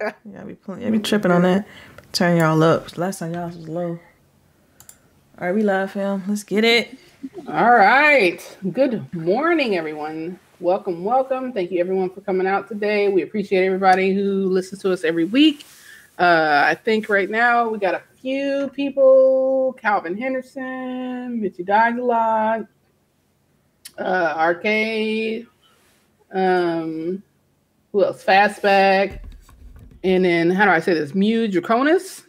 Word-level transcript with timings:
yeah, 0.32 0.44
be 0.44 0.54
playing, 0.54 0.82
yeah, 0.82 0.90
be 0.90 0.98
tripping 0.98 1.30
on 1.30 1.42
that. 1.42 1.66
Turn 2.12 2.36
y'all 2.38 2.62
up. 2.62 2.96
Last 2.96 3.18
time 3.18 3.34
y'all 3.34 3.48
was 3.48 3.56
low. 3.56 3.98
All 5.38 5.46
right, 5.46 5.54
we 5.54 5.62
live, 5.62 5.92
fam. 5.92 6.22
Let's 6.26 6.42
get 6.42 6.64
it. 6.64 6.96
All 7.46 7.70
right. 7.72 8.56
Good 8.72 9.14
morning, 9.14 9.76
everyone. 9.76 10.38
Welcome, 10.58 11.04
welcome. 11.04 11.52
Thank 11.52 11.70
you, 11.70 11.80
everyone, 11.80 12.10
for 12.10 12.20
coming 12.22 12.46
out 12.46 12.68
today. 12.68 13.08
We 13.08 13.22
appreciate 13.22 13.64
everybody 13.64 14.14
who 14.14 14.48
listens 14.48 14.80
to 14.82 14.92
us 14.92 15.04
every 15.04 15.24
week. 15.24 15.66
Uh, 16.18 16.64
I 16.66 16.74
think 16.74 17.08
right 17.08 17.28
now 17.28 17.68
we 17.68 17.78
got 17.78 17.94
a 17.94 18.02
few 18.20 18.70
people: 18.74 19.74
Calvin 19.80 20.16
Henderson, 20.16 21.40
Mitchy 21.40 21.62
Dies 21.62 21.96
uh, 23.98 24.34
Arcade. 24.36 25.46
Um, 26.32 27.22
who 27.92 28.04
else? 28.04 28.24
Fastback. 28.24 29.20
And 30.02 30.24
then 30.24 30.50
how 30.50 30.64
do 30.64 30.70
I 30.70 30.80
say 30.80 30.94
this? 30.94 31.14
Mew 31.14 31.46
Draconis. 31.48 32.24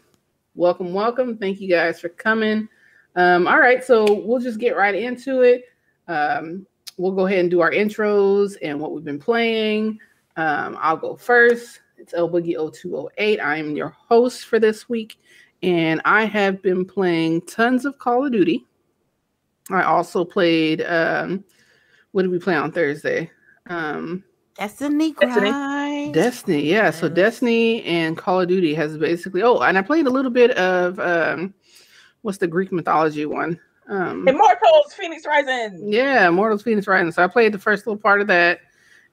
Welcome, 0.55 0.93
welcome. 0.93 1.37
Thank 1.37 1.61
you 1.61 1.69
guys 1.69 1.99
for 1.99 2.09
coming. 2.09 2.67
Um, 3.15 3.47
all 3.47 3.59
right, 3.59 3.83
so 3.83 4.21
we'll 4.25 4.41
just 4.41 4.59
get 4.59 4.75
right 4.75 4.95
into 4.95 5.41
it. 5.41 5.65
Um, 6.07 6.65
we'll 6.97 7.13
go 7.13 7.25
ahead 7.25 7.39
and 7.39 7.49
do 7.49 7.61
our 7.61 7.71
intros 7.71 8.57
and 8.61 8.79
what 8.79 8.91
we've 8.91 9.05
been 9.05 9.19
playing. 9.19 9.99
Um, 10.35 10.77
I'll 10.81 10.97
go 10.97 11.15
first. 11.15 11.79
It's 11.97 12.13
El 12.13 12.29
Boogie 12.29 12.55
0208. 12.55 13.39
I 13.39 13.57
am 13.57 13.75
your 13.75 13.89
host 13.89 14.45
for 14.45 14.59
this 14.59 14.89
week, 14.89 15.19
and 15.63 16.01
I 16.03 16.25
have 16.25 16.61
been 16.61 16.83
playing 16.83 17.41
tons 17.41 17.85
of 17.85 17.97
Call 17.99 18.25
of 18.25 18.33
Duty. 18.33 18.65
I 19.69 19.83
also 19.83 20.25
played. 20.25 20.81
Um, 20.81 21.45
what 22.11 22.23
did 22.23 22.31
we 22.31 22.39
play 22.39 22.55
on 22.55 22.73
Thursday? 22.73 23.31
Um, 23.67 24.23
Destiny 24.61 25.13
Destiny. 25.19 26.11
Destiny, 26.11 26.61
yeah. 26.61 26.83
Yes. 26.83 26.99
So 26.99 27.09
Destiny 27.09 27.83
and 27.83 28.15
Call 28.15 28.41
of 28.41 28.47
Duty 28.47 28.75
has 28.75 28.95
basically. 28.95 29.41
Oh, 29.41 29.57
and 29.57 29.75
I 29.75 29.81
played 29.81 30.05
a 30.05 30.09
little 30.11 30.29
bit 30.29 30.51
of 30.51 30.99
um, 30.99 31.55
what's 32.21 32.37
the 32.37 32.45
Greek 32.45 32.71
mythology 32.71 33.25
one? 33.25 33.59
Um, 33.89 34.27
Immortals 34.27 34.93
Fenyx 34.95 35.25
Rising. 35.25 35.91
Yeah, 35.91 36.27
Immortals 36.27 36.61
Fenyx 36.61 36.87
Rising. 36.87 37.11
So 37.11 37.23
I 37.23 37.27
played 37.27 37.55
the 37.55 37.57
first 37.57 37.87
little 37.87 37.99
part 37.99 38.21
of 38.21 38.27
that. 38.27 38.59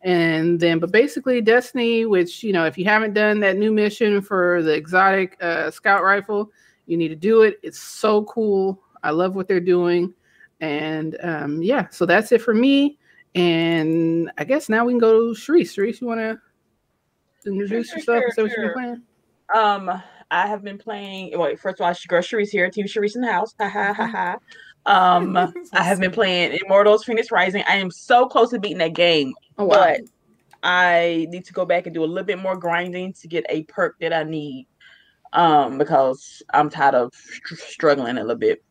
And 0.03 0.61
then, 0.61 0.81
but 0.81 0.93
basically, 0.93 1.41
Destiny, 1.41 2.05
which, 2.05 2.45
you 2.45 2.53
know, 2.53 2.67
if 2.67 2.77
you 2.77 2.85
haven't 2.85 3.15
done 3.15 3.41
that 3.41 3.57
new 3.57 3.73
mission 3.73 4.21
for 4.21 4.63
the 4.63 4.75
exotic 4.75 5.43
uh, 5.43 5.71
scout 5.71 6.05
rifle, 6.05 6.53
you 6.85 6.99
need 6.99 7.09
to 7.09 7.17
do 7.17 7.41
it. 7.41 7.59
It's 7.63 7.81
so 7.81 8.25
cool. 8.25 8.83
I 9.03 9.13
love 9.13 9.35
what 9.35 9.49
they're 9.49 9.61
doing. 9.61 10.13
And 10.61 11.17
um, 11.23 11.63
yeah, 11.63 11.89
so 11.91 12.05
that's 12.05 12.33
it 12.33 12.43
for 12.43 12.53
me. 12.53 12.99
And 13.39 14.33
I 14.37 14.43
guess 14.43 14.69
now 14.69 14.85
we 14.85 14.93
can 14.93 14.99
go 14.99 15.33
to 15.33 15.41
Sharice. 15.41 15.73
Sharice, 15.73 16.01
you 16.01 16.09
want 16.09 16.21
to 16.21 16.41
introduce 17.47 17.89
sure, 17.89 17.99
yourself? 17.99 18.23
Sure, 18.23 18.31
say 18.33 18.43
what 18.43 18.51
sure. 18.53 18.65
you've 18.65 18.75
been 18.75 18.83
playing. 18.83 19.03
Um, 19.55 20.03
I 20.31 20.47
have 20.49 20.65
been 20.65 20.77
playing. 20.77 21.39
Wait, 21.39 21.61
first 21.61 21.81
of 21.81 21.87
all, 21.87 21.95
girl 22.09 22.21
Sharice 22.21 22.51
here, 22.51 22.69
Team 22.69 22.87
Sharice 22.87 23.15
in 23.15 23.23
the 23.23 23.31
house. 23.31 23.55
Ha 23.61 23.69
ha 23.69 23.93
ha 23.93 24.07
ha. 24.07 24.37
Um, 24.87 25.37
I 25.75 25.83
have 25.83 26.01
been 26.01 26.13
playing 26.13 26.59
Immortals 26.65 27.05
Fenyx 27.05 27.31
Rising. 27.31 27.63
I 27.69 27.77
am 27.77 27.91
so 27.91 28.27
close 28.27 28.51
to 28.51 28.59
beating 28.59 28.79
that 28.79 28.95
game, 28.95 29.35
oh, 29.59 29.67
wow. 29.67 29.77
but 29.77 30.01
I 30.63 31.27
need 31.29 31.45
to 31.45 31.53
go 31.53 31.67
back 31.67 31.85
and 31.85 31.93
do 31.93 32.03
a 32.03 32.07
little 32.07 32.25
bit 32.25 32.39
more 32.39 32.57
grinding 32.57 33.13
to 33.15 33.29
get 33.29 33.45
a 33.51 33.65
perk 33.65 33.97
that 34.01 34.15
I 34.15 34.23
need. 34.23 34.67
Um, 35.35 35.77
because 35.77 36.43
I'm 36.55 36.71
tired 36.71 36.95
of 36.95 37.13
struggling 37.13 38.17
a 38.17 38.21
little 38.21 38.37
bit. 38.37 38.63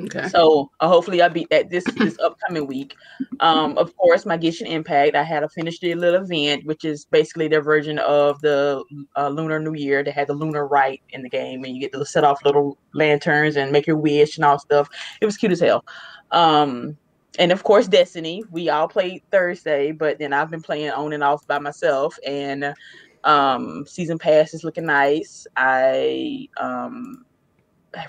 Okay. 0.00 0.26
So 0.28 0.70
uh, 0.80 0.88
hopefully 0.88 1.22
I'll 1.22 1.30
beat 1.30 1.48
that 1.50 1.70
this 1.70 1.84
this 1.96 2.18
upcoming 2.18 2.66
week. 2.66 2.96
Um, 3.38 3.78
of 3.78 3.96
course, 3.96 4.26
my 4.26 4.36
Genshin 4.36 4.66
Impact. 4.66 5.14
I 5.14 5.22
had 5.22 5.40
to 5.40 5.48
finish 5.48 5.78
the 5.78 5.94
little 5.94 6.24
event, 6.24 6.66
which 6.66 6.84
is 6.84 7.04
basically 7.04 7.46
their 7.46 7.62
version 7.62 8.00
of 8.00 8.40
the 8.40 8.82
uh, 9.16 9.28
Lunar 9.28 9.60
New 9.60 9.74
Year. 9.74 10.02
They 10.02 10.10
had 10.10 10.26
the 10.26 10.34
Lunar 10.34 10.66
Rite 10.66 11.02
in 11.10 11.22
the 11.22 11.28
game, 11.28 11.62
and 11.62 11.74
you 11.74 11.80
get 11.80 11.92
to 11.92 12.04
set 12.04 12.24
off 12.24 12.44
little 12.44 12.76
lanterns 12.92 13.56
and 13.56 13.70
make 13.70 13.86
your 13.86 13.96
wish 13.96 14.36
and 14.36 14.44
all 14.44 14.58
stuff. 14.58 14.88
It 15.20 15.26
was 15.26 15.36
cute 15.36 15.52
as 15.52 15.60
hell. 15.60 15.84
Um, 16.32 16.96
and 17.38 17.52
of 17.52 17.62
course, 17.62 17.86
Destiny. 17.86 18.42
We 18.50 18.70
all 18.70 18.88
played 18.88 19.22
Thursday, 19.30 19.92
but 19.92 20.18
then 20.18 20.32
I've 20.32 20.50
been 20.50 20.62
playing 20.62 20.90
on 20.90 21.12
and 21.12 21.22
off 21.22 21.46
by 21.46 21.60
myself, 21.60 22.18
and 22.26 22.74
um, 23.22 23.84
season 23.86 24.18
pass 24.18 24.54
is 24.54 24.64
looking 24.64 24.86
nice. 24.86 25.46
I 25.56 26.48
um 26.56 27.24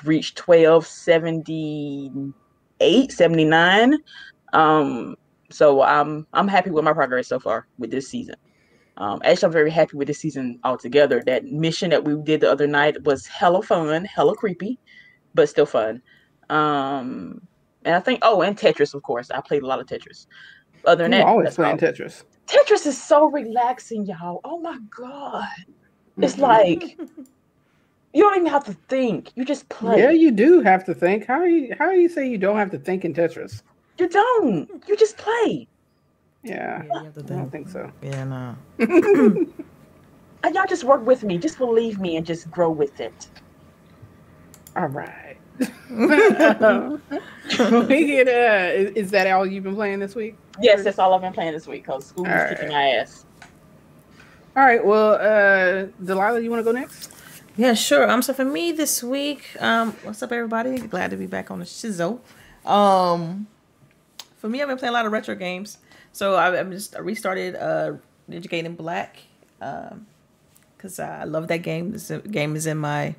reached 0.04 0.48
1278 0.48 3.12
79 3.12 3.98
um 4.54 5.16
so 5.50 5.82
i'm 5.82 6.28
i'm 6.34 6.48
happy 6.48 6.70
with 6.70 6.84
my 6.84 6.94
progress 6.94 7.28
so 7.28 7.40
far 7.40 7.68
with 7.78 7.92
this 7.92 8.08
season. 8.08 8.36
Um 8.98 9.22
actually 9.24 9.48
i'm 9.48 9.54
very 9.54 9.72
happy 9.72 9.98
with 9.98 10.08
this 10.08 10.20
season 10.20 10.60
altogether. 10.64 11.22
That 11.26 11.46
mission 11.46 11.90
that 11.92 12.06
we 12.06 12.16
did 12.24 12.42
the 12.42 12.52
other 12.52 12.68
night 12.68 13.04
was 13.04 13.28
hella 13.28 13.62
fun 13.62 14.06
hella 14.06 14.36
creepy 14.36 14.80
but 15.34 15.50
still 15.50 15.66
fun. 15.66 16.02
Um 16.50 17.42
and 17.84 17.96
i 17.96 18.00
think 18.00 18.20
oh 18.22 18.42
and 18.42 18.58
tetris 18.58 18.94
of 18.94 19.04
course. 19.04 19.32
I 19.32 19.42
played 19.42 19.64
a 19.64 19.68
lot 19.68 19.80
of 19.80 19.88
tetris. 19.88 20.28
Other 20.86 21.04
than 21.04 21.14
you 21.14 21.20
that 21.20 21.28
always 21.28 21.56
playing 21.56 21.74
all. 21.74 21.80
tetris. 21.80 22.24
Tetris 22.48 22.86
is 22.86 23.02
so 23.02 23.30
relaxing 23.32 24.06
y'all. 24.06 24.40
Oh 24.44 24.60
my 24.60 24.78
god. 24.96 25.48
It's 26.22 26.38
like 26.38 26.98
You 28.16 28.22
don't 28.22 28.38
even 28.38 28.48
have 28.48 28.64
to 28.64 28.74
think. 28.88 29.34
You 29.36 29.44
just 29.44 29.68
play. 29.68 30.00
Yeah, 30.00 30.12
you 30.12 30.32
do 30.32 30.62
have 30.62 30.86
to 30.86 30.94
think. 30.94 31.28
How 31.28 31.34
are 31.34 31.48
you 31.48 31.76
how 31.78 31.92
you 31.92 32.08
say 32.08 32.26
you 32.26 32.38
don't 32.38 32.56
have 32.56 32.72
to 32.72 32.78
think 32.78 33.04
in 33.04 33.14
Tetris? 33.14 33.62
You 34.00 34.08
don't. 34.08 34.70
You 34.88 34.96
just 34.96 35.18
play. 35.18 35.68
Yeah, 36.42 36.84
yeah 36.86 37.10
I 37.18 37.22
don't 37.22 37.52
think 37.52 37.68
so. 37.68 37.92
Yeah, 38.02 38.24
no. 38.24 38.56
and 38.80 40.56
y'all 40.56 40.66
just 40.66 40.86
work 40.86 41.06
with 41.06 41.26
me. 41.26 41.38
Just 41.38 41.58
believe 41.58 42.00
me 42.00 42.16
and 42.16 42.26
just 42.26 42.50
grow 42.50 42.72
with 42.72 43.02
it. 43.02 43.28
All 44.78 44.88
right. 44.88 45.36
we 45.90 46.08
get 48.06 48.28
uh 48.30 48.72
is, 48.74 48.92
is, 48.92 49.12
that 49.12 49.28
all 49.28 49.46
you've 49.46 49.66
been 49.66 49.76
playing 49.76 50.00
this 50.00 50.16
week? 50.16 50.38
Yes, 50.62 50.86
that's 50.86 51.00
all 51.00 51.14
I've 51.14 51.22
been 51.22 51.34
playing 51.34 51.52
this 51.52 51.68
week 51.68 51.84
because 51.84 52.06
school 52.06 52.26
is 52.26 52.32
right. 52.32 52.50
kicking 52.52 52.70
my 52.70 52.92
ass. 52.92 53.26
All 54.56 54.64
right. 54.64 54.84
Well, 54.86 55.16
uh 55.16 55.88
Delilah, 56.02 56.40
you 56.40 56.50
want 56.50 56.62
to 56.62 56.64
go 56.64 56.72
next? 56.72 57.12
Yeah, 57.58 57.74
sure. 57.74 58.10
Um, 58.10 58.22
so 58.22 58.34
for 58.34 58.44
me 58.44 58.74
this 58.74 59.02
week, 59.02 59.56
um, 59.62 59.94
what's 60.04 60.22
up, 60.22 60.32
everybody? 60.32 60.78
Glad 60.78 61.12
to 61.12 61.18
be 61.18 61.26
back 61.26 61.50
on 61.50 61.60
the 61.60 61.66
shizzle. 61.66 62.20
Um, 62.66 63.48
for 64.38 64.50
me, 64.50 64.62
I've 64.62 64.68
been 64.68 64.78
playing 64.78 64.94
a 64.94 64.94
lot 64.94 65.06
of 65.06 65.14
retro 65.14 65.36
games. 65.36 65.78
So 66.12 66.36
I, 66.36 66.54
have 66.56 66.70
just 66.70 66.96
I 66.96 67.00
restarted 67.00 67.56
uh 67.56 67.94
Ninja 68.30 68.48
Gaiden 68.48 68.76
Black, 68.76 69.18
um, 69.62 70.08
because 70.76 71.00
I 71.00 71.24
love 71.24 71.48
that 71.48 71.60
game. 71.60 71.92
This 71.92 72.12
game 72.30 72.56
is 72.56 72.66
in 72.66 72.78
my 72.78 73.16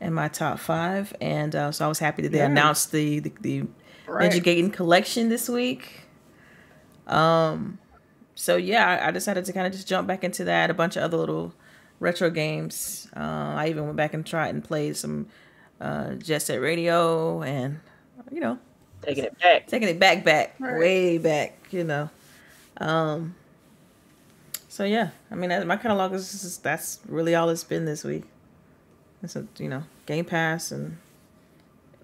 in 0.00 0.14
my 0.14 0.28
top 0.28 0.58
five, 0.58 1.14
and 1.20 1.54
uh, 1.54 1.72
so 1.72 1.84
I 1.84 1.88
was 1.88 1.98
happy 1.98 2.22
that 2.22 2.32
they 2.32 2.38
yeah. 2.38 2.46
announced 2.46 2.92
the 2.92 3.20
the, 3.20 3.32
the 3.40 3.62
right. 4.06 4.30
Ninja 4.30 4.42
Gaiden 4.42 4.72
collection 4.72 5.28
this 5.28 5.48
week. 5.48 6.02
Um, 7.06 7.78
so 8.34 8.56
yeah, 8.56 8.88
I, 8.88 9.08
I 9.08 9.10
decided 9.10 9.44
to 9.44 9.52
kind 9.52 9.66
of 9.66 9.72
just 9.72 9.86
jump 9.86 10.08
back 10.08 10.24
into 10.24 10.44
that. 10.44 10.70
A 10.70 10.74
bunch 10.74 10.96
of 10.96 11.02
other 11.02 11.18
little 11.18 11.54
retro 12.02 12.28
games. 12.30 13.08
Uh, 13.16 13.54
I 13.56 13.68
even 13.68 13.84
went 13.84 13.96
back 13.96 14.12
and 14.12 14.26
tried 14.26 14.54
and 14.54 14.62
played 14.62 14.96
some 14.96 15.26
uh, 15.80 16.14
Jet 16.14 16.40
Set 16.42 16.60
Radio 16.60 17.42
and, 17.42 17.80
you 18.30 18.40
know, 18.40 18.58
taking 19.00 19.24
it 19.24 19.38
back, 19.38 19.66
taking 19.66 19.88
it 19.88 19.98
back, 19.98 20.24
back, 20.24 20.54
right. 20.58 20.78
way 20.78 21.18
back, 21.18 21.58
you 21.70 21.84
know. 21.84 22.10
Um, 22.78 23.34
so 24.68 24.84
yeah, 24.84 25.10
I 25.30 25.34
mean, 25.34 25.66
my 25.66 25.76
catalog 25.76 26.12
is, 26.12 26.44
is 26.44 26.58
that's 26.58 27.00
really 27.06 27.34
all 27.34 27.48
it's 27.48 27.64
been 27.64 27.84
this 27.84 28.04
week. 28.04 28.24
It's 29.22 29.36
a, 29.36 29.46
you 29.58 29.68
know, 29.68 29.84
Game 30.06 30.24
Pass 30.24 30.72
and 30.72 30.96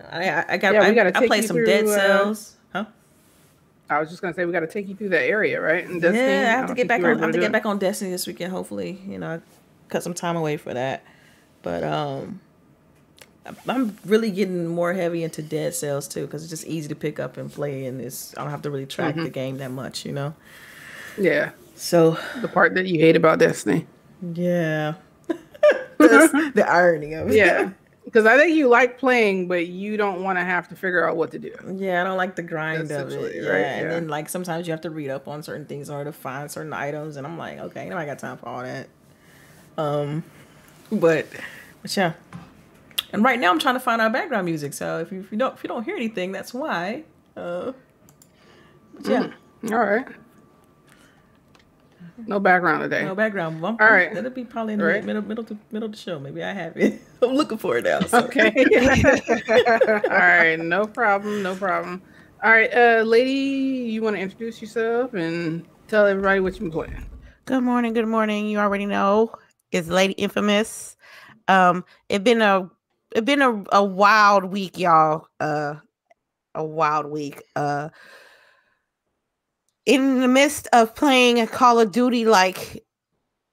I 0.01 0.45
I 0.49 0.57
got 0.59 0.75
yeah, 0.75 0.83
I, 0.83 1.19
I 1.19 1.27
played 1.27 1.45
some 1.45 1.57
through, 1.57 1.67
Dead 1.67 1.85
uh, 1.85 1.89
Cells. 1.89 2.57
Uh, 2.73 2.85
huh? 2.85 2.91
I 3.91 4.01
was 4.01 4.11
just 4.11 4.23
gonna 4.23 4.35
say 4.35 4.45
we 4.45 4.53
got 4.53 4.61
to 4.61 4.67
take 4.67 4.89
you 4.89 4.95
through 4.95 5.09
that 5.09 5.25
area, 5.25 5.61
right? 5.61 5.85
And 5.85 6.01
Destiny, 6.01 6.25
yeah, 6.25 6.55
I 6.55 6.59
have 6.59 6.69
to 6.69 6.75
get 6.75 6.87
back 6.87 7.03
on. 7.03 7.17
I 7.17 7.21
have 7.21 7.33
to 7.33 7.41
get 7.41 7.53
back 7.53 7.67
on 7.67 7.79
Destiny 7.79 8.11
this 8.11 8.27
weekend. 8.27 8.53
Hopefully, 8.53 9.01
you 9.09 9.19
know, 9.19 9.41
cut 9.89 10.03
some 10.03 10.15
time 10.15 10.37
away 10.37 10.57
for 10.57 10.75
that. 10.75 11.05
But 11.63 11.85
um, 11.85 12.41
I'm 13.69 13.97
really 14.05 14.31
getting 14.31 14.67
more 14.67 14.93
heavy 14.93 15.23
into 15.25 15.43
Dead 15.43 15.75
Cells 15.75 16.09
too 16.09 16.27
because 16.27 16.43
it's 16.43 16.51
just 16.51 16.67
easy 16.67 16.89
to 16.89 16.95
pick 16.95 17.19
up 17.19 17.37
and 17.37 17.53
play, 17.53 17.87
and 17.87 18.01
it's 18.01 18.37
I 18.37 18.43
don't 18.43 18.51
have 18.51 18.63
to 18.63 18.71
really 18.71 18.87
track 18.87 19.15
mm-hmm. 19.15 19.25
the 19.25 19.31
game 19.31 19.59
that 19.59 19.71
much, 19.71 20.05
you 20.05 20.13
know. 20.13 20.35
Yeah. 21.17 21.51
So 21.75 22.19
the 22.41 22.49
part 22.49 22.75
that 22.75 22.87
you 22.87 22.99
hate 22.99 23.17
about 23.17 23.39
Destiny. 23.39 23.87
Yeah. 24.35 24.95
the 25.99 26.65
irony 26.69 27.15
of 27.15 27.31
it. 27.31 27.37
Yeah. 27.37 27.71
Because 28.09 28.25
I 28.25 28.39
think 28.39 28.57
you 28.57 28.69
like 28.69 28.97
playing, 28.97 29.49
but 29.49 29.67
you 29.67 29.99
don't 29.99 30.23
want 30.23 30.39
to 30.39 30.43
have 30.43 30.67
to 30.69 30.75
figure 30.75 31.07
out 31.07 31.19
what 31.19 31.31
to 31.33 31.39
do. 31.39 31.53
Yeah, 31.77 32.01
I 32.01 32.05
don't 32.05 32.17
like 32.17 32.37
the 32.37 32.43
grind 32.43 32.91
of 32.91 33.13
it. 33.13 33.35
Yeah. 33.35 33.49
Right? 33.51 33.59
And 33.59 33.91
then 33.91 34.09
like 34.09 34.31
sometimes 34.31 34.67
you 34.67 34.71
have 34.71 34.81
to 34.81 34.89
read 34.89 35.11
up 35.11 35.29
on 35.29 35.43
certain 35.43 35.67
things 35.67 35.91
in 35.91 35.95
order 35.95 36.11
to 36.11 36.17
find 36.17 36.51
certain 36.51 36.73
items, 36.73 37.19
and 37.19 37.27
I'm 37.27 37.37
like, 37.37 37.59
okay, 37.59 37.85
you 37.85 37.91
know, 37.91 37.99
I 37.99 38.07
got 38.07 38.19
time 38.19 38.39
for 38.39 38.49
all 38.49 38.63
that. 38.63 38.89
Um, 39.79 40.25
but, 40.91 41.27
but 41.81 41.97
yeah. 41.97 42.13
And 43.13 43.25
right 43.25 43.39
now 43.39 43.51
I'm 43.51 43.59
trying 43.59 43.77
to 43.77 43.81
find 43.81 44.03
our 44.03 44.11
background 44.11 44.45
music. 44.45 44.75
So 44.75 44.99
if 44.99 45.11
you, 45.11 45.21
if 45.21 45.33
you 45.33 45.39
don't 45.39 45.55
if 45.55 45.65
you 45.65 45.69
don't 45.69 45.85
hear 45.85 45.97
anything, 45.97 46.33
that's 46.33 46.53
why. 46.53 47.05
Uh, 47.37 47.73
yeah. 49.05 49.31
Mm, 49.63 49.73
all 49.73 49.79
right. 49.79 50.07
No 52.27 52.41
background 52.41 52.83
today. 52.83 53.05
No 53.05 53.15
background. 53.15 53.65
All 53.65 53.77
right. 53.79 54.13
That'll 54.13 54.31
be 54.31 54.45
probably 54.45 54.75
in 54.75 54.81
the 54.81 54.85
right. 54.85 55.05
middle, 55.05 55.23
middle, 55.23 55.45
to, 55.45 55.57
middle 55.71 55.87
of 55.87 55.93
the 55.93 55.99
show. 55.99 56.19
Maybe 56.19 56.43
I 56.43 56.53
have 56.53 56.77
it. 56.77 57.01
I'm 57.23 57.31
looking 57.31 57.59
for 57.59 57.79
it 57.79 57.85
now. 57.85 58.01
So. 58.01 58.25
Okay. 58.25 58.51
All 60.05 60.11
right. 60.11 60.57
No 60.59 60.85
problem. 60.85 61.43
No 61.43 61.55
problem. 61.55 62.03
All 62.43 62.53
right, 62.53 62.73
uh, 62.73 63.03
lady, 63.03 63.91
you 63.91 64.01
want 64.01 64.15
to 64.15 64.23
introduce 64.23 64.63
yourself 64.63 65.13
and 65.13 65.67
tell 65.89 66.07
everybody 66.07 66.39
what 66.39 66.61
you're 66.61 66.71
playing? 66.71 67.05
Good 67.47 67.63
morning. 67.63 67.95
Good 67.95 68.07
morning. 68.07 68.47
You 68.47 68.59
already 68.59 68.87
know 68.87 69.33
it's 69.73 69.89
Lady 69.89 70.15
Infamous. 70.15 70.97
Um, 71.49 71.85
it 72.09 72.25
been 72.25 72.43
a 72.43 72.71
it 73.15 73.25
been 73.25 73.43
a, 73.43 73.65
a 73.73 73.85
wild 73.85 74.45
week, 74.45 74.79
y'all. 74.79 75.27
Uh, 75.41 75.77
a 76.55 76.65
wild 76.65 77.07
week. 77.07 77.43
Uh, 77.57 77.89
in 79.87 80.21
the 80.21 80.29
midst 80.29 80.69
of 80.73 80.95
playing 80.95 81.41
a 81.41 81.47
Call 81.47 81.81
of 81.81 81.93
Duty, 81.93 82.27
like 82.27 82.85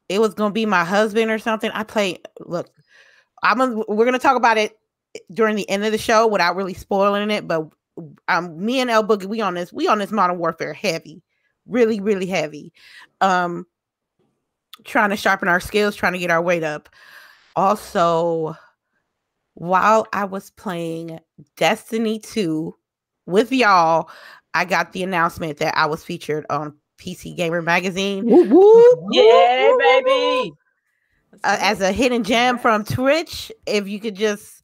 it 0.09 0.19
was 0.19 0.33
gonna 0.33 0.53
be 0.53 0.65
my 0.65 0.83
husband 0.83 1.31
or 1.31 1.39
something. 1.39 1.71
I 1.71 1.83
play. 1.83 2.19
Look, 2.39 2.69
I'm. 3.43 3.83
We're 3.87 4.05
gonna 4.05 4.19
talk 4.19 4.35
about 4.35 4.57
it 4.57 4.77
during 5.33 5.55
the 5.55 5.69
end 5.69 5.85
of 5.85 5.91
the 5.91 5.97
show 5.97 6.27
without 6.27 6.55
really 6.55 6.73
spoiling 6.73 7.31
it, 7.31 7.47
but 7.47 7.69
um, 8.27 8.63
me 8.63 8.79
and 8.79 8.89
El 8.89 9.03
Boogie, 9.03 9.25
we 9.25 9.41
on 9.41 9.53
this, 9.53 9.71
we 9.71 9.87
on 9.87 9.99
this 9.99 10.11
modern 10.11 10.37
warfare 10.37 10.73
heavy, 10.73 11.21
really, 11.67 11.99
really 11.99 12.25
heavy. 12.25 12.73
Um, 13.21 13.65
trying 14.85 15.09
to 15.09 15.17
sharpen 15.17 15.47
our 15.47 15.59
skills, 15.59 15.95
trying 15.95 16.13
to 16.13 16.19
get 16.19 16.31
our 16.31 16.41
weight 16.41 16.63
up. 16.63 16.89
Also, 17.55 18.55
while 19.55 20.07
I 20.13 20.25
was 20.25 20.51
playing 20.51 21.19
Destiny 21.57 22.19
2 22.19 22.75
with 23.25 23.51
y'all, 23.51 24.09
I 24.53 24.65
got 24.65 24.93
the 24.93 25.03
announcement 25.03 25.57
that 25.57 25.77
I 25.77 25.85
was 25.85 26.03
featured 26.03 26.45
on 26.49 26.75
PC 26.97 27.35
Gamer 27.35 27.61
Magazine. 27.61 28.25
Woo, 28.25 28.43
woo, 28.47 29.09
yeah, 29.11 29.69
woo, 29.69 29.77
baby. 29.77 30.53
Uh, 31.43 31.57
as 31.59 31.81
a 31.81 31.91
hidden 31.91 32.23
gem 32.23 32.57
from 32.57 32.85
Twitch, 32.85 33.51
if 33.65 33.87
you 33.87 33.99
could 33.99 34.15
just 34.15 34.63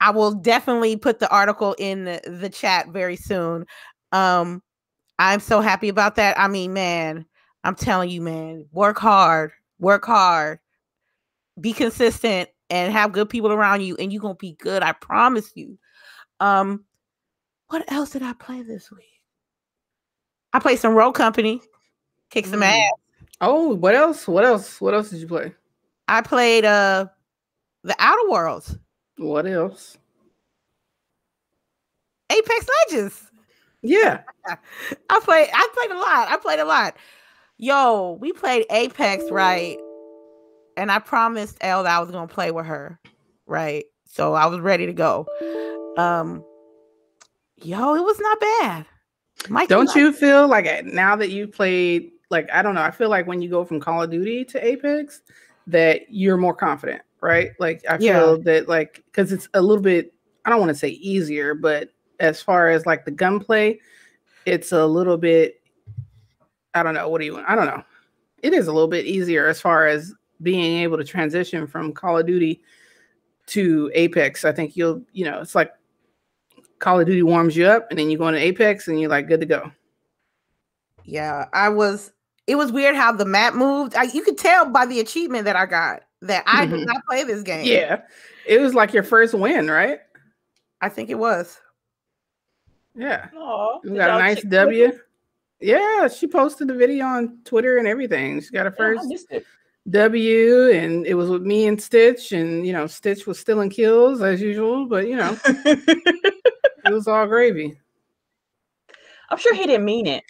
I 0.00 0.10
will 0.10 0.32
definitely 0.32 0.96
put 0.96 1.18
the 1.18 1.30
article 1.30 1.74
in 1.78 2.04
the 2.04 2.50
chat 2.52 2.88
very 2.88 3.16
soon. 3.16 3.64
Um, 4.12 4.62
I'm 5.18 5.40
so 5.40 5.60
happy 5.60 5.88
about 5.88 6.16
that. 6.16 6.38
I 6.38 6.48
mean, 6.48 6.72
man, 6.74 7.24
I'm 7.64 7.74
telling 7.74 8.10
you, 8.10 8.20
man, 8.20 8.66
work 8.72 8.98
hard, 8.98 9.52
work 9.78 10.04
hard, 10.04 10.60
be 11.60 11.72
consistent, 11.72 12.48
and 12.70 12.92
have 12.92 13.12
good 13.12 13.28
people 13.28 13.52
around 13.52 13.82
you, 13.82 13.96
and 13.96 14.12
you're 14.12 14.22
gonna 14.22 14.34
be 14.34 14.52
good. 14.52 14.82
I 14.82 14.92
promise 14.92 15.52
you. 15.54 15.78
Um, 16.40 16.84
what 17.68 17.90
else 17.90 18.10
did 18.10 18.22
I 18.22 18.32
play 18.34 18.62
this 18.62 18.90
week? 18.90 19.20
I 20.52 20.58
played 20.58 20.78
some 20.78 20.94
Rogue 20.94 21.14
Company, 21.14 21.60
kick 22.30 22.46
some 22.46 22.60
mm. 22.60 22.66
ass. 22.66 22.92
Oh, 23.40 23.74
what 23.74 23.94
else? 23.94 24.26
What 24.26 24.44
else? 24.44 24.80
What 24.80 24.94
else 24.94 25.10
did 25.10 25.20
you 25.20 25.28
play? 25.28 25.54
I 26.08 26.22
played 26.22 26.64
uh 26.64 27.06
the 27.82 27.96
Outer 27.98 28.30
Worlds. 28.30 28.76
What 29.18 29.46
else? 29.46 29.98
Apex 32.30 32.66
Legends. 32.90 33.30
Yeah. 33.82 34.22
I 35.10 35.20
played 35.22 35.48
I 35.52 35.68
played 35.74 35.90
a 35.90 35.98
lot. 35.98 36.28
I 36.28 36.36
played 36.40 36.58
a 36.58 36.64
lot. 36.64 36.96
Yo, 37.58 38.18
we 38.20 38.32
played 38.32 38.66
Apex, 38.70 39.24
right? 39.30 39.78
And 40.76 40.92
I 40.92 40.98
promised 40.98 41.56
Elle 41.60 41.84
that 41.84 41.96
I 41.96 42.00
was 42.00 42.10
gonna 42.10 42.28
play 42.28 42.50
with 42.50 42.66
her, 42.66 43.00
right? 43.46 43.84
So 44.06 44.34
I 44.34 44.46
was 44.46 44.60
ready 44.60 44.86
to 44.86 44.92
go. 44.92 45.26
Um 45.96 46.44
yo, 47.56 47.94
it 47.94 48.02
was 48.02 48.18
not 48.20 48.40
bad. 48.40 48.86
Mike, 49.48 49.68
don't 49.68 49.94
you 49.94 50.12
feel 50.12 50.48
like 50.48 50.84
now 50.84 51.16
that 51.16 51.30
you 51.30 51.48
played 51.48 52.10
like 52.30 52.48
I 52.52 52.62
don't 52.62 52.74
know, 52.74 52.82
I 52.82 52.90
feel 52.90 53.08
like 53.08 53.26
when 53.26 53.40
you 53.40 53.48
go 53.48 53.64
from 53.64 53.80
Call 53.80 54.02
of 54.02 54.10
Duty 54.10 54.44
to 54.46 54.64
Apex 54.64 55.22
that 55.66 56.02
you're 56.08 56.36
more 56.36 56.54
confident 56.54 57.02
right? 57.20 57.50
Like 57.58 57.84
I 57.88 57.98
feel 57.98 58.36
yeah. 58.36 58.42
that 58.44 58.68
like 58.68 59.04
because 59.06 59.32
it's 59.32 59.48
a 59.54 59.60
little 59.60 59.82
bit 59.82 60.12
I 60.44 60.50
don't 60.50 60.60
want 60.60 60.70
to 60.70 60.74
say 60.74 60.90
easier, 60.90 61.54
but 61.54 61.90
as 62.20 62.40
far 62.40 62.68
as 62.68 62.86
like 62.86 63.04
the 63.04 63.10
gunplay, 63.10 63.80
it's 64.44 64.72
a 64.72 64.86
little 64.86 65.16
bit 65.16 65.60
I 66.76 66.82
don't 66.82 66.94
know, 66.94 67.08
what 67.08 67.20
do 67.20 67.24
you 67.24 67.34
want? 67.34 67.48
I 67.48 67.54
don't 67.54 67.66
know. 67.66 67.82
It 68.42 68.52
is 68.52 68.66
a 68.66 68.72
little 68.72 68.88
bit 68.88 69.06
easier 69.06 69.46
as 69.46 69.60
far 69.60 69.86
as 69.86 70.12
being 70.42 70.82
able 70.82 70.98
to 70.98 71.04
transition 71.04 71.66
from 71.66 71.92
Call 71.92 72.18
of 72.18 72.26
Duty 72.26 72.60
to 73.46 73.90
Apex. 73.94 74.44
I 74.44 74.52
think 74.52 74.76
you'll, 74.76 75.02
you 75.12 75.24
know, 75.24 75.40
it's 75.40 75.54
like 75.54 75.72
Call 76.78 77.00
of 77.00 77.06
Duty 77.06 77.22
warms 77.22 77.56
you 77.56 77.66
up 77.66 77.86
and 77.90 77.98
then 77.98 78.10
you 78.10 78.18
go 78.18 78.28
into 78.28 78.40
Apex 78.40 78.88
and 78.88 79.00
you're 79.00 79.10
like 79.10 79.28
good 79.28 79.40
to 79.40 79.46
go. 79.46 79.72
Yeah, 81.04 81.46
I 81.52 81.68
was 81.70 82.12
it 82.46 82.56
was 82.56 82.70
weird 82.72 82.94
how 82.94 83.12
the 83.12 83.24
map 83.24 83.54
moved. 83.54 83.94
I, 83.94 84.04
you 84.04 84.22
could 84.22 84.38
tell 84.38 84.70
by 84.70 84.86
the 84.86 85.00
achievement 85.00 85.44
that 85.44 85.56
I 85.56 85.66
got 85.66 86.02
that 86.22 86.44
I 86.46 86.66
mm-hmm. 86.66 86.76
did 86.76 86.86
not 86.86 87.04
play 87.08 87.24
this 87.24 87.42
game. 87.42 87.64
Yeah. 87.64 88.02
It 88.46 88.60
was 88.60 88.74
like 88.74 88.92
your 88.92 89.02
first 89.02 89.34
win, 89.34 89.68
right? 89.68 90.00
I 90.80 90.88
think 90.88 91.10
it 91.10 91.18
was. 91.18 91.58
Yeah. 92.94 93.28
Aww, 93.36 93.82
we 93.84 93.96
got 93.96 94.10
a 94.10 94.18
nice 94.18 94.42
W. 94.42 94.92
Yeah, 95.60 96.08
she 96.08 96.26
posted 96.26 96.68
the 96.68 96.74
video 96.74 97.06
on 97.06 97.38
Twitter 97.44 97.78
and 97.78 97.88
everything. 97.88 98.40
She 98.40 98.50
got 98.50 98.66
her 98.66 98.72
first 98.72 99.06
yeah, 99.30 99.40
W, 99.88 100.70
and 100.70 101.06
it 101.06 101.14
was 101.14 101.30
with 101.30 101.42
me 101.42 101.66
and 101.66 101.80
Stitch, 101.80 102.32
and 102.32 102.66
you 102.66 102.72
know, 102.72 102.86
Stitch 102.86 103.26
was 103.26 103.38
stealing 103.38 103.70
kills 103.70 104.20
as 104.20 104.40
usual, 104.40 104.86
but 104.86 105.08
you 105.08 105.16
know, 105.16 105.38
it 105.46 106.92
was 106.92 107.08
all 107.08 107.26
gravy. 107.26 107.78
I'm 109.30 109.38
sure 109.38 109.54
he 109.54 109.66
didn't 109.66 109.84
mean 109.84 110.06
it. 110.06 110.24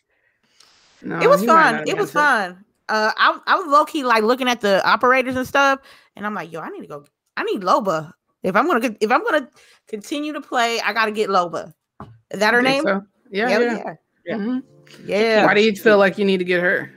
No, 1.02 1.20
it 1.20 1.28
was 1.28 1.44
fun. 1.44 1.82
It 1.87 1.99
was 1.99 2.12
fun 2.12 2.64
uh, 2.88 3.12
I, 3.17 3.38
I 3.46 3.56
was 3.56 3.67
low 3.67 3.84
key 3.84 4.05
like 4.05 4.23
looking 4.23 4.49
at 4.49 4.61
the 4.61 4.87
operators 4.87 5.37
and 5.37 5.46
stuff, 5.46 5.81
and 6.14 6.26
I'm 6.26 6.34
like, 6.34 6.52
yo, 6.52 6.61
I 6.61 6.70
need 6.70 6.82
to 6.82 6.87
go. 6.87 7.05
I 7.37 7.43
need 7.44 7.62
Loba. 7.62 8.12
If 8.43 8.55
I'm 8.55 8.67
gonna 8.67 8.94
if 9.00 9.11
I'm 9.11 9.25
gonna 9.25 9.49
continue 9.88 10.32
to 10.32 10.40
play, 10.40 10.81
I 10.81 10.93
gotta 10.93 11.11
get 11.11 11.28
Loba. 11.28 11.73
Is 12.31 12.40
that 12.40 12.55
her 12.55 12.62
name? 12.62 12.82
So. 12.82 13.02
Yeah, 13.31 13.49
yeah, 13.49 13.61
yeah. 13.61 13.94
Yeah. 14.25 14.37
Mm-hmm. 14.37 14.58
Yeah. 15.04 15.44
Why 15.44 15.54
do 15.54 15.62
you 15.62 15.74
feel 15.74 15.98
like 15.98 16.18
you 16.18 16.24
need 16.24 16.38
to 16.38 16.44
get 16.44 16.60
her? 16.60 16.92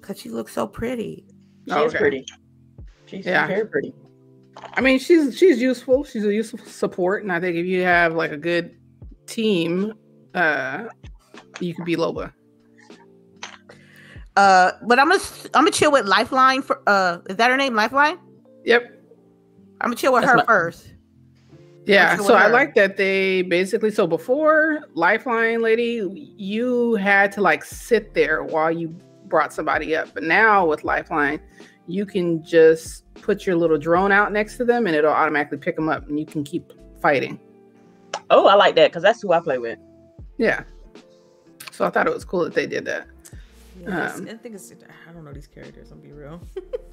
Because 0.00 0.18
she 0.20 0.28
looks 0.28 0.52
so 0.52 0.66
pretty. 0.66 1.24
She's 1.64 1.74
oh, 1.74 1.84
okay. 1.84 1.98
pretty. 1.98 2.26
She's 3.06 3.26
yeah. 3.26 3.46
very 3.46 3.66
pretty. 3.66 3.94
I 4.74 4.80
mean, 4.80 4.98
she's 4.98 5.36
she's 5.36 5.60
useful. 5.60 6.04
She's 6.04 6.24
a 6.24 6.32
useful 6.32 6.58
support, 6.60 7.22
and 7.22 7.32
I 7.32 7.40
think 7.40 7.56
if 7.56 7.66
you 7.66 7.82
have 7.82 8.14
like 8.14 8.32
a 8.32 8.36
good 8.36 8.76
team, 9.26 9.94
uh, 10.34 10.84
you 11.60 11.74
could 11.74 11.84
be 11.84 11.96
Loba. 11.96 12.32
Uh, 14.36 14.72
but 14.86 14.98
I'm 14.98 15.08
gonna 15.08 15.22
I'm 15.54 15.64
gonna 15.64 15.70
chill 15.70 15.92
with 15.92 16.06
Lifeline 16.06 16.62
for 16.62 16.82
uh 16.86 17.18
is 17.28 17.36
that 17.36 17.50
her 17.50 17.56
name? 17.56 17.74
Lifeline? 17.74 18.18
Yep. 18.64 18.82
I'm 19.80 19.88
gonna 19.88 19.96
chill 19.96 20.12
with 20.12 20.22
That's 20.22 20.32
her 20.32 20.36
my- 20.38 20.46
first. 20.46 20.91
Yeah, 21.84 22.16
so 22.16 22.34
I 22.34 22.46
like 22.46 22.74
that 22.74 22.96
they 22.96 23.42
basically 23.42 23.90
so 23.90 24.06
before 24.06 24.80
Lifeline 24.94 25.62
lady, 25.62 26.34
you 26.36 26.94
had 26.94 27.32
to 27.32 27.40
like 27.40 27.64
sit 27.64 28.14
there 28.14 28.44
while 28.44 28.70
you 28.70 28.88
brought 29.26 29.52
somebody 29.52 29.96
up. 29.96 30.14
But 30.14 30.22
now 30.22 30.66
with 30.66 30.84
Lifeline, 30.84 31.40
you 31.88 32.06
can 32.06 32.44
just 32.44 33.12
put 33.14 33.46
your 33.46 33.56
little 33.56 33.78
drone 33.78 34.12
out 34.12 34.32
next 34.32 34.56
to 34.58 34.64
them 34.64 34.86
and 34.86 34.94
it'll 34.94 35.12
automatically 35.12 35.58
pick 35.58 35.74
them 35.74 35.88
up 35.88 36.08
and 36.08 36.20
you 36.20 36.26
can 36.26 36.44
keep 36.44 36.72
fighting. 37.00 37.40
Oh, 38.30 38.46
I 38.46 38.54
like 38.54 38.76
that 38.76 38.90
because 38.90 39.02
that's 39.02 39.20
who 39.20 39.32
I 39.32 39.40
play 39.40 39.58
with. 39.58 39.78
Yeah. 40.38 40.64
So 41.72 41.84
I 41.84 41.90
thought 41.90 42.06
it 42.06 42.14
was 42.14 42.24
cool 42.24 42.44
that 42.44 42.54
they 42.54 42.66
did 42.66 42.84
that. 42.84 43.08
Yeah, 43.80 44.12
um, 44.12 44.28
I 44.28 44.34
think 44.34 44.54
it's 44.54 44.72
I 44.72 45.12
don't 45.12 45.24
know 45.24 45.32
these 45.32 45.46
characters. 45.46 45.90
I'm 45.90 46.00
be 46.00 46.12
real. 46.12 46.40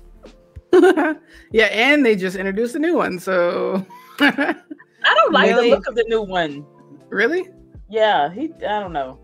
yeah, 1.51 1.65
and 1.65 2.05
they 2.05 2.15
just 2.15 2.35
introduced 2.35 2.75
a 2.75 2.79
new 2.79 2.95
one, 2.95 3.19
so 3.19 3.85
I 4.19 4.55
don't 5.03 5.33
like 5.33 5.51
really? 5.51 5.69
the 5.69 5.75
look 5.75 5.87
of 5.87 5.95
the 5.95 6.05
new 6.07 6.21
one. 6.21 6.65
Really? 7.09 7.47
Yeah, 7.89 8.31
he. 8.31 8.51
I 8.65 8.79
don't 8.79 8.93
know. 8.93 9.19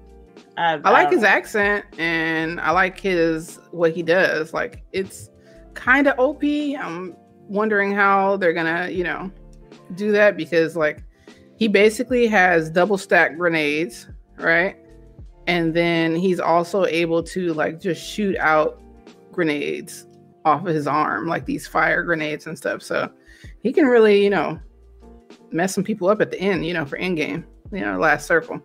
I, 0.57 0.74
I, 0.74 0.81
I 0.83 0.91
like 0.91 1.12
his 1.12 1.21
know. 1.21 1.27
accent, 1.27 1.85
and 1.97 2.59
I 2.59 2.71
like 2.71 3.00
his 3.00 3.59
what 3.71 3.91
he 3.91 4.01
does. 4.01 4.53
Like 4.53 4.83
it's 4.91 5.29
kind 5.74 6.07
of 6.07 6.17
op. 6.19 6.43
I'm 6.43 7.15
wondering 7.47 7.93
how 7.93 8.38
they're 8.38 8.53
gonna, 8.53 8.89
you 8.89 9.03
know, 9.03 9.31
do 9.95 10.12
that 10.12 10.38
because 10.38 10.75
like 10.75 11.03
he 11.57 11.67
basically 11.67 12.27
has 12.27 12.69
double 12.69 12.97
stack 12.97 13.38
grenades, 13.38 14.07
right? 14.38 14.77
and 15.47 15.74
then 15.74 16.15
he's 16.15 16.39
also 16.39 16.85
able 16.85 17.21
to 17.21 17.53
like 17.53 17.79
just 17.79 18.03
shoot 18.03 18.35
out 18.38 18.81
grenades 19.31 20.07
off 20.45 20.65
of 20.65 20.73
his 20.73 20.87
arm 20.87 21.27
like 21.27 21.45
these 21.45 21.67
fire 21.67 22.03
grenades 22.03 22.47
and 22.47 22.57
stuff. 22.57 22.81
So 22.81 23.11
he 23.61 23.73
can 23.73 23.85
really 23.85 24.23
you 24.23 24.29
know 24.29 24.59
mess 25.51 25.73
some 25.73 25.83
people 25.83 26.07
up 26.07 26.21
at 26.21 26.31
the 26.31 26.39
end 26.39 26.65
you 26.65 26.73
know 26.73 26.85
for 26.85 26.97
end 26.97 27.17
game 27.17 27.45
you 27.71 27.81
know 27.81 27.97
last 27.97 28.27
circle. 28.27 28.61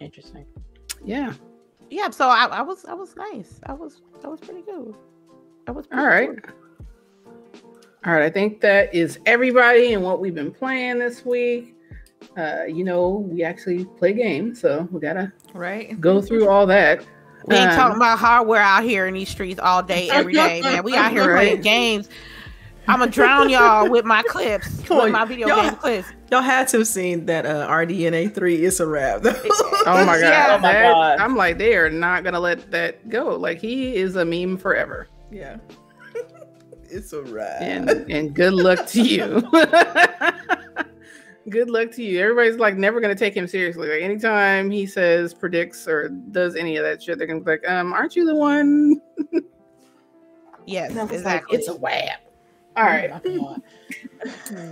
Interesting. 0.00 0.46
Yeah. 1.04 1.34
Yeah 1.90 2.10
so 2.10 2.26
I, 2.28 2.46
I 2.46 2.62
was 2.62 2.84
i 2.86 2.94
was 2.94 3.16
nice. 3.16 3.60
I 3.66 3.72
was 3.72 4.00
i 4.24 4.28
was 4.28 4.40
pretty 4.40 4.62
good. 4.62 4.94
I 5.66 5.72
was 5.72 5.86
all 5.92 6.06
right 6.06 6.30
all 8.04 8.12
right 8.12 8.24
i 8.24 8.30
think 8.30 8.60
that 8.60 8.92
is 8.92 9.20
everybody 9.26 9.92
and 9.92 10.02
what 10.02 10.18
we've 10.18 10.34
been 10.34 10.50
playing 10.52 10.98
this 10.98 11.24
week. 11.24 11.76
Uh, 12.36 12.64
you 12.64 12.84
know, 12.84 13.26
we 13.30 13.42
actually 13.42 13.84
play 13.84 14.12
games, 14.12 14.60
so 14.60 14.88
we 14.90 15.00
gotta 15.00 15.32
right. 15.54 16.00
go 16.00 16.22
through 16.22 16.48
all 16.48 16.66
that. 16.66 17.04
We 17.46 17.56
ain't 17.56 17.70
um, 17.70 17.76
talking 17.76 17.96
about 17.96 18.18
hardware 18.18 18.60
out 18.60 18.84
here 18.84 19.06
in 19.06 19.14
these 19.14 19.28
streets 19.28 19.60
all 19.60 19.82
day, 19.82 20.10
every 20.12 20.34
day, 20.34 20.60
man. 20.62 20.84
We 20.84 20.96
out 20.96 21.12
here 21.12 21.28
right. 21.28 21.48
playing 21.48 21.62
games. 21.62 22.08
I'm 22.88 22.98
gonna 22.98 23.10
drown 23.10 23.48
y'all 23.48 23.88
with 23.88 24.04
my 24.04 24.22
clips, 24.24 24.68
with 24.90 25.12
my 25.12 25.24
video 25.24 25.46
game 25.46 25.76
clips. 25.76 26.08
Y'all 26.30 26.42
had 26.42 26.66
to 26.68 26.78
have 26.78 26.88
seen 26.88 27.26
that 27.26 27.46
uh, 27.46 27.68
RDNA 27.68 28.34
three 28.34 28.64
is 28.64 28.80
a 28.80 28.86
wrap. 28.86 29.20
oh 29.24 30.04
my 30.04 30.18
god! 30.18 30.20
Yeah. 30.20 30.56
Oh 30.56 30.58
my 30.58 30.72
god! 30.72 31.20
I'm 31.20 31.36
like, 31.36 31.58
they 31.58 31.76
are 31.76 31.90
not 31.90 32.24
gonna 32.24 32.40
let 32.40 32.70
that 32.72 33.08
go. 33.08 33.36
Like 33.36 33.60
he 33.60 33.94
is 33.94 34.16
a 34.16 34.24
meme 34.24 34.56
forever. 34.56 35.08
Yeah, 35.30 35.58
it's 36.90 37.12
a 37.12 37.22
wrap. 37.22 37.62
And 37.62 37.88
and 38.10 38.34
good 38.34 38.52
luck 38.52 38.86
to 38.88 39.02
you. 39.02 39.48
Good 41.48 41.70
luck 41.70 41.90
to 41.92 42.02
you. 42.02 42.20
Everybody's 42.20 42.56
like 42.56 42.76
never 42.76 43.00
gonna 43.00 43.14
take 43.14 43.36
him 43.36 43.46
seriously. 43.46 43.88
Like 43.88 44.02
anytime 44.02 44.70
he 44.70 44.86
says, 44.86 45.34
predicts, 45.34 45.88
or 45.88 46.08
does 46.08 46.56
any 46.56 46.76
of 46.76 46.84
that 46.84 47.02
shit, 47.02 47.18
they're 47.18 47.26
gonna 47.26 47.40
be 47.40 47.52
like, 47.52 47.68
um, 47.68 47.92
aren't 47.92 48.16
you 48.16 48.24
the 48.24 48.34
one? 48.34 49.00
yes, 50.66 50.96
exactly. 50.96 51.58
it's 51.58 51.68
a 51.68 51.74
whap. 51.74 52.20
All 52.76 52.84
right. 52.84 53.10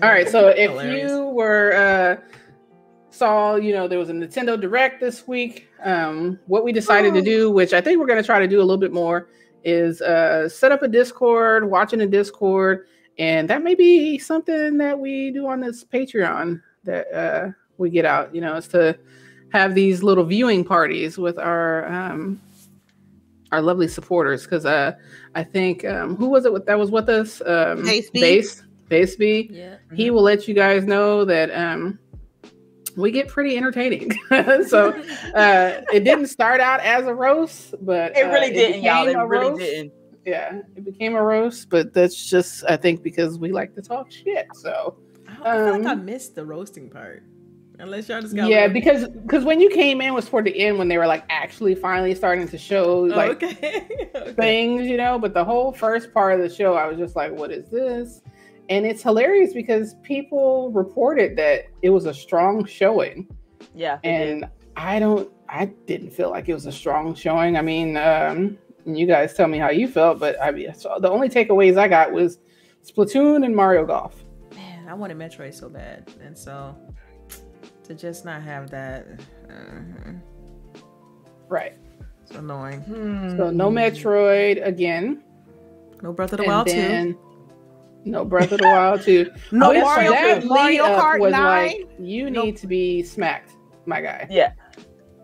All 0.03 0.09
right. 0.09 0.29
So 0.29 0.49
if 0.49 0.71
Hilarious. 0.71 1.11
you 1.11 1.25
were 1.25 1.73
uh 1.75 2.17
saw, 3.11 3.57
you 3.57 3.75
know, 3.75 3.89
there 3.89 3.99
was 3.99 4.09
a 4.09 4.13
Nintendo 4.13 4.59
Direct 4.59 5.01
this 5.01 5.27
week. 5.27 5.69
Um, 5.83 6.39
what 6.47 6.65
we 6.65 6.73
decided 6.73 7.13
oh. 7.13 7.17
to 7.17 7.23
do, 7.23 7.51
which 7.51 7.73
I 7.73 7.81
think 7.81 7.99
we're 7.99 8.07
gonna 8.07 8.23
try 8.23 8.39
to 8.39 8.49
do 8.49 8.59
a 8.59 8.65
little 8.65 8.79
bit 8.79 8.93
more, 8.93 9.29
is 9.65 10.01
uh 10.01 10.49
set 10.49 10.73
up 10.73 10.83
a 10.83 10.89
Discord, 10.89 11.69
watching 11.69 12.01
a 12.01 12.07
Discord 12.07 12.87
and 13.21 13.51
that 13.51 13.63
may 13.63 13.75
be 13.75 14.19
something 14.19 14.79
that 14.79 14.99
we 14.99 15.31
do 15.31 15.47
on 15.47 15.61
this 15.61 15.85
Patreon 15.85 16.63
that 16.85 17.13
uh, 17.13 17.51
we 17.77 17.91
get 17.91 18.07
out. 18.07 18.35
You 18.35 18.41
know, 18.41 18.57
is 18.57 18.67
to 18.69 18.99
have 19.53 19.75
these 19.75 20.03
little 20.03 20.25
viewing 20.25 20.65
parties 20.65 21.19
with 21.19 21.39
our 21.39 21.87
um, 21.87 22.41
our 23.53 23.61
lovely 23.61 23.89
supporters. 23.89 24.45
Because 24.45 24.65
uh, 24.65 24.93
I 25.35 25.45
think 25.45 25.85
um, 25.85 26.17
who 26.17 26.31
was 26.31 26.47
it 26.47 26.65
that 26.65 26.79
was 26.79 26.91
with 26.91 27.11
us? 27.11 27.43
Um, 27.45 27.83
Base 27.83 28.63
Baseby. 28.89 29.51
Yeah. 29.51 29.75
Mm-hmm. 29.75 29.97
He 29.97 30.11
will 30.11 30.23
let 30.23 30.49
you 30.49 30.55
guys 30.55 30.87
know 30.87 31.27
that 31.27 31.51
um, 31.55 31.99
we 32.97 33.11
get 33.11 33.29
pretty 33.29 33.55
entertaining. 33.55 34.13
so 34.67 34.95
uh, 35.35 35.83
it 35.93 36.05
didn't 36.05 36.29
start 36.29 36.63
out 36.63 36.81
as 36.81 37.07
a 37.07 37.15
roast, 37.15 37.75
but 37.83 38.17
it 38.17 38.23
really 38.23 38.51
uh, 38.51 38.55
didn't, 38.55 38.79
it 38.79 38.85
y'all. 38.85 39.07
It 39.07 39.15
really 39.15 39.51
roast. 39.51 39.61
didn't 39.61 39.93
yeah, 40.25 40.61
it 40.77 40.85
became 40.85 41.15
a 41.15 41.23
roast, 41.23 41.71
but 41.71 41.93
that's 41.95 42.29
just 42.29 42.65
I 42.69 42.77
think 42.77 43.03
because 43.03 43.39
we 43.39 43.53
like 43.53 43.75
to 43.75 43.83
talk 43.83 44.11
shit. 44.11 44.47
So 44.55 44.97
I 45.43 45.57
feel 45.57 45.75
um, 45.75 45.83
like 45.83 45.93
I 45.93 45.95
missed 45.95 46.35
the 46.35 46.45
roasting 46.45 46.91
part. 46.91 47.23
Unless 47.79 48.11
y'all 48.11 48.21
just 48.21 48.37
got 48.37 48.49
yeah, 48.49 48.69
because 48.69 49.09
because 49.09 49.45
when 49.45 49.59
you 49.59 49.71
came 49.71 50.03
in 50.03 50.13
was 50.13 50.29
toward 50.29 50.45
the 50.45 50.59
end 50.59 50.77
when 50.77 50.89
they 50.89 50.99
were 50.99 51.07
like 51.07 51.25
actually 51.31 51.75
finally 51.75 52.15
starting 52.15 52.47
to 52.47 52.59
show 52.59 52.85
oh, 52.85 53.03
like 53.05 53.43
okay. 53.43 54.11
okay. 54.15 54.33
things, 54.35 54.87
you 54.87 54.99
know. 54.99 55.19
But 55.19 55.33
the 55.33 55.45
whole 55.45 55.73
first 55.73 56.13
part 56.13 56.35
of 56.35 56.41
the 56.41 56.55
show, 56.55 56.75
I 56.75 56.87
was 56.87 56.99
just 56.99 57.17
like, 57.17 57.33
"What 57.33 57.51
is 57.51 57.71
this?" 57.71 58.21
And 58.69 58.85
it's 58.85 59.03
hilarious 59.03 59.55
because 59.55 59.95
people 60.03 60.71
reported 60.73 61.37
that 61.39 61.65
it 61.81 61.89
was 61.89 62.05
a 62.05 62.13
strong 62.13 62.67
showing. 62.67 63.27
Yeah, 63.75 63.99
and 64.05 64.45
I 64.77 64.99
don't, 64.99 65.31
I 65.49 65.67
didn't 65.87 66.11
feel 66.11 66.29
like 66.29 66.51
it 66.51 66.55
was 66.55 66.67
a 66.67 66.73
strong 66.73 67.15
showing. 67.15 67.57
I 67.57 67.63
mean, 67.63 67.97
um, 67.97 68.59
and 68.87 68.99
you 68.99 69.07
guys 69.07 69.35
tell 69.35 69.49
me 69.49 69.59
how 69.59 69.71
you 69.71 69.89
felt. 69.89 70.19
But 70.19 70.41
I 70.41 70.51
mean, 70.51 70.75
so 70.75 70.97
the 71.01 71.11
only 71.11 71.29
takeaways 71.29 71.77
I 71.79 71.89
got 71.89 72.13
was 72.13 72.39
Splatoon 72.85 73.45
and 73.45 73.55
Mario 73.55 73.85
Golf. 73.87 74.25
Man, 74.55 74.89
I 74.89 74.95
wanted 74.95 75.19
Metroid 75.19 75.55
so 75.55 75.69
bad, 75.69 76.11
and 76.23 76.37
so 76.37 76.77
to 77.85 77.95
just 77.95 78.25
not 78.25 78.43
have 78.43 78.71
that, 78.71 79.07
uh, 79.49 80.13
right? 81.49 81.75
It's 82.23 82.33
annoying. 82.33 82.81
Hmm. 82.81 83.37
So 83.37 83.51
no 83.51 83.71
Metroid 83.71 84.65
again. 84.67 85.23
No 86.03 86.13
Breath 86.13 86.33
of 86.33 86.39
the 86.39 86.45
and 86.45 86.53
Wild 86.53 86.69
then, 86.69 87.13
2. 87.13 87.21
No 88.07 88.25
Breath 88.25 88.53
of 88.53 88.59
the 88.59 88.67
Wild 88.67 89.03
2. 89.03 89.31
no 89.53 89.73
Mario, 89.73 90.11
that 90.13 90.45
Mario 90.45 90.85
Kart 90.85 91.21
was 91.21 91.33
9. 91.33 91.67
Like, 91.67 91.91
you 91.99 92.31
need 92.31 92.57
to 92.59 92.67
be 92.67 93.03
smacked, 93.03 93.53
my 93.87 94.01
guy. 94.01 94.27
Yeah. 94.31 94.53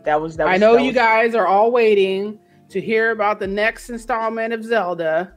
That 0.04 0.20
was 0.20 0.36
that 0.36 0.46
was, 0.46 0.54
I 0.54 0.56
know 0.58 0.74
that 0.74 0.82
you 0.82 0.88
was... 0.88 0.96
guys 0.96 1.34
are 1.34 1.46
all 1.46 1.70
waiting 1.72 2.38
to 2.70 2.80
hear 2.80 3.10
about 3.10 3.38
the 3.38 3.46
next 3.46 3.90
installment 3.90 4.52
of 4.52 4.64
Zelda. 4.64 5.34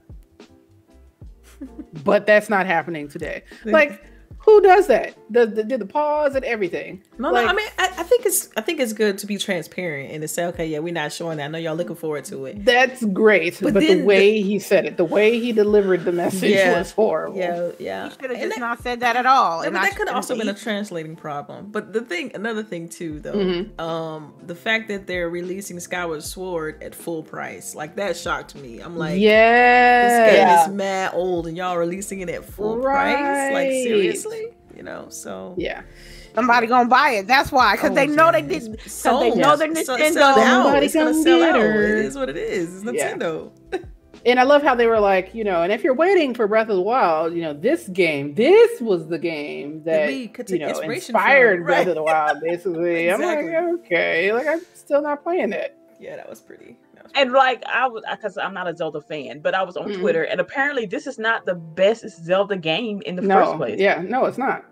but 2.04 2.26
that's 2.26 2.50
not 2.50 2.66
happening 2.66 3.08
today. 3.08 3.44
Like 3.66 4.09
who 4.40 4.62
does 4.62 4.88
that? 4.88 5.16
The, 5.30 5.46
the 5.46 5.64
did 5.64 5.82
the 5.82 5.86
pause 5.86 6.34
and 6.34 6.46
everything? 6.46 7.04
No, 7.18 7.32
like, 7.32 7.46
no. 7.46 7.52
I 7.52 7.56
mean, 7.56 7.68
I, 7.78 7.86
I, 7.98 8.04
think 8.04 8.26
it's 8.26 8.50
I 8.56 8.62
think 8.62 8.80
it's 8.80 8.94
good 8.94 9.18
to 9.20 9.28
be 9.28 9.38
transparent 9.38 10.12
and 10.12 10.22
to 10.22 10.28
say, 10.28 10.46
okay, 10.46 10.66
yeah, 10.66 10.80
we're 10.80 10.94
not 10.94 11.12
showing 11.12 11.38
that. 11.38 11.46
I 11.46 11.48
know 11.50 11.58
y'all 11.58 11.76
looking 11.76 11.98
forward 11.98 12.24
to 12.26 12.46
it. 12.46 12.64
That's 12.64 13.04
great, 13.06 13.60
but, 13.62 13.74
but 13.74 13.82
the 13.82 14.02
way 14.04 14.42
the, 14.42 14.42
he 14.42 14.60
said 14.60 14.86
it, 14.86 14.98
the 14.98 15.06
way 15.06 15.40
he 15.40 15.52
delivered 15.52 16.06
the 16.06 16.14
message 16.14 16.52
yeah, 16.52 16.80
was 16.80 16.92
horrible. 16.92 17.38
Yeah, 17.38 17.72
yeah. 17.80 18.06
He 18.06 18.16
should 18.16 18.30
have 18.32 18.40
just 18.40 18.56
that, 18.56 18.60
not 18.60 18.82
said 18.82 19.02
that 19.02 19.18
at 19.18 19.26
all. 19.26 19.64
Yeah, 19.64 19.72
but 19.72 19.82
that 19.82 19.96
could 19.96 20.08
have 20.08 20.16
also 20.16 20.38
been 20.38 20.50
a 20.50 20.54
translating 20.54 21.18
problem. 21.18 21.68
But 21.70 21.92
the 21.92 22.02
thing, 22.02 22.32
another 22.34 22.64
thing 22.64 22.88
too, 22.88 23.20
though, 23.20 23.34
mm-hmm. 23.34 23.80
um, 23.80 24.34
the 24.48 24.56
fact 24.56 24.88
that 24.88 25.06
they're 25.06 25.30
releasing 25.30 25.80
Skyward 25.82 26.24
Sword 26.24 26.82
at 26.82 26.96
full 26.96 27.24
price, 27.24 27.76
like 27.76 27.98
that 27.98 28.16
shocked 28.16 28.56
me. 28.56 28.80
I'm 28.80 28.98
like, 28.98 29.20
yeah, 29.20 30.08
this 30.08 30.32
game 30.32 30.48
yeah. 30.48 30.64
is 30.64 30.72
mad 30.72 31.12
old, 31.14 31.46
and 31.46 31.58
y'all 31.58 31.78
releasing 31.78 32.22
it 32.22 32.30
at 32.30 32.46
full 32.46 32.78
right. 32.78 33.16
price. 33.16 33.54
Like 33.54 33.72
seriously 33.72 34.39
you 34.80 34.86
know. 34.86 35.08
So 35.10 35.56
yeah. 35.58 35.84
Somebody 36.34 36.68
gonna 36.68 36.88
buy 36.88 37.10
it. 37.12 37.28
That's 37.28 37.52
why, 37.52 37.76
because 37.76 37.92
oh, 37.92 37.96
they 37.96 38.08
know 38.08 38.32
they 38.32 38.42
did. 38.42 38.72
Because 38.72 39.04
they 39.04 39.36
know 39.36 39.58
they're 39.58 39.68
Nintendo. 39.68 40.14
So, 40.14 40.36
Somebody 40.36 40.86
it's 40.86 40.96
gonna 40.96 41.22
sell 41.22 41.44
out. 41.44 41.58
It 41.58 42.06
is 42.06 42.16
what 42.16 42.30
it 42.30 42.38
is. 42.38 42.76
It's 42.76 42.86
Nintendo. 42.86 43.52
Yeah. 43.74 43.80
and 44.26 44.40
I 44.40 44.44
love 44.44 44.64
how 44.64 44.74
they 44.74 44.88
were 44.88 45.02
like, 45.02 45.36
you 45.36 45.44
know, 45.44 45.64
and 45.64 45.74
if 45.74 45.84
you're 45.84 45.94
waiting 45.94 46.34
for 46.34 46.48
Breath 46.48 46.70
of 46.70 46.78
the 46.78 46.82
Wild, 46.82 47.34
you 47.34 47.42
know, 47.42 47.52
this 47.52 47.90
game, 47.90 48.36
this 48.36 48.80
was 48.80 49.08
the 49.08 49.20
game 49.20 49.84
that 49.84 50.14
you 50.50 50.60
know 50.60 50.80
inspired 50.80 51.66
Breath 51.66 51.88
of 51.88 51.96
the 51.96 52.04
Wild. 52.04 52.40
Basically, 52.40 53.10
exactly. 53.10 53.56
I'm 53.56 53.72
like, 53.72 53.86
okay, 53.86 54.32
like 54.32 54.48
I'm 54.48 54.62
still 54.76 55.02
not 55.02 55.24
playing 55.24 55.52
it. 55.52 55.76
Yeah, 56.00 56.16
that 56.16 56.30
was 56.30 56.40
pretty 56.40 56.78
and 57.16 57.32
like 57.32 57.64
I 57.66 57.88
was, 57.88 58.04
because 58.10 58.38
I'm 58.38 58.54
not 58.54 58.68
a 58.68 58.76
Zelda 58.76 59.02
fan, 59.02 59.40
but 59.40 59.54
I 59.54 59.64
was 59.64 59.78
on 59.78 59.90
mm-hmm. 59.90 60.02
Twitter, 60.02 60.24
and 60.24 60.40
apparently 60.40 60.86
this 60.86 61.08
is 61.08 61.18
not 61.18 61.46
the 61.46 61.56
best 61.56 62.08
Zelda 62.24 62.58
game 62.58 63.02
in 63.06 63.16
the 63.16 63.22
no, 63.22 63.46
first 63.46 63.58
place. 63.58 63.80
Yeah, 63.80 64.02
no, 64.06 64.26
it's 64.26 64.38
not. 64.38 64.66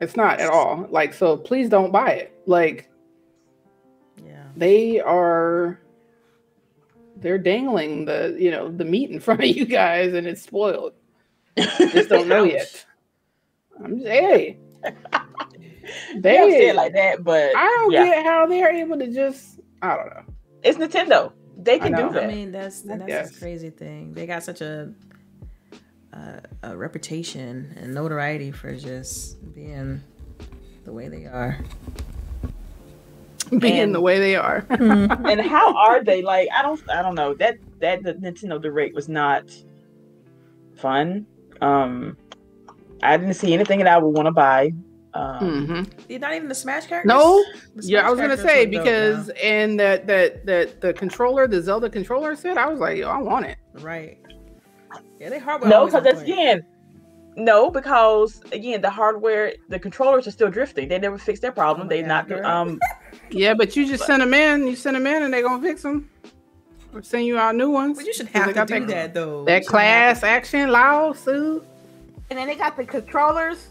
It's 0.00 0.16
not 0.16 0.40
at 0.40 0.50
all. 0.50 0.86
Like, 0.90 1.12
so 1.12 1.36
please 1.36 1.68
don't 1.68 1.92
buy 1.92 2.10
it. 2.12 2.38
Like, 2.46 2.90
yeah, 4.24 4.44
they 4.56 5.00
are. 5.00 5.80
They're 7.16 7.38
dangling 7.38 8.06
the 8.06 8.34
you 8.38 8.50
know 8.50 8.70
the 8.70 8.84
meat 8.84 9.10
in 9.10 9.20
front 9.20 9.40
of 9.40 9.48
you 9.48 9.66
guys, 9.66 10.14
and 10.14 10.26
it's 10.26 10.42
spoiled. 10.42 10.94
just 11.56 12.08
don't 12.08 12.28
know 12.28 12.44
yet. 12.44 12.86
I'm 13.82 13.98
just 13.98 14.06
hey. 14.06 14.58
they 16.16 16.36
don't 16.36 16.50
say 16.50 16.68
it 16.68 16.76
like 16.76 16.94
that, 16.94 17.22
but 17.22 17.54
I 17.56 17.64
don't 17.64 17.92
yeah. 17.92 18.04
get 18.04 18.24
how 18.24 18.46
they're 18.46 18.72
able 18.72 18.98
to 18.98 19.08
just. 19.08 19.60
I 19.82 19.96
don't 19.96 20.06
know. 20.06 20.22
It's 20.62 20.78
Nintendo. 20.78 21.32
They 21.62 21.78
can 21.78 21.92
do 21.92 22.10
that. 22.10 22.24
I 22.24 22.26
mean, 22.26 22.52
that's 22.52 22.82
that's 22.82 23.02
yes. 23.06 23.36
a 23.36 23.40
crazy 23.40 23.70
thing. 23.70 24.14
They 24.14 24.26
got 24.26 24.42
such 24.42 24.60
a, 24.60 24.92
a, 26.12 26.40
a 26.62 26.76
reputation 26.76 27.74
and 27.76 27.94
notoriety 27.94 28.50
for 28.50 28.74
just 28.74 29.54
being 29.54 30.02
the 30.84 30.92
way 30.92 31.08
they 31.08 31.26
are. 31.26 31.58
Being 33.50 33.80
and, 33.80 33.94
the 33.94 34.00
way 34.00 34.20
they 34.20 34.36
are. 34.36 34.64
and 34.70 35.40
how 35.40 35.76
are 35.76 36.04
they? 36.04 36.22
Like, 36.22 36.48
I 36.56 36.62
don't 36.62 36.80
I 36.88 37.02
don't 37.02 37.14
know. 37.14 37.34
That 37.34 37.58
that 37.80 38.02
the 38.02 38.14
Nintendo 38.14 38.62
Direct 38.62 38.94
was 38.94 39.08
not 39.08 39.44
fun. 40.76 41.26
Um 41.60 42.16
I 43.02 43.16
didn't 43.16 43.34
see 43.34 43.52
anything 43.52 43.80
that 43.80 43.88
I 43.88 43.98
would 43.98 44.10
want 44.10 44.26
to 44.26 44.32
buy. 44.32 44.72
Um, 45.12 45.66
mm-hmm. 45.66 46.20
Not 46.20 46.34
even 46.34 46.48
the 46.48 46.54
Smash 46.54 46.86
characters. 46.86 47.08
No, 47.08 47.42
Smash 47.72 47.84
yeah, 47.84 48.06
I 48.06 48.10
was 48.10 48.20
gonna 48.20 48.36
say 48.36 48.66
because 48.66 49.28
in 49.42 49.76
that 49.78 50.06
that 50.06 50.46
that 50.46 50.80
the 50.80 50.92
controller, 50.92 51.48
the 51.48 51.60
Zelda 51.60 51.90
controller 51.90 52.36
set, 52.36 52.56
I 52.56 52.66
was 52.66 52.78
like, 52.78 52.98
yo, 52.98 53.08
I 53.08 53.18
want 53.18 53.46
it. 53.46 53.58
Right. 53.74 54.18
Yeah, 55.18 55.30
they 55.30 55.38
hardware. 55.38 55.70
No, 55.70 55.86
because 55.86 56.22
again. 56.22 56.64
No, 57.36 57.70
because 57.70 58.42
again, 58.52 58.80
the 58.80 58.90
hardware, 58.90 59.54
the 59.68 59.78
controllers 59.78 60.26
are 60.26 60.32
still 60.32 60.50
drifting. 60.50 60.88
They 60.88 60.98
never 60.98 61.16
fixed 61.16 61.42
their 61.42 61.52
problem. 61.52 61.86
Oh 61.86 61.90
they 61.90 62.02
God, 62.02 62.28
not 62.28 62.44
um. 62.44 62.80
yeah, 63.30 63.54
but 63.54 63.76
you 63.76 63.86
just 63.86 64.00
but, 64.00 64.06
send 64.06 64.22
them 64.22 64.34
in. 64.34 64.66
You 64.66 64.76
send 64.76 64.96
them 64.96 65.06
in, 65.06 65.22
and 65.22 65.32
they 65.32 65.42
gonna 65.42 65.62
fix 65.62 65.82
them. 65.82 66.10
Or 66.92 67.02
send 67.02 67.24
you 67.26 67.38
out 67.38 67.54
new 67.54 67.70
ones. 67.70 67.98
But 67.98 68.06
you 68.06 68.12
should 68.12 68.28
have 68.28 68.46
to 68.46 68.52
do 68.52 68.80
that, 68.80 68.88
that 68.88 69.14
though. 69.14 69.44
That 69.44 69.64
class 69.64 70.22
action 70.22 70.70
lawsuit. 70.70 71.64
And 72.30 72.38
then 72.38 72.48
they 72.48 72.56
got 72.56 72.76
the 72.76 72.84
controllers 72.84 73.68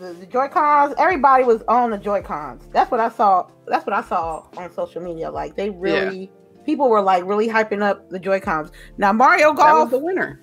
the, 0.00 0.12
the 0.12 0.26
Joy 0.26 0.48
Cons, 0.48 0.94
everybody 0.98 1.44
was 1.44 1.62
on 1.68 1.90
the 1.90 1.98
Joy 1.98 2.22
Cons. 2.22 2.62
That's 2.72 2.90
what 2.90 3.00
I 3.00 3.08
saw. 3.08 3.46
That's 3.66 3.86
what 3.86 3.94
I 3.94 4.02
saw 4.02 4.46
on 4.56 4.72
social 4.72 5.02
media. 5.02 5.30
Like 5.30 5.56
they 5.56 5.70
really, 5.70 6.20
yeah. 6.20 6.62
people 6.64 6.88
were 6.88 7.02
like 7.02 7.24
really 7.24 7.48
hyping 7.48 7.82
up 7.82 8.08
the 8.10 8.18
Joy 8.18 8.40
Cons. 8.40 8.70
Now 8.98 9.12
Mario 9.12 9.52
Golf, 9.52 9.90
the 9.90 9.98
winner, 9.98 10.40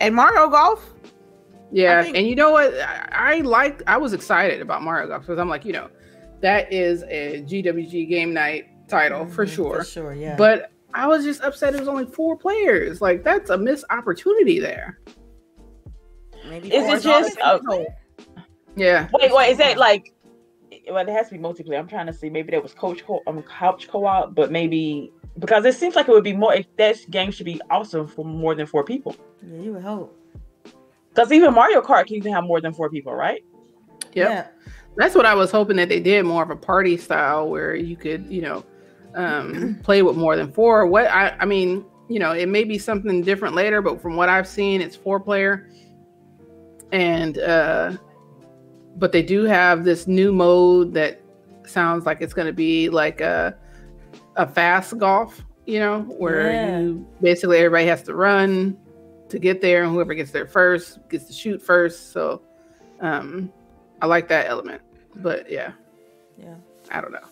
and 0.00 0.14
Mario 0.14 0.48
Golf. 0.48 0.90
Yeah, 1.70 2.02
think, 2.02 2.16
and 2.16 2.26
you 2.26 2.36
know 2.36 2.52
what? 2.52 2.74
I, 2.74 3.08
I 3.12 3.40
liked. 3.40 3.82
I 3.86 3.96
was 3.96 4.12
excited 4.12 4.60
about 4.60 4.82
Mario 4.82 5.08
Golf 5.08 5.22
because 5.22 5.38
I'm 5.38 5.48
like, 5.48 5.64
you 5.64 5.72
know, 5.72 5.88
that 6.40 6.72
is 6.72 7.02
a 7.04 7.42
GWG 7.42 8.08
game 8.08 8.32
night 8.32 8.66
title 8.88 9.24
mm-hmm, 9.24 9.32
for 9.32 9.46
sure. 9.46 9.78
For 9.78 9.84
sure, 9.84 10.14
yeah. 10.14 10.36
But 10.36 10.70
I 10.92 11.08
was 11.08 11.24
just 11.24 11.42
upset 11.42 11.74
it 11.74 11.80
was 11.80 11.88
only 11.88 12.06
four 12.06 12.36
players. 12.36 13.00
Like 13.00 13.24
that's 13.24 13.50
a 13.50 13.58
missed 13.58 13.84
opportunity 13.90 14.60
there. 14.60 15.00
Maybe 16.48 16.72
is 16.72 16.86
it 16.86 17.02
just 17.02 17.38
uh, 17.40 17.58
yeah? 18.76 19.08
Wait, 19.12 19.32
wait, 19.32 19.50
is 19.50 19.58
that 19.58 19.78
like? 19.78 20.12
Well, 20.88 21.06
it 21.06 21.12
has 21.12 21.28
to 21.28 21.34
be 21.34 21.40
multiplayer. 21.40 21.78
I'm 21.78 21.88
trying 21.88 22.06
to 22.06 22.12
see. 22.12 22.28
Maybe 22.28 22.50
that 22.52 22.62
was 22.62 22.74
coach 22.74 23.04
co- 23.04 23.22
um 23.26 23.42
couch 23.42 23.88
co-op, 23.88 24.34
but 24.34 24.50
maybe 24.50 25.12
because 25.38 25.64
it 25.64 25.74
seems 25.74 25.94
like 25.94 26.08
it 26.08 26.12
would 26.12 26.24
be 26.24 26.32
more. 26.32 26.54
If 26.54 26.66
that 26.76 26.98
game 27.10 27.30
should 27.30 27.46
be 27.46 27.60
awesome 27.70 28.06
for 28.06 28.24
more 28.24 28.54
than 28.54 28.66
four 28.66 28.84
people. 28.84 29.16
Yeah, 29.42 29.60
you 29.60 29.72
would 29.74 29.82
hope. 29.82 30.18
Because 31.10 31.30
even 31.30 31.54
Mario 31.54 31.80
Kart 31.80 32.06
can 32.06 32.16
even 32.16 32.32
have 32.32 32.44
more 32.44 32.60
than 32.60 32.74
four 32.74 32.90
people, 32.90 33.14
right? 33.14 33.44
Yep. 34.14 34.28
Yeah. 34.28 34.46
That's 34.96 35.14
what 35.14 35.26
I 35.26 35.34
was 35.34 35.50
hoping 35.50 35.76
that 35.76 35.88
they 35.88 36.00
did 36.00 36.24
more 36.24 36.42
of 36.42 36.50
a 36.50 36.56
party 36.56 36.96
style 36.96 37.48
where 37.48 37.74
you 37.74 37.96
could, 37.96 38.26
you 38.28 38.42
know, 38.42 38.64
um, 39.14 39.78
play 39.82 40.02
with 40.02 40.16
more 40.16 40.36
than 40.36 40.52
four. 40.52 40.86
What 40.86 41.06
I, 41.06 41.36
I 41.38 41.44
mean, 41.44 41.84
you 42.08 42.18
know, 42.18 42.32
it 42.32 42.48
may 42.48 42.64
be 42.64 42.78
something 42.78 43.22
different 43.22 43.54
later, 43.54 43.80
but 43.80 44.00
from 44.00 44.16
what 44.16 44.28
I've 44.28 44.46
seen, 44.46 44.80
it's 44.80 44.96
four 44.96 45.20
player. 45.20 45.70
And 46.92 47.38
uh, 47.38 47.96
but 48.96 49.12
they 49.12 49.22
do 49.22 49.44
have 49.44 49.84
this 49.84 50.06
new 50.06 50.32
mode 50.32 50.94
that 50.94 51.20
sounds 51.66 52.06
like 52.06 52.20
it's 52.20 52.34
going 52.34 52.46
to 52.46 52.52
be 52.52 52.88
like 52.88 53.20
a 53.20 53.56
a 54.36 54.46
fast 54.46 54.96
golf, 54.98 55.44
you 55.66 55.78
know, 55.78 56.00
where 56.02 56.50
yeah. 56.50 56.78
you 56.80 57.06
basically 57.20 57.58
everybody 57.58 57.86
has 57.86 58.02
to 58.02 58.14
run 58.14 58.76
to 59.28 59.38
get 59.38 59.60
there, 59.60 59.84
and 59.84 59.92
whoever 59.92 60.14
gets 60.14 60.30
there 60.30 60.46
first 60.46 60.98
gets 61.08 61.26
to 61.26 61.32
shoot 61.32 61.62
first. 61.62 62.12
So, 62.12 62.42
um, 63.00 63.52
I 64.00 64.06
like 64.06 64.28
that 64.28 64.46
element. 64.46 64.82
But 65.16 65.50
yeah, 65.50 65.72
yeah, 66.36 66.56
I 66.90 67.00
don't 67.00 67.12
know. 67.12 67.26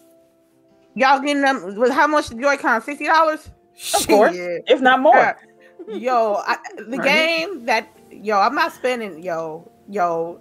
Y'all 0.95 1.21
getting 1.21 1.43
them 1.43 1.77
with 1.77 1.91
how 1.91 2.07
much 2.07 2.31
Joy-Con? 2.31 2.83
Sixty 2.83 3.07
dollars? 3.07 3.51
Of 3.95 4.07
course, 4.07 4.35
if 4.37 4.81
not 4.81 5.01
more. 5.01 5.17
Uh, 5.17 5.35
yo, 5.89 6.35
I, 6.47 6.59
the 6.77 6.99
right. 6.99 7.05
game 7.05 7.65
that 7.67 7.89
yo, 8.11 8.39
I'm 8.39 8.55
not 8.55 8.73
spending. 8.73 9.23
Yo, 9.23 9.71
yo, 9.89 10.41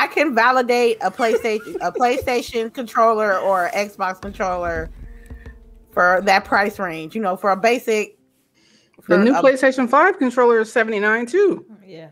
I 0.00 0.06
can 0.06 0.34
validate 0.34 0.96
a 1.02 1.10
PlayStation, 1.10 1.76
a 1.82 1.92
PlayStation 1.92 2.72
controller 2.72 3.38
or 3.38 3.68
Xbox 3.74 4.22
controller 4.22 4.88
for 5.92 6.22
that 6.24 6.46
price 6.46 6.78
range. 6.78 7.14
You 7.14 7.20
know, 7.20 7.36
for 7.36 7.50
a 7.50 7.56
basic. 7.56 8.16
For 9.02 9.18
the 9.18 9.24
new 9.24 9.36
a, 9.36 9.42
PlayStation 9.42 9.90
Five 9.90 10.18
controller 10.18 10.60
is 10.60 10.72
seventy 10.72 11.00
nine 11.00 11.26
too. 11.26 11.66
Yeah, 11.84 12.08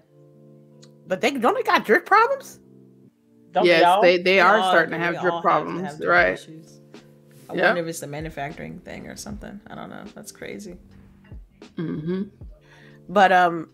but 1.07 1.23
they 1.23 1.31
don't 1.31 1.55
they 1.55 1.63
got 1.63 1.87
drift 1.87 2.05
problems. 2.05 2.61
Don't 3.53 3.65
yes, 3.65 4.03
they, 4.03 4.19
they, 4.19 4.41
are 4.41 4.63
starting 4.65 4.91
to 4.91 4.99
have 4.99 5.19
drip 5.23 5.41
problems, 5.41 5.81
have 5.81 5.97
drip 5.97 6.11
right? 6.11 6.35
Issues. 6.35 6.81
I 7.49 7.55
yep. 7.55 7.65
wonder 7.65 7.81
if 7.81 7.89
it's 7.89 8.01
the 8.01 8.07
manufacturing 8.07 8.81
thing 8.81 9.07
or 9.07 9.17
something. 9.17 9.59
I 9.69 9.75
don't 9.75 9.89
know. 9.89 10.05
That's 10.15 10.31
crazy. 10.31 10.77
Mm-hmm. 11.79 12.25
But 13.09 13.33
um, 13.33 13.71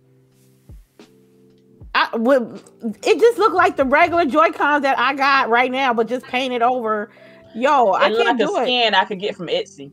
I 1.95 2.17
would. 2.17 2.63
It 3.03 3.21
just 3.21 3.39
looked 3.39 3.55
like 3.55 3.77
the 3.77 3.85
regular 3.85 4.25
Joy 4.25 4.51
Cons 4.51 4.83
that 4.83 4.99
I 4.99 5.15
got 5.15 5.49
right 5.49 5.71
now, 5.71 5.95
but 5.95 6.09
just 6.09 6.27
painted 6.27 6.63
over. 6.63 7.11
Yo, 7.55 7.95
it 7.95 7.99
I 7.99 8.09
can't 8.11 8.19
like 8.27 8.39
do 8.39 8.57
a 8.57 8.65
skin 8.65 8.95
I 8.95 9.05
could 9.05 9.21
get 9.21 9.37
from 9.37 9.47
Etsy 9.47 9.93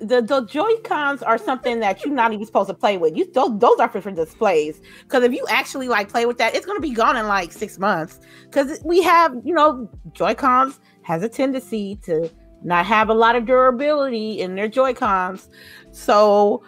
the, 0.00 0.22
the 0.22 0.44
Joy 0.46 0.76
Cons 0.84 1.22
are 1.22 1.36
something 1.36 1.80
that 1.80 2.04
you're 2.04 2.14
not 2.14 2.32
even 2.32 2.46
supposed 2.46 2.68
to 2.68 2.74
play 2.74 2.96
with. 2.96 3.16
You 3.16 3.30
those, 3.32 3.58
those 3.58 3.78
are 3.78 3.88
for, 3.88 4.00
for 4.00 4.10
displays. 4.10 4.80
Because 5.02 5.22
if 5.22 5.32
you 5.32 5.44
actually 5.48 5.88
like 5.88 6.08
play 6.08 6.26
with 6.26 6.38
that, 6.38 6.54
it's 6.54 6.64
gonna 6.64 6.80
be 6.80 6.92
gone 6.92 7.16
in 7.16 7.26
like 7.26 7.52
six 7.52 7.78
months. 7.78 8.20
Because 8.44 8.80
we 8.84 9.02
have, 9.02 9.34
you 9.44 9.54
know, 9.54 9.90
Joy 10.12 10.34
Cons 10.34 10.80
has 11.02 11.22
a 11.22 11.28
tendency 11.28 11.96
to 12.04 12.30
not 12.62 12.86
have 12.86 13.08
a 13.10 13.14
lot 13.14 13.36
of 13.36 13.46
durability 13.46 14.40
in 14.40 14.54
their 14.54 14.68
Joy 14.68 14.94
Cons. 14.94 15.48
So 15.92 16.62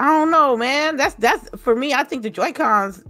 I 0.00 0.06
don't 0.06 0.30
know, 0.30 0.56
man. 0.56 0.96
That's 0.96 1.14
that's 1.14 1.48
for 1.56 1.74
me. 1.74 1.94
I 1.94 2.04
think 2.04 2.22
the 2.22 2.30
Joy 2.30 2.52
Cons, 2.52 3.04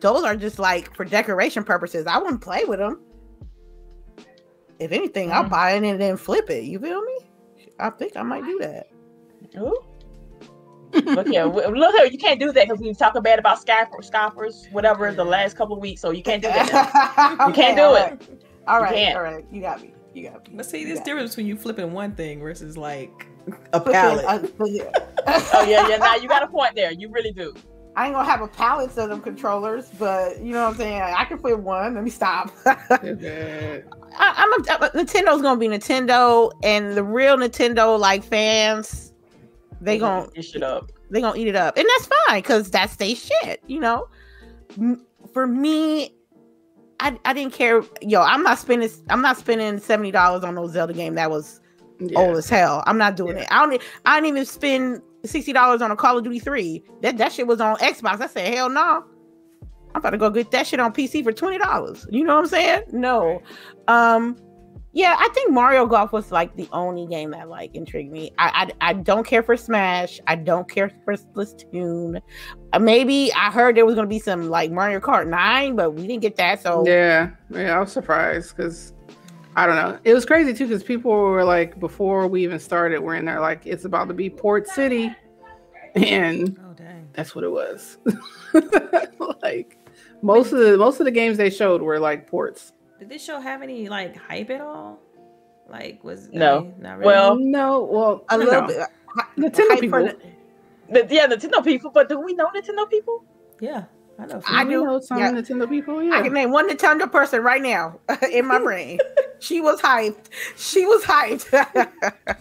those 0.00 0.24
are 0.24 0.36
just 0.36 0.58
like 0.58 0.94
for 0.94 1.04
decoration 1.04 1.64
purposes. 1.64 2.06
I 2.06 2.18
wouldn't 2.18 2.40
play 2.40 2.64
with 2.64 2.78
them. 2.78 3.00
If 4.78 4.92
anything, 4.92 5.32
I'll 5.32 5.44
mm. 5.44 5.50
buy 5.50 5.72
it 5.72 5.84
and 5.84 6.00
then 6.00 6.16
flip 6.16 6.50
it. 6.50 6.64
You 6.64 6.78
feel 6.78 7.02
me? 7.02 7.18
I 7.78 7.90
think 7.90 8.16
I 8.16 8.22
might 8.22 8.44
do 8.44 8.58
that. 8.60 8.88
Ooh. 9.58 9.84
look 10.92 11.28
here, 11.28 11.44
look 11.44 11.94
here. 11.94 12.06
You 12.06 12.18
can't 12.18 12.40
do 12.40 12.50
that 12.52 12.68
because 12.68 12.80
we 12.80 12.94
talk 12.94 13.20
bad 13.22 13.38
about 13.38 13.60
scoffers, 13.60 14.06
scoffers, 14.06 14.68
whatever, 14.72 15.12
the 15.12 15.24
last 15.24 15.56
couple 15.56 15.76
of 15.76 15.82
weeks. 15.82 16.00
So 16.00 16.10
you 16.10 16.22
can't 16.22 16.42
do 16.42 16.48
that. 16.48 17.36
you 17.46 17.52
can't 17.52 17.76
do 17.76 17.94
it. 17.94 18.40
All 18.66 18.80
right, 18.80 19.14
all 19.14 19.22
right. 19.22 19.44
You 19.52 19.60
got 19.60 19.82
me. 19.82 19.92
You 20.14 20.30
got 20.30 20.48
me. 20.48 20.54
But 20.56 20.66
see, 20.66 20.84
there's 20.84 21.00
difference 21.00 21.32
between 21.32 21.46
you 21.46 21.56
flipping 21.56 21.92
one 21.92 22.14
thing 22.14 22.40
versus 22.40 22.78
like 22.78 23.27
a 23.72 23.80
palette. 23.80 24.24
oh 24.60 24.66
yeah, 25.66 25.88
yeah. 25.88 25.96
Now 25.96 26.16
you 26.16 26.28
got 26.28 26.42
a 26.42 26.46
point 26.46 26.74
there. 26.74 26.92
You 26.92 27.08
really 27.10 27.32
do. 27.32 27.54
I 27.98 28.06
ain't 28.06 28.14
gonna 28.14 28.30
have 28.30 28.42
a 28.42 28.46
palette 28.48 28.96
of 28.96 29.08
them 29.08 29.20
controllers, 29.20 29.90
but 29.98 30.38
you 30.40 30.52
know 30.52 30.62
what 30.62 30.70
I'm 30.70 30.76
saying. 30.76 31.02
I 31.02 31.24
can 31.24 31.36
flip 31.38 31.58
one. 31.58 31.94
Let 31.94 32.04
me 32.04 32.10
stop. 32.10 32.52
I, 32.66 33.82
am 34.20 34.52
a, 34.52 34.84
a, 34.84 34.90
Nintendo's 34.90 35.42
gonna 35.42 35.58
be 35.58 35.66
Nintendo, 35.66 36.52
and 36.62 36.96
the 36.96 37.02
real 37.02 37.36
Nintendo 37.36 37.98
like 37.98 38.22
fans, 38.22 39.12
they 39.80 39.98
gonna 39.98 40.28
eat 40.36 40.54
it 40.54 40.62
up. 40.62 40.92
They 41.10 41.20
gonna 41.20 41.38
eat 41.38 41.48
it 41.48 41.56
up, 41.56 41.76
and 41.76 41.86
that's 41.88 42.06
fine 42.06 42.38
because 42.38 42.70
that's 42.70 42.94
their 42.96 43.16
shit. 43.16 43.64
You 43.66 43.80
know, 43.80 44.08
for 45.32 45.48
me, 45.48 46.14
I 47.00 47.18
I 47.24 47.32
didn't 47.32 47.52
care. 47.52 47.82
Yo, 48.00 48.22
I'm 48.22 48.44
not 48.44 48.58
spending. 48.58 48.90
I'm 49.10 49.22
not 49.22 49.38
spending 49.38 49.78
seventy 49.80 50.12
dollars 50.12 50.44
on 50.44 50.54
those 50.54 50.72
Zelda 50.72 50.92
game 50.92 51.16
that 51.16 51.30
was 51.30 51.60
yeah. 52.00 52.18
old 52.18 52.36
as 52.36 52.48
hell. 52.48 52.82
I'm 52.86 52.98
not 52.98 53.16
doing 53.16 53.36
yeah. 53.36 53.42
it. 53.42 53.48
I 53.50 53.66
don't. 53.66 53.82
I 54.04 54.16
didn't 54.16 54.28
even 54.28 54.46
spend 54.46 55.02
sixty 55.24 55.52
dollars 55.52 55.82
on 55.82 55.90
a 55.90 55.96
Call 55.96 56.18
of 56.18 56.24
Duty 56.24 56.38
three. 56.38 56.82
That 57.02 57.18
that 57.18 57.32
shit 57.32 57.46
was 57.46 57.60
on 57.60 57.76
Xbox. 57.76 58.20
I 58.20 58.26
said 58.26 58.54
hell 58.54 58.68
no. 58.68 59.04
I'm 59.94 60.00
about 60.00 60.10
to 60.10 60.18
go 60.18 60.30
get 60.30 60.50
that 60.50 60.66
shit 60.66 60.80
on 60.80 60.92
PC 60.92 61.24
for 61.24 61.32
twenty 61.32 61.58
dollars. 61.58 62.06
You 62.10 62.24
know 62.24 62.36
what 62.36 62.42
I'm 62.42 62.48
saying? 62.48 62.82
No. 62.92 63.42
Um, 63.88 64.36
yeah, 64.92 65.16
I 65.18 65.28
think 65.34 65.52
Mario 65.52 65.86
Golf 65.86 66.12
was 66.12 66.32
like 66.32 66.56
the 66.56 66.68
only 66.72 67.06
game 67.06 67.30
that 67.30 67.48
like 67.48 67.74
intrigued 67.74 68.10
me. 68.10 68.32
I 68.38 68.70
I, 68.80 68.90
I 68.90 68.92
don't 68.94 69.26
care 69.26 69.42
for 69.42 69.56
Smash. 69.56 70.18
I 70.26 70.34
don't 70.34 70.68
care 70.68 70.90
for 71.04 71.14
Splatoon. 71.14 72.20
Uh, 72.72 72.78
maybe 72.78 73.32
I 73.34 73.50
heard 73.50 73.76
there 73.76 73.86
was 73.86 73.94
gonna 73.94 74.06
be 74.06 74.18
some 74.18 74.48
like 74.48 74.70
Mario 74.70 75.00
Kart 75.00 75.28
Nine, 75.28 75.76
but 75.76 75.92
we 75.92 76.06
didn't 76.06 76.22
get 76.22 76.36
that. 76.36 76.62
So 76.62 76.84
yeah, 76.86 77.30
yeah, 77.50 77.76
I 77.76 77.80
was 77.80 77.92
surprised 77.92 78.56
because 78.56 78.92
I 79.58 79.66
don't 79.66 79.74
know. 79.74 79.98
It 80.04 80.14
was 80.14 80.24
crazy 80.24 80.54
too 80.54 80.68
because 80.68 80.84
people 80.84 81.10
were 81.10 81.42
like 81.42 81.80
before 81.80 82.28
we 82.28 82.44
even 82.44 82.60
started, 82.60 83.00
we're 83.00 83.16
in 83.16 83.24
there 83.24 83.40
like 83.40 83.66
it's 83.66 83.84
about 83.84 84.06
to 84.06 84.14
be 84.14 84.30
Port 84.30 84.68
City, 84.68 85.12
and 85.96 86.56
oh, 86.62 86.76
that's 87.12 87.34
what 87.34 87.42
it 87.42 87.50
was. 87.50 87.98
like 89.42 89.76
most 90.22 90.52
of 90.52 90.60
the 90.60 90.78
most 90.78 91.00
of 91.00 91.06
the 91.06 91.10
games 91.10 91.38
they 91.38 91.50
showed 91.50 91.82
were 91.82 91.98
like 91.98 92.28
ports. 92.28 92.72
Did 93.00 93.08
this 93.08 93.24
show 93.24 93.40
have 93.40 93.60
any 93.60 93.88
like 93.88 94.16
hype 94.16 94.50
at 94.50 94.60
all? 94.60 95.00
Like 95.68 96.04
was 96.04 96.28
no, 96.28 96.72
not 96.78 96.98
really. 96.98 97.06
Well, 97.06 97.36
no, 97.36 97.82
well 97.82 98.24
a 98.28 98.38
little 98.38 98.62
bit. 98.62 98.78
Uh, 98.78 99.22
Nintendo 99.36 99.80
people. 99.80 100.08
The, 100.88 101.04
yeah, 101.10 101.26
Nintendo 101.26 101.64
people. 101.64 101.90
But 101.90 102.08
do 102.08 102.20
we 102.20 102.32
know 102.32 102.46
Nintendo 102.54 102.88
people? 102.88 103.24
Yeah. 103.60 103.86
I 104.18 104.26
know. 104.26 104.42
I 104.46 104.64
do 104.64 104.84
know 104.84 105.00
some 105.00 105.18
yeah. 105.18 105.30
Nintendo 105.30 105.68
people. 105.68 106.02
Yeah. 106.02 106.14
I 106.14 106.22
can 106.22 106.32
name 106.32 106.50
one 106.50 106.68
Nintendo 106.68 107.10
person 107.10 107.42
right 107.42 107.62
now 107.62 108.00
in 108.32 108.46
my 108.46 108.58
brain. 108.58 108.98
she 109.38 109.60
was 109.60 109.80
hyped. 109.80 110.26
She 110.56 110.84
was 110.84 111.02
hyped. 111.04 111.46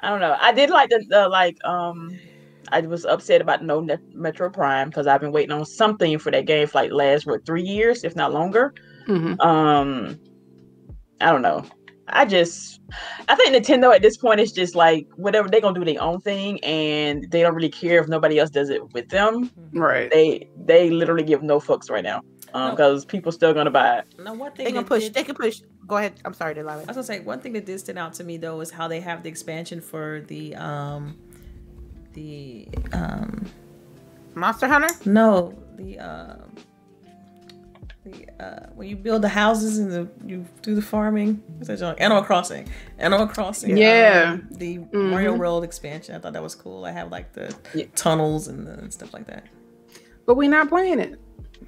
I 0.00 0.10
don't 0.10 0.20
know. 0.20 0.36
I 0.40 0.52
did 0.52 0.70
like 0.70 0.90
the, 0.90 1.04
the 1.08 1.28
like 1.28 1.64
um 1.64 2.18
I 2.72 2.80
was 2.80 3.04
upset 3.04 3.40
about 3.40 3.62
no 3.62 3.82
Metroid 3.82 4.52
Prime 4.52 4.88
because 4.88 5.06
I've 5.06 5.20
been 5.20 5.32
waiting 5.32 5.52
on 5.52 5.64
something 5.64 6.18
for 6.18 6.30
that 6.32 6.46
game 6.46 6.66
for 6.66 6.78
like 6.78 6.92
last 6.92 7.26
what 7.26 7.46
three 7.46 7.62
years, 7.62 8.04
if 8.04 8.16
not 8.16 8.32
longer. 8.32 8.74
Mm-hmm. 9.06 9.40
Um, 9.40 10.18
I 11.20 11.30
don't 11.30 11.42
know. 11.42 11.64
I 12.08 12.24
just, 12.24 12.80
I 13.28 13.34
think 13.34 13.54
Nintendo 13.54 13.94
at 13.94 14.02
this 14.02 14.16
point 14.16 14.40
is 14.40 14.52
just 14.52 14.74
like 14.74 15.06
whatever 15.16 15.48
they're 15.48 15.60
gonna 15.60 15.78
do 15.78 15.84
their 15.84 16.02
own 16.02 16.20
thing, 16.20 16.62
and 16.64 17.30
they 17.30 17.42
don't 17.42 17.54
really 17.54 17.70
care 17.70 18.00
if 18.00 18.08
nobody 18.08 18.38
else 18.38 18.50
does 18.50 18.70
it 18.70 18.92
with 18.92 19.08
them. 19.08 19.50
Right? 19.72 20.10
They 20.10 20.48
they 20.64 20.90
literally 20.90 21.24
give 21.24 21.42
no 21.42 21.60
fucks 21.60 21.90
right 21.90 22.04
now 22.04 22.22
because 22.46 23.02
um, 23.02 23.06
no. 23.06 23.10
people 23.10 23.32
still 23.32 23.52
gonna 23.54 23.70
buy 23.70 23.98
it. 23.98 24.04
No, 24.18 24.32
one 24.32 24.52
thing 24.52 24.66
they 24.66 24.72
can 24.72 24.84
push. 24.84 25.04
Did, 25.04 25.14
they 25.14 25.24
can 25.24 25.34
push. 25.34 25.60
Go 25.86 25.96
ahead. 25.96 26.14
I'm 26.24 26.34
sorry, 26.34 26.54
Delilah. 26.54 26.82
I 26.82 26.86
was 26.86 26.96
gonna 26.96 27.02
say 27.04 27.20
one 27.20 27.40
thing 27.40 27.52
that 27.54 27.66
did 27.66 27.80
stand 27.80 27.98
out 27.98 28.14
to 28.14 28.24
me 28.24 28.36
though 28.36 28.60
is 28.60 28.70
how 28.70 28.86
they 28.86 29.00
have 29.00 29.22
the 29.22 29.28
expansion 29.28 29.80
for 29.80 30.22
the 30.28 30.54
um 30.56 31.16
the 32.12 32.68
um 32.92 33.46
Monster 34.34 34.68
Hunter? 34.68 34.88
No, 35.04 35.54
the 35.76 35.98
um 35.98 36.54
the 38.04 38.44
uh 38.44 38.66
when 38.74 38.88
you 38.88 38.96
build 38.96 39.22
the 39.22 39.28
houses 39.28 39.78
and 39.78 39.90
the 39.90 40.08
you 40.26 40.44
do 40.62 40.74
the 40.74 40.82
farming. 40.82 41.42
What's 41.58 41.80
that? 41.80 41.98
Animal 41.98 42.22
Crossing. 42.22 42.68
Animal 42.98 43.26
Crossing. 43.26 43.76
Yeah. 43.76 44.32
Um, 44.34 44.48
the 44.50 44.78
mm-hmm. 44.78 45.10
Mario 45.10 45.34
World 45.34 45.64
expansion. 45.64 46.14
I 46.14 46.18
thought 46.18 46.34
that 46.34 46.42
was 46.42 46.54
cool. 46.54 46.84
I 46.84 46.92
have 46.92 47.10
like 47.10 47.32
the 47.32 47.54
yeah. 47.74 47.86
tunnels 47.94 48.48
and, 48.48 48.66
the, 48.66 48.72
and 48.72 48.92
stuff 48.92 49.12
like 49.14 49.26
that. 49.26 49.44
But 50.26 50.36
we're 50.36 50.50
not 50.50 50.68
playing 50.68 51.00
it. 51.00 51.18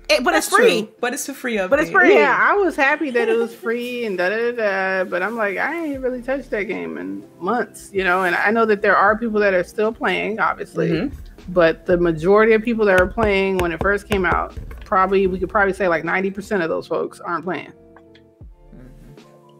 It, 0.09 0.23
but 0.23 0.33
That's 0.33 0.47
it's 0.47 0.57
free. 0.57 0.83
True. 0.83 0.95
But 1.01 1.15
it's 1.15 1.27
for 1.27 1.33
free 1.33 1.57
update. 1.57 1.71
But 1.71 1.81
it's 1.81 1.91
free. 1.91 2.15
Yeah, 2.15 2.39
I 2.41 2.55
was 2.55 2.77
happy 2.77 3.11
that 3.11 3.29
it 3.29 3.37
was 3.37 3.55
free 3.55 4.05
and 4.05 4.17
da 4.17 4.29
da 4.29 4.53
da. 4.53 5.05
But 5.05 5.23
I'm 5.23 5.37
like, 5.37 5.57
I 5.57 5.87
ain't 5.87 6.01
really 6.01 6.23
touched 6.23 6.51
that 6.51 6.65
game 6.65 6.97
in 6.97 7.25
months, 7.41 7.91
you 7.93 8.05
know. 8.05 8.23
And 8.23 8.37
I 8.37 8.51
know 8.51 8.67
that 8.67 8.83
there 8.83 8.97
are 8.97 9.19
people 9.19 9.41
that 9.41 9.53
are 9.53 9.65
still 9.65 9.93
playing, 9.93 10.39
obviously. 10.39 10.91
Mm-hmm. 10.91 11.53
But 11.53 11.87
the 11.87 11.97
majority 11.97 12.53
of 12.53 12.63
people 12.63 12.85
that 12.87 13.01
were 13.01 13.07
playing 13.07 13.59
when 13.59 13.73
it 13.73 13.81
first 13.81 14.09
came 14.09 14.25
out, 14.25 14.57
probably 14.87 15.27
we 15.27 15.39
could 15.39 15.51
probably 15.51 15.75
say 15.75 15.89
like 15.89 16.05
90% 16.05 16.63
of 16.63 16.71
those 16.71 16.87
folks 16.87 17.21
aren't 17.21 17.45
playing. 17.45 17.73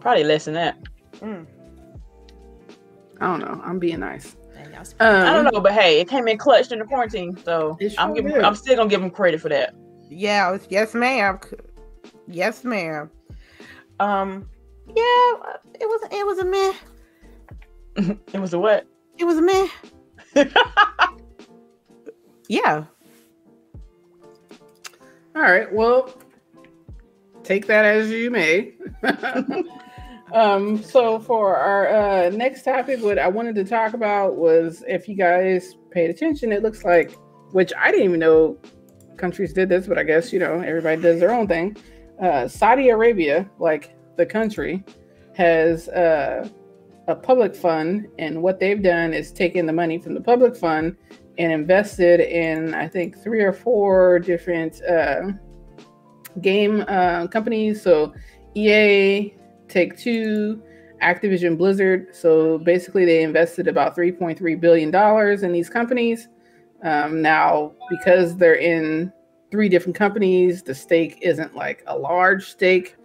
Probably 0.01 0.25
less 0.25 0.47
than 0.47 0.55
that. 0.55 0.79
Mm. 1.17 1.47
I 3.21 3.27
don't 3.27 3.41
know. 3.41 3.61
I'm 3.65 3.79
being 3.79 4.01
nice. 4.01 4.37
Um, 5.01 5.27
I 5.27 5.33
don't 5.33 5.53
know, 5.53 5.61
but 5.61 5.73
hey, 5.73 6.01
it 6.01 6.09
came 6.09 6.29
in 6.29 6.39
clutched 6.39 6.71
in 6.71 6.79
the 6.79 6.85
quarantine, 6.85 7.37
so 7.45 7.77
sure 7.81 7.91
I'm 7.99 8.13
giving, 8.15 8.33
I'm 8.45 8.55
still 8.55 8.77
gonna 8.77 8.91
give 8.91 9.01
them 9.01 9.11
credit 9.11 9.41
for 9.41 9.49
that. 9.49 9.75
Yeah, 10.11 10.59
yes, 10.69 10.95
ma'am. 10.95 11.41
Yes, 12.29 12.63
ma'am. 12.63 13.11
Um, 14.01 14.49
yeah, 14.89 15.33
it 15.75 15.87
was 15.87 16.09
it 16.13 16.27
was 16.27 16.39
a 16.39 16.45
meh. 16.45 18.15
it 18.33 18.39
was 18.39 18.53
a 18.53 18.59
what? 18.59 18.87
It 19.19 19.25
was 19.25 19.39
a 19.39 19.43
meh. 19.43 19.69
yeah. 22.49 22.85
All 25.37 25.43
right. 25.43 25.71
Well, 25.71 26.15
take 27.45 27.67
that 27.67 27.85
as 27.85 28.11
you 28.11 28.31
may. 28.31 28.73
um, 30.33 30.83
so 30.83 31.19
for 31.19 31.55
our 31.55 31.89
uh, 31.89 32.31
next 32.31 32.63
topic, 32.63 33.03
what 33.03 33.19
I 33.19 33.29
wanted 33.29 33.55
to 33.57 33.65
talk 33.65 33.93
about 33.93 34.37
was 34.37 34.83
if 34.89 35.07
you 35.07 35.15
guys 35.15 35.77
paid 35.91 36.09
attention, 36.09 36.53
it 36.53 36.63
looks 36.63 36.85
like, 36.85 37.15
which 37.51 37.71
I 37.79 37.91
didn't 37.91 38.07
even 38.07 38.21
know 38.21 38.57
countries 39.19 39.53
did 39.53 39.69
this, 39.69 39.87
but 39.87 39.99
I 39.99 40.05
guess 40.05 40.33
you 40.33 40.39
know 40.39 40.61
everybody 40.61 41.03
does 41.03 41.21
their 41.21 41.35
own 41.35 41.47
thing. 41.47 41.77
Uh, 42.19 42.49
Saudi 42.49 42.89
Arabia, 42.89 43.47
like 43.59 43.95
the 44.17 44.25
country, 44.25 44.83
has 45.35 45.91
uh, 45.91 46.49
a 47.09 47.15
public 47.15 47.55
fund, 47.55 48.09
and 48.19 48.43
what 48.43 48.59
they've 48.59 48.83
done 48.83 49.13
is 49.13 49.33
taken 49.33 49.67
the 49.67 49.73
money 49.75 49.99
from 49.99 50.15
the 50.15 50.21
public 50.23 50.57
fund 50.57 50.97
and 51.39 51.53
invested 51.53 52.21
in, 52.21 52.75
I 52.75 52.89
think, 52.89 53.23
three 53.23 53.43
or 53.43 53.53
four 53.53 54.19
different 54.19 54.83
uh, 54.85 55.33
game 56.41 56.85
uh, 56.89 57.27
companies. 57.29 57.83
So 57.83 58.15
EA, 58.55 59.35
Take 59.69 59.99
Two, 59.99 60.63
Activision 61.03 61.59
Blizzard. 61.59 62.15
So 62.15 62.59
basically, 62.59 63.05
they 63.05 63.23
invested 63.23 63.69
about 63.69 63.97
$3.3 63.97 64.61
billion 64.61 65.45
in 65.45 65.53
these 65.53 65.69
companies. 65.69 66.29
Um, 66.83 67.23
now, 67.23 67.73
because 67.91 68.37
they're 68.37 68.55
in 68.55 69.13
three 69.51 69.69
different 69.69 69.97
companies, 69.97 70.63
the 70.63 70.75
stake 70.75 71.19
isn't 71.23 71.55
like 71.55 71.83
a 71.87 71.97
large 71.97 72.51
stake. 72.51 72.97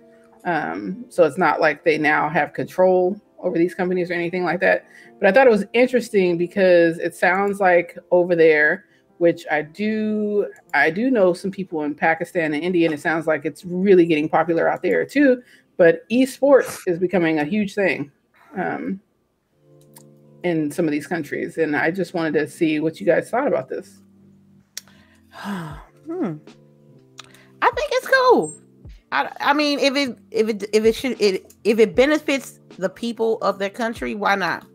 Um, 0.43 1.05
so 1.09 1.23
it's 1.23 1.37
not 1.37 1.61
like 1.61 1.83
they 1.83 1.97
now 1.97 2.27
have 2.29 2.53
control 2.53 3.19
over 3.41 3.57
these 3.57 3.73
companies 3.75 4.09
or 4.09 4.13
anything 4.13 4.43
like 4.43 4.59
that. 4.61 4.85
But 5.19 5.27
I 5.27 5.31
thought 5.31 5.47
it 5.47 5.51
was 5.51 5.65
interesting 5.73 6.37
because 6.37 6.97
it 6.97 7.15
sounds 7.15 7.59
like 7.59 7.97
over 8.11 8.35
there, 8.35 8.85
which 9.17 9.45
I 9.51 9.61
do, 9.61 10.51
I 10.73 10.89
do 10.89 11.11
know 11.11 11.33
some 11.33 11.51
people 11.51 11.83
in 11.83 11.95
Pakistan 11.95 12.53
and 12.53 12.63
India, 12.63 12.85
and 12.85 12.93
it 12.93 13.01
sounds 13.01 13.27
like 13.27 13.45
it's 13.45 13.65
really 13.65 14.05
getting 14.05 14.29
popular 14.29 14.67
out 14.67 14.81
there 14.81 15.05
too. 15.05 15.41
But 15.77 16.07
esports 16.09 16.79
is 16.87 16.99
becoming 16.99 17.39
a 17.39 17.45
huge 17.45 17.73
thing. 17.73 18.11
Um, 18.55 18.99
in 20.43 20.71
some 20.71 20.85
of 20.85 20.91
these 20.91 21.07
countries. 21.07 21.57
And 21.57 21.75
I 21.75 21.91
just 21.91 22.13
wanted 22.13 22.33
to 22.33 22.47
see 22.47 22.79
what 22.79 22.99
you 22.99 23.05
guys 23.05 23.29
thought 23.29 23.47
about 23.47 23.69
this. 23.69 24.01
hmm. 25.33 26.33
I 27.63 27.69
think 27.69 27.91
it's 27.93 28.07
cool. 28.07 28.60
I, 29.11 29.29
I 29.41 29.53
mean, 29.53 29.79
if 29.79 29.95
it 29.95 30.17
if 30.31 30.49
it 30.49 30.63
if 30.73 30.85
it 30.85 30.95
should 30.95 31.19
it 31.21 31.53
if 31.63 31.79
it 31.79 31.95
benefits 31.95 32.59
the 32.77 32.89
people 32.89 33.37
of 33.41 33.59
their 33.59 33.69
country, 33.69 34.15
why 34.15 34.35
not? 34.35 34.65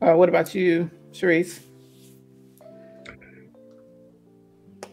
Uh, 0.00 0.14
what 0.14 0.28
about 0.28 0.54
you, 0.54 0.90
Sharice? 1.12 1.60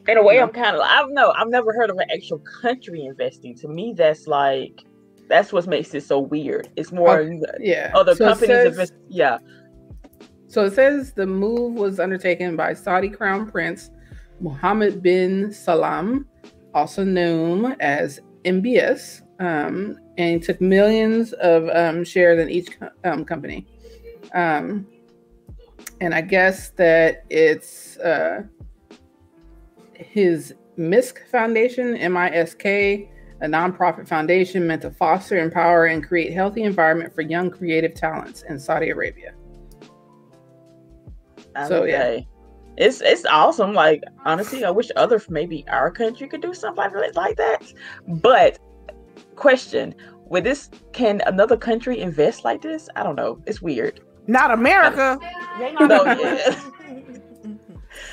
In 0.08 0.18
a 0.18 0.24
way, 0.24 0.40
I'm 0.40 0.50
kind 0.50 0.76
of 0.76 0.82
I've 0.82 1.10
no 1.10 1.32
I've 1.32 1.48
never 1.48 1.74
heard 1.74 1.90
of 1.90 1.98
an 1.98 2.10
actual 2.12 2.40
country 2.40 3.06
investing. 3.06 3.56
To 3.58 3.68
me, 3.68 3.94
that's 3.96 4.28
like 4.28 4.82
that's 5.30 5.54
what 5.54 5.66
makes 5.68 5.94
it 5.94 6.04
so 6.04 6.20
weird. 6.20 6.70
It's 6.76 6.92
more 6.92 7.22
uh, 7.22 7.52
yeah. 7.60 7.92
Other 7.96 8.14
so 8.14 8.28
companies, 8.28 8.76
says, 8.76 8.92
yeah. 9.10 9.38
So 10.48 10.66
it 10.66 10.74
says 10.74 11.14
the 11.14 11.26
move 11.26 11.74
was 11.74 12.00
undertaken 12.00 12.56
by 12.56 12.74
Saudi 12.74 13.10
Crown 13.10 13.50
Prince 13.50 13.90
Mohammed 14.40 15.02
bin 15.02 15.52
Salman, 15.52 16.26
also 16.74 17.04
known 17.04 17.76
as 17.80 18.20
MBS, 18.44 19.22
um, 19.40 19.98
and 20.18 20.36
he 20.36 20.40
took 20.40 20.62
millions 20.62 21.34
of 21.34 21.70
um, 21.70 22.04
shares 22.04 22.40
in 22.40 22.50
each 22.50 22.70
um, 23.04 23.26
company. 23.26 23.68
Um, 24.34 24.88
and 26.02 26.14
I 26.14 26.22
guess 26.22 26.70
that 26.72 27.24
it's 27.30 27.98
uh, 27.98 28.44
his 29.94 30.54
MISK 30.78 31.28
Foundation, 31.30 31.96
M 31.96 32.18
I 32.18 32.30
S 32.30 32.54
K, 32.54 33.10
a 33.42 33.48
nonprofit 33.48 34.08
foundation 34.08 34.68
meant 34.68 34.82
to 34.82 34.92
foster, 34.92 35.38
empower, 35.38 35.86
and 35.86 36.06
create 36.06 36.34
healthy 36.34 36.64
environment 36.64 37.14
for 37.14 37.22
young 37.22 37.50
creative 37.50 37.94
talents 37.94 38.44
in 38.50 38.60
Saudi 38.60 38.90
Arabia. 38.90 39.34
Okay. 41.58 41.68
So 41.68 41.84
yeah. 41.86 42.20
It's 42.78 43.02
it's 43.02 43.26
awesome. 43.26 43.74
Like 43.74 44.04
honestly, 44.26 44.64
I 44.64 44.72
wish 44.72 44.90
other 44.96 45.22
maybe 45.30 45.66
our 45.70 45.92
country 45.92 46.28
could 46.28 46.42
do 46.42 46.54
something 46.54 46.92
like, 46.94 47.16
like 47.16 47.38
that. 47.38 47.74
But 48.08 48.60
question: 49.36 49.96
With 50.28 50.44
this, 50.44 50.70
can 50.94 51.22
another 51.26 51.58
country 51.58 52.00
invest 52.00 52.44
like 52.44 52.62
this? 52.62 52.90
I 52.96 53.04
don't 53.04 53.16
know. 53.16 53.42
It's 53.46 53.62
weird. 53.62 54.02
Not 54.28 54.52
America. 54.52 55.20
no, 55.80 56.04
yeah. 56.04 56.60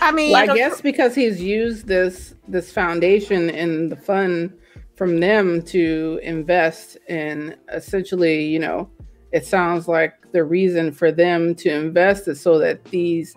I 0.00 0.12
mean, 0.12 0.32
well, 0.32 0.48
I 0.48 0.52
uh, 0.52 0.54
guess 0.54 0.80
because 0.80 1.14
he's 1.14 1.40
used 1.40 1.86
this 1.86 2.34
this 2.48 2.72
foundation 2.72 3.50
in 3.50 3.88
the 3.88 3.96
fund 3.96 4.52
from 4.96 5.20
them 5.20 5.62
to 5.62 6.20
invest 6.22 6.96
in 7.08 7.56
essentially, 7.72 8.44
you 8.44 8.58
know, 8.58 8.90
it 9.32 9.46
sounds 9.46 9.88
like 9.88 10.14
the 10.32 10.44
reason 10.44 10.92
for 10.92 11.10
them 11.10 11.54
to 11.56 11.70
invest 11.70 12.28
is 12.28 12.40
so 12.40 12.58
that 12.58 12.84
these 12.86 13.34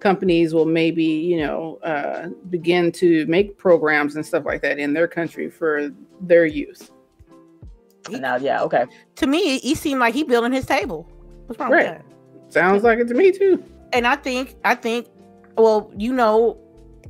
companies 0.00 0.54
will 0.54 0.66
maybe, 0.66 1.04
you 1.04 1.38
know, 1.38 1.78
uh, 1.82 2.28
begin 2.50 2.92
to 2.92 3.26
make 3.26 3.58
programs 3.58 4.16
and 4.16 4.24
stuff 4.24 4.44
like 4.44 4.62
that 4.62 4.78
in 4.78 4.92
their 4.92 5.08
country 5.08 5.50
for 5.50 5.90
their 6.20 6.46
youth. 6.46 6.90
Now, 8.10 8.36
yeah, 8.36 8.62
okay. 8.62 8.86
To 9.16 9.26
me, 9.26 9.58
he 9.58 9.74
seemed 9.74 10.00
like 10.00 10.14
he 10.14 10.22
building 10.24 10.52
his 10.52 10.66
table. 10.66 11.06
What's 11.46 11.58
wrong 11.60 11.70
right. 11.70 11.90
with 11.90 12.02
that? 12.46 12.52
Sounds 12.52 12.82
like 12.82 12.98
it 12.98 13.08
to 13.08 13.14
me 13.14 13.30
too. 13.30 13.62
And 13.92 14.06
I 14.06 14.16
think, 14.16 14.56
I 14.64 14.74
think, 14.74 15.06
well, 15.56 15.90
you 15.96 16.12
know, 16.12 16.58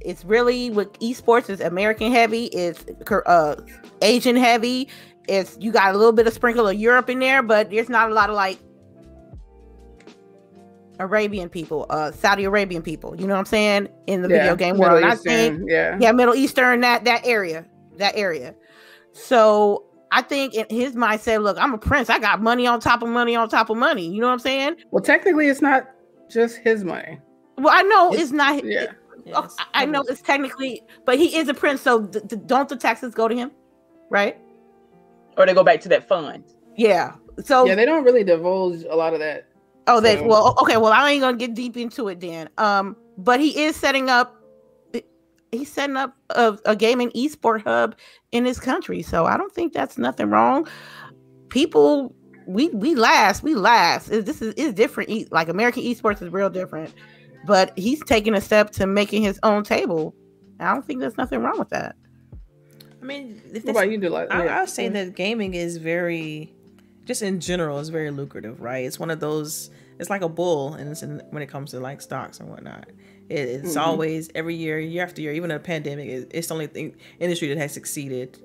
it's 0.01 0.25
really 0.25 0.71
with 0.71 0.93
esports 1.01 1.51
is 1.51 1.61
American 1.61 2.13
heavy, 2.13 2.47
it's 2.47 2.85
uh, 3.27 3.57
Asian 4.03 4.37
heavy. 4.37 4.89
It's 5.29 5.59
you 5.61 5.73
got 5.73 5.95
a 5.95 5.99
little 5.99 6.13
bit 6.13 6.27
of 6.27 6.33
sprinkle 6.33 6.67
of 6.67 6.75
Europe 6.75 7.11
in 7.11 7.19
there, 7.19 7.43
but 7.43 7.71
there's 7.71 7.91
not 7.91 8.11
a 8.11 8.15
lot 8.15 8.31
of 8.31 8.37
like 8.37 8.59
Arabian 10.99 11.49
people, 11.49 11.87
uh, 11.91 12.13
Saudi 12.13 12.45
Arabian 12.45 12.83
people. 12.83 13.15
You 13.19 13.27
know 13.27 13.35
what 13.35 13.41
I'm 13.41 13.47
saying 13.47 13.89
in 14.07 14.23
the 14.23 14.29
yeah, 14.29 14.37
video 14.39 14.57
game 14.57 14.79
Middle 14.79 14.95
world. 14.95 15.13
Eastern, 15.13 15.33
I 15.33 15.37
think, 15.37 15.63
yeah, 15.67 15.99
yeah, 16.01 16.13
Middle 16.13 16.35
Eastern 16.35 16.81
that 16.81 17.05
that 17.05 17.27
area, 17.27 17.65
that 17.97 18.17
area. 18.17 18.55
So 19.13 19.85
I 20.11 20.23
think 20.23 20.55
in 20.55 20.67
his 20.71 20.95
mindset, 20.95 21.43
look, 21.43 21.59
I'm 21.59 21.75
a 21.75 21.79
prince. 21.79 22.11
I 22.11 22.19
got 22.19 22.41
money 22.41 22.67
on 22.67 22.81
top 22.81 23.03
of 23.03 23.09
money 23.09 23.37
on 23.37 23.49
top 23.49 23.71
of 23.71 23.77
money. 23.77 24.07
You 24.07 24.21
know 24.21 24.27
what 24.27 24.35
I'm 24.35 24.39
saying? 24.39 24.77
Well, 24.91 25.03
technically, 25.03 25.49
it's 25.49 25.63
not 25.63 25.89
just 26.31 26.59
his 26.59 26.85
money. 26.85 27.19
Well, 27.57 27.75
I 27.75 27.83
know 27.83 28.13
it's, 28.13 28.23
it's 28.23 28.33
not. 28.33 28.65
Yeah. 28.65 28.93
Yes. 29.25 29.57
I 29.75 29.85
know 29.85 30.03
it's 30.09 30.23
technically, 30.23 30.83
but 31.05 31.19
he 31.19 31.37
is 31.37 31.49
a 31.49 31.55
prince, 31.55 31.83
so 31.83 32.07
th- 32.07 32.29
th- 32.29 32.43
don't 32.47 32.69
the 32.69 32.77
taxes 32.77 33.15
go 33.15 33.29
to 33.29 33.35
him, 33.35 33.51
right? 34.09 34.39
Or 35.37 35.45
they 35.45 35.53
go 35.53 35.63
back 35.63 35.81
to 35.83 35.89
that 35.91 36.09
fund. 36.09 36.45
Yeah. 36.77 37.15
So 37.45 37.67
yeah, 37.67 37.75
they 37.75 37.85
don't 37.85 38.05
really 38.05 38.25
divulge 38.25 38.85
a 38.85 38.97
lot 38.97 39.13
of 39.13 39.21
that. 39.21 39.48
Oh, 39.89 40.01
they 40.01 40.17
so. 40.17 40.27
well, 40.27 40.57
okay. 40.61 40.77
Well, 40.77 40.93
I 40.93 41.11
ain't 41.11 41.23
gonna 41.23 41.37
get 41.37 41.55
deep 41.55 41.77
into 41.77 42.09
it 42.09 42.21
then. 42.21 42.49
Um, 42.59 42.97
but 43.17 43.41
he 43.41 43.65
is 43.65 43.77
setting 43.77 44.09
up. 44.09 44.35
He's 45.51 45.73
setting 45.73 45.97
up 45.97 46.15
a, 46.31 46.59
a 46.67 46.77
gaming 46.77 47.11
esport 47.13 47.63
hub 47.63 47.97
in 48.33 48.45
his 48.45 48.61
country, 48.61 49.01
so 49.01 49.25
I 49.25 49.39
don't 49.39 49.53
think 49.53 49.73
that's 49.73 49.97
nothing 49.97 50.29
wrong. 50.29 50.69
People, 51.49 52.15
we 52.47 52.69
we 52.69 52.95
last, 52.95 53.43
we 53.43 53.55
last. 53.55 54.09
This 54.11 54.43
is 54.43 54.53
is 54.55 54.75
different. 54.75 55.33
Like 55.33 55.49
American 55.49 55.83
esports 55.83 56.21
is 56.21 56.31
real 56.31 56.51
different 56.51 56.93
but 57.49 57.73
he's 57.77 58.03
taking 58.05 58.35
a 58.35 58.41
step 58.41 58.71
to 58.73 58.87
making 58.87 59.23
his 59.23 59.39
own 59.43 59.65
table. 59.65 60.15
I 60.61 60.73
don't 60.73 60.85
think 60.85 61.01
there's 61.01 61.17
nothing 61.17 61.41
wrong 61.41 61.59
with 61.59 61.71
that. 61.71 61.97
I 63.01 63.05
mean, 63.05 63.41
if 63.55 63.65
what 63.65 63.71
about 63.71 63.91
you, 63.91 63.99
do 63.99 64.09
like? 64.09 64.31
I, 64.31 64.49
I'll 64.49 64.67
say 64.67 64.89
that 64.89 65.15
gaming 65.15 65.55
is 65.55 65.77
very, 65.77 66.53
just 67.09 67.23
in 67.23 67.41
general, 67.41 67.79
is 67.79 67.89
very 67.89 68.11
lucrative, 68.11 68.61
right? 68.61 68.85
It's 68.85 69.01
one 69.01 69.11
of 69.11 69.19
those 69.19 69.71
it's 69.99 70.11
like 70.11 70.23
a 70.23 70.29
bull, 70.29 70.75
and 70.75 70.89
it's 70.91 71.03
in, 71.03 71.23
when 71.31 71.43
it 71.43 71.49
comes 71.49 71.73
to 71.73 71.81
like 71.81 72.01
stocks 72.01 72.39
and 72.39 72.49
whatnot. 72.49 72.89
It, 73.29 73.49
it's 73.49 73.71
mm-hmm. 73.71 73.79
always 73.79 74.31
every 74.35 74.55
year, 74.55 74.79
year 74.79 75.03
after 75.03 75.21
year, 75.21 75.33
even 75.33 75.51
in 75.51 75.57
a 75.57 75.61
pandemic, 75.61 76.09
it, 76.09 76.31
it's 76.33 76.49
the 76.49 76.55
only 76.55 76.67
thing 76.69 76.97
industry 77.19 77.49
that 77.49 77.59
has 77.59 77.73
succeeded, 77.73 78.39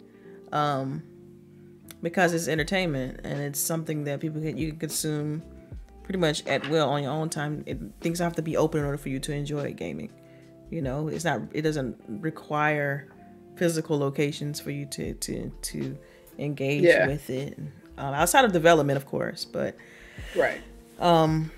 um, 0.51 1.03
because 2.01 2.33
it's 2.33 2.47
entertainment 2.47 3.19
and 3.23 3.39
it's 3.39 3.59
something 3.59 4.05
that 4.05 4.19
people 4.19 4.41
can 4.41 4.57
you 4.57 4.69
can 4.69 4.79
consume 4.79 5.43
pretty 6.03 6.19
much 6.19 6.45
at 6.47 6.67
will 6.69 6.89
on 6.89 7.03
your 7.03 7.11
own 7.11 7.29
time. 7.29 7.63
It, 7.65 7.79
things 8.01 8.19
have 8.19 8.35
to 8.37 8.41
be 8.41 8.57
open 8.57 8.79
in 8.79 8.85
order 8.85 8.97
for 8.97 9.09
you 9.09 9.19
to 9.19 9.33
enjoy 9.33 9.73
gaming. 9.73 10.11
You 10.71 10.81
know, 10.81 11.09
it's 11.09 11.25
not. 11.25 11.41
It 11.51 11.61
doesn't 11.61 12.01
require 12.07 13.09
physical 13.57 13.99
locations 13.99 14.59
for 14.59 14.71
you 14.71 14.85
to 14.87 15.13
to 15.13 15.49
to 15.49 15.97
engage 16.39 16.83
yeah. 16.83 17.05
with 17.05 17.29
it. 17.29 17.59
Um, 17.97 18.13
outside 18.13 18.45
of 18.45 18.51
development, 18.51 18.97
of 18.97 19.05
course, 19.05 19.45
but 19.45 19.75
right. 20.35 20.61
Um. 20.99 21.51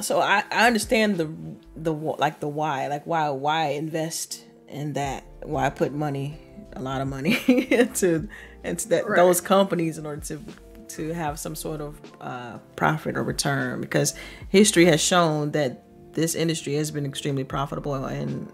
So 0.00 0.20
I 0.20 0.44
I 0.50 0.66
understand 0.66 1.16
the 1.16 1.32
the 1.76 1.92
like 1.92 2.40
the 2.40 2.48
why 2.48 2.88
like 2.88 3.06
why 3.06 3.30
why 3.30 3.68
invest 3.68 4.44
in 4.68 4.94
that 4.94 5.24
why 5.42 5.70
put 5.70 5.92
money 5.92 6.38
a 6.74 6.82
lot 6.82 7.00
of 7.00 7.08
money 7.08 7.38
into 7.70 8.28
into 8.64 8.88
that 8.88 9.08
right. 9.08 9.16
those 9.16 9.40
companies 9.40 9.98
in 9.98 10.06
order 10.06 10.20
to 10.22 10.40
to 10.88 11.12
have 11.12 11.38
some 11.38 11.54
sort 11.54 11.80
of 11.80 12.00
uh, 12.20 12.58
profit 12.76 13.16
or 13.16 13.22
return 13.22 13.80
because 13.80 14.14
history 14.48 14.84
has 14.84 15.00
shown 15.00 15.50
that 15.52 15.82
this 16.12 16.34
industry 16.34 16.74
has 16.74 16.90
been 16.90 17.04
extremely 17.06 17.44
profitable 17.44 17.94
and 18.04 18.50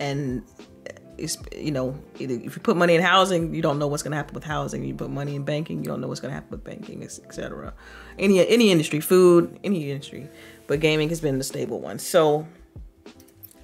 and 0.00 0.42
it's 1.22 1.38
you 1.56 1.70
know 1.70 1.98
if 2.18 2.56
you 2.56 2.62
put 2.62 2.76
money 2.76 2.94
in 2.94 3.02
housing 3.02 3.54
you 3.54 3.62
don't 3.62 3.78
know 3.78 3.86
what's 3.86 4.02
going 4.02 4.10
to 4.10 4.16
happen 4.16 4.34
with 4.34 4.44
housing. 4.44 4.84
You 4.84 4.94
put 4.94 5.10
money 5.10 5.36
in 5.36 5.44
banking 5.44 5.78
you 5.78 5.84
don't 5.84 6.00
know 6.00 6.08
what's 6.08 6.20
going 6.20 6.30
to 6.30 6.34
happen 6.34 6.50
with 6.50 6.64
banking 6.64 7.02
etc 7.02 7.72
any 8.18 8.46
any 8.46 8.70
industry 8.70 9.00
food 9.00 9.58
any 9.62 9.90
industry 9.90 10.28
but 10.66 10.80
gaming 10.80 11.08
has 11.08 11.20
been 11.20 11.38
the 11.38 11.44
stable 11.44 11.80
one. 11.80 11.98
So 11.98 12.46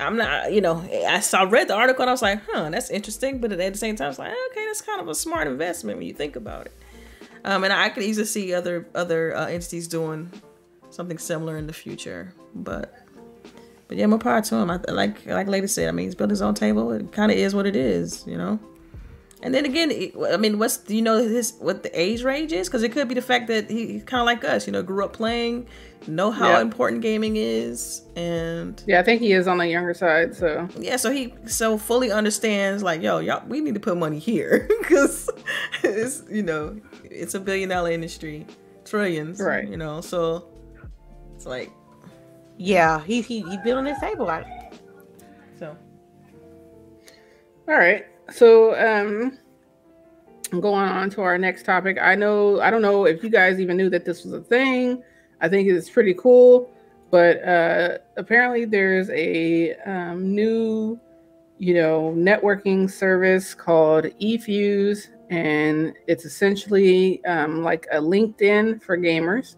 i'm 0.01 0.16
not 0.16 0.53
you 0.53 0.61
know 0.61 0.88
i 1.09 1.18
saw 1.18 1.42
read 1.42 1.66
the 1.66 1.75
article 1.75 2.03
and 2.03 2.11
i 2.11 2.12
was 2.12 2.23
like 2.23 2.40
huh 2.49 2.71
that's 2.71 2.88
interesting 2.88 3.40
but 3.40 3.51
at 3.51 3.59
the 3.59 3.79
same 3.79 3.97
time 3.97 4.05
i 4.05 4.09
was 4.09 4.18
like 4.18 4.31
okay 4.51 4.64
that's 4.66 4.81
kind 4.81 5.01
of 5.01 5.09
a 5.09 5.14
smart 5.14 5.49
investment 5.49 5.99
when 5.99 6.07
you 6.07 6.14
think 6.14 6.37
about 6.37 6.66
it. 6.66 6.73
Um, 7.44 7.64
and 7.64 7.73
i 7.73 7.88
could 7.88 8.05
easily 8.05 8.27
see 8.27 8.55
other 8.55 8.87
other 8.94 9.37
uh, 9.37 9.47
entities 9.47 9.88
doing 9.88 10.31
something 10.90 11.18
similar 11.18 11.57
in 11.57 11.66
the 11.66 11.73
future 11.73 12.33
but 12.55 13.08
but 13.88 13.96
yeah, 13.96 14.07
more 14.07 14.18
power 14.18 14.42
to 14.42 14.55
him. 14.57 14.70
I, 14.70 14.79
like 14.88 15.24
like 15.27 15.48
Lady 15.48 15.66
said, 15.66 15.88
I 15.88 15.92
mean, 15.92 16.07
he's 16.07 16.14
built 16.14 16.31
his 16.31 16.42
own 16.42 16.55
table. 16.55 16.92
It 16.92 17.11
kind 17.11 17.33
of 17.33 17.38
is 17.38 17.55
what 17.55 17.66
it 17.66 17.74
is, 17.74 18.24
you 18.27 18.37
know. 18.37 18.61
And 19.40 19.55
then 19.55 19.64
again, 19.64 19.92
I 20.33 20.37
mean, 20.37 20.59
what's 20.59 20.77
do 20.79 20.96
you 20.96 21.03
know 21.03 21.16
his 21.18 21.55
what 21.61 21.83
the 21.83 22.01
age 22.01 22.22
range 22.22 22.53
is? 22.53 22.68
Because 22.68 22.83
it 22.83 22.90
could 22.90 23.09
be 23.09 23.14
the 23.14 23.22
fact 23.22 23.46
that 23.46 23.70
he, 23.70 23.87
he's 23.87 24.05
kind 24.05 24.20
of 24.20 24.27
like 24.27 24.44
us, 24.44 24.66
you 24.66 24.72
know, 24.72 24.83
grew 24.83 25.05
up 25.05 25.12
playing, 25.12 25.68
know 26.09 26.33
how 26.33 26.55
yep. 26.55 26.62
important 26.62 27.03
gaming 27.03 27.37
is, 27.37 28.03
and 28.16 28.83
yeah, 28.87 28.98
I 28.98 29.05
think 29.05 29.20
he 29.20 29.33
is 29.33 29.46
on 29.46 29.59
the 29.59 29.68
younger 29.68 29.94
side. 29.94 30.35
So 30.35 30.68
yeah, 30.79 30.96
so 30.96 31.12
he 31.12 31.33
so 31.46 31.79
fully 31.79 32.11
understands 32.11 32.83
like, 32.83 33.01
yo, 33.01 33.20
y'all, 33.20 33.46
we 33.46 33.61
need 33.61 33.74
to 33.74 33.81
put 33.81 33.96
money 33.96 34.18
here 34.18 34.68
because 34.81 35.31
it's 35.85 36.24
you 36.29 36.42
know 36.42 36.79
it's 37.05 37.35
a 37.35 37.40
billion 37.40 37.68
dollar 37.68 37.92
industry, 37.92 38.44
trillions, 38.85 39.40
right? 39.40 39.68
You 39.68 39.77
know, 39.77 40.01
so 40.01 40.48
it's 41.37 41.46
like 41.46 41.70
yeah, 42.59 43.03
he 43.05 43.23
he 43.23 43.40
he 43.42 43.57
building 43.59 43.87
his 43.87 43.99
table. 43.99 44.27
Like, 44.27 44.47
so. 45.59 45.77
All 47.68 47.75
right. 47.75 48.07
So 48.31 48.75
um 48.79 49.38
going 50.61 50.88
on 50.88 51.11
to 51.11 51.23
our 51.23 51.38
next 51.38 51.64
topic. 51.64 51.99
I 52.01 52.14
know 52.14 52.61
I 52.61 52.71
don't 52.71 52.83
know 52.83 53.07
if 53.07 53.23
you 53.23 53.31
guys 53.31 53.61
even 53.61 53.77
knew 53.77 53.90
that 53.90 54.05
this 54.05 54.25
was 54.25 54.33
a 54.33 54.40
thing. 54.40 55.03
I 55.40 55.49
think 55.49 55.68
it's 55.68 55.88
pretty 55.88 56.14
cool, 56.14 56.71
but 57.11 57.42
uh 57.44 57.99
apparently 58.16 58.64
there's 58.64 59.09
a 59.11 59.75
um, 59.87 60.35
new 60.35 60.99
you 61.59 61.75
know 61.75 62.12
networking 62.16 62.90
service 62.90 63.55
called 63.55 64.05
eFuse 64.21 65.09
and 65.31 65.94
it's 66.07 66.25
essentially 66.25 67.25
um, 67.25 67.62
like 67.62 67.87
a 67.92 67.99
LinkedIn 67.99 68.83
for 68.83 68.97
gamers. 68.97 69.57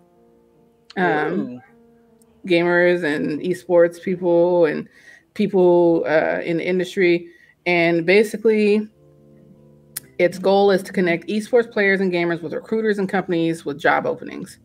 Um, 0.97 1.63
gamers 2.47 3.05
and 3.05 3.41
esports 3.41 4.01
people 4.03 4.67
and 4.67 4.89
people 5.35 6.05
uh, 6.07 6.41
in 6.41 6.59
the 6.59 6.67
industry. 6.67 7.29
And 7.67 8.07
basically, 8.07 8.89
its 10.19 10.39
goal 10.39 10.71
is 10.71 10.83
to 10.83 10.93
connect 10.93 11.29
esports 11.29 11.71
players 11.71 12.01
and 12.01 12.13
gamers 12.13 12.43
with 12.43 12.53
recruiters 12.53 12.99
and 12.99 13.09
companies 13.09 13.65
with 13.65 13.79
job 13.79 14.07
openings. 14.07 14.59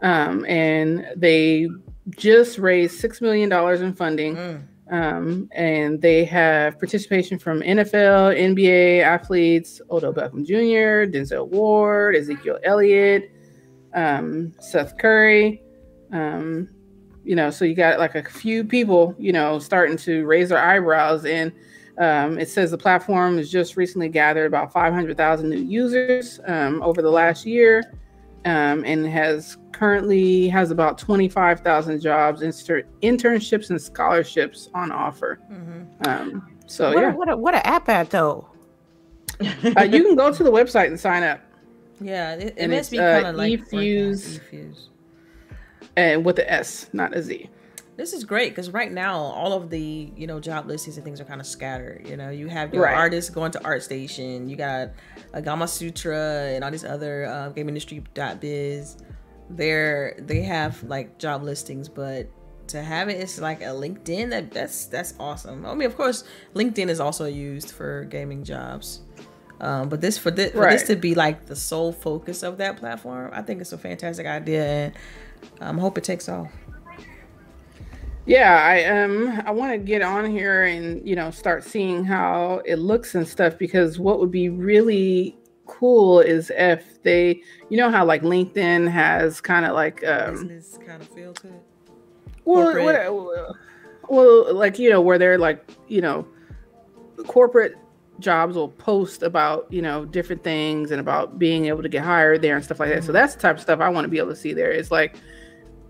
Um, 0.00 0.44
and 0.46 1.06
they 1.16 1.68
just 2.10 2.58
raised 2.58 3.02
$6 3.02 3.20
million 3.20 3.52
in 3.82 3.94
funding. 3.94 4.36
Mm. 4.36 4.62
Um, 4.90 5.48
and 5.52 6.00
they 6.00 6.24
have 6.26 6.78
participation 6.78 7.38
from 7.38 7.62
NFL, 7.62 8.38
NBA 8.38 9.02
athletes, 9.02 9.80
Odell 9.90 10.12
Beckham 10.12 10.44
Jr., 10.44 11.10
Denzel 11.10 11.48
Ward, 11.48 12.14
Ezekiel 12.16 12.58
Elliott, 12.62 13.30
um, 13.94 14.52
Seth 14.60 14.98
Curry, 14.98 15.62
um, 16.12 16.68
you 17.24 17.34
know, 17.34 17.50
so 17.50 17.64
you 17.64 17.74
got 17.74 17.98
like 17.98 18.14
a 18.14 18.22
few 18.22 18.64
people, 18.64 19.14
you 19.18 19.32
know, 19.32 19.58
starting 19.58 19.96
to 19.98 20.24
raise 20.26 20.50
their 20.50 20.58
eyebrows. 20.58 21.24
And 21.24 21.52
um, 21.98 22.38
it 22.38 22.48
says 22.48 22.70
the 22.70 22.78
platform 22.78 23.38
has 23.38 23.50
just 23.50 23.76
recently 23.76 24.08
gathered 24.08 24.46
about 24.46 24.72
500,000 24.72 25.48
new 25.48 25.56
users 25.56 26.40
um, 26.46 26.82
over 26.82 27.02
the 27.02 27.10
last 27.10 27.46
year 27.46 27.82
um, 28.44 28.84
and 28.84 29.06
has 29.06 29.56
currently 29.72 30.48
has 30.48 30.70
about 30.70 30.98
25,000 30.98 32.00
jobs, 32.00 32.42
inter- 32.42 32.84
internships 33.02 33.70
and 33.70 33.80
scholarships 33.80 34.68
on 34.74 34.92
offer. 34.92 35.40
Mm-hmm. 35.50 36.08
Um, 36.08 36.50
so 36.66 36.92
what 36.92 37.00
yeah. 37.00 37.12
A, 37.12 37.16
what 37.16 37.28
a, 37.30 37.36
what 37.36 37.54
an 37.54 37.62
app 37.64 37.88
at 37.88 38.10
though. 38.10 38.48
uh, 39.40 39.82
you 39.82 40.04
can 40.04 40.14
go 40.14 40.32
to 40.32 40.42
the 40.42 40.50
website 40.50 40.88
and 40.88 41.00
sign 41.00 41.22
up. 41.22 41.40
Yeah, 42.00 42.34
it, 42.34 42.54
it 42.56 42.68
must 42.68 42.90
be 42.90 42.98
kind 42.98 43.26
of 43.26 43.34
uh, 43.34 43.38
like 43.38 43.52
eFuse 43.52 44.40
and 45.96 46.24
with 46.24 46.36
the 46.36 46.50
S, 46.50 46.88
not 46.92 47.16
a 47.16 47.22
Z. 47.22 47.48
This 47.96 48.12
is 48.12 48.24
great 48.24 48.50
because 48.50 48.70
right 48.70 48.90
now 48.90 49.16
all 49.16 49.52
of 49.52 49.70
the 49.70 50.12
you 50.16 50.26
know 50.26 50.40
job 50.40 50.66
listings 50.66 50.96
and 50.96 51.04
things 51.04 51.20
are 51.20 51.24
kind 51.24 51.40
of 51.40 51.46
scattered. 51.46 52.08
You 52.08 52.16
know, 52.16 52.30
you 52.30 52.48
have 52.48 52.74
your 52.74 52.84
right. 52.84 52.96
artists 52.96 53.30
going 53.30 53.52
to 53.52 53.60
ArtStation, 53.60 54.48
you 54.48 54.56
got 54.56 54.90
a 55.32 55.40
Gamasutra 55.40 56.54
and 56.54 56.64
all 56.64 56.70
these 56.70 56.84
other 56.84 57.26
uh, 57.26 57.50
game 57.50 57.68
industry 57.68 58.02
biz. 58.40 58.96
They're 59.50 60.16
they 60.18 60.42
have 60.42 60.82
like 60.82 61.18
job 61.18 61.42
listings, 61.42 61.88
but 61.88 62.28
to 62.68 62.82
have 62.82 63.08
it, 63.08 63.20
it's 63.20 63.38
like 63.40 63.60
a 63.60 63.66
LinkedIn. 63.66 64.30
That 64.30 64.50
that's 64.50 64.86
that's 64.86 65.14
awesome. 65.20 65.64
I 65.66 65.74
mean, 65.74 65.86
of 65.86 65.96
course, 65.96 66.24
LinkedIn 66.54 66.88
is 66.88 67.00
also 67.00 67.26
used 67.26 67.70
for 67.70 68.04
gaming 68.04 68.42
jobs. 68.42 69.00
Um, 69.60 69.88
but 69.88 70.00
this 70.00 70.18
for 70.18 70.30
this 70.30 70.52
for 70.52 70.68
this 70.68 70.82
to 70.88 70.96
be 70.96 71.14
like 71.14 71.46
the 71.46 71.56
sole 71.56 71.92
focus 71.92 72.42
of 72.42 72.58
that 72.58 72.76
platform, 72.76 73.30
I 73.32 73.42
think 73.42 73.60
it's 73.60 73.72
a 73.72 73.78
fantastic 73.78 74.26
idea, 74.26 74.64
and 74.64 74.94
um, 75.60 75.78
hope 75.78 75.98
it 75.98 76.04
takes 76.04 76.28
off. 76.28 76.50
Yeah, 78.26 78.58
I 78.64 78.84
um 78.84 79.42
I 79.44 79.50
want 79.50 79.72
to 79.72 79.78
get 79.78 80.00
on 80.00 80.30
here 80.30 80.64
and 80.64 81.06
you 81.06 81.14
know 81.14 81.30
start 81.30 81.62
seeing 81.62 82.04
how 82.04 82.62
it 82.64 82.76
looks 82.76 83.14
and 83.14 83.28
stuff 83.28 83.58
because 83.58 83.98
what 83.98 84.18
would 84.18 84.30
be 84.30 84.48
really 84.48 85.36
cool 85.66 86.20
is 86.20 86.50
if 86.56 87.02
they 87.02 87.42
you 87.68 87.76
know 87.76 87.90
how 87.90 88.04
like 88.04 88.22
LinkedIn 88.22 88.90
has 88.90 89.40
kind 89.40 89.66
of 89.66 89.74
like 89.74 90.02
um 90.06 90.32
business 90.32 90.78
kind 90.86 91.02
of 91.02 91.08
feel 91.08 91.34
to 91.34 91.48
it. 91.48 91.62
Well, 92.46 92.84
what, 92.84 93.56
well, 94.08 94.54
like 94.54 94.78
you 94.78 94.88
know 94.88 95.02
where 95.02 95.18
they're 95.18 95.38
like 95.38 95.70
you 95.88 96.00
know 96.00 96.26
corporate 97.26 97.76
jobs 98.20 98.54
will 98.56 98.68
post 98.68 99.22
about 99.22 99.66
you 99.70 99.82
know 99.82 100.06
different 100.06 100.42
things 100.42 100.90
and 100.90 101.00
about 101.00 101.38
being 101.38 101.66
able 101.66 101.82
to 101.82 101.88
get 101.90 102.02
hired 102.02 102.40
there 102.40 102.56
and 102.56 102.64
stuff 102.64 102.80
like 102.80 102.88
that. 102.88 102.98
Mm-hmm. 102.98 103.06
So 103.06 103.12
that's 103.12 103.34
the 103.34 103.40
type 103.42 103.56
of 103.56 103.62
stuff 103.62 103.80
I 103.80 103.88
want 103.90 104.06
to 104.06 104.08
be 104.08 104.18
able 104.18 104.30
to 104.30 104.36
see 104.36 104.54
there. 104.54 104.70
It's 104.70 104.90
like 104.90 105.16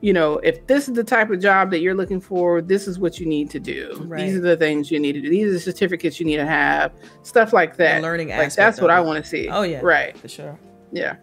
you 0.04 0.12
know, 0.12 0.34
if 0.40 0.66
this 0.66 0.86
is 0.86 0.94
the 0.94 1.02
type 1.02 1.30
of 1.30 1.40
job 1.40 1.70
that 1.70 1.80
you're 1.80 1.94
looking 1.94 2.20
for, 2.20 2.60
this 2.60 2.86
is 2.86 2.98
what 2.98 3.18
you 3.18 3.24
need 3.24 3.48
to 3.48 3.58
do. 3.58 3.96
Right. 4.02 4.20
These 4.20 4.36
are 4.36 4.42
the 4.42 4.54
things 4.54 4.90
you 4.90 5.00
need 5.00 5.14
to 5.14 5.20
do. 5.22 5.30
These 5.30 5.48
are 5.48 5.52
the 5.52 5.60
certificates 5.60 6.20
you 6.20 6.26
need 6.26 6.36
to 6.36 6.44
have. 6.44 6.92
Stuff 7.22 7.54
like 7.54 7.78
that. 7.78 7.96
The 7.96 8.02
learning 8.02 8.28
like 8.28 8.54
that's 8.54 8.82
what 8.82 8.90
I 8.90 9.00
want 9.00 9.24
to 9.24 9.26
see. 9.26 9.48
Oh 9.48 9.62
yeah, 9.62 9.80
right, 9.82 10.14
for 10.18 10.28
sure. 10.28 10.58
Yeah, 10.92 11.16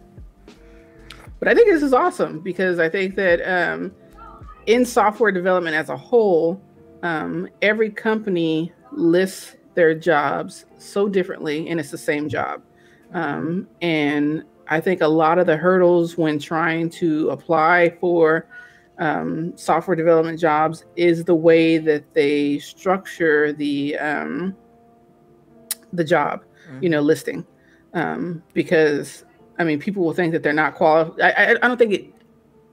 but 1.38 1.48
I 1.48 1.54
think 1.54 1.70
this 1.70 1.84
is 1.84 1.94
awesome 1.94 2.40
because 2.40 2.80
I 2.80 2.90
think 2.90 3.14
that 3.18 3.42
um, 3.48 3.92
in 4.66 4.84
software 4.84 5.32
development 5.32 5.76
as 5.76 5.90
a 5.90 5.98
whole, 5.98 6.60
um, 7.04 7.48
every 7.62 7.92
company 7.92 8.74
lists 8.92 9.58
their 9.76 9.94
jobs 9.94 10.66
so 10.80 11.08
differently, 11.08 11.70
and 11.70 11.80
it's 11.80 11.92
the 11.92 12.00
same 12.00 12.28
job. 12.28 12.64
Um, 13.14 13.68
and 13.84 14.44
I 14.68 14.80
think 14.80 15.02
a 15.02 15.08
lot 15.08 15.38
of 15.38 15.46
the 15.46 15.58
hurdles 15.58 16.18
when 16.18 16.40
trying 16.40 16.90
to 16.92 17.30
apply 17.30 17.96
for 18.00 18.48
um, 19.02 19.58
software 19.58 19.96
development 19.96 20.40
jobs 20.40 20.86
is 20.96 21.26
the 21.26 21.36
way 21.36 21.80
that 21.80 22.14
they 22.14 22.60
structure 22.60 23.52
the 23.52 23.98
um, 23.98 24.56
the 25.92 26.04
job, 26.04 26.44
mm-hmm. 26.70 26.84
you 26.84 26.90
know, 26.90 27.02
listing. 27.02 27.46
Um, 27.94 28.42
because 28.54 29.26
I 29.60 29.64
mean, 29.64 29.80
people 29.80 30.04
will 30.04 30.14
think 30.14 30.32
that 30.34 30.44
they're 30.44 30.54
not 30.54 30.76
qualified. 30.76 31.20
I, 31.20 31.32
I, 31.32 31.50
I, 31.52 31.68
don't 31.68 31.78
think 31.78 31.94
it 31.94 32.14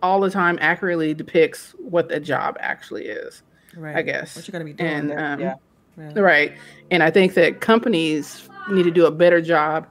all 0.01 0.21
the 0.21 0.31
time 0.31 0.59
accurately 0.61 1.13
depicts 1.13 1.75
what 1.79 2.09
the 2.09 2.21
job 2.21 2.57
actually 2.61 3.07
is. 3.07 3.43
Right. 3.75 3.97
I 3.97 4.03
guess. 4.03 4.37
What 4.37 4.47
you're 4.47 4.53
gonna 4.53 4.65
be 4.67 4.75
doing. 4.75 4.91
And 4.91 5.13
um, 5.13 5.41
Yeah. 5.41 5.55
Yeah. 5.97 6.21
Right. 6.21 6.57
And 6.91 7.03
I 7.03 7.11
think 7.11 7.35
that 7.35 7.61
companies 7.61 8.49
need 8.71 8.85
to 8.85 8.91
do 8.91 9.07
a 9.07 9.11
better 9.11 9.41
job 9.41 9.89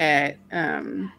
at 0.00 0.38
um, 0.50 1.12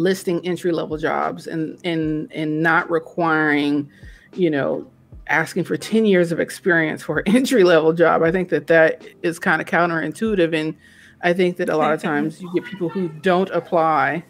listing 0.00 0.46
entry 0.46 0.70
level 0.72 0.96
jobs 0.98 1.46
and, 1.46 1.78
and, 1.84 2.30
and 2.32 2.62
not 2.62 2.90
requiring, 2.90 3.90
you 4.34 4.50
know, 4.50 4.86
asking 5.28 5.64
for 5.64 5.76
10 5.76 6.04
years 6.06 6.30
of 6.30 6.38
experience 6.38 7.02
for 7.02 7.18
an 7.20 7.24
entry 7.34 7.64
level 7.64 7.92
job. 7.92 8.22
I 8.22 8.30
think 8.30 8.50
that 8.50 8.66
that 8.68 9.02
is 9.22 9.38
kind 9.38 9.60
of 9.60 9.66
counterintuitive. 9.66 10.54
And 10.54 10.76
I 11.22 11.32
think 11.32 11.56
that 11.56 11.68
a 11.68 11.76
lot 11.76 11.92
of 11.94 12.00
times 12.02 12.40
you 12.40 12.52
get 12.54 12.64
people 12.64 12.88
who 12.88 13.08
don't 13.08 13.50
apply 13.50 14.22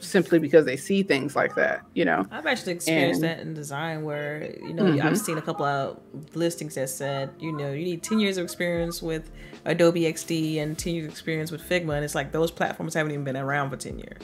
simply 0.00 0.38
because 0.38 0.64
they 0.64 0.76
see 0.78 1.02
things 1.02 1.36
like 1.36 1.54
that, 1.54 1.82
you 1.92 2.04
know? 2.06 2.26
I've 2.30 2.46
actually 2.46 2.72
experienced 2.72 3.22
And- 3.22 3.30
that 3.30 3.40
in 3.40 3.52
design 3.54 4.02
where, 4.02 4.50
you 4.62 4.72
know, 4.72 4.84
Mhm. 4.84 5.04
I've 5.04 5.18
seen 5.18 5.36
a 5.36 5.42
couple 5.42 5.66
of 5.66 5.98
listings 6.34 6.74
that 6.76 6.88
said, 6.88 7.28
you 7.38 7.52
know, 7.52 7.70
you 7.70 7.84
need 7.84 8.02
10 8.02 8.18
years 8.18 8.38
of 8.38 8.44
experience 8.44 9.02
with 9.02 9.30
Adobe 9.66 10.06
XD 10.06 10.58
and 10.58 10.76
10 10.78 10.94
years 10.94 11.04
of 11.04 11.10
experience 11.12 11.50
with 11.52 11.60
Figma. 11.60 11.96
And 11.96 12.04
it's 12.04 12.14
like 12.14 12.32
those 12.32 12.50
platforms 12.50 12.94
haven't 12.94 13.12
even 13.12 13.24
been 13.24 13.36
around 13.36 13.68
for 13.70 13.76
10 13.76 13.98
years. 13.98 14.22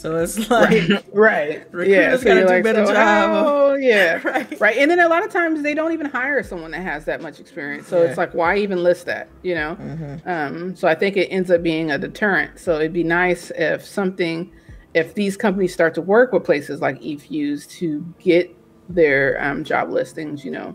So 0.00 0.16
it's 0.16 0.48
like, 0.50 1.04
right. 1.12 1.62
Recruiters 1.72 1.88
Yeah. 1.88 2.16
So 2.16 2.24
gotta 2.24 2.40
you're 2.40 2.48
like, 2.48 2.64
better 2.64 2.86
so 2.86 2.94
how- 2.94 3.74
yeah. 3.74 4.20
right. 4.26 4.58
Right. 4.60 4.78
And 4.78 4.90
then 4.90 4.98
a 4.98 5.08
lot 5.08 5.22
of 5.22 5.30
times 5.30 5.62
they 5.62 5.74
don't 5.74 5.92
even 5.92 6.06
hire 6.06 6.42
someone 6.42 6.70
that 6.70 6.80
has 6.82 7.04
that 7.04 7.20
much 7.20 7.38
experience. 7.38 7.86
So 7.86 8.00
it's 8.02 8.16
like, 8.16 8.32
why 8.32 8.56
even 8.56 8.82
list 8.82 9.04
that? 9.06 9.28
You 9.42 9.54
know? 9.56 9.76
Mhm. 9.78 10.26
Um, 10.26 10.74
so 10.76 10.88
I 10.88 10.94
think 10.94 11.18
it 11.18 11.26
ends 11.28 11.50
up 11.50 11.62
being 11.62 11.90
a 11.90 11.98
deterrent. 11.98 12.58
So 12.58 12.76
it'd 12.76 12.94
be 12.94 13.04
nice 13.04 13.52
if 13.56 13.84
something, 13.84 14.50
if 14.94 15.14
these 15.14 15.36
companies 15.36 15.74
start 15.74 15.94
to 15.96 16.02
work 16.02 16.32
with 16.32 16.44
places 16.44 16.80
like 16.80 16.98
eFuse 17.02 17.68
to 17.72 18.02
get 18.18 18.56
their 18.88 19.42
um, 19.44 19.64
job 19.64 19.90
listings, 19.90 20.46
you 20.46 20.50
know, 20.50 20.74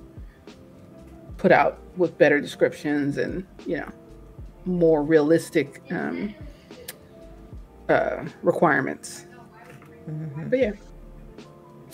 put 1.37 1.51
out 1.51 1.79
with 1.97 2.15
better 2.19 2.39
descriptions 2.39 3.17
and, 3.17 3.43
you 3.65 3.77
know, 3.77 3.91
more 4.65 5.01
realistic 5.03 5.81
um, 5.91 6.33
uh, 7.89 8.25
requirements. 8.41 9.25
Mhm. 10.09 10.49
But 10.49 10.59
yeah. 10.59 10.71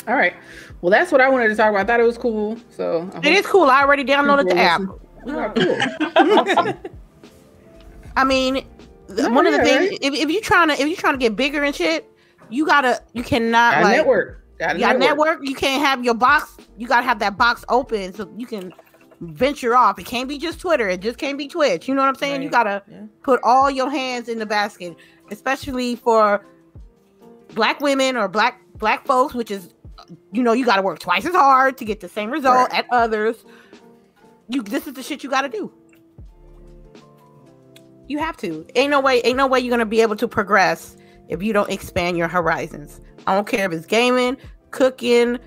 All 0.07 0.15
right. 0.15 0.33
Well, 0.81 0.89
that's 0.89 1.11
what 1.11 1.21
I 1.21 1.29
wanted 1.29 1.49
to 1.49 1.55
talk 1.55 1.69
about. 1.69 1.81
I 1.81 1.83
thought 1.85 1.99
it 1.99 2.03
was 2.05 2.17
cool. 2.17 2.57
So 2.69 3.09
I 3.23 3.27
It 3.27 3.45
cool. 3.45 3.65
I 3.69 3.81
already 3.83 4.03
downloaded 4.03 4.49
the 4.49 4.57
app. 4.57 4.81
Oh, 5.27 5.51
cool. 5.55 6.73
I 8.17 8.23
mean, 8.23 8.65
No, 9.09 9.29
one 9.29 9.45
of 9.47 9.53
the 9.53 9.63
things 9.63 9.89
right? 9.91 9.99
if, 10.01 10.13
if 10.13 10.29
you're 10.29 10.41
trying 10.41 10.69
to 10.69 10.73
if 10.73 10.87
you're 10.87 10.97
trying 10.97 11.13
to 11.13 11.19
get 11.19 11.35
bigger 11.35 11.63
and 11.63 11.75
shit, 11.75 12.09
you 12.49 12.65
gotta 12.65 13.01
you 13.13 13.23
cannot 13.23 13.73
Got 13.75 13.81
a 13.81 13.83
like 13.85 13.97
network. 13.97 14.57
Got 14.57 14.75
a 14.75 14.79
you 14.79 14.85
network. 14.85 14.99
network. 14.99 15.39
You 15.43 15.55
can't 15.55 15.81
have 15.83 16.03
your 16.03 16.13
box. 16.15 16.57
You 16.77 16.87
gotta 16.87 17.03
have 17.05 17.19
that 17.19 17.37
box 17.37 17.63
open 17.69 18.13
so 18.13 18.31
you 18.35 18.47
can 18.47 18.73
venture 19.21 19.75
off. 19.75 19.97
It 19.99 20.05
can't 20.05 20.27
be 20.27 20.37
just 20.37 20.59
Twitter. 20.59 20.89
It 20.89 20.99
just 21.01 21.17
can't 21.17 21.37
be 21.37 21.47
Twitch. 21.47 21.87
You 21.87 21.95
know 21.95 22.01
what 22.01 22.07
I'm 22.09 22.15
saying? 22.15 22.41
You 22.43 22.49
gotta 22.49 22.83
Yeah. 22.87 23.03
put 23.23 23.39
all 23.43 23.69
your 23.71 23.89
hands 23.89 24.27
in 24.27 24.39
the 24.39 24.45
basket, 24.45 24.95
especially 25.29 25.95
for 25.95 26.43
black 27.53 27.79
women 27.81 28.17
or 28.17 28.27
black 28.27 28.59
black 28.77 29.05
folks, 29.05 29.33
which 29.33 29.51
is 29.51 29.73
you 30.31 30.41
know 30.41 30.51
you 30.53 30.65
got 30.65 30.77
to 30.77 30.81
work 30.81 30.97
twice 30.99 31.25
as 31.25 31.33
hard 31.35 31.77
to 31.77 31.85
get 31.85 31.99
the 31.99 32.09
same 32.09 32.31
result 32.31 32.69
Right. 32.71 32.79
at 32.79 32.85
others. 32.91 33.45
You 34.49 34.63
this 34.63 34.87
is 34.87 34.93
the 34.93 35.03
shit 35.03 35.23
you 35.23 35.29
got 35.29 35.41
to 35.43 35.49
do. 35.49 35.71
You 38.07 38.17
have 38.19 38.35
to. 38.37 38.65
Ain't 38.75 38.91
no 38.91 38.99
way. 38.99 39.21
Ain't 39.21 39.37
no 39.37 39.47
way 39.47 39.59
you're 39.59 39.69
gonna 39.71 39.85
be 39.85 40.01
able 40.01 40.15
to 40.17 40.27
progress 40.27 40.97
if 41.29 41.41
you 41.41 41.53
don't 41.53 41.69
expand 41.69 42.17
your 42.17 42.27
horizons. 42.27 42.99
I 43.27 43.35
don't 43.35 43.47
care 43.47 43.65
if 43.65 43.71
it's 43.71 43.85
gaming, 43.85 44.35
cooking, 44.71 45.39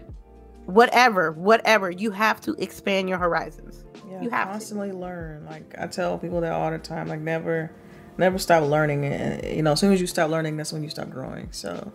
whatever, 0.67 1.33
whatever. 1.33 1.91
You 1.91 2.11
have 2.13 2.41
to 2.43 2.53
expand 2.55 3.09
your 3.09 3.19
horizons. 3.19 3.85
Yeah, 4.09 4.23
You 4.23 4.31
have 4.31 4.49
to. 4.49 4.53
constantly 4.53 4.93
learn. 4.93 5.47
Like 5.47 5.75
I 5.79 5.87
tell 5.87 6.19
people 6.19 6.41
that 6.43 6.53
all 6.53 6.71
the 6.71 6.79
time. 6.79 7.09
Like 7.09 7.21
never, 7.21 7.71
never 8.19 8.39
stop 8.39 8.65
learning. 8.65 9.05
And 9.05 9.45
you 9.57 9.63
know, 9.63 9.73
as 9.73 9.81
soon 9.81 9.93
as 9.93 10.01
you 10.01 10.07
stop 10.07 10.31
learning, 10.31 10.57
that's 10.57 10.73
when 10.73 10.83
you 10.83 10.91
stop 10.91 11.11
growing. 11.11 11.49
So, 11.53 11.93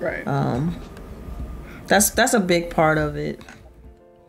Right. 0.00 0.26
um, 0.26 0.80
that's 1.86 2.10
that's 2.10 2.34
a 2.34 2.40
big 2.40 2.70
part 2.70 2.98
of 2.98 3.16
it. 3.16 3.40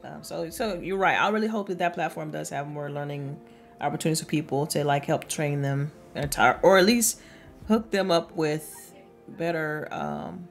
Um, 0.03 0.23
so, 0.23 0.49
so 0.49 0.75
you're 0.79 0.97
right. 0.97 1.19
I 1.19 1.29
really 1.29 1.47
hope 1.47 1.67
that 1.67 1.79
that 1.79 1.93
platform 1.93 2.31
does 2.31 2.49
have 2.49 2.67
more 2.67 2.89
learning 2.89 3.39
opportunities 3.81 4.21
for 4.21 4.25
people 4.27 4.65
to 4.67 4.83
like 4.83 5.05
help 5.05 5.27
train 5.27 5.61
them, 5.61 5.91
entire, 6.15 6.59
or 6.63 6.77
at 6.77 6.85
least 6.85 7.19
hook 7.67 7.91
them 7.91 8.09
up 8.09 8.33
with 8.35 8.93
better 9.27 9.87
um, 9.91 10.47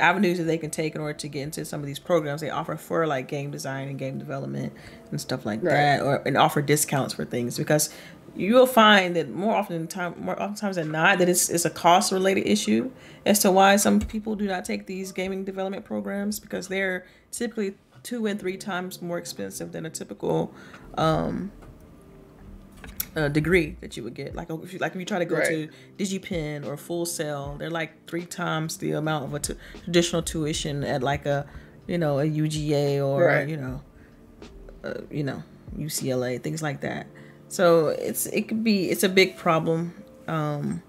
avenues 0.00 0.38
that 0.38 0.44
they 0.44 0.58
can 0.58 0.70
take 0.70 0.94
in 0.94 1.00
order 1.00 1.18
to 1.18 1.28
get 1.28 1.42
into 1.42 1.64
some 1.64 1.80
of 1.80 1.86
these 1.86 1.98
programs 1.98 2.40
they 2.40 2.50
offer 2.50 2.76
for 2.76 3.06
like 3.06 3.28
game 3.28 3.50
design 3.50 3.88
and 3.88 3.98
game 3.98 4.18
development 4.18 4.72
and 5.10 5.20
stuff 5.20 5.44
like 5.46 5.62
Right. 5.62 5.72
that, 5.72 6.02
or 6.02 6.22
and 6.26 6.36
offer 6.36 6.62
discounts 6.62 7.14
for 7.14 7.24
things 7.24 7.56
because 7.58 7.90
you 8.34 8.54
will 8.54 8.66
find 8.66 9.16
that 9.16 9.30
more 9.30 9.54
often 9.54 9.78
than 9.78 9.86
time, 9.86 10.14
more 10.18 10.40
oftentimes 10.40 10.76
than 10.76 10.90
not, 10.92 11.18
that 11.18 11.28
it's 11.28 11.48
it's 11.48 11.64
a 11.64 11.70
cost 11.70 12.12
related 12.12 12.46
issue 12.46 12.90
as 13.24 13.38
to 13.40 13.50
why 13.50 13.76
some 13.76 13.98
people 14.00 14.36
do 14.36 14.46
not 14.46 14.64
take 14.64 14.86
these 14.86 15.10
gaming 15.12 15.44
development 15.44 15.84
programs 15.84 16.38
because 16.38 16.68
they're 16.68 17.06
typically 17.32 17.74
two 18.02 18.26
and 18.26 18.38
three 18.38 18.56
times 18.56 19.00
more 19.00 19.18
expensive 19.18 19.72
than 19.72 19.86
a 19.86 19.90
typical 19.90 20.52
um, 20.98 21.50
uh, 23.16 23.28
degree 23.28 23.76
that 23.80 23.96
you 23.96 24.02
would 24.04 24.14
get. 24.14 24.34
Like 24.34 24.50
if 24.50 24.72
you 24.72 24.78
like 24.78 24.92
if 24.92 24.98
you 24.98 25.06
try 25.06 25.18
to 25.18 25.24
go 25.24 25.36
Right. 25.36 25.46
to 25.48 25.68
DigiPen 25.98 26.66
or 26.66 26.76
Full 26.76 27.06
Sail, 27.06 27.56
they're 27.58 27.70
like 27.70 28.06
three 28.06 28.26
times 28.26 28.76
the 28.76 28.92
amount 28.92 29.24
of 29.24 29.34
a 29.34 29.38
t- 29.38 29.54
traditional 29.84 30.22
tuition 30.22 30.84
at 30.84 31.02
like 31.02 31.26
a 31.26 31.46
you 31.86 31.98
know 31.98 32.18
a 32.20 32.24
UGA 32.24 33.00
or 33.04 33.24
Right. 33.24 33.48
you 33.48 33.56
know 33.56 33.80
uh, 34.84 34.94
you 35.10 35.24
know 35.24 35.42
UCLA 35.78 36.42
things 36.42 36.62
like 36.62 36.80
that. 36.82 37.06
So 37.48 37.88
it's 37.88 38.26
it 38.26 38.48
could 38.48 38.62
be 38.62 38.90
it's 38.90 39.02
a 39.02 39.08
big 39.08 39.36
problem. 39.36 39.94
Um, 40.28 40.82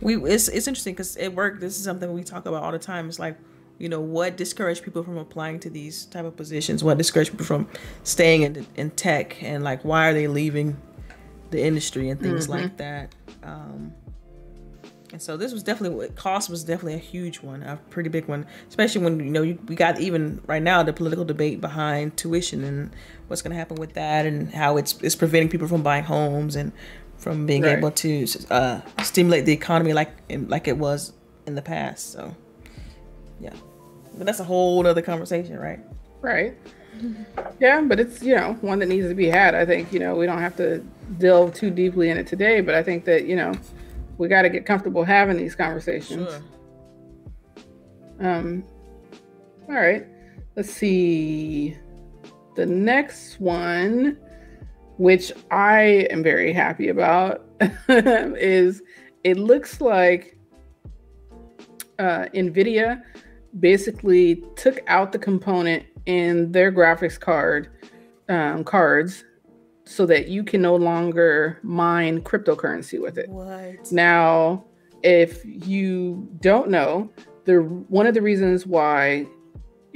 we 0.00 0.16
it's 0.16 0.48
it's 0.48 0.66
interesting 0.66 0.94
because 0.94 1.16
at 1.16 1.34
work 1.34 1.60
this 1.60 1.76
is 1.78 1.84
something 1.84 2.12
we 2.12 2.22
talk 2.24 2.46
about 2.46 2.62
all 2.62 2.72
the 2.72 2.78
time. 2.78 3.08
It's 3.08 3.18
like 3.18 3.36
you 3.78 3.88
know 3.90 4.00
what 4.00 4.36
discourage 4.38 4.80
people 4.82 5.02
from 5.02 5.18
applying 5.18 5.60
to 5.60 5.68
these 5.70 6.06
type 6.06 6.24
of 6.24 6.36
positions. 6.36 6.82
What 6.82 6.96
discourage 6.96 7.30
people 7.30 7.44
from 7.44 7.68
staying 8.04 8.42
in 8.42 8.66
in 8.76 8.90
tech 8.92 9.42
and 9.42 9.62
like 9.64 9.84
why 9.84 10.08
are 10.08 10.14
they 10.14 10.28
leaving 10.28 10.76
the 11.50 11.62
industry 11.64 12.08
and 12.10 12.20
things 12.20 12.48
like 12.48 12.76
that. 12.78 13.14
Um, 13.42 13.94
and 15.12 15.22
so 15.22 15.36
this 15.36 15.52
was 15.52 15.62
definitely 15.62 16.08
cost 16.10 16.50
was 16.50 16.64
definitely 16.64 16.94
a 16.94 16.98
huge 16.98 17.40
one, 17.40 17.62
a 17.62 17.78
pretty 17.90 18.08
big 18.08 18.26
one, 18.26 18.44
especially 18.68 19.04
when 19.04 19.20
you 19.20 19.30
know 19.30 19.42
you, 19.42 19.58
we 19.68 19.76
got 19.76 20.00
even 20.00 20.40
right 20.46 20.62
now 20.62 20.82
the 20.82 20.92
political 20.92 21.24
debate 21.24 21.60
behind 21.60 22.16
tuition 22.16 22.64
and 22.64 22.90
what's 23.28 23.40
going 23.40 23.52
to 23.52 23.56
happen 23.56 23.76
with 23.76 23.94
that 23.94 24.26
and 24.26 24.52
how 24.52 24.76
it's 24.76 25.00
it's 25.02 25.14
preventing 25.14 25.48
people 25.48 25.68
from 25.68 25.82
buying 25.82 26.04
homes 26.04 26.56
and 26.56 26.72
from 27.18 27.46
being 27.46 27.62
Right. 27.62 27.78
able 27.78 27.92
to 27.92 28.26
uh, 28.50 28.80
stimulate 29.02 29.46
the 29.46 29.52
economy 29.52 29.92
like 29.92 30.10
like 30.28 30.66
it 30.68 30.76
was 30.76 31.12
in 31.46 31.54
the 31.54 31.62
past. 31.62 32.12
So 32.12 32.34
yeah, 33.40 33.54
but 34.18 34.26
that's 34.26 34.40
a 34.40 34.44
whole 34.44 34.84
other 34.86 35.02
conversation, 35.02 35.56
right? 35.58 35.78
Right. 36.20 36.56
Yeah, 37.60 37.80
but 37.82 38.00
it's 38.00 38.22
you 38.22 38.34
know 38.36 38.54
one 38.60 38.78
that 38.80 38.86
needs 38.86 39.08
to 39.08 39.14
be 39.14 39.26
had. 39.26 39.54
I 39.54 39.64
think 39.64 39.92
you 39.92 39.98
know 39.98 40.14
we 40.16 40.26
don't 40.26 40.40
have 40.40 40.56
to 40.56 40.78
delve 41.18 41.54
too 41.54 41.70
deeply 41.70 42.10
in 42.10 42.18
it 42.18 42.26
today, 42.26 42.60
but 42.60 42.74
I 42.74 42.82
think 42.82 43.04
that 43.04 43.26
you 43.26 43.36
know 43.36 43.52
we 44.18 44.28
got 44.28 44.42
to 44.42 44.48
get 44.48 44.66
comfortable 44.66 45.04
having 45.04 45.36
these 45.36 45.54
conversations. 45.54 46.28
Sure. 46.28 46.42
Um. 48.20 48.64
All 49.68 49.74
right. 49.74 50.06
Let's 50.54 50.72
see. 50.72 51.76
The 52.54 52.66
next 52.66 53.38
one, 53.40 54.16
which 54.96 55.32
I 55.50 56.06
am 56.10 56.22
very 56.22 56.52
happy 56.52 56.88
about, 56.88 57.44
is 57.88 58.82
it 59.24 59.36
looks 59.36 59.80
like 59.80 60.38
uh, 61.98 62.26
NVIDIA 62.34 63.02
basically 63.60 64.42
took 64.56 64.80
out 64.86 65.12
the 65.12 65.18
component 65.18 65.84
in 66.06 66.52
their 66.52 66.72
graphics 66.72 67.18
card 67.18 67.68
um, 68.28 68.64
cards 68.64 69.24
so 69.84 70.04
that 70.06 70.28
you 70.28 70.42
can 70.42 70.60
no 70.60 70.74
longer 70.74 71.58
mine 71.62 72.20
cryptocurrency 72.20 73.00
with 73.00 73.18
it. 73.18 73.28
What? 73.28 73.92
Now, 73.92 74.64
if 75.02 75.44
you 75.44 76.28
don't 76.40 76.70
know, 76.70 77.10
the 77.44 77.58
one 77.88 78.06
of 78.06 78.14
the 78.14 78.22
reasons 78.22 78.66
why 78.66 79.26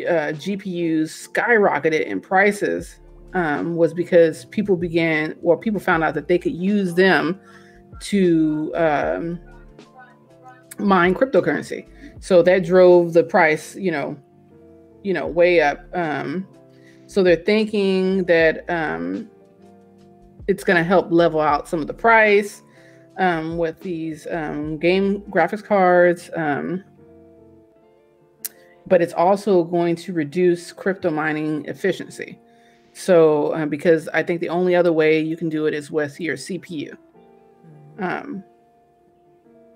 uh, 0.00 0.32
GPUs 0.32 1.28
skyrocketed 1.28 2.04
in 2.06 2.20
prices 2.20 3.00
um, 3.34 3.76
was 3.76 3.92
because 3.92 4.44
people 4.46 4.76
began, 4.76 5.36
well, 5.40 5.56
people 5.56 5.80
found 5.80 6.04
out 6.04 6.14
that 6.14 6.28
they 6.28 6.38
could 6.38 6.54
use 6.54 6.94
them 6.94 7.40
to 8.00 8.72
um, 8.74 9.40
mine 10.78 11.14
cryptocurrency. 11.14 11.88
So 12.20 12.42
that 12.42 12.64
drove 12.64 13.12
the 13.12 13.24
price, 13.24 13.74
you 13.76 13.90
know, 13.90 14.16
you 15.02 15.12
know, 15.12 15.26
way 15.26 15.60
up. 15.60 15.84
Um, 15.94 16.46
so 17.06 17.22
they're 17.22 17.36
thinking 17.36 18.24
that 18.24 18.68
um, 18.68 19.30
it's 20.46 20.64
going 20.64 20.76
to 20.76 20.84
help 20.84 21.10
level 21.10 21.40
out 21.40 21.68
some 21.68 21.80
of 21.80 21.86
the 21.86 21.94
price 21.94 22.62
um, 23.18 23.56
with 23.56 23.80
these 23.80 24.26
um, 24.30 24.78
game 24.78 25.22
graphics 25.22 25.64
cards. 25.64 26.30
Um, 26.36 26.84
but 28.86 29.00
it's 29.00 29.12
also 29.12 29.64
going 29.64 29.94
to 29.96 30.12
reduce 30.12 30.72
crypto 30.72 31.10
mining 31.10 31.64
efficiency. 31.66 32.38
So, 32.92 33.54
uh, 33.54 33.66
because 33.66 34.08
I 34.08 34.22
think 34.22 34.40
the 34.40 34.48
only 34.48 34.74
other 34.74 34.92
way 34.92 35.20
you 35.20 35.36
can 35.36 35.48
do 35.48 35.66
it 35.66 35.74
is 35.74 35.90
with 35.90 36.20
your 36.20 36.36
CPU. 36.36 36.96
Um, 37.98 38.42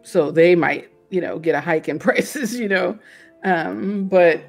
so 0.02 0.30
they 0.30 0.54
might, 0.54 0.88
you 1.10 1.20
know, 1.20 1.38
get 1.38 1.54
a 1.54 1.60
hike 1.60 1.88
in 1.88 1.98
prices, 2.00 2.58
you 2.58 2.68
know. 2.68 2.98
Um, 3.44 4.06
but 4.06 4.42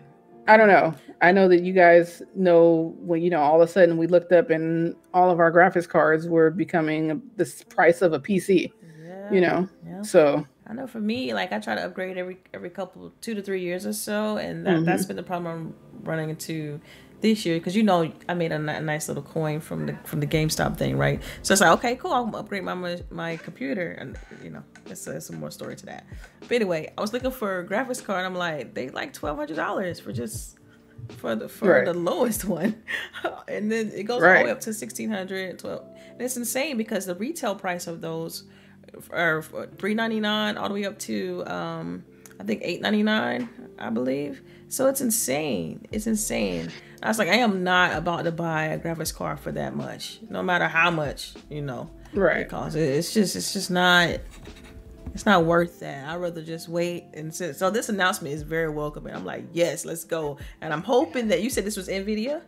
I 0.48 0.58
don't 0.58 0.68
know. 0.68 0.94
I 1.22 1.32
know 1.32 1.48
that 1.48 1.64
you 1.64 1.74
guys 1.74 2.22
know 2.36 2.94
when 3.00 3.22
you 3.22 3.30
know 3.30 3.42
all 3.42 3.62
of 3.62 3.68
a 3.68 3.72
sudden 3.72 3.98
we 3.98 4.08
looked 4.08 4.32
up 4.32 4.50
and 4.50 4.96
all 5.14 5.32
of 5.32 5.40
our 5.40 5.52
graphics 5.52 5.88
cards 5.88 6.28
were 6.28 6.52
becoming 6.52 7.22
the 7.38 7.64
price 7.70 8.02
of 8.02 8.14
a 8.14 8.20
PC. 8.20 8.72
Yeah, 9.04 9.32
you 9.32 9.42
know, 9.42 9.70
yeah. 9.86 10.02
so 10.02 10.46
I 10.68 10.74
know 10.74 10.88
for 10.88 11.00
me, 11.00 11.34
like 11.34 11.52
I 11.52 11.60
try 11.60 11.76
to 11.76 11.86
upgrade 11.86 12.18
every 12.18 12.38
every 12.54 12.70
couple 12.70 13.12
two 13.22 13.34
to 13.34 13.42
three 13.42 13.62
years 13.62 13.86
or 13.86 13.94
so, 13.94 14.38
and 14.38 14.66
that, 14.66 14.76
mm-hmm. 14.76 14.86
that's 14.86 15.06
been 15.06 15.16
the 15.16 15.24
problem 15.24 15.76
I'm 15.94 16.04
running 16.04 16.30
into 16.30 16.80
this 17.26 17.44
year 17.44 17.58
because 17.58 17.76
you 17.76 17.82
know 17.82 18.12
I 18.30 18.36
made 18.36 18.52
a, 18.52 18.56
a, 18.56 18.82
nice 18.82 19.08
little 19.08 19.24
coin 19.24 19.60
from 19.60 19.88
the 19.88 19.98
from 20.04 20.20
the 20.20 20.28
GameStop 20.28 20.78
thing, 20.78 20.96
right? 20.98 21.22
So 21.42 21.54
it's 21.54 21.62
like 21.62 21.72
okay, 21.80 21.96
cool, 21.96 22.14
I'll 22.14 22.36
upgrade 22.36 22.64
my 22.64 22.76
my, 23.10 23.38
computer, 23.38 23.92
and 23.94 24.18
you 24.44 24.52
know, 24.52 24.64
it's, 24.86 25.10
some 25.26 25.40
more 25.40 25.50
story 25.50 25.76
to 25.76 25.86
that. 25.88 26.06
But 26.42 26.52
anyway, 26.52 26.94
I 26.96 27.02
was 27.02 27.14
looking 27.14 27.32
for 27.32 27.60
a 27.60 27.68
graphics 27.68 28.04
card. 28.04 28.26
I'm 28.26 28.36
like, 28.36 28.76
they 28.76 28.90
like 28.90 29.12
twelve 29.12 29.38
hundred 29.38 29.56
dollars 29.56 30.00
for 30.00 30.14
just 30.14 30.60
for 31.18 31.36
the 31.36 31.50
for 31.50 31.72
right. 31.72 31.86
the 31.86 31.96
lowest 31.96 32.46
one, 32.60 32.84
and 33.48 33.72
then 33.72 33.92
it 33.96 34.04
goes 34.04 34.22
right. 34.22 34.38
all 34.38 34.44
the 34.44 34.46
way 34.46 34.52
up 34.52 34.62
to 34.62 34.70
1600 34.70 35.60
12 35.60 35.84
and 36.12 36.22
it's 36.22 36.38
insane 36.38 36.78
because 36.78 37.06
the 37.06 37.16
retail 37.16 37.56
price 37.56 37.88
of 37.88 38.02
those 38.02 38.44
are 39.12 39.42
399 39.42 40.58
all 40.58 40.70
the 40.70 40.74
way 40.74 40.86
up 40.86 40.98
to 41.00 41.44
um 41.48 42.04
I 42.40 42.44
think 42.44 42.62
899 42.64 43.50
I 43.78 43.90
believe. 43.90 44.42
So 44.70 44.88
it's 44.88 45.02
insane. 45.02 45.86
It's 45.92 46.08
insane. 46.08 46.72
I 47.06 47.08
was 47.08 47.20
like, 47.20 47.30
I 47.30 47.36
am 47.36 47.64
not 47.64 47.96
about 47.96 48.24
to 48.24 48.32
buy 48.32 48.66
a 48.66 48.80
graphics 48.80 49.14
card 49.14 49.40
for 49.40 49.52
that 49.52 49.76
much, 49.76 50.18
no 50.28 50.42
matter 50.42 50.68
how 50.68 50.90
much 50.90 51.34
you 51.52 51.62
know. 51.62 51.88
Right. 52.14 52.38
It 52.38 52.50
costs. 52.50 52.76
It's 52.76 53.14
just, 53.14 53.36
it's 53.36 53.54
just 53.54 53.70
not, 53.70 54.20
it's 55.14 55.24
not 55.24 55.46
worth 55.46 55.82
that. 55.82 56.10
I'd 56.10 56.16
rather 56.16 56.42
just 56.42 56.68
wait 56.68 57.04
and 57.14 57.34
sit. 57.34 57.58
So 57.58 57.70
this 57.70 57.90
announcement 57.90 58.34
is 58.34 58.42
very 58.42 58.70
welcome, 58.70 59.06
and 59.06 59.16
I'm 59.16 59.24
like, 59.24 59.44
yes, 59.54 59.86
let's 59.86 60.04
go. 60.04 60.40
And 60.62 60.74
I'm 60.74 60.82
hoping 60.82 61.28
that 61.28 61.44
you 61.44 61.52
said 61.52 61.64
this 61.64 61.78
was 61.78 61.90
Nvidia. 61.90 62.42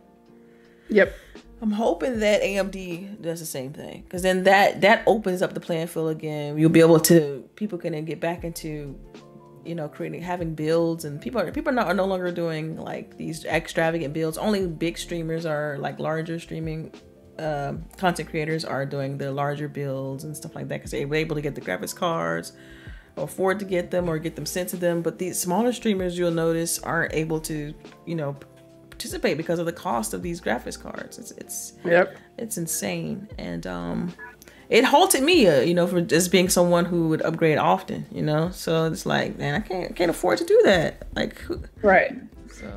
Yep. 0.88 1.14
I'm 1.62 1.70
hoping 1.70 2.18
that 2.18 2.42
AMD 2.42 3.22
does 3.22 3.38
the 3.38 3.46
same 3.46 3.72
thing 3.72 4.02
because 4.02 4.22
then 4.22 4.42
that 4.44 4.80
that 4.80 5.02
opens 5.06 5.40
up 5.40 5.54
the 5.54 5.60
playing 5.60 5.86
field 5.86 6.10
again. 6.10 6.58
You'll 6.58 6.70
be 6.70 6.80
able 6.80 7.00
to 7.00 7.48
people 7.54 7.78
can 7.78 7.92
then 7.92 8.04
get 8.04 8.20
back 8.20 8.42
into 8.42 8.98
you 9.64 9.74
know 9.74 9.88
creating 9.88 10.22
having 10.22 10.54
builds 10.54 11.04
and 11.04 11.20
people 11.20 11.40
are 11.40 11.50
people 11.50 11.70
are, 11.70 11.74
not, 11.74 11.86
are 11.86 11.94
no 11.94 12.04
longer 12.04 12.30
doing 12.30 12.76
like 12.76 13.16
these 13.16 13.44
extravagant 13.44 14.14
builds. 14.14 14.38
Only 14.38 14.66
big 14.66 14.98
streamers 14.98 15.46
are 15.46 15.78
like 15.78 15.98
larger 15.98 16.38
streaming 16.38 16.92
uh, 17.38 17.74
content 17.96 18.28
creators 18.28 18.64
are 18.64 18.84
doing 18.84 19.16
the 19.16 19.30
larger 19.30 19.68
builds 19.68 20.24
and 20.24 20.36
stuff 20.36 20.54
like 20.54 20.68
that 20.68 20.78
because 20.78 20.90
they're 20.90 21.14
able 21.14 21.36
to 21.36 21.42
get 21.42 21.54
the 21.54 21.60
graphics 21.60 21.94
cards 21.94 22.52
afford 23.16 23.58
to 23.58 23.64
get 23.64 23.90
them 23.90 24.08
or 24.08 24.18
get 24.18 24.36
them 24.36 24.46
sent 24.46 24.68
to 24.70 24.76
them. 24.76 25.02
But 25.02 25.18
these 25.18 25.38
smaller 25.38 25.72
streamers 25.72 26.18
you'll 26.18 26.30
notice 26.30 26.78
aren't 26.80 27.14
able 27.14 27.40
to 27.42 27.74
you 28.06 28.14
know 28.14 28.36
participate 28.90 29.36
because 29.36 29.60
of 29.60 29.66
the 29.66 29.72
cost 29.72 30.14
of 30.14 30.22
these 30.22 30.40
graphics 30.40 30.80
cards. 30.80 31.18
It's 31.18 31.30
it's 31.32 31.72
yep. 31.84 32.16
it's 32.36 32.58
insane. 32.58 33.28
And 33.38 33.66
um 33.66 34.14
it 34.70 34.84
halted 34.84 35.22
me, 35.22 35.46
uh, 35.46 35.60
you 35.60 35.74
know, 35.74 35.86
for 35.86 36.00
just 36.00 36.30
being 36.30 36.48
someone 36.48 36.84
who 36.84 37.08
would 37.08 37.22
upgrade 37.22 37.58
often, 37.58 38.06
you 38.12 38.22
know. 38.22 38.50
So 38.50 38.84
it's 38.86 39.06
like, 39.06 39.38
man, 39.38 39.54
I 39.54 39.60
can't 39.60 39.96
can't 39.96 40.10
afford 40.10 40.38
to 40.38 40.44
do 40.44 40.60
that. 40.64 41.06
Like, 41.14 41.42
right. 41.82 42.12
So, 42.52 42.70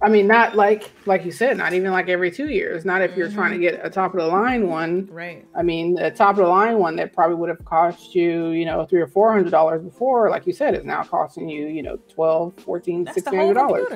I 0.00 0.08
mean, 0.08 0.26
not 0.26 0.56
like 0.56 0.90
like 1.04 1.26
you 1.26 1.30
said, 1.32 1.58
not 1.58 1.74
even 1.74 1.92
like 1.92 2.08
every 2.08 2.30
two 2.30 2.48
years. 2.48 2.86
Not 2.86 3.02
if 3.02 3.16
you're 3.16 3.26
mm-hmm. 3.26 3.36
trying 3.36 3.52
to 3.52 3.58
get 3.58 3.84
a 3.84 3.90
top 3.90 4.14
of 4.14 4.20
the 4.20 4.26
line 4.26 4.68
one. 4.68 5.08
Right. 5.10 5.44
I 5.54 5.62
mean, 5.62 5.98
a 5.98 6.10
top 6.10 6.30
of 6.30 6.44
the 6.44 6.48
line 6.48 6.78
one 6.78 6.96
that 6.96 7.12
probably 7.12 7.36
would 7.36 7.50
have 7.50 7.64
cost 7.66 8.14
you, 8.14 8.48
you 8.48 8.64
know, 8.64 8.86
three 8.86 9.00
or 9.00 9.06
four 9.08 9.30
hundred 9.30 9.50
dollars 9.50 9.82
before, 9.82 10.30
like 10.30 10.46
you 10.46 10.54
said, 10.54 10.74
is 10.74 10.84
now 10.84 11.02
costing 11.02 11.50
you, 11.50 11.66
you 11.66 11.82
know, 11.82 11.98
twelve, 12.08 12.54
fourteen, 12.60 13.06
sixteen 13.12 13.38
hundred 13.38 13.54
dollars. 13.54 13.86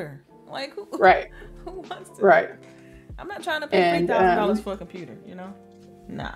Like, 0.46 0.74
who, 0.74 0.86
right. 0.98 1.30
Who 1.64 1.70
wants 1.70 2.10
to? 2.18 2.22
Right. 2.22 2.50
I'm 3.18 3.28
not 3.28 3.42
trying 3.42 3.62
to 3.62 3.66
pay 3.66 3.98
three 3.98 4.06
thousand 4.06 4.36
dollars 4.36 4.58
um, 4.58 4.64
for 4.64 4.72
a 4.74 4.76
computer, 4.76 5.16
you 5.26 5.34
know. 5.34 5.54
Nah. 6.10 6.34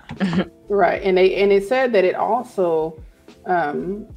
right, 0.69 1.01
and 1.03 1.17
they 1.17 1.35
and 1.35 1.51
it 1.51 1.67
said 1.67 1.93
that 1.93 2.03
it 2.03 2.15
also 2.15 2.99
um, 3.45 4.07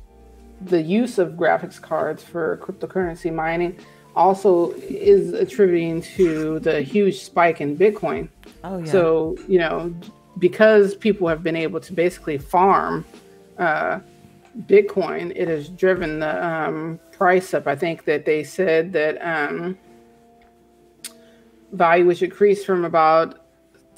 the 0.61 0.81
use 0.81 1.19
of 1.19 1.33
graphics 1.33 1.81
cards 1.81 2.23
for 2.23 2.59
cryptocurrency 2.59 3.33
mining 3.33 3.79
also 4.15 4.73
is 4.73 5.33
attributing 5.33 6.03
to 6.03 6.59
the 6.61 6.83
huge 6.83 7.21
spike 7.21 7.61
in 7.61 7.77
Bitcoin. 7.77 8.29
Oh 8.65 8.79
yeah. 8.79 8.91
So 8.91 9.37
you 9.49 9.59
know 9.59 9.95
because 10.39 10.95
people 10.95 11.29
have 11.29 11.43
been 11.43 11.57
able 11.57 11.81
to 11.81 11.93
basically 11.93 12.39
farm 12.39 13.05
uh, 13.59 14.01
Bitcoin, 14.67 15.33
it 15.35 15.49
has 15.49 15.69
driven 15.69 16.21
the 16.21 16.47
um, 16.47 17.01
price 17.13 17.55
up. 17.55 17.67
I 17.67 17.77
think 17.77 18.05
that 18.05 18.25
they 18.25 18.45
said 18.45 18.93
that 18.93 19.19
um, 19.19 19.77
value 21.73 22.07
which 22.07 22.23
increased 22.23 22.67
from 22.67 22.85
about 22.85 23.48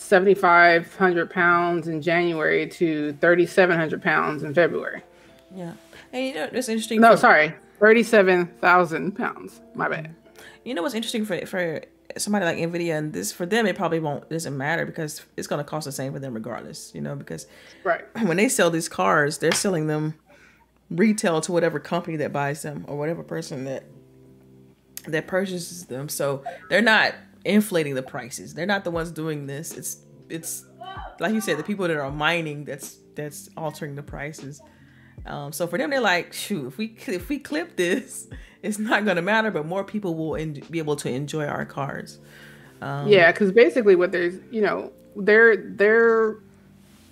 7,500 0.00 1.30
pounds 1.30 1.86
in 1.86 2.00
January 2.00 2.66
to 2.66 3.12
3,700 3.20 4.02
pounds 4.02 4.42
in 4.42 4.54
February. 4.54 5.02
Yeah. 5.54 5.74
And 6.12 6.26
you 6.26 6.34
know, 6.34 6.48
it's 6.52 6.68
interesting. 6.68 7.00
No, 7.00 7.12
for, 7.12 7.18
sorry, 7.18 7.54
37,000 7.78 9.12
pounds. 9.12 9.60
My 9.74 9.88
bad. 9.88 10.04
Mm-hmm. 10.04 10.14
You 10.64 10.74
know 10.74 10.82
what's 10.82 10.94
interesting 10.94 11.24
for 11.24 11.44
for 11.46 11.82
somebody 12.16 12.44
like 12.44 12.58
Nvidia 12.58 12.98
and 12.98 13.12
this 13.12 13.30
for 13.30 13.46
them 13.46 13.66
it 13.66 13.76
probably 13.76 14.00
won't 14.00 14.24
it 14.24 14.30
doesn't 14.30 14.56
matter 14.56 14.84
because 14.84 15.22
it's 15.36 15.46
going 15.46 15.60
to 15.60 15.64
cost 15.64 15.84
the 15.84 15.92
same 15.92 16.12
for 16.12 16.18
them 16.18 16.34
regardless. 16.34 16.92
You 16.94 17.02
know 17.02 17.14
because 17.14 17.46
right 17.84 18.04
when 18.22 18.36
they 18.36 18.48
sell 18.48 18.70
these 18.70 18.88
cars, 18.88 19.38
they're 19.38 19.52
selling 19.52 19.86
them 19.86 20.14
retail 20.90 21.40
to 21.42 21.52
whatever 21.52 21.78
company 21.78 22.16
that 22.16 22.32
buys 22.32 22.62
them 22.62 22.84
or 22.88 22.96
whatever 22.96 23.22
person 23.22 23.64
that 23.64 23.84
that 25.06 25.26
purchases 25.26 25.86
them. 25.86 26.08
So 26.08 26.42
they're 26.68 26.82
not 26.82 27.14
inflating 27.44 27.94
the 27.94 28.02
prices. 28.02 28.54
They're 28.54 28.66
not 28.66 28.84
the 28.84 28.90
ones 28.90 29.10
doing 29.10 29.46
this. 29.46 29.72
It's 29.72 29.98
it's 30.28 30.64
like 31.18 31.32
you 31.32 31.40
said, 31.40 31.58
the 31.58 31.62
people 31.62 31.86
that 31.86 31.96
are 31.96 32.10
mining 32.10 32.64
that's 32.64 32.98
that's 33.14 33.48
altering 33.56 33.94
the 33.94 34.02
prices. 34.02 34.62
Um, 35.26 35.52
so 35.52 35.66
for 35.66 35.76
them, 35.76 35.90
they're 35.90 36.00
like, 36.00 36.32
shoot, 36.32 36.66
if 36.66 36.78
we 36.78 36.96
if 37.06 37.28
we 37.28 37.38
clip 37.38 37.76
this, 37.76 38.28
it's 38.62 38.78
not 38.78 39.04
gonna 39.04 39.22
matter, 39.22 39.50
but 39.50 39.66
more 39.66 39.84
people 39.84 40.14
will 40.14 40.36
en- 40.36 40.62
be 40.70 40.78
able 40.78 40.96
to 40.96 41.10
enjoy 41.10 41.46
our 41.46 41.64
cars. 41.64 42.18
Um, 42.80 43.08
yeah, 43.08 43.30
because 43.30 43.52
basically, 43.52 43.96
what 43.96 44.12
there's 44.12 44.38
you 44.50 44.62
know 44.62 44.92
their 45.16 45.56
their 45.56 46.38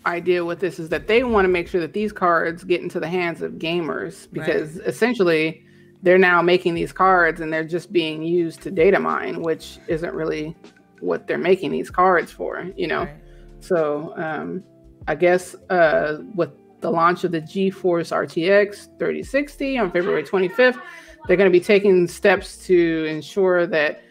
idea 0.07 0.45
with 0.45 0.61
this 0.61 0.79
is 0.79 0.89
that 0.89 1.07
they 1.07 1.23
want 1.23 1.45
to 1.45 1.49
make 1.49 1.69
sure 1.69 1.81
that 1.81 1.93
these 1.93 2.13
cards 2.13 2.65
get 2.65 2.81
into 2.81 2.99
the 2.99 3.09
hands 3.09 3.43
of 3.43 3.53
gamers 3.53 4.27
because 4.33 4.77
right. 4.77 4.87
essentially 4.87 5.63
they're 6.03 6.19
now 6.19 6.41
making 6.43 6.75
these 6.75 6.93
cards 6.93 7.41
and 7.41 7.53
they're 7.53 7.65
just 7.65 7.93
being 7.93 8.23
used 8.23 8.63
to 8.63 8.71
data 8.71 8.99
mine, 8.99 9.43
which 9.43 9.79
isn't 9.89 10.15
really 10.15 10.57
what 11.01 11.27
they're 11.27 11.39
making 11.39 11.71
these 11.73 11.91
cards 11.91 12.31
for, 12.31 12.71
you 12.77 12.87
know. 12.87 13.05
Right. 13.05 13.17
So 13.61 14.13
um, 14.17 14.63
I 15.07 15.15
guess 15.15 15.55
uh, 15.71 16.19
with 16.35 16.51
the 16.81 16.91
launch 16.91 17.25
of 17.25 17.33
the 17.33 17.41
GeForce 17.41 18.13
RTX 18.13 18.99
3060 18.99 19.79
on 19.79 19.91
February 19.91 20.23
25th, 20.23 20.81
they're 21.27 21.37
going 21.37 21.51
to 21.51 21.59
be 21.59 21.65
taking 21.65 22.07
steps 22.07 22.65
to 22.67 23.05
ensure 23.07 23.67
that 23.67 24.03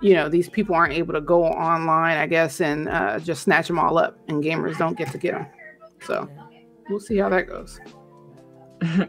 you 0.00 0.14
know 0.14 0.28
these 0.28 0.48
people 0.48 0.74
aren't 0.74 0.92
able 0.92 1.12
to 1.12 1.20
go 1.20 1.44
online, 1.44 2.18
I 2.18 2.26
guess, 2.26 2.60
and 2.60 2.88
uh, 2.88 3.18
just 3.18 3.42
snatch 3.42 3.66
them 3.66 3.78
all 3.78 3.98
up, 3.98 4.18
and 4.28 4.42
gamers 4.42 4.78
don't 4.78 4.96
get 4.96 5.10
to 5.12 5.18
get 5.18 5.32
them. 5.32 5.46
So 6.02 6.28
we'll 6.88 7.00
see 7.00 7.16
how 7.16 7.28
that 7.30 7.48
goes. 7.48 7.80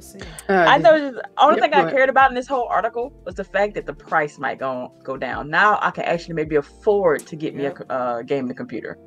see. 0.00 0.20
Uh, 0.48 0.64
I 0.68 0.80
thought 0.80 0.98
the 0.98 1.22
only 1.38 1.60
thing 1.60 1.72
I 1.74 1.90
cared 1.90 2.08
about 2.08 2.30
in 2.30 2.34
this 2.34 2.46
whole 2.46 2.66
article 2.68 3.12
was 3.24 3.34
the 3.34 3.44
fact 3.44 3.74
that 3.74 3.86
the 3.86 3.94
price 3.94 4.38
might 4.38 4.58
go 4.58 4.92
go 5.02 5.16
down. 5.16 5.50
Now 5.50 5.78
I 5.82 5.90
can 5.90 6.04
actually 6.04 6.34
maybe 6.34 6.56
afford 6.56 7.26
to 7.26 7.36
get 7.36 7.54
me 7.54 7.66
a 7.66 7.74
uh, 7.90 8.22
gaming 8.22 8.54
computer, 8.54 8.98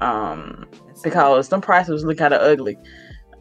um, 0.00 0.66
because 1.02 1.48
some 1.48 1.60
prices 1.60 2.04
look 2.04 2.18
kind 2.18 2.34
of 2.34 2.42
ugly. 2.42 2.76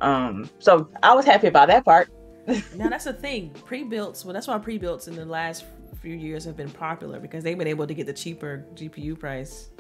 Um, 0.02 0.50
so 0.60 0.90
I 1.04 1.14
was 1.14 1.26
happy 1.26 1.48
about 1.48 1.68
that 1.70 1.86
part. 1.86 2.10
now 2.76 2.90
that's 2.90 3.06
the 3.06 3.14
thing. 3.14 3.50
Pre-builts. 3.66 4.24
Well, 4.24 4.34
that's 4.34 4.48
why 4.48 4.58
pre-builts 4.58 5.08
in 5.08 5.16
the 5.16 5.26
last 5.26 5.66
few 6.02 6.16
years 6.16 6.46
have 6.46 6.56
been 6.56 6.70
popular 6.70 7.20
because 7.20 7.44
they've 7.44 7.58
been 7.58 7.68
able 7.68 7.88
to 7.88 7.94
get 7.94 8.06
the 8.06 8.14
cheaper 8.14 8.66
GPU 8.76 9.20
price 9.20 9.72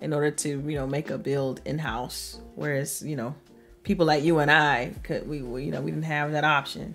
in 0.00 0.12
order 0.12 0.30
to 0.30 0.48
you 0.48 0.76
know 0.76 0.86
make 0.86 1.10
a 1.10 1.18
build 1.18 1.60
in 1.64 1.78
house. 1.78 2.40
Whereas 2.54 3.02
you 3.02 3.16
know 3.16 3.34
people 3.88 4.04
like 4.04 4.22
you 4.22 4.38
and 4.38 4.50
I 4.50 4.92
could 5.02 5.26
we, 5.26 5.40
we 5.40 5.64
you 5.64 5.72
know 5.72 5.80
we 5.80 5.90
didn't 5.90 6.04
have 6.04 6.32
that 6.32 6.44
option. 6.44 6.94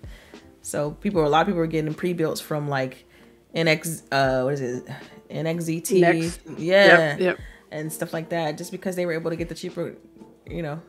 So 0.62 0.92
people 0.92 1.26
a 1.26 1.28
lot 1.28 1.42
of 1.42 1.48
people 1.48 1.58
were 1.58 1.68
getting 1.68 1.94
pre-built 1.94 2.40
from 2.40 2.70
like 2.70 3.06
NX 3.56 4.04
uh 4.12 4.44
what 4.44 4.54
is 4.54 4.62
it 4.62 4.86
NXZT 5.30 6.00
Next. 6.00 6.40
yeah 6.58 6.98
yep, 6.98 7.20
yep. 7.20 7.40
and 7.72 7.92
stuff 7.92 8.14
like 8.14 8.30
that 8.30 8.60
just 8.60 8.72
because 8.72 8.96
they 8.96 9.06
were 9.08 9.14
able 9.14 9.32
to 9.32 9.36
get 9.36 9.50
the 9.50 9.56
cheaper 9.56 9.96
you 10.48 10.62
know 10.62 10.80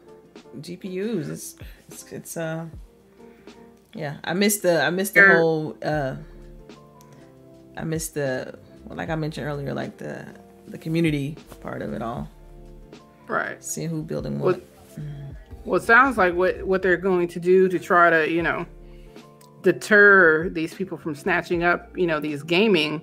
GPUs 0.60 1.30
it's 1.30 1.56
it's, 1.88 2.12
it's 2.12 2.36
uh 2.36 2.66
yeah 3.94 4.18
I 4.22 4.34
missed 4.34 4.60
the 4.62 4.82
I 4.82 4.90
missed 4.90 5.14
the 5.14 5.26
whole 5.26 5.76
uh 5.82 6.16
I 7.76 7.84
missed 7.84 8.12
the 8.14 8.58
well, 8.84 8.98
like 8.98 9.08
I 9.08 9.14
mentioned 9.14 9.46
earlier, 9.46 9.72
like 9.72 9.96
the 9.96 10.26
the 10.68 10.78
community 10.78 11.36
part 11.60 11.80
of 11.80 11.92
it 11.94 12.02
all. 12.02 12.28
Right. 13.26 13.62
Seeing 13.64 13.88
who 13.88 14.02
building 14.02 14.38
what. 14.38 14.60
Well, 14.96 15.04
it 15.72 15.82
sounds 15.82 16.16
like 16.18 16.34
what 16.34 16.62
what 16.66 16.82
they're 16.82 16.96
going 16.96 17.28
to 17.28 17.40
do 17.40 17.68
to 17.68 17.78
try 17.78 18.10
to 18.10 18.30
you 18.30 18.42
know 18.42 18.66
deter 19.62 20.48
these 20.50 20.74
people 20.74 20.98
from 20.98 21.14
snatching 21.14 21.62
up 21.64 21.90
you 21.96 22.06
know 22.06 22.20
these 22.20 22.42
gaming 22.42 23.00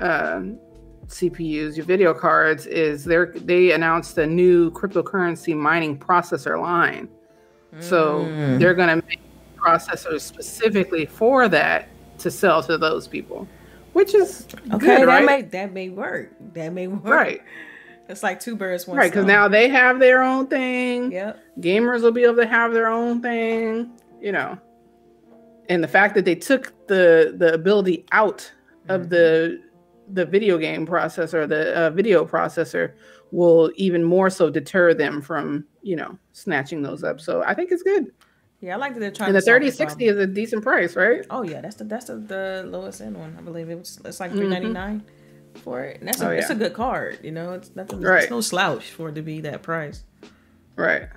uh, 0.00 0.42
CPUs, 1.06 1.76
your 1.76 1.84
video 1.86 2.12
cards, 2.14 2.66
is 2.66 3.04
they 3.04 3.24
they 3.34 3.72
announced 3.72 4.16
a 4.18 4.26
new 4.26 4.70
cryptocurrency 4.72 5.54
mining 5.56 5.98
processor 5.98 6.60
line. 6.60 7.08
So 7.80 8.20
Mm. 8.20 8.58
they're 8.58 8.74
going 8.74 8.88
to 9.00 9.06
make 9.06 9.20
processors 9.56 10.20
specifically 10.22 11.06
for 11.06 11.48
that 11.48 11.88
to 12.18 12.30
sell 12.30 12.62
to 12.62 12.78
those 12.78 13.06
people, 13.08 13.46
which 13.92 14.14
is 14.14 14.46
Okay, 14.72 14.78
good, 14.78 15.00
that 15.00 15.06
right? 15.06 15.24
may 15.26 15.42
that 15.42 15.72
may 15.72 15.88
work. 15.90 16.30
That 16.54 16.72
may 16.72 16.86
work. 16.88 17.04
right, 17.04 17.40
It's 18.08 18.22
like 18.22 18.40
two 18.40 18.56
birds, 18.56 18.86
one 18.86 18.96
right. 18.96 19.10
Because 19.10 19.26
now 19.26 19.48
they 19.48 19.68
have 19.68 19.98
their 19.98 20.22
own 20.22 20.46
thing. 20.46 21.12
Yep. 21.12 21.38
Gamers 21.60 22.02
will 22.02 22.12
be 22.12 22.24
able 22.24 22.36
to 22.36 22.46
have 22.46 22.72
their 22.72 22.88
own 22.88 23.22
thing, 23.22 23.90
you 24.20 24.32
know. 24.32 24.58
And 25.68 25.82
the 25.82 25.88
fact 25.88 26.14
that 26.14 26.24
they 26.24 26.34
took 26.34 26.86
the 26.88 27.34
the 27.36 27.54
ability 27.54 28.04
out 28.12 28.50
of 28.88 29.08
the 29.08 29.62
the 30.12 30.26
video 30.26 30.58
game 30.58 30.86
processor, 30.86 31.48
the 31.48 31.74
uh, 31.74 31.90
video 31.90 32.24
processor, 32.24 32.92
will 33.30 33.70
even 33.76 34.04
more 34.04 34.28
so 34.30 34.50
deter 34.50 34.92
them 34.94 35.22
from 35.22 35.64
you 35.82 35.96
know 35.96 36.18
snatching 36.32 36.82
those 36.82 37.02
up. 37.02 37.20
So 37.20 37.42
I 37.46 37.54
think 37.54 37.70
it's 37.72 37.82
good. 37.82 38.12
Yeah, 38.60 38.74
I 38.74 38.76
like 38.76 38.94
that 38.94 39.00
they're 39.00 39.10
trying. 39.10 39.28
And 39.28 39.36
the 39.36 39.40
thirty 39.40 39.70
sixty 39.70 40.06
is 40.06 40.16
a 40.16 40.26
decent 40.26 40.62
price, 40.62 40.96
right? 40.96 41.24
Oh 41.30 41.42
yeah, 41.42 41.60
that's 41.60 41.76
the 41.76 41.84
that's 41.84 42.06
the, 42.06 42.16
the 42.16 42.64
lowest 42.66 43.00
end 43.00 43.16
one. 43.16 43.36
I 43.38 43.42
believe 43.42 43.70
it 43.70 43.78
was 43.78 44.00
it's 44.04 44.20
like 44.20 44.32
three 44.32 44.48
ninety 44.48 44.68
nine 44.68 45.02
for 45.62 45.82
it. 45.84 46.00
And 46.00 46.08
that's 46.08 46.20
a, 46.20 46.28
Oh, 46.28 46.30
it's 46.30 46.50
a 46.50 46.54
good 46.54 46.74
card. 46.74 47.18
You 47.22 47.32
know, 47.32 47.52
it's 47.52 47.74
nothing. 47.74 48.00
Right. 48.00 48.22
It's 48.22 48.30
no 48.30 48.40
slouch 48.40 48.90
for 48.90 49.10
it 49.10 49.14
to 49.14 49.22
be 49.22 49.40
that 49.42 49.62
price. 49.62 50.04
Right. 50.76 51.08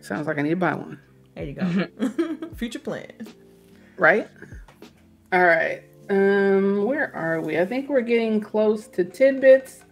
Sounds 0.00 0.26
like 0.26 0.38
I 0.38 0.42
need 0.42 0.50
to 0.50 0.56
buy 0.56 0.74
one. 0.74 0.98
There 1.34 1.44
you 1.44 1.54
go. 1.54 2.48
Future 2.54 2.78
plan. 2.78 3.12
right? 3.96 4.28
All 5.32 5.44
right. 5.44 5.82
Um, 6.08 6.84
where 6.84 7.14
are 7.14 7.40
we? 7.40 7.58
I 7.58 7.64
think 7.64 7.88
we're 7.88 8.00
getting 8.00 8.40
close 8.40 8.88
to 8.88 9.04
tidbits. 9.04 9.84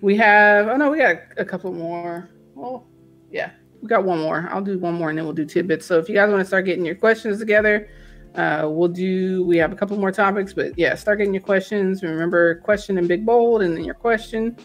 We 0.00 0.16
have 0.16 0.68
oh 0.68 0.76
no, 0.76 0.90
we 0.90 0.98
got 0.98 1.16
a 1.36 1.44
couple 1.44 1.72
more. 1.72 2.30
Well, 2.54 2.86
yeah, 3.30 3.50
we 3.82 3.88
got 3.88 4.04
one 4.04 4.20
more. 4.20 4.48
I'll 4.50 4.62
do 4.62 4.78
one 4.78 4.94
more 4.94 5.10
and 5.10 5.18
then 5.18 5.26
we'll 5.26 5.34
do 5.34 5.44
tidbits. 5.44 5.84
So 5.84 5.98
if 5.98 6.08
you 6.08 6.14
guys 6.14 6.30
want 6.30 6.40
to 6.40 6.46
start 6.46 6.64
getting 6.64 6.86
your 6.86 6.94
questions 6.94 7.38
together, 7.38 7.90
uh, 8.36 8.66
we'll 8.70 8.88
do 8.88 9.44
we 9.44 9.58
have 9.58 9.72
a 9.72 9.76
couple 9.76 9.98
more 9.98 10.12
topics, 10.12 10.54
but 10.54 10.78
yeah, 10.78 10.94
start 10.94 11.18
getting 11.18 11.34
your 11.34 11.42
questions. 11.42 12.02
Remember 12.02 12.54
question 12.56 12.96
in 12.96 13.06
big 13.06 13.26
bold 13.26 13.60
and 13.60 13.76
then 13.76 13.84
your 13.84 13.94
question. 13.94 14.56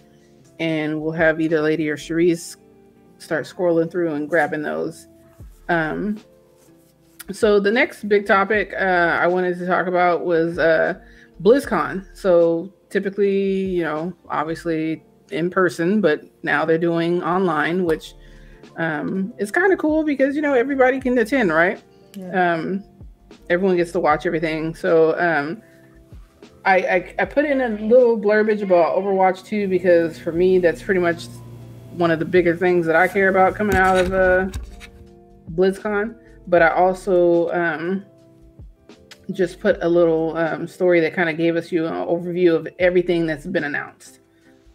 And 0.59 1.01
we'll 1.01 1.11
have 1.11 1.41
either 1.41 1.59
Lady 1.59 1.89
or 1.89 1.97
Cherise 1.97 2.55
start 3.17 3.45
scrolling 3.45 3.89
through 3.89 4.13
and 4.13 4.29
grabbing 4.29 4.61
those. 4.61 5.07
Um, 5.69 6.19
so 7.31 7.59
the 7.59 7.71
next 7.71 8.07
big 8.07 8.25
topic 8.27 8.73
uh, 8.73 9.17
I 9.19 9.27
wanted 9.27 9.57
to 9.59 9.65
talk 9.65 9.87
about 9.87 10.25
was 10.25 10.59
uh, 10.59 10.95
BlizzCon. 11.41 12.05
So 12.15 12.71
typically, 12.89 13.65
you 13.65 13.83
know, 13.83 14.13
obviously 14.29 15.03
in 15.31 15.49
person, 15.49 16.01
but 16.01 16.21
now 16.43 16.65
they're 16.65 16.77
doing 16.77 17.23
online, 17.23 17.83
which 17.83 18.13
um, 18.77 19.33
is 19.37 19.51
kind 19.51 19.73
of 19.73 19.79
cool 19.79 20.03
because 20.03 20.35
you 20.35 20.41
know 20.41 20.53
everybody 20.53 20.99
can 20.99 21.17
attend, 21.17 21.51
right? 21.51 21.81
Yeah. 22.15 22.53
Um, 22.53 22.83
everyone 23.49 23.77
gets 23.77 23.91
to 23.93 23.99
watch 23.99 24.25
everything. 24.25 24.75
So 24.75 25.17
um, 25.19 25.61
I, 26.63 26.77
I 26.77 27.15
I 27.19 27.25
put 27.25 27.45
in 27.45 27.61
a 27.61 27.69
little 27.69 28.17
blurbage 28.17 28.61
about 28.61 28.95
Overwatch 28.95 29.45
2 29.45 29.67
because 29.67 30.19
for 30.19 30.31
me 30.31 30.59
that's 30.59 30.81
pretty 30.81 30.99
much 30.99 31.25
one 31.97 32.11
of 32.11 32.19
the 32.19 32.25
bigger 32.25 32.55
things 32.55 32.85
that 32.85 32.95
I 32.95 33.07
care 33.07 33.29
about 33.29 33.55
coming 33.55 33.75
out 33.75 33.97
of 33.97 34.13
uh, 34.13 34.49
BlizzCon 35.51 36.15
but 36.47 36.61
I 36.61 36.69
also 36.69 37.49
um, 37.51 38.05
just 39.31 39.59
put 39.59 39.77
a 39.81 39.89
little 39.89 40.37
um, 40.37 40.67
story 40.67 40.99
that 41.01 41.13
kind 41.13 41.29
of 41.29 41.37
gave 41.37 41.55
us 41.55 41.71
you 41.71 41.85
an 41.85 41.93
overview 41.93 42.55
of 42.55 42.67
everything 42.79 43.25
that's 43.25 43.45
been 43.45 43.63
announced 43.63 44.19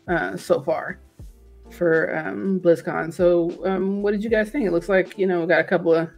uh, 0.09 0.37
so 0.37 0.61
far 0.61 1.01
for 1.71 2.17
um, 2.17 2.61
BlizzCon. 2.61 3.13
So, 3.13 3.65
um, 3.65 4.03
what 4.03 4.13
did 4.13 4.25
you 4.25 4.31
guys 4.31 4.51
think? 4.51 4.67
It 4.67 4.73
looks 4.73 4.89
like 4.89 5.17
you 5.19 5.27
know 5.27 5.41
we 5.41 5.47
got 5.47 5.61
a 5.61 5.65
couple 5.65 5.95
of 5.95 6.11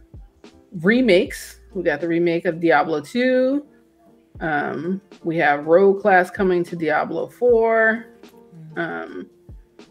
remakes. 0.81 1.59
We 1.73 1.83
got 1.83 2.01
the 2.01 2.07
remake 2.07 2.45
of 2.45 2.59
Diablo 2.59 3.01
2. 3.01 3.65
Um, 4.39 5.01
we 5.23 5.37
have 5.37 5.65
Rogue 5.65 6.01
Class 6.01 6.31
coming 6.31 6.63
to 6.65 6.75
Diablo 6.75 7.27
4. 7.27 8.05
Um, 8.75 9.29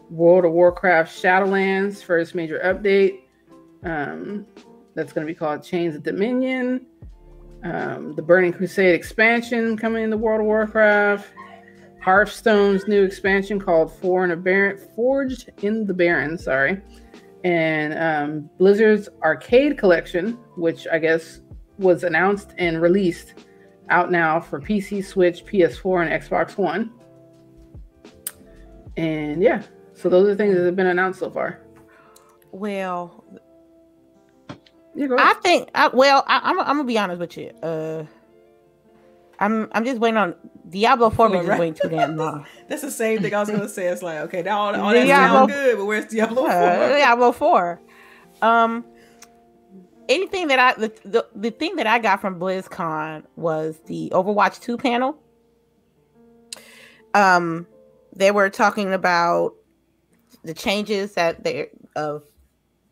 World 0.09 0.45
of 0.45 0.51
Warcraft 0.51 1.11
Shadowlands 1.11 2.03
first 2.03 2.35
major 2.35 2.59
update. 2.63 3.21
Um, 3.83 4.45
that's 4.95 5.11
going 5.11 5.25
to 5.25 5.31
be 5.31 5.37
called 5.37 5.63
Chains 5.63 5.95
of 5.95 6.03
Domination. 6.03 6.85
Um, 7.63 8.13
the 8.15 8.21
Burning 8.21 8.53
Crusade 8.53 8.93
expansion 8.93 9.77
coming 9.77 10.03
in 10.03 10.09
the 10.09 10.17
World 10.17 10.41
of 10.41 10.47
Warcraft. 10.47 11.31
Hearthstone's 12.03 12.85
new 12.87 13.03
expansion 13.03 13.59
called 13.59 13.91
For 13.91 14.25
in 14.25 14.31
a 14.31 14.35
Baron, 14.35 14.77
Forged 14.93 15.49
in 15.61 15.85
the 15.85 15.93
Baron, 15.93 16.37
sorry. 16.37 16.81
And 17.45 17.93
um, 17.97 18.49
Blizzard's 18.57 19.07
Arcade 19.21 19.77
Collection, 19.77 20.33
which 20.57 20.85
I 20.91 20.99
guess 20.99 21.39
was 21.77 22.03
announced 22.03 22.53
and 22.57 22.81
released 22.81 23.33
out 23.89 24.11
now 24.11 24.39
for 24.39 24.59
PC, 24.59 25.03
Switch, 25.03 25.45
PS4, 25.45 26.05
and 26.05 26.23
Xbox 26.23 26.57
One. 26.57 26.91
And 28.97 29.41
yeah, 29.41 29.63
so 30.03 30.09
those 30.09 30.27
are 30.27 30.31
the 30.31 30.35
things 30.35 30.55
that 30.55 30.65
have 30.65 30.75
been 30.75 30.85
announced 30.87 31.19
so 31.19 31.29
far. 31.31 31.59
Well, 32.51 33.23
Yeah, 34.95 35.07
go 35.07 35.15
I 35.17 35.33
think. 35.41 35.69
I, 35.73 35.87
well, 35.87 36.23
I, 36.27 36.41
I'm. 36.43 36.59
I'm 36.59 36.65
gonna 36.77 36.83
be 36.83 36.97
honest 36.99 37.19
with 37.19 37.35
you. 37.37 37.49
Uh, 37.63 38.03
I'm. 39.39 39.69
I'm 39.71 39.83
just 39.85 39.99
waiting 39.99 40.17
on 40.17 40.35
Diablo 40.69 41.09
Four. 41.09 41.29
Been 41.29 41.39
Right. 41.39 41.47
just 41.47 41.59
waiting 41.59 41.73
too 41.73 41.89
damn 41.89 42.15
long. 42.17 42.45
That's 42.67 42.81
the 42.83 42.91
same 42.91 43.21
thing 43.21 43.33
I 43.33 43.39
was 43.39 43.49
gonna 43.49 43.67
say. 43.69 43.87
It's 43.87 44.03
like, 44.03 44.19
okay, 44.19 44.43
now 44.43 44.59
all, 44.59 44.75
all 44.75 44.91
that 44.93 45.03
Diablo- 45.05 45.37
sound 45.39 45.51
good, 45.51 45.77
but 45.77 45.85
where's 45.85 46.05
Diablo 46.05 46.45
Uh, 46.45 46.87
4? 46.89 46.97
Diablo 46.97 47.31
Four. 47.31 47.81
Um, 48.43 48.85
anything 50.09 50.49
that 50.49 50.59
I 50.59 50.73
the, 50.73 50.91
the 51.05 51.25
the 51.35 51.49
thing 51.51 51.77
that 51.77 51.87
I 51.87 51.97
got 51.97 52.21
from 52.21 52.39
BlizzCon 52.39 53.23
was 53.35 53.79
the 53.87 54.11
Overwatch 54.13 54.59
Two 54.61 54.77
panel. 54.77 55.17
Um, 57.15 57.67
they 58.15 58.31
were 58.31 58.49
talking 58.49 58.93
about 58.93 59.53
the 60.43 60.53
changes 60.53 61.13
that 61.13 61.43
they 61.43 61.69
of 61.95 62.23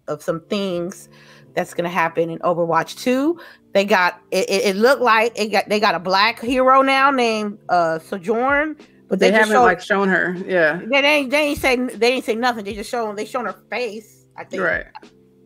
of 0.08 0.22
some 0.22 0.42
things 0.50 1.10
that's 1.54 1.74
going 1.74 1.84
to 1.84 1.90
happen 1.90 2.30
in 2.30 2.40
Overwatch 2.40 2.98
2. 3.00 3.38
They 3.74 3.86
got 3.86 4.20
it, 4.32 4.50
it, 4.50 4.66
it 4.68 4.76
looked 4.78 5.02
like 5.02 5.32
it 5.38 5.48
got 5.50 5.68
they 5.70 5.80
got 5.80 5.96
a 5.96 6.00
black 6.00 6.40
hero 6.40 6.82
now 6.82 7.12
named 7.12 7.58
uh 7.70 8.00
Sojourn, 8.00 8.76
But 9.08 9.20
they, 9.20 9.30
just 9.30 9.40
haven't 9.40 9.54
showed- 9.56 9.64
like 9.64 9.82
shown 9.82 10.08
her. 10.10 10.36
Yeah. 10.46 10.80
they, 10.90 11.02
they 11.02 11.08
ain't 11.08 11.32
they 11.32 11.42
ain't 11.50 11.60
say 11.60 11.76
they 11.76 12.14
ain't 12.14 12.26
say 12.26 12.36
nothing. 12.36 12.64
They 12.66 12.74
just 12.74 12.90
shown 12.90 13.16
they 13.16 13.26
shown 13.26 13.46
her 13.46 13.56
face. 13.70 14.26
I 14.38 14.44
think 14.46 14.64
Right. 14.64 14.86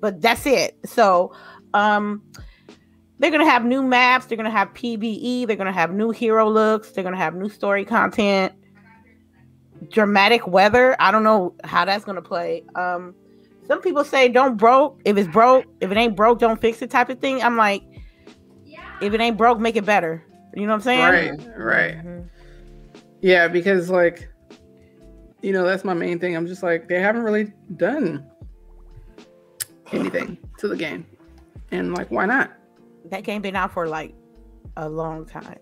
but 0.02 0.22
that's 0.22 0.46
it. 0.46 0.78
So, 0.86 1.34
um, 1.74 2.22
they're 3.20 3.32
gonna 3.32 3.46
have 3.50 3.66
new 3.66 3.82
maps. 3.84 4.26
They're 4.26 4.38
gonna 4.38 4.50
have 4.52 4.74
PvE. 4.74 5.48
They're 5.48 5.56
gonna 5.56 5.72
have 5.72 5.92
new 5.94 6.12
hero 6.12 6.50
looks. 6.50 6.92
They're 6.92 7.04
gonna 7.04 7.18
have 7.18 7.34
new 7.36 7.50
story 7.50 7.86
content. 7.86 8.54
Dramatic 9.90 10.48
weather. 10.48 10.96
I 11.00 11.12
don't 11.12 11.24
know 11.24 11.54
how 11.64 11.86
that's 11.86 12.06
gonna 12.06 12.22
play. 12.22 12.64
Um, 12.76 13.14
some 13.68 13.82
people 13.82 14.04
say 14.04 14.30
don't 14.30 14.58
broke. 14.58 15.00
If 15.06 15.18
it's 15.18 15.28
broke, 15.28 15.66
if 15.82 15.92
it 15.92 15.98
ain't 15.98 16.16
broke, 16.16 16.40
don't 16.40 16.60
fix 16.60 16.82
it. 16.82 16.90
Type 16.90 17.10
of 17.10 17.20
thing. 17.20 17.42
I'm 17.42 17.58
like, 17.58 17.84
if 19.02 19.14
it 19.14 19.20
ain't 19.20 19.38
broke, 19.38 19.60
make 19.60 19.76
it 19.76 19.86
better. 19.86 20.24
You 20.56 20.64
know 20.64 20.70
what 20.70 20.76
I'm 20.76 20.82
saying? 20.82 21.00
Right. 21.00 21.58
Right. 21.58 21.98
Mhm. 21.98 22.30
Yeah, 23.22 23.48
because 23.48 23.90
like, 23.90 24.30
you 25.42 25.52
know, 25.52 25.66
that's 25.66 25.84
my 25.84 25.94
main 25.94 26.20
thing. 26.20 26.36
I'm 26.36 26.48
just 26.48 26.64
like, 26.64 26.88
they 26.88 27.02
haven't 27.02 27.24
really 27.24 27.52
done 27.76 28.26
anything 29.92 30.38
to 30.60 30.68
the 30.68 30.76
game, 30.76 31.06
and 31.72 31.94
like, 31.94 32.10
why 32.12 32.26
not? 32.26 32.52
That 33.12 33.24
game 33.24 33.42
been 33.42 33.56
out 33.56 33.72
for 33.72 33.88
like 33.88 34.14
a 34.78 34.88
long 34.88 35.26
time. 35.26 35.60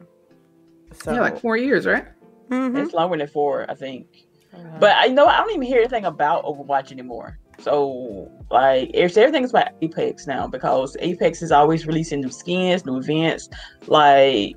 So 0.94 1.14
yeah, 1.14 1.22
like 1.22 1.40
four 1.40 1.58
years, 1.58 1.86
right? 1.86 2.06
Mhm. 2.54 2.84
It's 2.86 2.94
longer 2.94 3.18
than 3.18 3.28
four, 3.28 3.66
I 3.70 3.76
think. 3.76 4.08
Uh-huh. 4.54 4.78
But 4.80 4.96
I 4.98 5.08
know 5.08 5.26
I 5.28 5.38
don't 5.40 5.50
even 5.52 5.64
hear 5.64 5.80
anything 5.80 6.06
about 6.06 6.46
Overwatch 6.46 6.92
anymore. 6.92 7.40
So 7.60 8.30
like 8.52 8.92
it's 8.94 9.16
everything's 9.18 9.52
about 9.52 9.70
Apex 9.82 10.28
now 10.28 10.48
because 10.48 10.98
Apex 11.00 11.42
is 11.42 11.52
always 11.52 11.86
releasing 11.88 12.22
new 12.22 12.30
skins, 12.32 12.86
new 12.86 12.98
events. 12.98 13.50
Like 13.88 14.56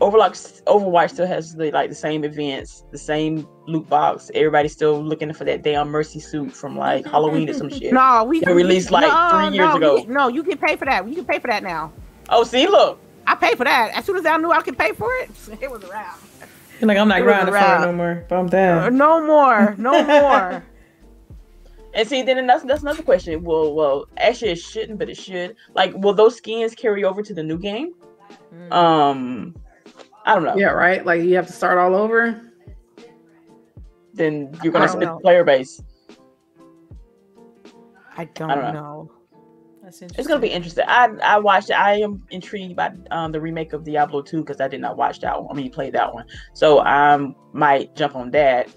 Overwatch 0.00 0.62
Overwatch 0.64 1.10
still 1.10 1.26
has 1.26 1.54
the 1.54 1.70
like 1.70 1.90
the 1.90 1.94
same 1.94 2.24
events, 2.24 2.84
the 2.90 2.98
same 2.98 3.46
loot 3.66 3.88
box. 3.88 4.30
Everybody's 4.34 4.72
still 4.72 5.02
looking 5.02 5.32
for 5.34 5.44
that 5.44 5.62
damn 5.62 5.88
mercy 5.88 6.20
suit 6.20 6.52
from 6.52 6.76
like 6.76 7.04
Halloween 7.06 7.48
or 7.48 7.52
some 7.54 7.68
shit. 7.78 7.92
No, 7.92 8.24
we 8.24 8.40
They 8.40 8.52
released, 8.52 8.90
like, 8.90 9.04
three 9.04 9.56
years 9.56 9.68
no, 9.70 9.76
ago. 9.76 9.96
you- 9.98 10.06
no, 10.06 10.28
you 10.28 10.42
can 10.42 10.56
pay 10.58 10.76
for 10.76 10.86
that. 10.86 11.06
You 11.06 11.14
can 11.14 11.24
pay 11.26 11.38
for 11.38 11.48
that 11.48 11.62
now. 11.62 11.92
Oh, 12.30 12.44
see, 12.44 12.66
look. 12.66 12.98
I 13.26 13.34
pay 13.34 13.54
for 13.54 13.64
that. 13.64 13.90
As 13.94 14.04
soon 14.06 14.16
as 14.16 14.24
I 14.26 14.36
knew 14.38 14.50
I 14.50 14.62
could 14.62 14.78
pay 14.78 14.92
for 14.92 15.12
it, 15.16 15.30
it 15.60 15.70
was 15.70 15.84
around. 15.84 16.18
You're 16.80 16.88
like, 16.88 16.98
I'm 16.98 17.08
not 17.08 17.22
grinding 17.22 17.54
for 17.54 17.58
it 17.58 17.80
no 17.80 17.92
more. 17.92 18.24
But 18.28 18.36
I'm 18.36 18.48
down. 18.48 18.82
Uh, 18.84 18.88
no 18.90 19.26
more. 19.26 19.74
No 19.76 20.02
more. 20.20 20.64
And 21.92 22.08
see, 22.08 22.22
then 22.22 22.46
that's 22.46 22.62
that's 22.64 22.82
another 22.82 23.02
question. 23.02 23.42
Well, 23.42 23.74
well, 23.74 24.06
actually, 24.16 24.52
it 24.52 24.58
shouldn't, 24.60 24.98
but 24.98 25.10
it 25.10 25.16
should. 25.16 25.56
Like, 25.74 25.92
will 25.94 26.14
those 26.14 26.36
skins 26.36 26.74
carry 26.74 27.04
over 27.04 27.22
to 27.22 27.34
the 27.34 27.42
new 27.42 27.58
game? 27.58 27.94
Mm. 28.54 28.72
Um, 28.72 29.54
I 30.24 30.34
don't 30.34 30.44
know. 30.44 30.56
Yeah, 30.56 30.68
right. 30.68 31.04
Like 31.04 31.22
you 31.22 31.34
have 31.36 31.48
to 31.48 31.52
start 31.52 31.78
all 31.78 31.94
over. 31.94 32.40
Then 34.14 34.56
you're 34.62 34.72
gonna 34.72 34.88
split 34.88 35.08
the 35.08 35.18
player 35.20 35.44
base. 35.44 35.82
I 38.16 38.24
don't, 38.24 38.50
I 38.50 38.54
don't 38.54 38.74
know. 38.74 38.80
know. 38.80 39.12
It's 40.16 40.26
gonna 40.26 40.40
be 40.40 40.48
interesting. 40.48 40.84
I 40.86 41.08
I 41.22 41.38
watched. 41.38 41.70
I 41.70 42.00
am 42.00 42.22
intrigued 42.30 42.76
by 42.76 42.92
um, 43.10 43.32
the 43.32 43.40
remake 43.40 43.72
of 43.72 43.84
Diablo 43.84 44.22
2 44.22 44.38
because 44.38 44.60
I 44.60 44.68
did 44.68 44.80
not 44.80 44.96
watch 44.96 45.20
that 45.20 45.42
one. 45.42 45.50
I 45.50 45.60
mean, 45.60 45.70
play 45.70 45.90
that 45.90 46.12
one, 46.14 46.26
so 46.54 46.80
I 46.80 47.18
might 47.52 47.94
jump 47.96 48.16
on 48.16 48.30
that. 48.32 48.68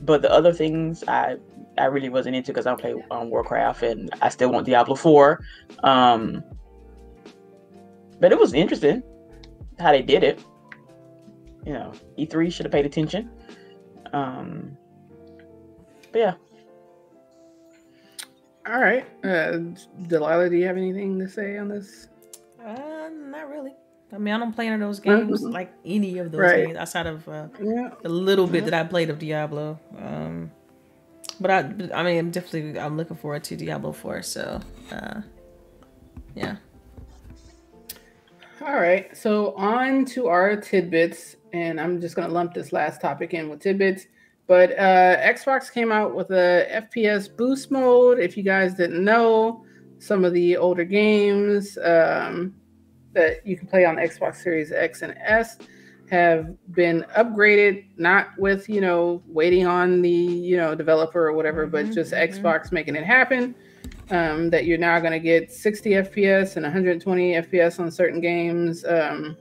But 0.00 0.22
the 0.22 0.32
other 0.32 0.52
things 0.52 1.04
I 1.06 1.36
I 1.78 1.86
really 1.86 2.08
wasn't 2.08 2.36
into 2.36 2.52
because 2.52 2.66
I 2.66 2.74
play 2.74 2.94
um, 3.10 3.30
Warcraft 3.30 3.82
and 3.82 4.10
I 4.20 4.28
still 4.28 4.52
want 4.52 4.66
Diablo 4.66 4.94
4. 4.94 5.40
Um, 5.82 6.42
but 8.20 8.32
it 8.32 8.38
was 8.38 8.52
interesting 8.52 9.02
how 9.78 9.92
they 9.92 10.02
did 10.02 10.22
it. 10.22 10.44
You 11.64 11.72
know, 11.72 11.92
E3 12.18 12.52
should 12.52 12.66
have 12.66 12.72
paid 12.72 12.86
attention. 12.86 13.30
Um, 14.12 14.76
but 16.12 16.18
yeah. 16.18 16.34
All 18.66 18.80
right. 18.80 19.06
Uh, 19.24 19.58
Delilah, 20.02 20.50
do 20.50 20.56
you 20.56 20.66
have 20.66 20.76
anything 20.76 21.18
to 21.18 21.28
say 21.28 21.56
on 21.56 21.68
this? 21.68 22.08
Uh, 22.64 23.08
not 23.12 23.48
really. 23.48 23.74
I 24.12 24.18
mean, 24.18 24.34
I 24.34 24.38
don't 24.38 24.52
play 24.52 24.66
any 24.66 24.74
of 24.74 24.80
those 24.80 25.00
games, 25.00 25.42
mm-hmm. 25.42 25.52
like 25.52 25.72
any 25.84 26.18
of 26.18 26.32
those 26.32 26.40
right. 26.40 26.66
games, 26.66 26.78
outside 26.78 27.06
of 27.06 27.28
uh, 27.28 27.46
yeah. 27.62 27.90
the 28.02 28.08
little 28.08 28.46
bit 28.46 28.64
that 28.64 28.74
I 28.74 28.82
played 28.84 29.08
of 29.08 29.18
Diablo. 29.18 29.78
Um, 29.98 30.50
but 31.38 31.50
I, 31.50 31.58
I 31.94 32.02
mean, 32.02 32.18
I'm 32.18 32.30
definitely, 32.30 32.78
I'm 32.78 32.96
looking 32.96 33.16
forward 33.16 33.44
to 33.44 33.56
Diablo 33.56 33.92
4. 33.92 34.22
So, 34.22 34.60
uh, 34.90 35.20
yeah. 36.34 36.56
All 38.62 38.74
right. 38.74 39.16
So 39.16 39.54
on 39.54 40.04
to 40.06 40.26
our 40.26 40.56
tidbits, 40.56 41.36
and 41.52 41.80
I'm 41.80 42.00
just 42.00 42.14
gonna 42.14 42.32
lump 42.32 42.52
this 42.52 42.72
last 42.72 43.00
topic 43.00 43.32
in 43.32 43.48
with 43.48 43.60
tidbits. 43.60 44.06
But 44.50 44.76
uh, 44.76 45.16
Xbox 45.18 45.72
came 45.72 45.92
out 45.92 46.12
with 46.12 46.32
a 46.32 46.66
FPS 46.72 47.28
boost 47.36 47.70
mode. 47.70 48.18
If 48.18 48.36
you 48.36 48.42
guys 48.42 48.74
didn't 48.74 49.04
know, 49.04 49.64
some 50.00 50.24
of 50.24 50.32
the 50.32 50.56
older 50.56 50.82
games 50.82 51.78
um, 51.78 52.56
that 53.12 53.46
you 53.46 53.56
can 53.56 53.68
play 53.68 53.84
on 53.84 53.94
Xbox 53.94 54.42
Series 54.42 54.72
X 54.72 55.02
and 55.02 55.14
S 55.20 55.56
have 56.10 56.52
been 56.72 57.06
upgraded, 57.16 57.84
not 57.96 58.30
with 58.38 58.68
you 58.68 58.80
know 58.80 59.22
waiting 59.28 59.68
on 59.68 60.02
the 60.02 60.10
you 60.10 60.56
know 60.56 60.74
developer 60.74 61.28
or 61.28 61.32
whatever, 61.32 61.62
mm-hmm, 61.62 61.86
but 61.86 61.92
just 61.92 62.12
mm-hmm. 62.12 62.44
Xbox 62.44 62.72
making 62.72 62.96
it 62.96 63.04
happen. 63.04 63.54
Um, 64.10 64.50
that 64.50 64.64
you're 64.64 64.78
now 64.78 64.98
going 64.98 65.12
to 65.12 65.20
get 65.20 65.52
60 65.52 65.90
FPS 65.90 66.56
and 66.56 66.64
120 66.64 67.34
FPS 67.34 67.78
on 67.78 67.88
certain 67.88 68.20
games. 68.20 68.84
Um, 68.84 69.36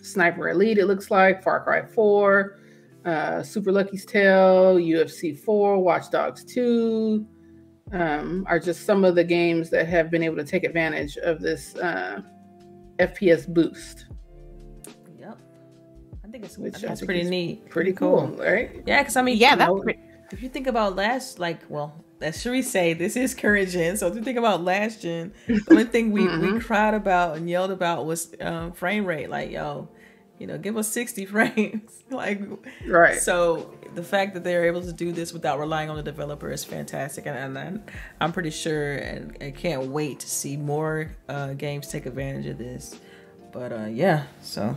Sniper 0.00 0.48
Elite, 0.48 0.78
it 0.78 0.86
looks 0.86 1.10
like 1.10 1.42
Far 1.42 1.62
Cry 1.62 1.84
4, 1.84 2.60
uh, 3.06 3.42
Super 3.42 3.72
Lucky's 3.72 4.04
Tale, 4.04 4.76
UFC 4.76 5.38
4, 5.38 5.78
Watch 5.78 6.10
Dogs 6.10 6.44
2 6.44 7.26
um, 7.92 8.44
are 8.48 8.58
just 8.58 8.84
some 8.84 9.04
of 9.04 9.14
the 9.14 9.24
games 9.24 9.70
that 9.70 9.86
have 9.86 10.10
been 10.10 10.22
able 10.22 10.36
to 10.36 10.44
take 10.44 10.64
advantage 10.64 11.16
of 11.18 11.40
this 11.40 11.76
uh, 11.76 12.20
FPS 12.98 13.48
boost 13.48 14.06
Yep, 15.20 15.38
I 16.24 16.28
think 16.28 16.44
it's 16.44 16.58
Which 16.58 16.80
that's 16.80 17.02
pretty 17.02 17.24
neat. 17.24 17.70
Pretty 17.70 17.92
cool, 17.92 18.28
cool, 18.28 18.44
right? 18.44 18.82
Yeah, 18.86 19.02
because 19.02 19.16
I 19.16 19.22
mean, 19.22 19.36
yeah, 19.36 19.54
that's 19.54 19.80
pretty... 19.82 20.00
if 20.32 20.42
you 20.42 20.48
think 20.48 20.66
about 20.66 20.96
last, 20.96 21.38
like, 21.38 21.60
well, 21.68 22.04
as 22.20 22.40
Cherie 22.40 22.62
say, 22.62 22.92
this 22.92 23.16
is 23.16 23.34
current 23.34 23.68
gen. 23.68 23.96
So 23.96 24.08
if 24.08 24.16
you 24.16 24.22
think 24.22 24.38
about 24.38 24.62
last 24.62 25.02
gen, 25.02 25.32
the 25.46 25.62
only 25.70 25.84
thing 25.84 26.10
we, 26.10 26.22
mm-hmm. 26.26 26.54
we 26.54 26.60
cried 26.60 26.94
about 26.94 27.36
and 27.36 27.48
yelled 27.48 27.70
about 27.70 28.06
was 28.06 28.34
um, 28.40 28.72
frame 28.72 29.04
rate. 29.04 29.30
Like, 29.30 29.50
yo, 29.50 29.88
you 30.38 30.46
know, 30.46 30.58
give 30.58 30.76
us 30.76 30.88
60 30.88 31.24
frames. 31.26 32.02
like, 32.10 32.42
right. 32.86 33.18
So 33.18 33.74
the 33.94 34.02
fact 34.02 34.34
that 34.34 34.44
they're 34.44 34.66
able 34.66 34.82
to 34.82 34.92
do 34.92 35.12
this 35.12 35.32
without 35.32 35.58
relying 35.58 35.90
on 35.90 35.96
the 35.96 36.02
developer 36.02 36.50
is 36.50 36.64
fantastic. 36.64 37.26
And, 37.26 37.56
and 37.56 37.90
I'm 38.20 38.32
pretty 38.32 38.50
sure 38.50 38.96
and 38.96 39.36
I 39.40 39.50
can't 39.50 39.86
wait 39.86 40.20
to 40.20 40.28
see 40.28 40.56
more 40.56 41.10
uh, 41.28 41.54
games 41.54 41.88
take 41.88 42.06
advantage 42.06 42.46
of 42.46 42.58
this. 42.58 42.98
But 43.52 43.72
uh, 43.72 43.86
yeah, 43.86 44.24
so 44.42 44.76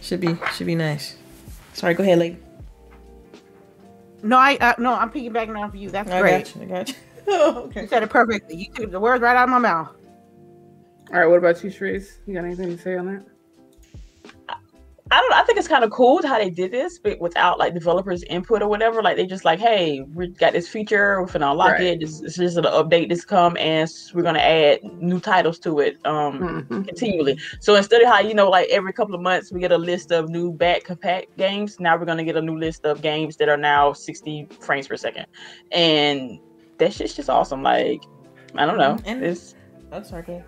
should 0.00 0.20
be 0.20 0.36
should 0.54 0.66
be 0.66 0.76
nice. 0.76 1.16
Sorry, 1.72 1.94
go 1.94 2.04
ahead, 2.04 2.18
lady. 2.18 2.38
No, 4.22 4.38
I 4.38 4.56
uh, 4.60 4.74
no, 4.78 4.94
I'm 4.94 5.10
piggybacking 5.10 5.58
off 5.60 5.70
of 5.70 5.76
you. 5.76 5.90
That's 5.90 6.08
I 6.10 6.20
great. 6.20 6.44
Got 6.44 6.56
you, 6.56 6.62
I 6.62 6.64
got 6.66 6.88
you. 6.88 6.94
oh, 7.28 7.56
okay. 7.64 7.82
You 7.82 7.88
said 7.88 8.02
it 8.04 8.10
perfectly. 8.10 8.56
You 8.56 8.72
took 8.72 8.92
the 8.92 9.00
words 9.00 9.20
right 9.22 9.36
out 9.36 9.44
of 9.44 9.50
my 9.50 9.58
mouth. 9.58 9.88
All 11.12 11.18
right, 11.18 11.26
what 11.26 11.38
about 11.38 11.62
you, 11.64 11.70
Trace? 11.70 12.18
You 12.26 12.34
got 12.34 12.44
anything 12.44 12.76
to 12.76 12.82
say 12.82 12.96
on 12.96 13.06
that? 13.06 13.33
I 15.10 15.20
don't. 15.20 15.34
I 15.34 15.42
think 15.42 15.58
it's 15.58 15.68
kind 15.68 15.84
of 15.84 15.90
cool 15.90 16.26
how 16.26 16.38
they 16.38 16.48
did 16.48 16.70
this, 16.70 16.98
but 16.98 17.20
without 17.20 17.58
like 17.58 17.74
developers' 17.74 18.22
input 18.24 18.62
or 18.62 18.68
whatever. 18.68 19.02
Like 19.02 19.16
they 19.16 19.26
just 19.26 19.44
like, 19.44 19.58
hey, 19.58 20.00
we 20.00 20.28
got 20.28 20.54
this 20.54 20.66
feature, 20.66 21.20
we're 21.20 21.30
gonna 21.30 21.50
unlock 21.50 21.72
right. 21.72 21.82
it. 21.82 22.00
This, 22.00 22.20
this 22.20 22.38
is 22.38 22.56
an 22.56 22.64
update. 22.64 23.10
that's 23.10 23.24
come 23.24 23.54
and 23.58 23.90
we're 24.14 24.22
gonna 24.22 24.38
add 24.38 24.82
new 24.82 25.20
titles 25.20 25.58
to 25.60 25.80
it 25.80 25.98
um 26.06 26.40
mm-hmm. 26.40 26.82
continually. 26.84 27.38
So 27.60 27.74
instead 27.74 28.00
of 28.00 28.08
how 28.08 28.20
you 28.20 28.32
know 28.32 28.48
like 28.48 28.68
every 28.70 28.94
couple 28.94 29.14
of 29.14 29.20
months 29.20 29.52
we 29.52 29.60
get 29.60 29.72
a 29.72 29.78
list 29.78 30.10
of 30.10 30.30
new 30.30 30.52
back 30.52 30.84
compact 30.84 31.36
games, 31.36 31.78
now 31.78 31.98
we're 31.98 32.06
gonna 32.06 32.24
get 32.24 32.36
a 32.36 32.42
new 32.42 32.58
list 32.58 32.86
of 32.86 33.02
games 33.02 33.36
that 33.36 33.50
are 33.50 33.58
now 33.58 33.92
60 33.92 34.48
frames 34.60 34.88
per 34.88 34.96
second, 34.96 35.26
and 35.70 36.40
that 36.78 36.94
shit's 36.94 37.14
just 37.14 37.28
awesome. 37.28 37.62
Like 37.62 38.02
I 38.56 38.64
don't 38.64 38.78
know, 38.78 38.96
and 39.04 39.22
it's. 39.22 39.54
Oh, 39.92 40.02
sorry. 40.02 40.42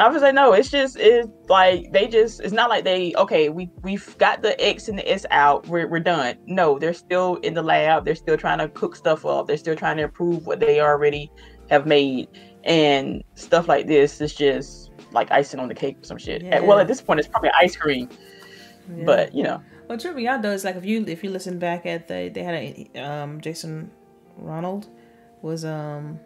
I 0.00 0.08
was 0.08 0.22
like, 0.22 0.34
no, 0.34 0.52
it's 0.52 0.70
just 0.70 0.96
it's 0.98 1.28
like 1.48 1.92
they 1.92 2.08
just 2.08 2.40
it's 2.40 2.52
not 2.52 2.70
like 2.70 2.84
they 2.84 3.14
okay, 3.16 3.48
we 3.48 3.70
we've 3.82 4.16
got 4.18 4.42
the 4.42 4.60
X 4.62 4.88
and 4.88 4.98
the 4.98 5.10
S 5.10 5.26
out, 5.30 5.66
we're 5.68 5.86
we're 5.86 6.00
done. 6.00 6.36
No, 6.46 6.78
they're 6.78 6.94
still 6.94 7.36
in 7.36 7.54
the 7.54 7.62
lab, 7.62 8.04
they're 8.04 8.14
still 8.14 8.36
trying 8.36 8.58
to 8.58 8.68
cook 8.68 8.96
stuff 8.96 9.26
up, 9.26 9.46
they're 9.46 9.56
still 9.56 9.76
trying 9.76 9.96
to 9.98 10.04
improve 10.04 10.46
what 10.46 10.60
they 10.60 10.80
already 10.80 11.30
have 11.68 11.86
made. 11.86 12.28
And 12.64 13.22
stuff 13.34 13.68
like 13.68 13.86
this 13.86 14.20
is 14.20 14.34
just 14.34 14.90
like 15.12 15.30
icing 15.30 15.60
on 15.60 15.68
the 15.68 15.74
cake 15.74 15.98
or 16.00 16.04
some 16.04 16.18
shit. 16.18 16.42
Yeah. 16.42 16.60
well 16.60 16.78
at 16.78 16.88
this 16.88 17.00
point 17.00 17.20
it's 17.20 17.28
probably 17.28 17.50
ice 17.58 17.76
cream. 17.76 18.08
Yeah. 18.96 19.04
But 19.04 19.34
you 19.34 19.42
know. 19.42 19.62
What 19.86 20.00
tripped 20.00 20.16
me 20.16 20.28
out 20.28 20.42
though 20.42 20.52
is 20.52 20.64
like 20.64 20.76
if 20.76 20.84
you 20.84 21.04
if 21.06 21.24
you 21.24 21.30
listen 21.30 21.58
back 21.58 21.84
at 21.84 22.06
the 22.06 22.30
they 22.32 22.42
had 22.42 22.54
a 22.54 23.00
um 23.00 23.40
Jason 23.40 23.90
Ronald 24.36 24.88
was 25.42 25.64
um 25.64 26.20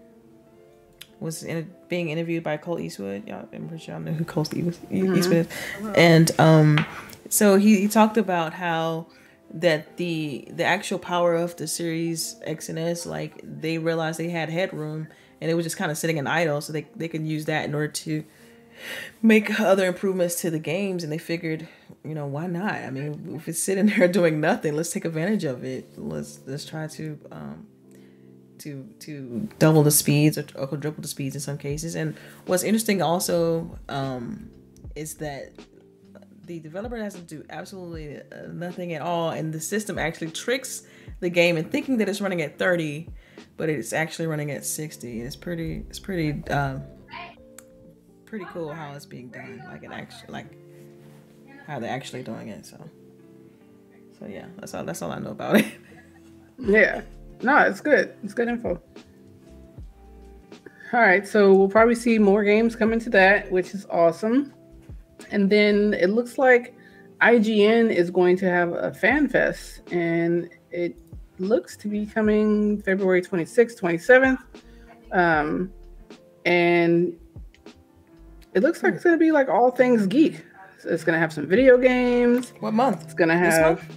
was 1.21 1.43
in, 1.43 1.73
being 1.89 2.09
interviewed 2.09 2.43
by 2.43 2.57
Colt 2.57 2.81
Eastwood. 2.81 3.27
Y'all, 3.27 3.49
I'm 3.53 3.69
pretty 3.69 3.85
sure 3.85 3.95
I 3.95 3.99
know 3.99 4.13
who 4.13 4.25
mm-hmm. 4.25 5.15
Eastwood, 5.17 5.49
mm-hmm. 5.49 5.89
is. 5.89 5.95
And 5.97 6.41
um, 6.41 6.87
so 7.29 7.57
he, 7.57 7.81
he 7.81 7.89
talked 7.89 8.17
about 8.17 8.55
how 8.55 9.07
that 9.53 9.97
the 9.97 10.49
the 10.51 10.65
actual 10.65 10.99
power 10.99 11.35
of 11.35 11.57
the 11.57 11.67
series 11.67 12.37
X 12.45 12.69
and 12.69 12.79
S, 12.79 13.07
like 13.07 13.41
they 13.43 13.79
realized 13.79 14.19
they 14.19 14.31
had 14.31 14.51
headroom 14.51 15.09
and 15.41 15.51
it 15.51 15.55
was 15.55 15.65
just 15.65 15.77
kind 15.77 15.91
of 15.91 15.99
sitting 15.99 16.17
in 16.17 16.27
idle, 16.27 16.61
so 16.61 16.73
they 16.73 16.87
they 16.97 17.09
can 17.09 17.27
use 17.27 17.45
that 17.47 17.65
in 17.65 17.75
order 17.75 17.89
to 17.89 18.25
make 19.23 19.59
other 19.61 19.87
improvements 19.87 20.41
to 20.41 20.51
the 20.51 20.59
games 20.59 21.05
and 21.05 21.13
they 21.13 21.19
figured 21.19 21.69
you 22.05 22.15
know 22.15 22.27
why 22.27 22.47
not 22.47 22.75
i 22.75 22.91
mean 22.91 23.35
if 23.37 23.49
it's 23.49 23.63
sitting 23.63 23.87
there 23.99 24.09
doing 24.09 24.41
nothing 24.41 24.75
let's 24.75 24.91
take 24.91 25.05
advantage 25.05 25.45
of 25.45 25.65
it 25.65 25.89
let's 25.97 26.41
let's 26.47 26.65
try 26.65 26.87
to 26.87 27.19
um, 27.31 27.67
to 28.59 28.89
to 29.01 29.49
double 29.59 29.83
the 29.83 29.91
speeds 29.91 30.39
or, 30.39 30.47
or 30.55 30.67
quadruple 30.67 31.03
the 31.03 31.09
speeds 31.09 31.35
in 31.35 31.41
some 31.41 31.59
cases. 31.59 31.95
And 31.95 32.17
what's 32.47 32.63
interesting 32.63 33.03
also 33.03 33.79
um, 33.89 34.51
is 34.95 35.15
that 35.17 35.53
the 36.47 36.61
developer 36.61 36.97
has 36.97 37.15
to 37.15 37.21
do 37.21 37.45
absolutely 37.51 38.19
uh, 38.19 38.49
nothing 38.53 38.93
at 38.93 39.03
all, 39.03 39.31
and 39.31 39.53
the 39.53 39.61
system 39.61 39.99
actually 39.99 40.31
tricks 40.31 40.83
the 41.21 41.31
game 41.31 41.57
in 41.57 41.65
thinking 41.65 41.99
that 41.99 42.09
it's 42.09 42.21
running 42.21 42.43
at 42.43 42.59
30, 42.59 43.09
but 43.57 43.69
it's 43.69 43.93
actually 43.93 44.27
running 44.27 44.51
at 44.51 44.65
60. 44.65 45.21
It's 45.21 45.37
pretty 45.37 45.85
it's 45.89 45.99
pretty 45.99 46.47
um, 46.51 46.83
pretty 48.27 48.45
cool 48.47 48.73
how 48.75 48.93
it's 48.93 49.07
being 49.07 49.29
done. 49.29 49.63
Like 49.67 49.83
it 49.83 49.91
actually 49.93 50.33
like 50.33 50.47
how 51.67 51.79
they're 51.79 51.91
actually 51.91 52.23
doing 52.23 52.49
it. 52.49 52.67
So 52.67 52.89
so 54.19 54.27
yeah, 54.27 54.47
that's 54.59 54.75
all 54.75 54.85
that's 54.85 55.03
all 55.03 55.11
I 55.11 55.19
know 55.19 55.31
about 55.31 55.57
it. 55.57 55.67
Yeah. 56.57 57.03
No, 57.45 57.59
it's 57.59 57.81
good. 57.81 58.15
It's 58.25 58.35
good 58.35 58.49
info. 58.49 58.81
All 60.93 61.01
right, 61.01 61.27
so 61.27 61.53
we'll 61.53 61.69
probably 61.69 61.95
see 61.95 62.19
more 62.19 62.45
games 62.45 62.75
coming 62.75 62.99
to 63.01 63.11
that, 63.11 63.51
which 63.51 63.75
is 63.75 63.87
awesome. 63.91 64.55
And 65.31 65.51
then 65.51 65.95
it 65.95 66.09
looks 66.09 66.39
like 66.39 66.75
IGN 67.21 67.95
is 67.95 68.11
going 68.11 68.37
to 68.39 68.49
have 68.49 68.73
a 68.73 68.93
fan 68.93 69.29
fest, 69.29 69.83
and 69.93 70.49
it 70.71 70.97
looks 71.39 71.77
to 71.79 71.89
be 71.89 72.07
coming 72.07 72.81
February 72.83 73.23
26th, 73.23 73.79
27th. 73.81 74.39
Um, 75.13 75.73
and 76.45 77.19
it 78.55 78.63
looks 78.63 78.83
like 78.83 78.95
it's 78.95 79.05
going 79.05 79.17
to 79.17 79.21
be 79.21 79.33
like 79.33 79.49
all 79.49 79.71
things 79.71 80.07
geek. 80.07 80.45
So 80.85 80.91
it's 80.91 81.03
gonna 81.03 81.19
have 81.19 81.33
some 81.33 81.47
video 81.47 81.79
games. 81.79 82.53
What 82.61 82.75
month? 82.75 83.05
It's 83.05 83.15
gonna 83.15 83.39
This 83.39 83.55
have. 83.57 83.89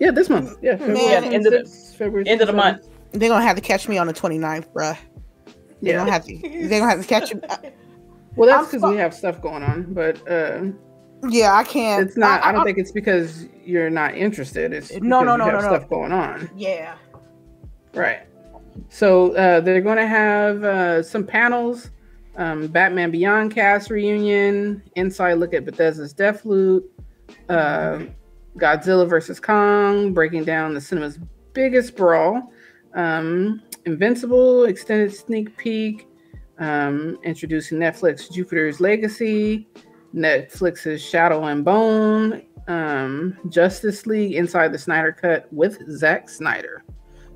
Yeah, 0.00 0.10
this 0.12 0.28
month. 0.30 0.56
Yeah, 0.62 0.76
February 0.76 0.94
Man, 1.20 1.24
end 1.34 1.46
of 1.46 1.52
the- 1.52 1.94
February 1.96 2.28
End 2.28 2.40
of 2.40 2.46
the 2.46 2.52
month. 2.52 2.88
They're 3.12 3.28
gonna 3.28 3.44
have 3.44 3.56
to 3.56 3.62
catch 3.62 3.88
me 3.88 3.98
on 3.98 4.06
the 4.06 4.12
29th, 4.12 4.72
bruh. 4.72 4.96
They're 5.46 5.92
Yeah. 5.92 5.96
gonna 5.98 6.12
have 6.12 6.24
to. 6.26 6.38
They're 6.38 6.80
gonna 6.80 6.90
have 6.90 7.00
to 7.02 7.06
catch 7.06 7.34
me. 7.34 7.40
Well, 8.36 8.48
that's 8.48 8.68
because 8.68 8.82
fu- 8.82 8.90
we 8.90 8.96
have 8.98 9.12
stuff 9.12 9.42
going 9.42 9.64
on, 9.64 9.92
but 9.94 10.16
uh, 10.30 10.62
Yeah, 11.28 11.54
I 11.56 11.64
can't. 11.64 12.06
it's 12.06 12.16
not. 12.16 12.44
I, 12.44 12.52
don't 12.52 12.60
I- 12.60 12.64
think 12.64 12.78
it's 12.78 12.92
because 12.92 13.46
you're 13.64 13.90
not 13.90 14.14
interested. 14.14 14.72
It's 14.72 14.92
No, 14.92 14.98
because 14.98 15.10
no, 15.10 15.32
you 15.32 15.38
no, 15.38 15.44
have 15.46 15.52
no, 15.54 15.60
no. 15.60 15.76
stuff 15.76 15.88
going 15.90 16.12
on. 16.12 16.48
Yeah. 16.54 16.94
Right. 17.94 18.20
So 18.90 19.32
uh, 19.34 19.60
they're 19.60 19.80
going 19.80 19.96
to 19.96 20.06
have 20.06 20.62
uh, 20.62 21.02
some 21.02 21.24
panels. 21.26 21.90
Um, 22.36 22.68
Batman 22.68 23.10
Beyond 23.10 23.52
cast 23.52 23.90
reunion, 23.90 24.84
inside 24.94 25.34
look 25.34 25.52
at 25.52 25.64
Bethesda's 25.64 26.14
Deathloop, 26.14 26.84
uh, 27.48 28.02
Godzilla 28.58 29.08
versus 29.08 29.40
Kong, 29.40 30.12
breaking 30.12 30.44
down 30.44 30.74
the 30.74 30.80
cinema's 30.80 31.18
biggest 31.52 31.96
brawl, 31.96 32.52
um, 32.94 33.62
Invincible 33.86 34.64
extended 34.64 35.14
sneak 35.14 35.56
peek, 35.56 36.06
um, 36.58 37.18
introducing 37.22 37.78
Netflix 37.78 38.30
Jupiter's 38.30 38.80
Legacy, 38.80 39.68
Netflix's 40.14 41.02
Shadow 41.02 41.44
and 41.44 41.64
Bone, 41.64 42.42
um, 42.66 43.38
Justice 43.48 44.06
League 44.06 44.34
Inside 44.34 44.72
the 44.72 44.78
Snyder 44.78 45.12
Cut 45.12 45.50
with 45.52 45.78
Zack 45.90 46.28
Snyder. 46.28 46.84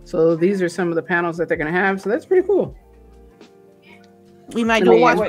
So 0.04 0.36
these 0.36 0.60
are 0.60 0.68
some 0.68 0.88
of 0.88 0.96
the 0.96 1.02
panels 1.02 1.36
that 1.38 1.48
they're 1.48 1.56
going 1.56 1.72
to 1.72 1.78
have. 1.78 2.00
So 2.00 2.10
that's 2.10 2.26
pretty 2.26 2.46
cool. 2.46 2.76
We 4.54 4.64
might 4.64 4.80
do 4.84 4.90
go 4.90 4.96
watch. 4.98 5.28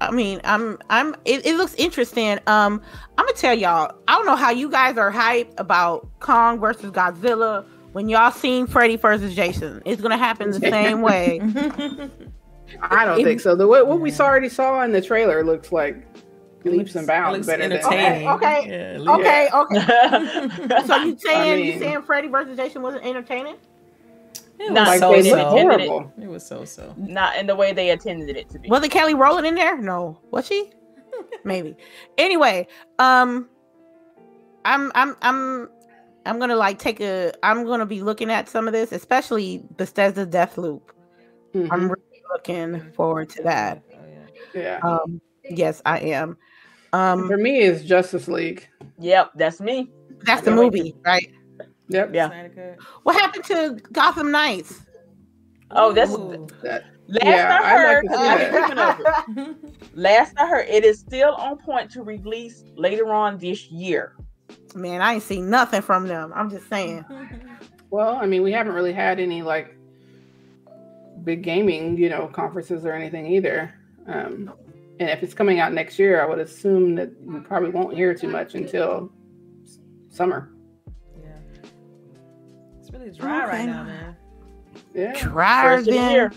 I 0.00 0.10
mean, 0.10 0.40
I'm, 0.44 0.78
I'm. 0.90 1.14
It, 1.24 1.44
it 1.46 1.56
looks 1.56 1.74
interesting. 1.74 2.38
Um, 2.46 2.80
I'm 3.18 3.26
gonna 3.26 3.32
tell 3.36 3.54
y'all. 3.54 3.94
I 4.08 4.14
don't 4.16 4.26
know 4.26 4.36
how 4.36 4.50
you 4.50 4.70
guys 4.70 4.96
are 4.98 5.12
hyped 5.12 5.54
about 5.58 6.08
Kong 6.20 6.58
versus 6.60 6.90
Godzilla 6.90 7.64
when 7.92 8.08
y'all 8.08 8.30
seen 8.30 8.66
Freddy 8.66 8.96
versus 8.96 9.34
Jason. 9.34 9.82
It's 9.84 10.00
gonna 10.02 10.16
happen 10.18 10.50
the 10.50 10.60
same 10.60 11.00
way. 11.02 11.40
I 12.90 13.04
don't 13.04 13.20
It- 13.20 13.24
think 13.24 13.40
so. 13.40 13.54
The 13.54 13.66
what, 13.66 13.86
what 13.86 14.00
we 14.00 14.10
saw 14.10 14.26
already 14.26 14.48
saw 14.48 14.82
in 14.82 14.92
the 14.92 15.00
trailer 15.00 15.44
looks 15.44 15.72
like 15.72 16.06
leaps 16.64 16.96
and 16.96 17.06
bounds 17.06 17.36
looks 17.36 17.46
better 17.46 17.62
than 17.68 17.72
entertaining. 17.78 18.28
Okay, 18.28 18.98
Yeah, 18.98 19.12
Okay, 19.14 19.48
okay. 19.54 20.82
So 20.86 20.96
you 20.96 21.16
saying 21.18 21.56
mean- 21.62 21.72
you 21.74 21.78
saying 21.78 22.02
Freddy 22.02 22.26
versus 22.28 22.56
Jason 22.56 22.82
wasn't 22.82 23.04
entertaining? 23.04 23.54
It 24.58 24.72
Not 24.72 24.88
was 24.88 25.00
so 25.00 25.12
so. 25.12 25.16
look 25.16 25.24
so. 25.26 25.56
Intended 25.58 25.80
it. 25.80 25.88
horrible. 25.88 26.12
It 26.22 26.28
was 26.28 26.46
so 26.46 26.64
so. 26.64 26.94
Not 26.96 27.36
in 27.36 27.46
the 27.46 27.54
way 27.54 27.72
they 27.72 27.90
intended 27.90 28.36
it 28.36 28.48
to 28.50 28.58
be. 28.58 28.68
Wasn't 28.68 28.90
Kelly 28.92 29.14
Rowland 29.14 29.46
in 29.46 29.54
there? 29.54 29.76
No, 29.80 30.18
was 30.30 30.46
she? 30.46 30.70
Maybe. 31.44 31.76
Anyway, 32.18 32.66
um, 32.98 33.48
I'm 34.64 34.90
I'm 34.94 35.16
I'm 35.22 35.68
I'm 36.24 36.38
gonna 36.38 36.56
like 36.56 36.78
take 36.78 37.00
a. 37.00 37.32
I'm 37.42 37.64
gonna 37.64 37.86
be 37.86 38.02
looking 38.02 38.30
at 38.30 38.48
some 38.48 38.66
of 38.66 38.72
this, 38.72 38.92
especially 38.92 39.62
Bethesda 39.76 40.26
Deathloop. 40.26 40.80
Mhm. 41.54 41.68
I'm 41.70 41.88
really 41.88 42.22
looking 42.32 42.92
forward 42.92 43.28
to 43.30 43.42
that. 43.44 43.82
Oh, 43.92 43.96
yeah. 44.54 44.60
Yeah. 44.62 44.80
Um, 44.82 45.20
yes, 45.48 45.82
I 45.86 45.98
am. 46.00 46.36
Um, 46.92 47.28
For 47.28 47.36
me, 47.36 47.58
it's 47.60 47.82
Justice 47.84 48.26
League. 48.26 48.66
Yep, 48.98 49.32
that's 49.36 49.60
me. 49.60 49.90
that's 50.24 50.42
the 50.42 50.50
movie, 50.50 50.94
right? 51.04 51.30
Yep. 51.88 52.10
Yeah. 52.14 52.74
What 53.04 53.16
happened 53.16 53.44
to 53.44 53.80
Gotham 53.92 54.30
Knights? 54.30 54.82
Oh, 55.70 55.92
that's 55.92 56.12
Ooh. 56.12 56.46
That, 56.62 56.84
last 57.08 57.24
Yeah, 57.24 57.60
I 57.62 57.78
heard. 57.78 58.04
like 58.04 58.12
to 58.12 58.18
see 58.18 58.28
I 58.28 58.38
that. 58.38 58.52
was 58.52 59.36
looking 59.36 59.44
over 59.44 59.50
it. 59.50 59.96
Last 59.96 60.34
I 60.36 60.46
heard, 60.48 60.68
it 60.68 60.84
is 60.84 60.98
still 60.98 61.34
on 61.34 61.58
point 61.58 61.90
to 61.92 62.02
release 62.02 62.64
later 62.76 63.12
on 63.12 63.38
this 63.38 63.70
year. 63.70 64.14
Man, 64.74 65.00
I 65.00 65.14
ain't 65.14 65.22
seen 65.22 65.48
nothing 65.50 65.82
from 65.82 66.06
them. 66.06 66.32
I'm 66.34 66.50
just 66.50 66.68
saying. 66.68 67.04
well, 67.90 68.16
I 68.16 68.26
mean, 68.26 68.42
we 68.42 68.52
haven't 68.52 68.74
really 68.74 68.92
had 68.92 69.18
any 69.18 69.42
like 69.42 69.76
big 71.24 71.42
gaming, 71.42 71.96
you 71.96 72.08
know, 72.08 72.28
conferences 72.28 72.84
or 72.84 72.92
anything 72.92 73.26
either. 73.26 73.72
Um, 74.06 74.52
and 75.00 75.10
if 75.10 75.22
it's 75.22 75.34
coming 75.34 75.60
out 75.60 75.72
next 75.72 75.98
year, 75.98 76.22
I 76.22 76.26
would 76.26 76.38
assume 76.38 76.94
that 76.94 77.10
we 77.22 77.40
probably 77.40 77.70
won't 77.70 77.94
hear 77.94 78.14
too 78.14 78.28
much 78.28 78.54
until 78.54 79.10
summer. 80.10 80.52
Yeah. 83.06 83.10
It's 83.10 83.18
dry 83.18 83.42
Okay. 83.44 83.56
right 83.58 83.66
now, 83.66 83.84
man. 83.84 84.16
Yeah. 84.94 85.12
Drier 85.20 85.76
First 85.76 85.90
than 85.90 86.32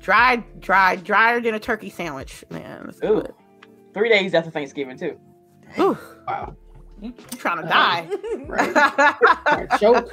dry, 0.00 0.36
dry, 0.60 0.96
drier 0.96 1.40
than 1.40 1.54
a 1.54 1.60
turkey 1.60 1.90
sandwich. 1.90 2.44
Man, 2.50 2.86
it's 2.88 2.98
Ooh. 2.98 3.22
good. 3.22 3.32
Three 3.92 4.08
days 4.08 4.34
after 4.34 4.50
Thanksgiving 4.50 4.96
too. 4.96 5.18
Ooh, 5.78 5.98
Wow. 6.28 6.56
you 7.00 7.12
trying 7.36 7.58
to 7.58 7.64
Uh, 7.64 7.68
die? 7.68 8.08
Right. 8.46 9.70
Or 9.72 9.78
choke. 9.78 10.10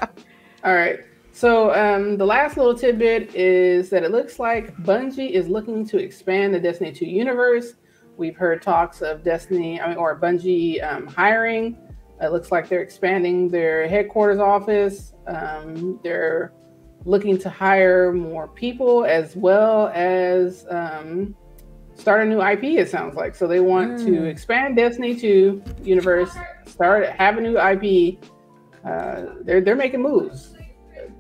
All 0.64 0.74
right. 0.74 1.00
So 1.34 1.74
um, 1.74 2.18
the 2.18 2.26
last 2.26 2.58
little 2.58 2.76
tidbit 2.76 3.34
is 3.36 3.90
that 3.92 4.04
it 4.04 4.12
looks 4.12 4.38
like 4.40 4.76
Bungie 4.78 5.32
is 5.32 5.48
looking 5.48 5.86
to 5.88 5.98
expand 5.98 6.54
the 6.54 6.60
Destiny 6.60 6.92
2 6.92 7.06
universe. 7.06 7.76
We've 8.18 8.36
heard 8.36 8.62
talks 8.62 9.02
of 9.02 9.24
Destiny 9.24 9.80
I 9.80 9.90
mean, 9.90 9.98
or 9.98 10.20
Bungie 10.20 10.84
um, 10.84 11.08
hiring. 11.08 11.78
It 12.22 12.32
looks 12.32 12.52
like 12.52 12.70
they're 12.70 12.82
expanding 12.82 13.48
their 13.50 13.88
headquarters 13.88 14.40
office. 14.40 15.14
Um, 15.28 16.00
they're 16.04 16.54
looking 17.04 17.38
to 17.40 17.50
hire 17.50 18.14
more 18.14 18.48
people 18.48 19.06
as 19.06 19.36
well 19.36 19.88
as 19.96 20.66
um, 20.70 21.36
start 21.96 22.22
a 22.22 22.26
new 22.26 22.42
IP. 22.42 22.64
It 22.64 22.90
sounds 22.90 23.16
like 23.16 23.34
so 23.34 23.48
they 23.48 23.60
want 23.60 23.98
to 24.00 24.06
Mm. 24.12 24.28
expand 24.28 24.76
Destiny 24.78 25.16
2 25.16 25.64
universe, 25.84 26.32
start 26.68 27.08
have 27.10 27.38
a 27.38 27.42
new 27.42 27.58
IP. 27.58 28.20
Uh, 28.86 29.34
they're 29.42 29.62
they're 29.62 29.76
making 29.76 30.02
moves, 30.02 30.56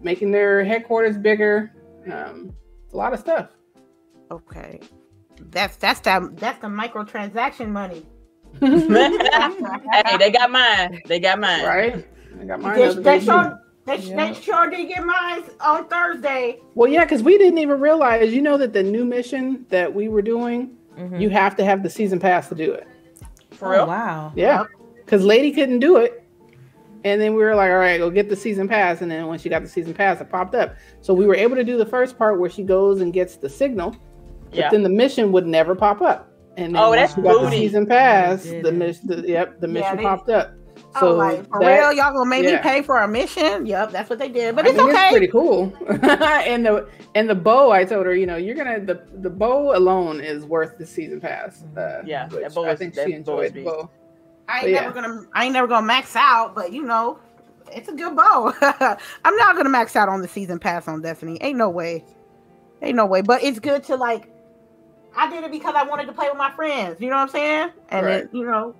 making 0.01 0.29
their 0.31 0.63
headquarters 0.63 1.17
bigger. 1.17 1.71
Um, 2.11 2.53
a 2.93 2.97
lot 2.97 3.13
of 3.13 3.19
stuff. 3.19 3.49
okay, 4.31 4.79
that's 5.49 5.77
that's 5.77 5.99
that 6.01 6.35
that's 6.37 6.59
the 6.61 6.67
microtransaction 6.67 7.69
money. 7.69 8.05
Hey, 8.59 10.17
they 10.17 10.31
got 10.31 10.51
mine. 10.51 11.01
They 11.07 11.19
got 11.19 11.39
mine. 11.39 11.65
right? 11.65 12.07
I 12.39 12.45
got 12.45 12.59
mine. 12.61 12.77
They, 12.77 12.87
the 12.93 13.01
they 13.01 13.19
day, 13.19 13.25
sure, 13.25 13.61
they, 13.85 13.97
Yeah. 13.97 14.15
they 14.33 14.39
sure 14.39 14.69
did 14.69 14.87
get 14.87 15.05
mine 15.05 15.43
on 15.59 15.87
Thursday. 15.87 16.59
Well, 16.75 16.89
yeah, 16.89 17.03
because 17.05 17.23
we 17.23 17.37
didn't 17.37 17.59
even 17.59 17.79
realize. 17.79 18.33
You 18.33 18.41
know 18.41 18.57
that 18.57 18.73
the 18.73 18.83
new 18.83 19.05
mission 19.05 19.65
that 19.69 19.93
we 19.93 20.07
were 20.07 20.21
doing, 20.21 20.75
Mhm. 20.97 21.19
you 21.21 21.29
have 21.29 21.55
to 21.57 21.65
have 21.65 21.83
the 21.83 21.89
season 21.89 22.19
pass 22.19 22.49
to 22.49 22.55
do 22.55 22.71
it. 22.73 22.87
For 23.51 23.71
real. 23.71 23.81
Oh, 23.81 23.87
wow. 23.87 24.31
Yeah, 24.35 24.65
because 25.05 25.23
Lady 25.23 25.51
couldn't 25.51 25.79
do 25.79 25.97
it, 25.97 26.23
and 27.03 27.21
then 27.21 27.33
we 27.35 27.41
were 27.43 27.55
like, 27.55 27.71
all 27.71 27.77
right, 27.77 27.97
go 27.97 28.09
get 28.09 28.29
the 28.29 28.35
season 28.35 28.67
pass. 28.67 29.01
And 29.01 29.09
then 29.11 29.27
when 29.27 29.39
she 29.39 29.49
got 29.49 29.61
the 29.61 29.69
season 29.69 29.93
pass, 29.93 30.19
it 30.21 30.29
popped 30.29 30.55
up. 30.55 30.75
So 31.01 31.13
we 31.13 31.25
were 31.25 31.35
able 31.35 31.55
to 31.55 31.63
do 31.63 31.77
the 31.77 31.85
first 31.85 32.17
part 32.17 32.39
where 32.39 32.49
she 32.49 32.63
goes 32.63 33.01
and 33.01 33.13
gets 33.13 33.35
the 33.37 33.49
signal, 33.49 33.95
but 34.49 34.55
Yeah. 34.59 34.69
then 34.69 34.83
the 34.83 34.89
mission 34.89 35.31
would 35.31 35.45
never 35.47 35.75
pop 35.75 36.01
up. 36.01 36.30
And 36.57 36.75
then 36.75 36.81
Oh, 36.81 36.91
that's 36.91 37.15
you 37.15 37.23
got 37.23 37.41
the 37.43 37.51
season 37.51 37.85
pass, 37.85 38.43
the 38.43 38.71
mission, 38.71 39.07
the, 39.07 39.27
yep, 39.27 39.59
the 39.59 39.67
Yeah, 39.67 39.73
mission 39.73 39.97
they- 39.97 40.03
popped 40.03 40.29
up. 40.29 40.51
So, 40.95 40.99
So 40.99 41.07
oh, 41.13 41.15
like, 41.15 41.47
for 41.47 41.59
that- 41.61 41.77
real, 41.79 41.93
y'all 41.93 42.11
gonna 42.13 42.29
make 42.29 42.43
me 42.43 42.57
pay 42.57 42.81
for 42.81 42.97
a 42.97 43.07
mission? 43.07 43.65
Yep, 43.65 43.91
that's 43.91 44.09
what 44.09 44.19
they 44.19 44.27
did. 44.27 44.55
But 44.57 44.65
I 44.65 44.69
it's 44.69 44.77
mean, 44.77 44.89
okay. 44.89 45.09
pretty 45.11 45.27
cool. 45.27 45.73
and 45.89 46.65
the 46.65 46.89
and 47.15 47.29
the 47.29 47.35
bow, 47.35 47.71
I 47.71 47.85
told 47.85 48.05
her, 48.05 48.13
you 48.13 48.25
know, 48.25 48.35
you're 48.35 48.55
gonna 48.55 48.79
the 48.81 49.01
the 49.21 49.29
bow 49.29 49.75
alone 49.77 50.19
is 50.19 50.43
worth 50.43 50.77
the 50.77 50.85
season 50.85 51.21
pass. 51.21 51.63
Uh, 51.77 52.01
Yeah, 52.05 52.27
that 52.27 52.53
bow 52.53 52.65
I 52.65 52.75
think 52.75 52.93
that 52.95 53.07
she 53.07 53.13
enjoyed 53.13 53.53
the 53.53 53.63
bow. 53.63 53.89
I 54.49 54.55
ain't 54.55 54.63
But 54.63 54.69
yeah. 54.71 54.81
never 54.81 54.93
gonna 55.01 55.21
I 55.33 55.45
ain't 55.45 55.53
never 55.53 55.67
gonna 55.67 55.85
max 55.85 56.15
out, 56.17 56.55
but 56.55 56.73
you 56.73 56.83
know, 56.83 57.19
it's 57.71 57.87
a 57.87 57.93
good 57.93 58.15
bow. 58.15 58.53
I'm 59.23 59.35
not 59.37 59.55
gonna 59.55 59.69
max 59.69 59.95
out 59.95 60.09
on 60.09 60.21
the 60.21 60.27
season 60.27 60.59
pass 60.59 60.89
on 60.89 61.01
Destiny. 61.01 61.37
Ain't 61.39 61.57
no 61.57 61.69
way. 61.69 62.03
Ain't 62.81 62.97
no 62.97 63.05
way. 63.05 63.21
But 63.21 63.43
it's 63.43 63.59
good 63.59 63.83
to 63.85 63.95
like 63.95 64.29
I 65.15 65.29
did 65.29 65.43
it 65.43 65.51
because 65.51 65.75
I 65.75 65.83
wanted 65.83 66.05
to 66.07 66.13
play 66.13 66.27
with 66.29 66.37
my 66.37 66.51
friends. 66.51 66.99
You 66.99 67.09
know 67.09 67.15
what 67.17 67.23
I'm 67.23 67.29
saying? 67.29 67.69
And 67.89 68.05
Right. 68.05 68.23
it, 68.23 68.29
you 68.33 68.45
know, 68.45 68.75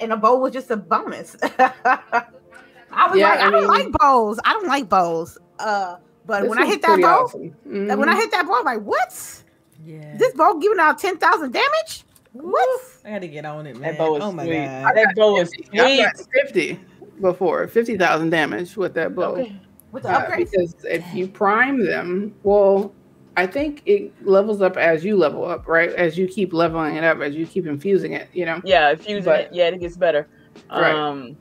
and 0.00 0.12
a 0.12 0.16
bow 0.16 0.36
was 0.38 0.52
just 0.52 0.70
a 0.70 0.76
bonus. 0.76 1.36
I 1.42 3.08
was 3.08 3.18
Yeah, 3.18 3.28
like, 3.30 3.40
I, 3.40 3.46
I 3.48 3.50
don't 3.50 3.66
like 3.66 3.92
bows. 3.92 4.38
I 4.44 4.52
don't 4.52 4.66
like 4.66 4.88
bows. 4.88 5.38
Uh 5.58 5.96
but 6.26 6.48
when 6.48 6.58
I 6.58 6.66
hit 6.66 6.82
that 6.82 6.88
pretty 6.88 7.02
bow, 7.02 7.22
awesome. 7.24 7.54
when 7.64 7.88
Mhm. 7.88 8.08
I 8.08 8.16
hit 8.16 8.30
that 8.32 8.46
bow, 8.46 8.54
I'm 8.58 8.64
like, 8.64 8.80
what? 8.82 9.42
Yeah. 9.84 10.16
This 10.18 10.34
bow 10.34 10.54
giving 10.54 10.78
out 10.80 10.98
ten 10.98 11.16
thousand 11.18 11.52
damage? 11.52 12.04
What? 12.32 12.80
I 13.04 13.10
had 13.10 13.22
to 13.22 13.28
get 13.28 13.44
on 13.44 13.66
it, 13.66 13.74
man. 13.78 13.92
That 13.92 13.98
bow 13.98 14.16
is 14.16 14.22
oh 14.24 14.32
my 14.32 14.44
sweet. 14.44 14.64
god. 14.66 14.94
That 14.96 15.14
bow 15.16 15.40
is 15.40 15.50
I 15.72 15.86
sweet. 15.86 16.02
got 16.02 16.16
50 16.44 16.80
before, 17.20 17.66
50,000 17.68 18.28
damage 18.30 18.76
with 18.76 18.92
that 18.94 19.14
bow. 19.14 19.36
Okay. 19.36 19.56
With 19.92 20.02
the 20.02 20.10
Uh, 20.10 20.20
upgrades? 20.30 20.50
because 20.50 20.74
if 20.84 21.14
you 21.14 21.28
prime 21.28 21.82
them, 21.86 22.34
well, 22.42 22.92
I 23.36 23.46
think 23.46 23.82
it 23.86 24.12
levels 24.26 24.62
up 24.62 24.76
as 24.76 25.04
you 25.04 25.16
level 25.16 25.44
up, 25.44 25.68
right? 25.68 25.90
As 25.90 26.16
you 26.16 26.26
keep 26.26 26.52
leveling 26.54 26.96
it 26.96 27.04
up, 27.04 27.20
as 27.20 27.34
you 27.34 27.46
keep 27.46 27.66
infusing 27.66 28.12
it, 28.14 28.28
you 28.32 28.46
know? 28.46 28.60
Yeah, 28.64 28.90
infusing 28.92 29.24
But- 29.24 29.40
it. 29.40 29.48
Yeah, 29.52 29.68
it 29.68 29.78
gets 29.80 29.96
better. 29.96 30.26
Right. 30.70 30.94
Um, 30.94 31.36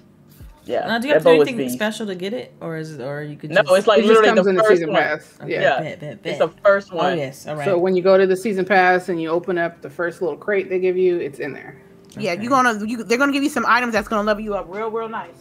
yeah. 0.66 0.88
Now, 0.88 1.00
do 1.00 1.08
you 1.08 1.14
have 1.14 1.24
to 1.24 1.36
do 1.36 1.42
anything 1.42 1.70
special 1.70 2.06
to 2.08 2.16
get 2.16 2.34
it, 2.34 2.54
or 2.60 2.76
is 2.76 2.94
it, 2.98 3.02
or 3.02 3.24
you 3.24 3.38
could? 3.38 3.52
No, 3.52 3.62
just, 3.62 3.76
it's 3.78 3.88
like 3.88 4.00
it 4.00 4.02
just 4.02 4.10
literally 4.10 4.36
comes 4.36 4.44
the 4.46 4.50
in 4.50 4.56
the 4.56 4.64
first 4.64 4.72
season 4.74 4.92
one. 4.92 5.02
pass. 5.04 5.38
Okay, 5.42 5.54
Yeah. 5.54 5.62
Yeah. 5.62 5.80
Bet, 5.80 6.00
bet, 6.00 6.24
bet. 6.24 6.30
It's 6.32 6.40
the 6.40 6.50
first 6.64 6.90
oh 6.92 6.98
one. 6.98 7.18
yes, 7.18 7.48
all 7.48 7.56
right. 7.56 7.66
So 7.66 7.78
when 7.78 7.96
you 7.96 8.02
go 8.02 8.18
to 8.18 8.26
the 8.28 8.36
season 8.36 8.66
pass 8.66 9.08
and 9.10 9.22
you 9.22 9.30
open 9.30 9.58
up 9.58 9.82
the 9.82 9.90
first 9.90 10.22
little 10.22 10.36
crate 10.38 10.68
they 10.70 10.80
give 10.80 10.98
you, 10.98 11.18
it's 11.18 11.40
in 11.40 11.54
there. 11.54 11.78
Yeah, 12.18 12.34
you're 12.34 12.50
gonna 12.50 12.84
you, 12.86 13.04
they're 13.04 13.18
gonna 13.18 13.32
give 13.32 13.44
you 13.44 13.50
some 13.50 13.66
items 13.68 13.94
that's 13.94 14.08
gonna 14.08 14.24
level 14.24 14.44
you 14.44 14.56
up 14.56 14.66
real 14.68 14.90
real 14.90 15.08
nice. 15.08 15.36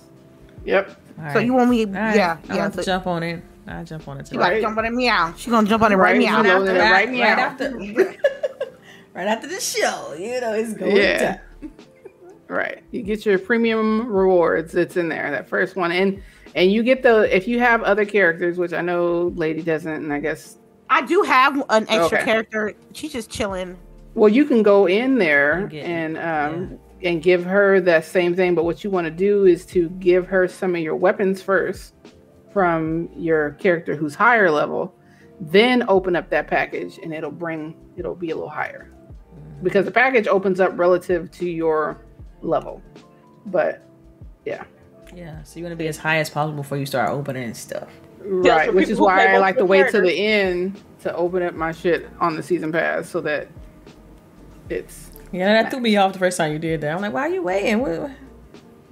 Yep. 0.66 0.88
All 1.18 1.28
So 1.30 1.34
right. 1.36 1.46
you 1.46 1.54
want 1.54 1.70
me? 1.70 1.84
All 1.86 1.92
right. 1.92 2.16
Yeah, 2.16 2.36
I'll 2.50 2.56
yeah. 2.56 2.62
have 2.64 2.72
to 2.72 2.82
So 2.82 2.92
jump 2.92 3.06
on 3.06 3.22
it. 3.22 3.42
I 3.66 3.82
jump 3.84 4.06
on 4.08 4.20
it 4.20 4.26
she 4.28 4.34
too. 4.34 4.40
like 4.40 4.60
jump 4.60 4.76
on 4.78 4.84
it 4.84 4.92
meow. 4.92 5.32
She 5.36 5.50
gonna 5.50 5.66
jump 5.68 5.82
on 5.82 5.92
it 5.92 5.96
right, 5.96 6.12
Right, 6.12 6.18
meow. 6.18 6.36
you 6.38 6.42
know 6.44 6.64
that. 6.64 6.78
right 6.78 6.92
right 6.92 7.10
meow. 7.10 7.24
after, 7.24 7.76
right 9.14 9.26
after 9.26 9.46
the 9.46 9.60
show, 9.60 10.14
you 10.18 10.40
know, 10.40 10.52
it's 10.54 10.74
going 10.74 10.96
Yeah. 10.96 11.18
down. 11.62 11.72
Right. 12.48 12.82
You 12.90 13.02
get 13.02 13.24
your 13.24 13.38
premium 13.38 14.06
rewards. 14.12 14.74
It's 14.74 14.96
in 14.96 15.08
there. 15.08 15.30
That 15.30 15.48
first 15.48 15.76
one, 15.76 15.90
and 15.92 16.22
and 16.54 16.70
you 16.70 16.82
get 16.82 17.02
the 17.02 17.34
if 17.34 17.48
you 17.48 17.58
have 17.58 17.82
other 17.82 18.04
characters, 18.04 18.58
which 18.58 18.72
I 18.74 18.82
know 18.82 19.32
Lady 19.34 19.62
doesn't, 19.62 19.90
and 19.92 20.12
I 20.12 20.20
guess 20.20 20.58
I 20.90 21.02
do 21.02 21.22
have 21.22 21.56
an 21.70 21.86
extra 21.88 22.18
Okay. 22.18 22.24
character. 22.24 22.74
She's 22.92 23.12
just 23.12 23.30
chilling. 23.30 23.78
well, 24.14 24.28
you 24.28 24.44
can 24.44 24.62
go 24.62 24.86
in 24.86 25.18
there 25.18 25.52
And 25.52 25.70
get- 25.70 25.86
and 25.86 26.18
um 26.18 26.78
and 27.02 27.22
give 27.22 27.44
her 27.44 27.80
that 27.80 28.04
same 28.04 28.36
thing. 28.36 28.54
But 28.54 28.64
what 28.66 28.84
you 28.84 28.90
want 28.90 29.06
to 29.06 29.10
do 29.10 29.46
is 29.46 29.64
to 29.66 29.88
give 29.98 30.26
her 30.28 30.46
some 30.46 30.74
of 30.74 30.82
your 30.82 30.96
weapons 30.96 31.40
first 31.42 31.94
from 32.54 33.10
your 33.14 33.50
character 33.52 33.94
who's 33.96 34.14
higher 34.14 34.50
level, 34.50 34.94
then 35.40 35.84
open 35.88 36.16
up 36.16 36.30
that 36.30 36.46
package, 36.46 36.98
and 37.02 37.12
it'll 37.12 37.30
bring 37.30 37.76
it'll 37.96 38.14
be 38.14 38.30
a 38.30 38.34
little 38.34 38.48
higher 38.48 38.90
because 39.62 39.84
the 39.84 39.90
package 39.90 40.26
opens 40.26 40.60
up 40.60 40.70
relative 40.78 41.30
to 41.32 41.48
your 41.50 42.00
level. 42.40 42.80
But 43.46 43.82
Yeah, 44.46 44.64
Yeah. 45.14 45.42
so 45.42 45.58
you 45.58 45.64
want 45.64 45.72
to 45.72 45.76
be 45.76 45.88
as 45.88 45.96
high 45.98 46.16
as 46.18 46.28
possible 46.30 46.56
before 46.62 46.78
you 46.78 46.86
start 46.86 47.10
opening 47.10 47.52
stuff. 47.54 47.88
Right, 48.20 48.68
for 48.70 48.76
which 48.76 48.88
is 48.88 48.98
why 49.00 49.26
I 49.26 49.38
like 49.38 49.56
to 49.58 49.64
wait 49.64 49.90
till 49.90 50.02
the 50.02 50.12
end 50.26 50.80
to 51.02 51.14
open 51.14 51.42
up 51.42 51.54
my 51.54 51.72
shit 51.72 52.08
on 52.20 52.36
the 52.36 52.42
season 52.42 52.72
pass 52.72 53.08
so 53.08 53.20
that 53.22 53.48
it's 54.68 55.10
Yeah, 55.32 55.62
that 55.62 55.70
threw 55.70 55.80
me 55.80 55.96
off 55.96 56.12
the 56.12 56.18
first 56.18 56.36
time 56.38 56.52
you 56.52 56.58
did 56.58 56.80
that. 56.82 56.94
I'm 56.94 57.00
like, 57.02 57.12
why 57.12 57.22
are 57.22 57.28
you 57.28 57.42
waiting? 57.42 57.80
What, 57.80 57.98
what- 58.00 58.10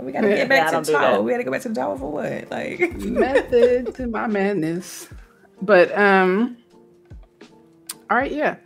we 0.02 0.12
gotta 0.12 0.28
get 0.28 0.48
back 0.48 0.62
I 0.66 0.66
to 0.66 0.72
don't 0.72 0.86
the 0.86 0.92
do 0.92 0.98
tower. 0.98 1.22
We 1.22 1.30
gotta 1.32 1.44
go 1.44 1.50
back 1.50 1.62
to 1.62 1.68
the 1.68 1.74
tower 1.74 1.96
for 1.98 2.10
what? 2.12 2.50
Like, 2.50 2.80
method 2.98 3.94
to 3.96 4.06
my 4.06 4.26
madness. 4.26 5.08
But 5.60 5.96
um 5.96 6.56
all 8.10 8.16
right, 8.16 8.32
yeah. 8.32 8.56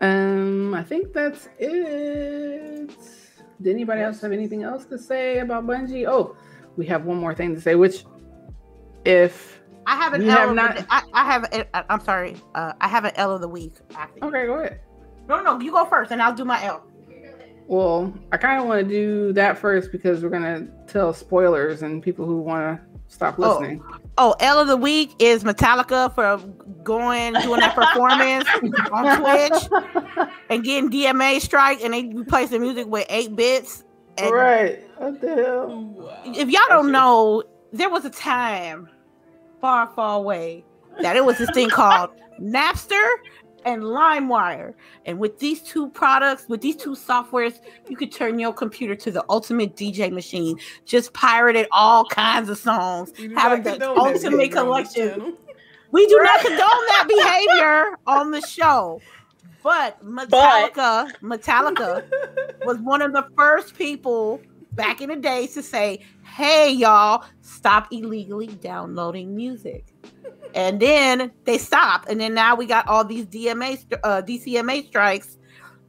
Um 0.00 0.74
I 0.74 0.82
think 0.82 1.12
that's 1.12 1.48
it. 1.58 2.90
Did 3.60 3.74
anybody 3.74 4.00
else 4.02 4.20
have 4.20 4.32
anything 4.32 4.62
else 4.64 4.84
to 4.86 4.98
say 4.98 5.38
about 5.38 5.66
Bungie? 5.66 6.06
Oh, 6.08 6.36
we 6.76 6.86
have 6.86 7.04
one 7.04 7.18
more 7.18 7.34
thing 7.34 7.54
to 7.54 7.60
say, 7.60 7.74
which 7.76 8.04
if 9.04 9.60
I 9.86 9.96
have 9.96 10.12
an 10.14 10.22
You 10.22 10.30
L 10.30 10.36
have 10.36 10.48
of 10.50 10.54
not- 10.56 10.76
the, 10.76 10.86
I, 10.90 11.02
I 11.12 11.24
have 11.32 11.44
a, 11.44 11.76
I- 11.76 11.84
I'm 11.90 12.00
sorry. 12.00 12.36
Uh, 12.54 12.72
I 12.80 12.88
have 12.88 13.04
an 13.04 13.12
L 13.16 13.32
of 13.34 13.40
the 13.40 13.48
week. 13.48 13.74
Actually. 13.94 14.22
okay, 14.22 14.46
go 14.46 14.54
ahead. 14.60 14.80
No, 15.28 15.42
no, 15.42 15.60
you 15.60 15.70
go 15.72 15.84
first, 15.86 16.10
and 16.12 16.20
I'll 16.22 16.34
do 16.34 16.44
my 16.44 16.62
L. 16.64 16.84
Well, 17.66 18.12
I 18.32 18.36
kind 18.36 18.60
of 18.60 18.66
want 18.66 18.82
to 18.82 18.88
do 18.88 19.32
that 19.34 19.58
first 19.58 19.92
because 19.92 20.22
we're 20.22 20.28
gonna 20.30 20.66
tell 20.86 21.12
spoilers 21.14 21.82
and 21.82 22.02
people 22.02 22.26
who 22.26 22.40
want 22.40 22.78
to 22.78 22.86
stop 23.14 23.36
Oh. 23.38 23.42
listening. 23.42 23.82
Oh, 23.88 23.98
Oh, 24.18 24.34
L 24.40 24.58
of 24.60 24.68
the 24.68 24.76
week 24.76 25.14
is 25.18 25.42
Metallica 25.42 26.14
for 26.14 26.36
going 26.82 27.32
doing 27.34 27.60
that 27.60 27.74
performance 27.74 28.46
on 28.92 29.18
Twitch 29.20 30.28
and 30.50 30.62
getting 30.62 30.90
DMA 30.90 31.40
strike, 31.40 31.82
and 31.82 31.94
they 31.94 32.04
replaced 32.08 32.50
the 32.50 32.58
music 32.58 32.86
with 32.86 33.06
eight 33.08 33.34
bits. 33.34 33.84
And 34.18 34.30
right. 34.34 34.80
What 34.98 35.20
the 35.22 35.34
hell? 35.34 36.12
if 36.26 36.50
y'all 36.50 36.60
don't 36.68 36.92
know, 36.92 37.42
there 37.72 37.88
was 37.88 38.04
a 38.04 38.10
time 38.10 38.88
far, 39.62 39.90
far 39.96 40.18
away 40.18 40.64
that 41.00 41.16
it 41.16 41.24
was 41.24 41.38
this 41.38 41.48
thing 41.54 41.70
called 41.70 42.10
Napster 42.38 43.02
and 43.64 43.82
LimeWire. 43.82 44.74
And 45.06 45.18
with 45.18 45.38
these 45.38 45.62
two 45.62 45.88
products, 45.90 46.46
with 46.48 46.60
these 46.60 46.76
two 46.76 46.92
softwares, 46.92 47.60
you 47.88 47.96
could 47.96 48.12
turn 48.12 48.38
your 48.38 48.52
computer 48.52 48.94
to 48.96 49.10
the 49.10 49.24
ultimate 49.28 49.76
DJ 49.76 50.10
machine. 50.12 50.58
Just 50.84 51.12
pirated 51.12 51.66
all 51.72 52.04
kinds 52.06 52.48
of 52.48 52.58
songs, 52.58 53.12
having 53.36 53.62
the 53.62 53.88
ultimate 53.88 54.52
collection. 54.52 55.36
We 55.90 56.06
do 56.06 56.18
not 56.22 56.40
condone 56.40 56.58
that 56.58 57.04
behavior 57.08 57.98
on 58.06 58.30
the 58.30 58.40
show. 58.40 59.00
But 59.62 60.04
Metallica, 60.04 61.12
Metallica 61.20 62.04
was 62.64 62.78
one 62.78 63.02
of 63.02 63.12
the 63.12 63.26
first 63.36 63.76
people 63.76 64.40
back 64.72 65.00
in 65.00 65.10
the 65.10 65.16
days 65.16 65.54
to 65.54 65.62
say, 65.62 66.04
"Hey, 66.32 66.70
y'all, 66.70 67.24
stop 67.40 67.88
illegally 67.92 68.48
downloading 68.48 69.34
music." 69.36 69.94
And 70.54 70.80
then 70.80 71.30
they 71.44 71.58
stopped, 71.58 72.08
and 72.08 72.20
then 72.20 72.34
now 72.34 72.54
we 72.54 72.66
got 72.66 72.86
all 72.86 73.04
these 73.04 73.26
DMA, 73.26 73.84
uh, 74.04 74.22
DCMA 74.22 74.86
strikes, 74.86 75.38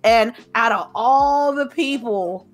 and 0.04 0.34
out 0.56 0.72
of 0.72 0.90
all 0.96 1.54
the 1.54 1.68
people 1.68 2.48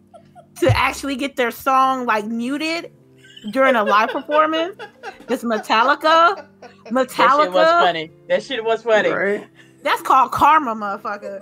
to 0.59 0.77
actually 0.77 1.15
get 1.15 1.35
their 1.35 1.51
song 1.51 2.05
like 2.05 2.25
muted 2.25 2.91
during 3.51 3.75
a 3.75 3.83
live 3.83 4.09
performance, 4.09 4.75
this 5.27 5.43
Metallica, 5.43 6.47
That 6.91 7.43
shit 7.43 7.53
was 7.53 7.67
funny. 7.67 8.11
That 8.27 8.43
shit 8.43 8.63
was 8.63 8.83
funny. 8.83 9.09
Right. 9.09 9.47
that's 9.83 10.01
called 10.01 10.31
karma, 10.31 10.75
motherfucker. 10.75 11.41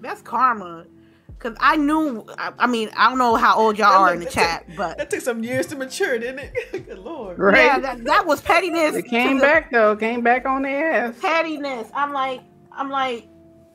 That's 0.00 0.22
karma. 0.22 0.86
Cause 1.38 1.54
I 1.60 1.76
knew. 1.76 2.24
I, 2.38 2.52
I 2.58 2.66
mean, 2.66 2.88
I 2.96 3.08
don't 3.10 3.18
know 3.18 3.36
how 3.36 3.56
old 3.58 3.76
y'all 3.78 3.90
That 3.92 3.98
are 3.98 4.04
look- 4.06 4.14
in 4.14 4.18
the 4.20 4.24
that 4.26 4.32
chat, 4.32 4.66
but 4.76 4.96
That 4.98 5.10
took 5.10 5.20
some 5.20 5.44
years 5.44 5.66
to 5.66 5.76
mature, 5.76 6.18
didn't 6.18 6.38
it? 6.40 6.86
Good 6.86 6.98
lord. 6.98 7.38
Right. 7.38 7.56
yeah, 7.64 7.78
that, 7.78 8.04
that 8.04 8.26
was 8.26 8.40
pettiness. 8.40 8.96
It 8.96 9.02
to 9.02 9.08
came 9.08 9.36
the 9.36 9.42
back 9.42 9.70
though. 9.70 9.94
Came 9.96 10.22
back 10.22 10.46
on 10.46 10.62
their 10.62 10.90
ass. 10.92 11.14
Pettiness. 11.20 11.88
I'm 11.94 12.12
like, 12.12 12.40
I'm 12.72 12.88
like, 12.90 13.28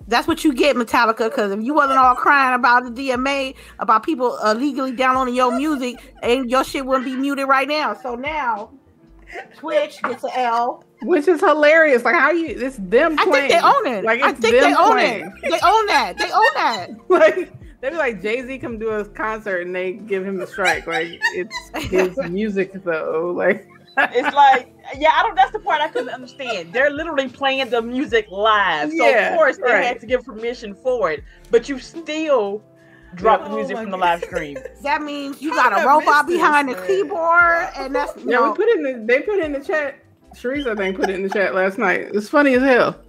that's 0.07 0.27
what 0.27 0.43
you 0.43 0.53
get, 0.53 0.75
Metallica. 0.75 1.29
Because 1.29 1.51
if 1.51 1.61
you 1.61 1.75
wasn't 1.75 1.99
all 1.99 2.15
crying 2.15 2.55
about 2.55 2.83
the 2.83 2.89
DMA, 3.09 3.55
about 3.77 4.03
people 4.03 4.37
illegally 4.43 4.91
downloading 4.93 5.35
your 5.35 5.55
music, 5.55 6.15
and 6.23 6.49
your 6.49 6.63
shit 6.63 6.85
wouldn't 6.85 7.05
be 7.05 7.15
muted 7.15 7.47
right 7.47 7.67
now. 7.67 7.93
So 7.93 8.15
now, 8.15 8.71
Twitch 9.57 10.01
gets 10.03 10.23
an 10.23 10.31
L. 10.35 10.83
Which 11.01 11.27
is 11.27 11.39
hilarious. 11.39 12.03
Like 12.03 12.15
how 12.15 12.31
you 12.31 12.47
it's 12.47 12.77
them 12.77 13.15
playing. 13.17 13.17
I 13.17 13.23
playing. 13.25 13.49
think 13.49 13.61
they 13.61 13.67
own 13.67 13.87
it. 13.87 14.03
Like 14.05 14.21
I 14.21 14.29
it's 14.31 14.39
think 14.39 14.53
they 14.59 14.73
own 14.75 14.91
playing. 14.91 15.25
it. 15.43 15.51
They 15.51 15.59
own 15.67 15.85
that. 15.87 16.17
They 16.17 16.31
own 16.31 16.53
that. 16.55 16.89
Like 17.09 17.51
they'd 17.81 17.89
be 17.91 17.95
like 17.97 18.21
Jay 18.21 18.45
Z 18.45 18.59
come 18.59 18.77
do 18.77 18.89
a 18.89 19.05
concert 19.05 19.65
and 19.65 19.73
they 19.75 19.93
give 19.93 20.23
him 20.25 20.39
a 20.41 20.47
strike. 20.47 20.85
Like 20.87 21.07
it's 21.33 21.55
his 21.89 22.15
music 22.29 22.71
though. 22.83 23.33
Like 23.35 23.67
It's 23.97 24.33
like, 24.35 24.73
yeah, 24.97 25.09
I 25.15 25.23
don't. 25.23 25.35
That's 25.35 25.51
the 25.51 25.59
part 25.59 25.81
I 25.81 25.89
couldn't 25.89 26.09
understand. 26.09 26.71
They're 26.71 26.89
literally 26.91 27.27
playing 27.27 27.69
the 27.71 27.81
music 27.81 28.25
live, 28.31 28.89
so 28.89 28.95
Yeah, 28.95 29.31
of 29.33 29.37
course 29.37 29.57
they 29.57 29.63
right. 29.63 29.83
had 29.83 29.99
to 29.99 30.05
give 30.05 30.23
permission 30.23 30.73
for 30.75 31.11
it. 31.11 31.23
But 31.49 31.67
you 31.67 31.77
still 31.77 32.63
drop 33.15 33.43
the 33.43 33.49
Oh 33.51 33.55
music 33.55 33.75
my 33.75 33.81
from 33.83 33.91
the 33.91 33.97
live 33.97 34.23
stream. 34.23 34.57
That 34.83 35.01
means 35.03 35.41
you 35.41 35.51
got 35.51 35.73
a 35.79 35.87
robot 35.87 36.27
behind 36.27 36.69
the 36.69 36.75
keyboard, 36.87 37.69
and 37.77 37.93
that's 37.93 38.15
yeah, 38.17 38.23
no. 38.39 38.51
we 38.51 38.55
put 38.57 38.69
in 38.69 38.83
the 38.83 39.03
they 39.05 39.21
put 39.21 39.39
in 39.39 39.51
the 39.53 39.59
chat. 39.63 40.03
Sharice, 40.35 40.65
I 40.67 40.75
think, 40.75 40.95
put 40.97 41.09
it 41.09 41.15
in 41.15 41.23
the 41.23 41.29
chat 41.29 41.53
last 41.53 41.77
night. 41.77 42.09
It's 42.13 42.29
funny 42.29 42.53
as 42.55 42.61
hell. 42.63 42.99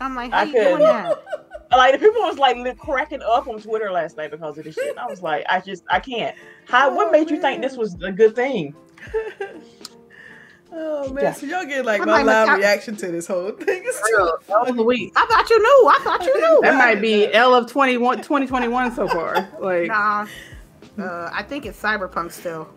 I'm 0.00 0.14
like, 0.14 0.32
how 0.32 0.40
I 0.40 0.42
you 0.44 0.52
could. 0.52 0.64
doing 0.64 0.78
that? 0.82 1.24
Like 1.72 1.92
the 1.94 1.98
people 1.98 2.22
was 2.22 2.38
like 2.38 2.78
cracking 2.78 3.22
up 3.22 3.48
on 3.48 3.60
Twitter 3.60 3.90
last 3.90 4.16
night 4.16 4.30
because 4.30 4.56
of 4.56 4.64
this 4.64 4.76
shit. 4.76 4.96
I 4.96 5.06
was 5.06 5.20
like, 5.20 5.44
I 5.48 5.60
just, 5.60 5.82
I 5.90 5.98
can't. 5.98 6.34
How? 6.66 6.94
what 6.94 7.08
Oh, 7.08 7.10
made 7.10 7.28
you 7.28 7.40
think 7.40 7.60
this 7.60 7.76
was 7.76 8.00
a 8.02 8.12
good 8.12 8.36
thing? 8.36 8.74
Oh 10.78 11.10
man, 11.12 11.24
Yeah. 11.24 11.32
so 11.32 11.46
y'all 11.46 11.64
get 11.64 11.84
like 11.86 12.02
I'm 12.02 12.06
my 12.06 12.22
live 12.22 12.48
Metallica- 12.48 12.58
reaction 12.58 12.96
to 12.96 13.06
this 13.10 13.26
whole 13.26 13.50
thing. 13.52 13.82
It's 13.86 14.00
That 14.48 14.66
was 14.68 14.76
a 14.76 14.82
week. 14.82 15.12
I 15.16 15.24
thought 15.26 15.48
you 15.48 15.58
knew. 15.58 15.88
I 15.88 15.98
thought 16.04 16.24
you 16.24 16.34
knew. 16.40 16.60
That 16.62 16.74
might 16.76 17.00
be 17.00 17.32
L 17.32 17.54
of 17.54 17.70
21, 17.70 18.18
2021 18.18 18.94
so 18.94 19.08
far. 19.08 19.48
Like 19.60 19.88
Nah. 19.88 20.26
Uh, 20.98 21.30
I 21.32 21.42
think 21.42 21.66
it's 21.66 21.80
Cyberpunk 21.80 22.32
still. 22.32 22.68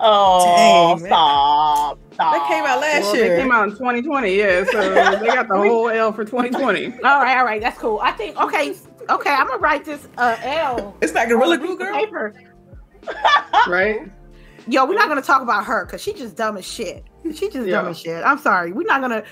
Oh, 0.00 0.96
Dang, 0.96 1.06
stop, 1.06 1.98
stop. 2.12 2.32
That 2.32 2.46
came 2.48 2.64
out 2.64 2.80
last 2.80 3.02
well, 3.02 3.16
year. 3.16 3.34
they 3.36 3.42
came 3.42 3.50
out 3.50 3.64
in 3.64 3.70
2020, 3.70 4.32
yeah. 4.36 4.64
So 4.64 4.80
they 5.18 5.26
got 5.26 5.48
the 5.48 5.56
whole 5.56 5.88
L 5.90 6.12
for 6.12 6.24
2020. 6.24 6.86
All 6.86 7.20
right, 7.20 7.36
all 7.38 7.44
right, 7.44 7.60
that's 7.60 7.76
cool. 7.78 7.98
I 8.00 8.12
think 8.12 8.36
okay, 8.40 8.74
okay. 9.10 9.30
I'm 9.30 9.48
gonna 9.48 9.58
write 9.58 9.84
this 9.84 10.06
uh 10.16 10.36
L. 10.42 10.96
It's 11.00 11.12
not 11.14 11.28
Gorilla 11.28 11.58
Glue 11.58 11.76
Girl. 11.78 11.94
Paper. 11.94 12.34
Right? 13.66 14.08
Yo, 14.68 14.84
we're 14.86 14.94
not 14.94 15.08
gonna 15.08 15.20
talk 15.22 15.42
about 15.42 15.64
her 15.64 15.84
because 15.84 16.00
she 16.02 16.12
just 16.12 16.36
dumb 16.36 16.56
as 16.58 16.64
shit. 16.70 17.04
She 17.24 17.46
just 17.48 17.52
dumb 17.54 17.66
Yeah. 17.68 17.88
as 17.88 17.98
shit. 17.98 18.24
I'm 18.24 18.38
sorry. 18.38 18.72
We're 18.72 18.84
not 18.84 19.00
gonna. 19.00 19.22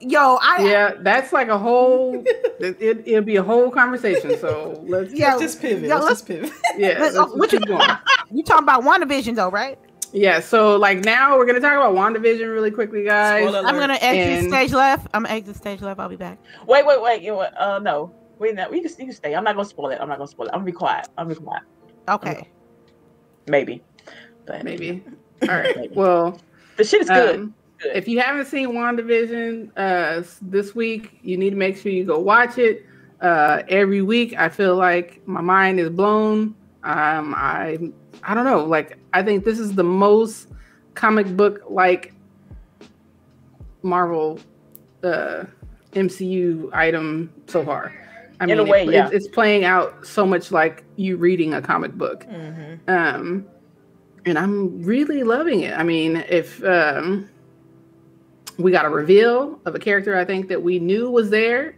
Yo, 0.00 0.38
I 0.42 0.68
Yeah, 0.68 0.92
that's 1.00 1.32
like 1.32 1.48
a 1.48 1.56
whole 1.58 2.22
it, 2.26 2.76
it, 2.80 3.02
it'll 3.08 3.22
be 3.24 3.36
a 3.36 3.42
whole 3.42 3.70
conversation. 3.70 4.38
So 4.38 4.82
let's 4.86 5.12
Yeah, 5.14 5.30
Let's 5.36 5.40
just 5.54 5.62
pivot. 5.62 5.88
yeah, 5.88 5.94
let's, 5.94 6.04
let's- 6.06 6.20
just 6.20 6.26
pivot. 6.28 6.52
yeah, 6.76 6.88
Let's- 7.00 7.16
let's 7.16 7.16
oh, 7.16 7.34
what 7.36 7.50
just 7.50 7.62
keep 7.62 7.68
going. 7.68 7.88
you 8.30 8.42
talking 8.42 8.64
about 8.64 8.82
WandaVision 8.82 9.34
though, 9.36 9.50
right? 9.50 9.78
Yeah, 10.12 10.40
so 10.40 10.76
like 10.76 11.04
now 11.04 11.36
we're 11.38 11.46
gonna 11.46 11.60
talk 11.60 11.72
about 11.72 11.94
WandaVision 11.94 12.52
really 12.52 12.70
quickly, 12.70 13.04
guys. 13.04 13.46
I'm 13.54 13.74
gonna 13.76 13.94
exit 13.94 14.44
And- 14.44 14.48
stage 14.52 14.72
left. 14.72 15.06
I'm 15.14 15.22
gonna 15.22 15.34
exit 15.34 15.56
stage 15.56 15.80
left. 15.80 15.98
I'll 15.98 16.08
be 16.10 16.16
back. 16.16 16.38
Wait, 16.66 16.84
wait, 16.86 17.00
wait. 17.00 17.22
You 17.22 17.30
know 17.30 17.36
what? 17.38 17.58
Uh, 17.58 17.78
no. 17.78 18.12
Wait, 18.38 18.54
no. 18.54 18.68
We 18.68 18.82
can, 18.82 18.90
you 18.98 19.06
can 19.06 19.14
stay. 19.14 19.34
I'm 19.34 19.44
not 19.44 19.54
gonna 19.56 19.66
spoil 19.66 19.88
it. 19.90 19.98
I'm 20.00 20.08
not 20.10 20.18
gonna 20.18 20.28
spoil 20.28 20.46
it. 20.48 20.50
I'm 20.52 20.58
gonna 20.60 20.66
be 20.66 20.72
quiet. 20.72 21.08
I'm 21.16 21.28
gonna 21.28 21.40
be 21.40 21.44
quiet. 21.44 21.62
Okay. 22.10 22.48
Maybe. 23.46 23.82
But 24.44 24.62
Maybe. 24.62 25.02
All 25.42 25.48
right. 25.48 25.90
Well, 25.96 26.38
the 26.76 26.84
shit 26.84 27.02
is 27.02 27.08
good. 27.08 27.34
um, 27.36 27.54
Good. 27.78 27.94
if 27.96 28.08
you 28.08 28.20
haven't 28.20 28.46
seen 28.46 28.70
WandaVision 28.70 29.70
uh, 29.76 30.22
this 30.42 30.74
week, 30.74 31.18
you 31.22 31.36
need 31.36 31.50
to 31.50 31.56
make 31.56 31.76
sure 31.76 31.92
you 31.92 32.04
go 32.04 32.18
watch 32.18 32.56
it. 32.58 32.86
Uh, 33.20 33.62
every 33.68 34.02
week, 34.02 34.34
I 34.38 34.48
feel 34.48 34.76
like 34.76 35.26
my 35.26 35.40
mind 35.40 35.78
is 35.80 35.90
blown. 35.90 36.54
Um, 36.84 37.34
I 37.36 37.78
I 38.22 38.34
don't 38.34 38.44
know. 38.44 38.64
Like 38.64 38.98
I 39.12 39.22
think 39.22 39.44
this 39.44 39.58
is 39.58 39.74
the 39.74 39.84
most 39.84 40.48
comic 40.94 41.26
book 41.36 41.62
like 41.68 42.14
Marvel 43.82 44.38
uh, 45.02 45.44
MCU 45.92 46.70
item 46.72 47.32
so 47.46 47.64
far. 47.64 47.92
I 48.40 48.44
In 48.44 48.58
a 48.58 48.64
way, 48.64 48.82
it- 48.84 48.92
yeah. 48.92 49.06
it's, 49.06 49.26
it's 49.26 49.28
playing 49.28 49.64
out 49.64 50.06
so 50.06 50.26
much 50.26 50.50
like 50.52 50.84
you 50.96 51.16
reading 51.16 51.54
a 51.54 51.62
comic 51.62 51.92
book. 51.92 52.24
Mhm. 52.26 52.78
Um, 52.88 53.46
and 54.26 54.36
I'm 54.36 54.82
really 54.82 55.22
loving 55.22 55.60
it. 55.60 55.72
I 55.72 55.84
mean, 55.84 56.16
if 56.28 56.62
um, 56.64 57.28
we 58.58 58.72
got 58.72 58.84
a 58.84 58.88
reveal 58.88 59.60
of 59.64 59.74
a 59.74 59.78
character 59.78 60.16
I 60.16 60.24
think 60.24 60.48
that 60.48 60.60
we 60.60 60.80
knew 60.80 61.10
was 61.10 61.30
there, 61.30 61.76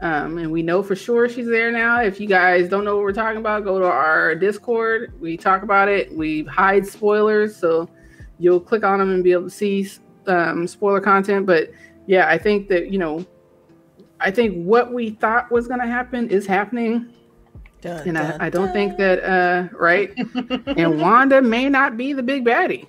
um, 0.00 0.38
and 0.38 0.50
we 0.50 0.62
know 0.62 0.82
for 0.82 0.96
sure 0.96 1.28
she's 1.28 1.48
there 1.48 1.70
now. 1.70 2.00
If 2.00 2.20
you 2.20 2.28
guys 2.28 2.68
don't 2.68 2.84
know 2.84 2.96
what 2.96 3.02
we're 3.02 3.12
talking 3.12 3.38
about, 3.38 3.64
go 3.64 3.78
to 3.78 3.84
our 3.84 4.34
Discord. 4.34 5.12
We 5.20 5.36
talk 5.36 5.62
about 5.62 5.88
it. 5.88 6.16
We 6.16 6.44
hide 6.44 6.86
spoilers, 6.86 7.56
so 7.56 7.90
you'll 8.38 8.60
click 8.60 8.84
on 8.84 9.00
them 9.00 9.10
and 9.10 9.22
be 9.22 9.32
able 9.32 9.44
to 9.44 9.50
see 9.50 9.90
um, 10.26 10.66
spoiler 10.66 11.00
content. 11.00 11.44
But 11.44 11.70
yeah, 12.06 12.28
I 12.28 12.38
think 12.38 12.68
that 12.68 12.90
you 12.90 12.98
know, 12.98 13.26
I 14.20 14.30
think 14.30 14.64
what 14.64 14.92
we 14.92 15.10
thought 15.10 15.50
was 15.50 15.66
going 15.66 15.80
to 15.80 15.86
happen 15.86 16.30
is 16.30 16.46
happening 16.46 17.12
Dun, 17.80 18.08
and 18.08 18.16
dun, 18.16 18.40
I, 18.40 18.46
I 18.46 18.50
don't 18.50 18.66
dun. 18.66 18.72
think 18.74 18.96
that 18.98 19.24
uh 19.24 19.68
right 19.76 20.12
and 20.76 21.00
wanda 21.00 21.40
may 21.40 21.68
not 21.68 21.96
be 21.96 22.12
the 22.12 22.22
big 22.22 22.44
baddie 22.44 22.86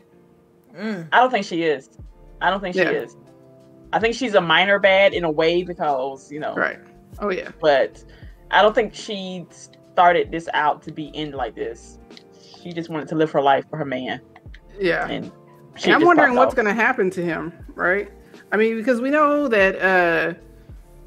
Mm. 0.76 1.10
I 1.12 1.18
don't 1.18 1.30
think 1.30 1.46
she 1.46 1.64
is. 1.64 1.90
I 2.40 2.50
don't 2.50 2.62
think 2.62 2.76
she 2.76 2.82
Yeah. 2.82 2.92
is. 2.92 3.18
I 3.92 4.00
think 4.00 4.16
she's 4.16 4.36
a 4.36 4.42
minor 4.42 4.80
bad 4.80 5.14
in 5.14 5.26
a 5.26 5.30
way 5.32 5.64
because 5.64 6.32
you 6.32 6.40
know, 6.40 6.56
right 6.56 6.80
oh 7.20 7.30
yeah 7.30 7.50
but 7.60 8.04
I 8.52 8.62
don't 8.62 8.74
think 8.74 8.94
she 8.96 9.46
started 9.92 10.32
this 10.32 10.48
out 10.54 10.82
to 10.84 10.92
be 10.94 11.08
in 11.08 11.32
like 11.32 11.56
this. 11.56 12.00
She 12.62 12.72
just 12.72 12.90
wanted 12.90 13.10
to 13.10 13.16
live 13.16 13.32
her 13.32 13.42
life 13.42 13.66
for 13.70 13.78
her 13.78 13.86
man, 13.86 14.22
yeah 14.80 15.08
and 15.10 15.30
she 15.78 15.86
and 15.86 15.96
i'm 15.96 16.06
wondering 16.06 16.36
what's 16.36 16.54
going 16.54 16.68
to 16.68 16.74
happen 16.74 17.10
to 17.10 17.24
him 17.24 17.52
right 17.76 18.12
i 18.52 18.58
mean 18.58 18.76
because 18.78 19.02
we 19.02 19.10
know 19.10 19.48
that 19.48 19.76
uh 19.82 20.34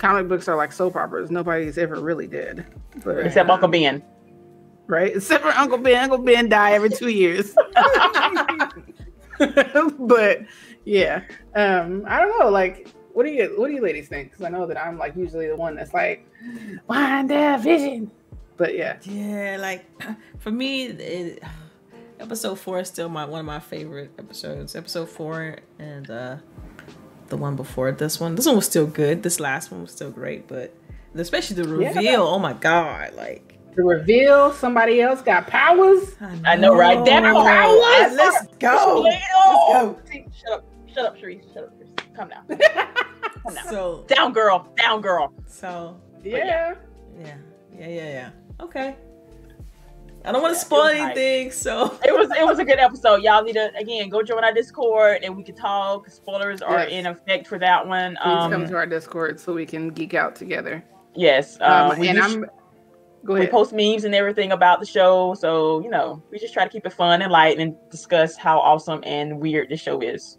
comic 0.05 0.29
books 0.29 0.49
are 0.49 0.57
like 0.57 0.71
soap 0.73 0.97
operas. 0.97 1.31
Nobody's 1.31 1.79
ever 1.79 2.01
really 2.01 2.27
dead 2.27 2.67
but 3.05 3.27
except 3.27 3.49
Uncle 3.49 3.69
Ben. 3.69 4.03
right? 4.87 5.17
Except 5.17 5.43
for 5.43 5.51
uncle 5.51 5.79
ben. 5.79 6.05
Uncle 6.05 6.19
ben 6.19 6.49
die 6.49 6.73
every 6.73 6.91
two 6.91 7.09
years. 7.09 7.55
But 9.99 10.43
yeah. 10.85 11.23
Um 11.55 12.05
i 12.07 12.21
don't 12.21 12.39
know 12.39 12.51
like 12.51 12.89
what 13.15 13.25
do 13.27 13.33
you 13.33 13.55
what 13.57 13.69
do 13.69 13.75
you 13.75 13.81
ladies 13.83 14.09
think? 14.09 14.31
Because 14.31 14.45
i 14.45 14.49
know 14.49 14.67
that 14.67 14.77
i'm 14.81 14.99
like 14.99 15.17
usually 15.17 15.49
the 15.49 15.57
one 15.57 15.75
that's 15.75 15.95
like 15.95 16.29
WandaVision. 16.89 18.11
But 18.57 18.77
yeah. 18.77 18.99
Yeah, 19.03 19.57
like 19.59 19.85
for 20.39 20.51
me, 20.53 20.87
it, 20.87 21.43
episode 22.21 22.59
four 22.61 22.79
is 22.81 22.89
still 22.89 23.09
my 23.09 23.25
one 23.25 23.41
of 23.41 23.47
my 23.47 23.59
favorite 23.61 24.13
episodes. 24.19 24.77
Episode 24.77 25.09
four 25.09 25.57
and 25.79 26.11
uh 26.11 26.37
the 27.35 27.43
one 27.43 27.57
before 27.57 27.91
this 27.91 28.21
one. 28.21 28.37
This 28.37 28.47
one 28.47 28.55
was 28.57 28.67
still 28.67 28.87
good. 28.87 29.23
This 29.25 29.41
last 29.41 29.73
one 29.73 29.83
was 29.83 29.91
still 29.91 30.11
great, 30.11 30.47
but 30.47 30.73
especially 31.17 31.57
the 31.63 31.69
Yeah. 31.81 31.89
reveal. 31.89 32.23
Oh 32.23 32.39
my 32.39 32.53
god! 32.53 33.15
Like 33.15 33.59
the 33.75 33.83
reveal 33.83 34.53
somebody 34.53 35.01
else 35.01 35.21
got 35.21 35.49
powers 35.49 36.15
I 36.45 36.55
know, 36.55 36.77
right? 36.77 37.05
That 37.05 37.25
know. 37.25 37.43
powers! 37.43 38.15
Let's 38.17 38.47
go. 38.59 39.01
Let's 39.03 39.25
go. 39.35 39.99
See, 40.09 40.27
Shut 40.41 40.53
up, 40.53 40.65
shut 40.95 41.07
up, 41.07 41.17
Sharice. 41.19 41.53
Shut 41.53 41.65
up, 41.65 41.73
Sharice. 41.77 42.15
Calm 42.17 42.29
down. 42.29 42.47
Calm 43.43 43.55
down. 43.55 43.69
So 43.69 44.05
Down, 44.07 44.33
girl. 44.33 44.69
Down, 44.77 45.01
girl. 45.01 45.33
so 45.49 46.01
yeah 46.23 46.75
yeah 47.21 47.37
yeah 47.77 47.89
yeah 47.89 47.89
yeah. 47.89 48.31
Okay. 48.61 48.95
I 50.27 50.33
don't 50.33 50.41
want 50.41 50.53
Yeah, 50.55 50.59
to 50.61 50.65
spoil 50.65 50.81
it 50.87 50.93
was 50.93 50.99
hype. 51.01 51.17
anything, 51.17 51.51
so 51.53 51.99
It 52.05 52.13
was 52.17 52.31
it 52.31 52.45
was 52.47 52.59
a 52.59 52.65
good 52.65 52.79
episode. 52.79 53.23
Y'all 53.23 53.43
need 53.43 53.55
to 53.55 53.71
again 53.77 54.09
go 54.09 54.23
join 54.23 54.43
our 54.45 54.53
Discord 54.55 55.23
and 55.23 55.37
we 55.37 55.43
can 55.43 55.55
talk. 55.55 56.09
Spoilers 56.09 56.63
are 56.63 56.85
in 56.85 57.07
effect 57.07 57.47
for 57.47 57.59
that 57.59 57.87
one. 57.87 58.17
please 58.23 58.23
come 58.23 58.53
Um, 58.55 58.67
to 58.69 58.75
our 58.77 58.87
discord 58.87 59.39
so 59.39 59.53
we 59.53 59.67
can 59.67 59.89
geek 59.91 60.15
out 60.15 60.35
together 60.35 60.83
yes. 61.15 61.59
um, 61.61 61.91
Um, 61.91 61.93
and 61.93 62.05
use- 62.05 62.35
i'm 62.35 62.47
go 63.25 63.35
we 63.35 63.47
post 63.47 63.73
memes 63.73 64.05
and 64.05 64.15
everything 64.15 64.53
about 64.53 64.81
the 64.81 64.87
show, 64.87 65.35
so 65.35 65.81
you 65.81 65.89
know 65.91 66.23
we 66.31 66.39
just 66.39 66.53
try 66.55 66.63
to 66.65 66.71
keep 66.71 66.85
it 66.87 66.93
fun 66.93 67.23
and 67.23 67.31
light 67.33 67.59
and 67.59 67.75
discuss 67.91 68.37
how 68.37 68.59
awesome 68.59 69.01
and 69.05 69.39
weird 69.41 69.69
the 69.71 69.77
show 69.77 70.01
is. 70.01 70.37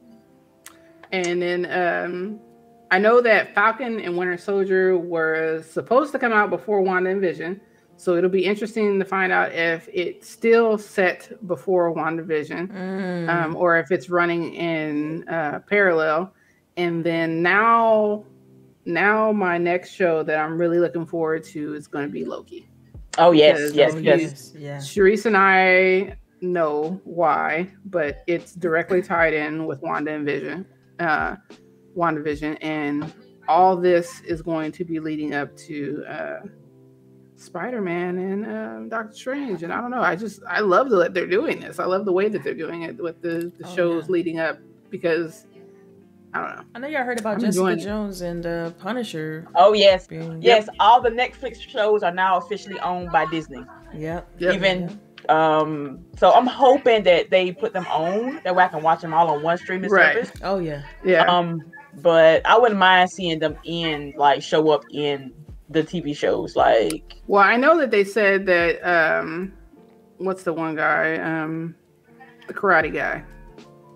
And 1.12 1.42
then 1.42 1.66
um, 1.72 2.40
I 2.92 3.00
know 3.00 3.22
that 3.22 3.54
Falcon 3.56 4.00
and 4.00 4.18
Winter 4.18 4.38
Soldier 4.38 4.98
were 4.98 5.64
supposed 5.64 6.12
to 6.12 6.20
come 6.20 6.32
out 6.34 6.50
before 6.52 6.82
Wanda 6.82 7.10
and 7.10 7.22
Vision. 7.22 7.60
So 7.98 8.16
it'll 8.18 8.30
be 8.30 8.46
interesting 8.46 9.00
to 9.00 9.06
find 9.06 9.32
out 9.32 9.54
if 9.54 9.88
it's 9.94 10.30
still 10.30 10.78
set 10.78 11.32
before 11.48 11.94
WandaVision 11.96 12.68
Mm. 12.70 13.30
um, 13.30 13.56
or 13.56 13.78
if 13.78 13.92
it's 13.92 14.10
running 14.10 14.54
in 14.54 15.28
uh, 15.30 15.60
parallel. 15.68 16.34
And 16.78 17.04
then 17.04 17.42
now, 17.42 18.26
now 18.86 19.32
my 19.32 19.58
next 19.58 19.94
show 19.94 20.24
that 20.24 20.38
I'm 20.38 20.58
really 20.58 20.80
looking 20.80 21.06
forward 21.06 21.44
to 21.46 21.74
is 21.74 21.88
going 21.88 22.06
to 22.06 22.12
be 22.12 22.26
Loki. 22.26 22.68
Oh 23.18 23.32
yes, 23.32 23.72
yes, 23.74 23.96
yes. 24.02 24.54
yeah. 24.58 24.78
Sharice 24.78 25.26
and 25.26 25.38
I 25.38 26.18
know 26.42 27.00
why, 27.06 27.72
but 27.86 28.24
it's 28.28 28.54
directly 28.54 29.02
tied 29.02 29.34
in 29.34 29.66
with 29.66 29.82
Wanda 29.82 30.12
and 30.12 30.26
Vision, 30.26 30.66
uh, 31.00 31.38
WandaVision, 31.96 32.58
and 32.62 33.14
all 33.48 33.78
this 33.78 34.20
is 34.22 34.42
going 34.42 34.74
to 34.74 34.84
be 34.84 35.00
leading 35.00 35.34
up 35.34 35.56
to 35.56 36.04
uh, 36.10 36.40
Spider-Man 37.38 38.18
and 38.18 38.46
um, 38.46 38.90
Doctor 38.90 39.14
Strange. 39.14 39.64
And 39.64 39.72
I 39.74 39.82
don't 39.82 39.92
know, 39.92 40.02
I 40.02 40.16
just 40.16 40.42
I 40.50 40.60
love 40.62 40.90
that 40.92 41.14
they're 41.14 41.28
doing 41.28 41.60
this. 41.60 41.80
I 41.80 41.86
love 41.86 42.06
the 42.06 42.14
way 42.14 42.30
that 42.30 42.44
they're 42.44 42.54
doing 42.54 42.84
it 42.84 42.98
with 42.98 43.22
the, 43.22 43.52
the 43.60 43.66
Oh, 43.68 43.76
shows 43.76 44.06
yeah. 44.06 44.12
leading 44.12 44.40
up 44.40 44.58
because 44.90 45.46
I 46.34 46.40
don't 46.42 46.56
know. 46.58 46.64
I 46.76 46.80
know 46.80 46.88
y'all 46.88 47.04
heard 47.04 47.20
about 47.20 47.36
I'm 47.36 47.40
Jessica 47.42 47.60
enjoying 47.66 47.80
it. 47.80 47.84
Jones 47.84 48.22
and 48.22 48.46
uh, 48.46 48.70
Punisher 48.72 49.48
Oh 49.56 49.74
yes, 49.74 50.08
being. 50.08 50.42
yes. 50.42 50.68
All 50.80 51.02
the 51.02 51.10
Netflix 51.10 51.60
shows 51.62 52.04
are 52.04 52.12
now 52.14 52.38
officially 52.38 52.80
owned 52.80 53.12
by 53.12 53.26
Disney. 53.26 53.64
Yep. 53.94 54.28
Yep. 54.40 54.54
Even 54.54 55.00
um, 55.30 56.06
so 56.18 56.32
I'm 56.32 56.46
hoping 56.46 57.04
that 57.04 57.30
they 57.32 57.52
put 57.52 57.74
them 57.74 57.88
on 57.88 58.42
that 58.44 58.56
way 58.56 58.64
I 58.66 58.68
can 58.68 58.84
watch 58.84 59.02
them 59.02 59.14
all 59.14 59.30
on 59.30 59.42
one 59.42 59.58
streaming 59.58 59.90
Right. 59.90 60.14
service. 60.14 60.32
Oh 60.44 60.60
yeah. 60.60 60.84
Yeah. 61.04 61.24
Um, 61.26 61.62
but 62.02 62.46
I 62.46 62.58
wouldn't 62.58 62.80
mind 62.80 63.10
seeing 63.10 63.40
them 63.40 63.58
in 63.64 64.14
like 64.18 64.44
show 64.44 64.70
up 64.70 64.84
in 64.92 65.34
the 65.70 65.84
TV 65.84 66.16
shows. 66.16 66.56
Like 66.56 67.16
Well, 67.28 67.44
I 67.44 67.56
know 67.58 67.78
that 67.80 67.92
they 67.92 68.04
said 68.04 68.46
that 68.46 68.82
um 68.84 69.54
what's 70.18 70.44
the 70.44 70.54
one 70.54 70.76
guy? 70.76 71.16
Um 71.18 71.76
the 72.48 72.54
karate 72.54 72.94
guy. 72.94 73.24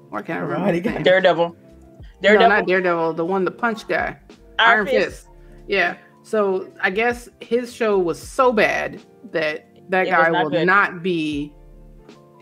Why 0.10 0.22
can't 0.24 0.40
I 0.40 0.44
remember? 0.44 0.72
Karate 0.72 0.84
guy. 0.84 0.92
name? 0.94 1.04
Daredevil, 1.04 1.50
No, 1.50 2.06
Daredevil, 2.22 2.50
not 2.50 2.68
Daredevil, 2.68 3.14
the 3.14 3.26
one 3.26 3.46
the 3.46 3.52
punch 3.52 3.88
guy. 3.88 4.18
Iron, 4.58 4.88
Fist. 4.88 5.28
Yeah. 5.68 5.98
So 6.24 6.72
I 6.82 6.90
guess 6.90 7.30
his 7.42 7.74
show 7.74 7.98
was 7.98 8.22
so 8.22 8.52
bad 8.52 9.02
that 9.32 9.68
that 9.90 10.08
It 10.08 10.12
guy 10.12 10.30
not 10.30 10.44
will 10.44 10.50
good. 10.52 10.66
not 10.66 11.02
be 11.04 11.54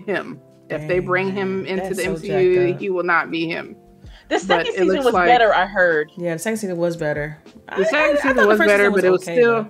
him. 0.06 0.40
If 0.70 0.88
they 0.88 1.00
bring 1.00 1.32
him 1.32 1.66
into 1.66 1.94
the 1.94 2.04
so 2.04 2.16
MCU, 2.16 2.78
he 2.80 2.90
will 2.90 3.04
not 3.04 3.32
be 3.32 3.48
him. 3.48 3.76
The 4.30 4.40
second 4.40 4.74
season 4.74 5.04
was 5.04 5.14
like- 5.14 5.28
better. 5.28 5.54
I 5.54 5.66
heard. 5.66 6.12
Yeah, 6.18 6.34
the 6.34 6.40
second 6.40 6.58
season 6.58 6.78
was 6.78 6.98
better. 6.98 7.38
The 7.78 7.86
second 7.86 8.18
season 8.20 8.48
was 8.48 8.60
better, 8.60 8.92
but 8.92 9.04
it 9.04 9.10
was 9.10 9.22
still 9.24 9.70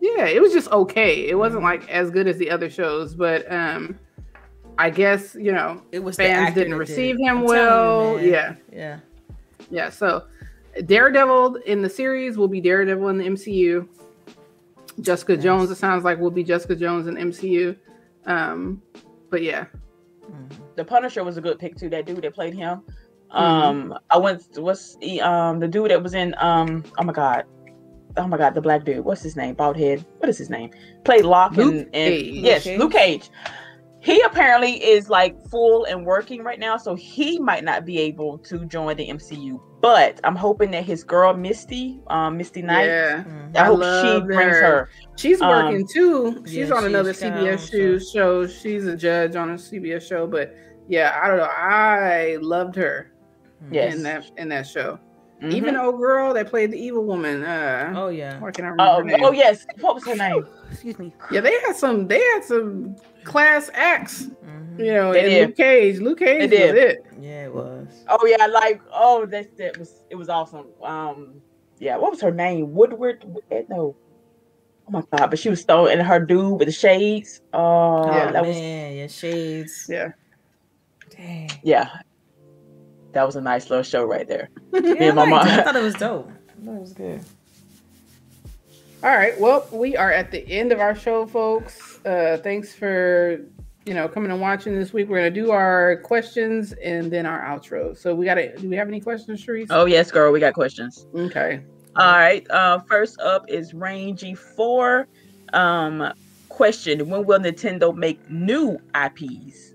yeah, 0.00 0.26
it 0.26 0.40
was 0.42 0.52
just 0.52 0.70
okay. 0.70 1.28
It 1.28 1.34
wasn't 1.38 1.62
like 1.62 1.88
as 1.88 2.10
good 2.10 2.26
as 2.28 2.36
the 2.36 2.50
other 2.50 2.68
shows, 2.68 3.14
but 3.14 3.50
um 3.50 3.98
I 4.76 4.90
guess, 4.90 5.34
you 5.36 5.52
know, 5.52 5.80
it 5.92 6.00
was 6.00 6.16
fans 6.16 6.54
didn't 6.54 6.70
that 6.70 6.74
did 6.74 6.78
receive 6.90 7.16
him 7.18 7.38
I'm 7.38 7.46
telling 7.46 7.46
you, 7.46 7.52
well. 7.52 8.20
yeah. 8.20 8.54
Yeah. 8.72 8.98
Yeah, 9.70 9.90
so 9.90 10.24
Daredevil 10.86 11.56
in 11.66 11.80
the 11.80 11.88
series 11.88 12.36
will 12.36 12.48
be 12.48 12.60
Daredevil 12.60 13.08
in 13.10 13.18
the 13.18 13.24
MCU. 13.24 13.86
Jessica 15.00 15.34
Nice. 15.34 15.42
Jones, 15.44 15.70
it 15.70 15.76
sounds 15.76 16.04
like 16.04 16.18
will 16.18 16.30
be 16.30 16.44
Jessica 16.44 16.74
Jones 16.76 17.06
in 17.06 17.14
MCU. 17.16 17.76
Um, 18.26 18.82
but 19.30 19.42
yeah, 19.42 19.66
Mhm. 20.30 20.48
The 20.76 20.84
Punisher 20.84 21.22
was 21.22 21.36
a 21.36 21.40
good 21.40 21.58
pick 21.58 21.76
too. 21.76 21.88
That 21.90 22.06
dude 22.06 22.22
that 22.22 22.34
played 22.34 22.54
him. 22.54 22.82
Mm-hmm. 23.34 23.92
Um, 23.92 23.98
I 24.10 24.18
went. 24.18 24.44
What's 24.56 24.96
the 24.96 25.20
um 25.20 25.58
the 25.60 25.68
dude 25.68 25.90
that 25.90 26.02
was 26.02 26.14
in 26.14 26.34
um? 26.38 26.84
Oh 26.98 27.04
my 27.04 27.12
god. 27.12 27.44
Oh 28.16 28.28
my 28.28 28.36
god, 28.38 28.54
the 28.54 28.60
black 28.60 28.84
dude. 28.84 29.04
What's 29.04 29.22
his 29.22 29.34
name? 29.36 29.54
Bald 29.54 29.76
head. 29.76 30.04
What 30.18 30.28
is 30.28 30.38
his 30.38 30.48
name? 30.50 30.70
Played 31.04 31.24
Locke 31.24 31.52
Luke 31.56 31.88
and, 31.92 31.94
and 31.94 32.14
yes, 32.26 32.64
Luke 32.64 32.78
Luke 32.78 32.92
Cage. 32.92 33.30
He 34.00 34.20
apparently 34.20 34.72
is 34.84 35.08
like 35.08 35.34
full 35.48 35.86
and 35.86 36.04
working 36.04 36.44
right 36.44 36.60
now, 36.60 36.76
so 36.76 36.94
he 36.94 37.38
might 37.38 37.64
not 37.64 37.86
be 37.86 37.98
able 37.98 38.36
to 38.38 38.66
join 38.66 38.96
the 38.98 39.08
MCU. 39.08 39.58
But 39.80 40.20
I'm 40.24 40.36
hoping 40.36 40.70
that 40.72 40.84
his 40.84 41.02
girl 41.02 41.32
Misty, 41.34 42.00
um, 42.08 42.36
Misty 42.36 42.60
Knight, 42.60 42.84
yeah. 42.86 43.24
I, 43.56 43.60
I 43.62 43.64
hope 43.64 43.78
she 43.78 43.82
love 43.86 44.26
brings 44.26 44.52
her. 44.56 44.60
her. 44.60 44.90
she's 45.16 45.40
Um, 45.40 45.48
working 45.48 45.88
too. 45.88 46.42
She's 46.46 46.68
yeah, 46.68 46.74
on 46.74 46.82
she 46.82 46.86
another 46.88 47.10
is. 47.10 47.16
She's 47.16 47.30
got 47.30 47.38
her 47.38 47.42
CBS 47.56 47.92
own 47.94 47.98
show. 47.98 48.04
show. 48.04 48.46
She's 48.46 48.86
a 48.86 48.94
judge 48.96 49.36
on 49.36 49.50
a 49.50 49.54
CBS 49.54 50.02
show, 50.06 50.26
but 50.26 50.54
yeah, 50.86 51.18
I 51.22 51.28
don't 51.28 51.38
know. 51.38 51.44
I 51.50 52.36
loved 52.42 52.76
her 52.76 53.10
Yes. 53.70 53.94
in 53.94 54.02
that 54.02 54.30
in 54.36 54.48
that 54.50 54.66
show. 54.66 54.98
Mm-hmm. 55.42 55.56
Even 55.56 55.76
old 55.76 55.98
girl 55.98 56.32
that 56.32 56.48
played 56.48 56.70
the 56.70 56.78
evil 56.78 57.04
woman. 57.04 57.42
Uh, 57.42 57.92
oh 57.96 58.08
yeah. 58.08 58.40
I 58.42 58.50
can 58.50 58.64
remember 58.64 59.16
oh, 59.16 59.28
oh 59.28 59.32
yes. 59.32 59.66
What 59.80 59.94
was 59.94 60.06
her 60.06 60.14
name? 60.14 60.46
Excuse 60.70 60.98
me. 60.98 61.12
Yeah, 61.30 61.40
they 61.40 61.52
had 61.60 61.76
some. 61.76 62.06
They 62.06 62.20
had 62.20 62.44
some 62.44 62.96
class 63.24 63.70
acts. 63.74 64.24
Mm-hmm. 64.24 64.80
You 64.80 64.92
know, 64.94 65.12
they 65.12 65.42
and 65.42 65.48
Luke 65.48 65.56
Cage. 65.56 65.98
Luke 65.98 66.18
Cage 66.18 66.50
they 66.50 66.72
was 66.72 66.80
it. 66.80 67.06
Yeah, 67.20 67.44
it 67.46 67.54
was. 67.54 68.04
Oh 68.08 68.24
yeah, 68.26 68.46
like 68.46 68.80
oh 68.92 69.26
that 69.26 69.56
that 69.58 69.76
was 69.78 70.04
it 70.08 70.14
was 70.14 70.28
awesome. 70.28 70.66
Um, 70.82 71.42
yeah, 71.78 71.96
what 71.96 72.10
was 72.10 72.20
her 72.20 72.30
name? 72.30 72.72
Woodard? 72.72 73.24
No. 73.68 73.96
Oh 74.86 74.90
my 74.90 75.02
god! 75.10 75.30
But 75.30 75.38
she 75.38 75.48
was 75.48 75.62
throwing 75.64 75.98
and 75.98 76.06
her 76.06 76.20
dude 76.20 76.58
with 76.58 76.68
the 76.68 76.72
shades. 76.72 77.40
Oh, 77.52 78.06
yeah, 78.06 78.30
that 78.30 78.42
man, 78.42 78.46
was 78.46 78.56
yeah, 78.56 79.06
shades. 79.06 79.86
Yeah. 79.88 80.08
Dang. 81.10 81.50
Yeah, 81.62 81.88
that 83.14 83.24
was 83.24 83.36
a 83.36 83.40
nice 83.40 83.70
little 83.70 83.82
show 83.82 84.04
right 84.04 84.28
there. 84.28 84.50
yeah, 84.72 85.12
my 85.12 85.24
mom. 85.24 85.46
I 85.46 85.62
thought 85.64 85.76
it 85.76 85.82
was 85.82 85.94
dope. 85.94 86.30
I 86.30 86.64
thought 86.64 86.74
it 86.74 86.80
was 86.80 86.92
good. 86.92 87.20
All 89.02 89.10
right. 89.16 89.38
Well, 89.38 89.66
we 89.70 89.96
are 89.96 90.12
at 90.12 90.30
the 90.30 90.46
end 90.48 90.72
of 90.72 90.80
our 90.80 90.94
show, 90.94 91.26
folks. 91.26 92.04
Uh, 92.04 92.38
thanks 92.42 92.74
for 92.74 93.38
you 93.86 93.92
know 93.94 94.08
coming 94.08 94.30
and 94.30 94.40
watching 94.40 94.74
this 94.74 94.92
week. 94.92 95.08
We're 95.08 95.18
gonna 95.18 95.30
do 95.30 95.50
our 95.50 95.96
questions 96.04 96.72
and 96.74 97.10
then 97.10 97.26
our 97.26 97.40
outro. 97.40 97.96
So 97.96 98.14
we 98.14 98.24
gotta. 98.24 98.56
Do 98.56 98.68
we 98.68 98.76
have 98.76 98.88
any 98.88 99.00
questions, 99.00 99.44
Sharice? 99.44 99.66
Oh 99.70 99.84
yes, 99.84 100.10
girl. 100.10 100.32
We 100.32 100.40
got 100.40 100.54
questions. 100.54 101.06
Okay. 101.14 101.62
All 101.96 102.12
right. 102.12 102.48
Uh, 102.50 102.80
first 102.80 103.20
up 103.20 103.44
is 103.48 103.74
Rangy 103.74 104.34
Four. 104.34 105.06
Um, 105.52 106.12
question: 106.48 107.08
When 107.08 107.24
will 107.24 107.38
Nintendo 107.38 107.94
make 107.94 108.28
new 108.30 108.78
IPs? 108.94 109.74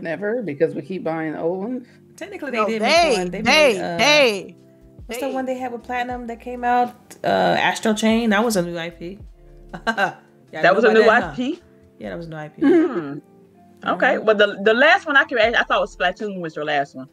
Never, 0.00 0.42
because 0.42 0.74
we 0.74 0.82
keep 0.82 1.04
buying 1.04 1.34
old 1.34 1.58
ones. 1.58 1.86
Technically, 2.16 2.50
they 2.50 2.56
no, 2.58 2.66
did. 2.66 2.82
They, 2.82 3.14
one. 3.16 3.30
they, 3.30 3.40
they, 3.40 3.42
made, 3.42 3.80
uh, 3.80 3.96
they. 3.98 4.56
What's 5.06 5.20
the 5.20 5.28
one 5.30 5.46
they 5.46 5.56
had 5.56 5.72
with 5.72 5.82
Platinum 5.82 6.26
that 6.28 6.40
came 6.40 6.64
out? 6.64 6.94
Uh, 7.22 7.26
Astral 7.26 7.94
Chain. 7.94 8.30
That 8.30 8.44
was 8.44 8.56
a 8.56 8.62
new 8.62 8.76
IP. 8.76 9.18
yeah, 9.86 10.16
that 10.52 10.74
was 10.74 10.84
a 10.84 10.92
new 10.92 11.04
that, 11.04 11.38
IP. 11.38 11.56
Huh? 11.56 11.62
Yeah, 11.98 12.10
that 12.10 12.16
was 12.16 12.26
a 12.26 12.30
new 12.30 12.36
IP. 12.36 12.54
Hmm. 12.58 13.18
Okay, 13.84 14.18
well 14.18 14.36
the 14.36 14.60
the 14.62 14.74
last 14.74 15.06
one 15.06 15.16
I 15.16 15.24
can 15.24 15.38
I 15.38 15.62
thought 15.64 15.80
was 15.80 15.96
Splatoon 15.96 16.40
was 16.40 16.54
your 16.54 16.64
last 16.64 16.94
one. 16.94 17.08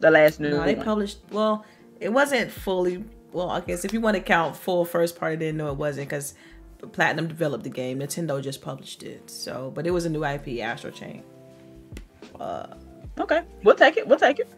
The 0.00 0.10
last 0.10 0.38
new. 0.38 0.50
No, 0.50 0.64
they 0.64 0.76
published. 0.76 1.18
Well, 1.30 1.64
it 2.00 2.12
wasn't 2.12 2.50
fully. 2.50 3.04
Well, 3.32 3.50
I 3.50 3.60
guess 3.60 3.84
if 3.84 3.92
you 3.92 4.00
want 4.00 4.16
to 4.16 4.22
count 4.22 4.56
full 4.56 4.84
first 4.84 5.18
party, 5.18 5.36
didn't 5.36 5.56
know 5.56 5.68
it 5.68 5.76
wasn't 5.76 6.08
because 6.08 6.34
Platinum 6.92 7.28
developed 7.28 7.64
the 7.64 7.70
game. 7.70 8.00
Nintendo 8.00 8.42
just 8.42 8.60
published 8.62 9.02
it. 9.02 9.30
So, 9.30 9.72
but 9.74 9.86
it 9.86 9.90
was 9.90 10.04
a 10.04 10.10
new 10.10 10.24
IP, 10.24 10.60
Astral 10.60 10.92
Chain. 10.92 11.22
Uh, 12.38 12.74
Okay, 13.18 13.42
we'll 13.62 13.74
take 13.74 13.96
it. 13.96 14.06
We'll 14.06 14.18
take 14.18 14.38
it. 14.38 14.48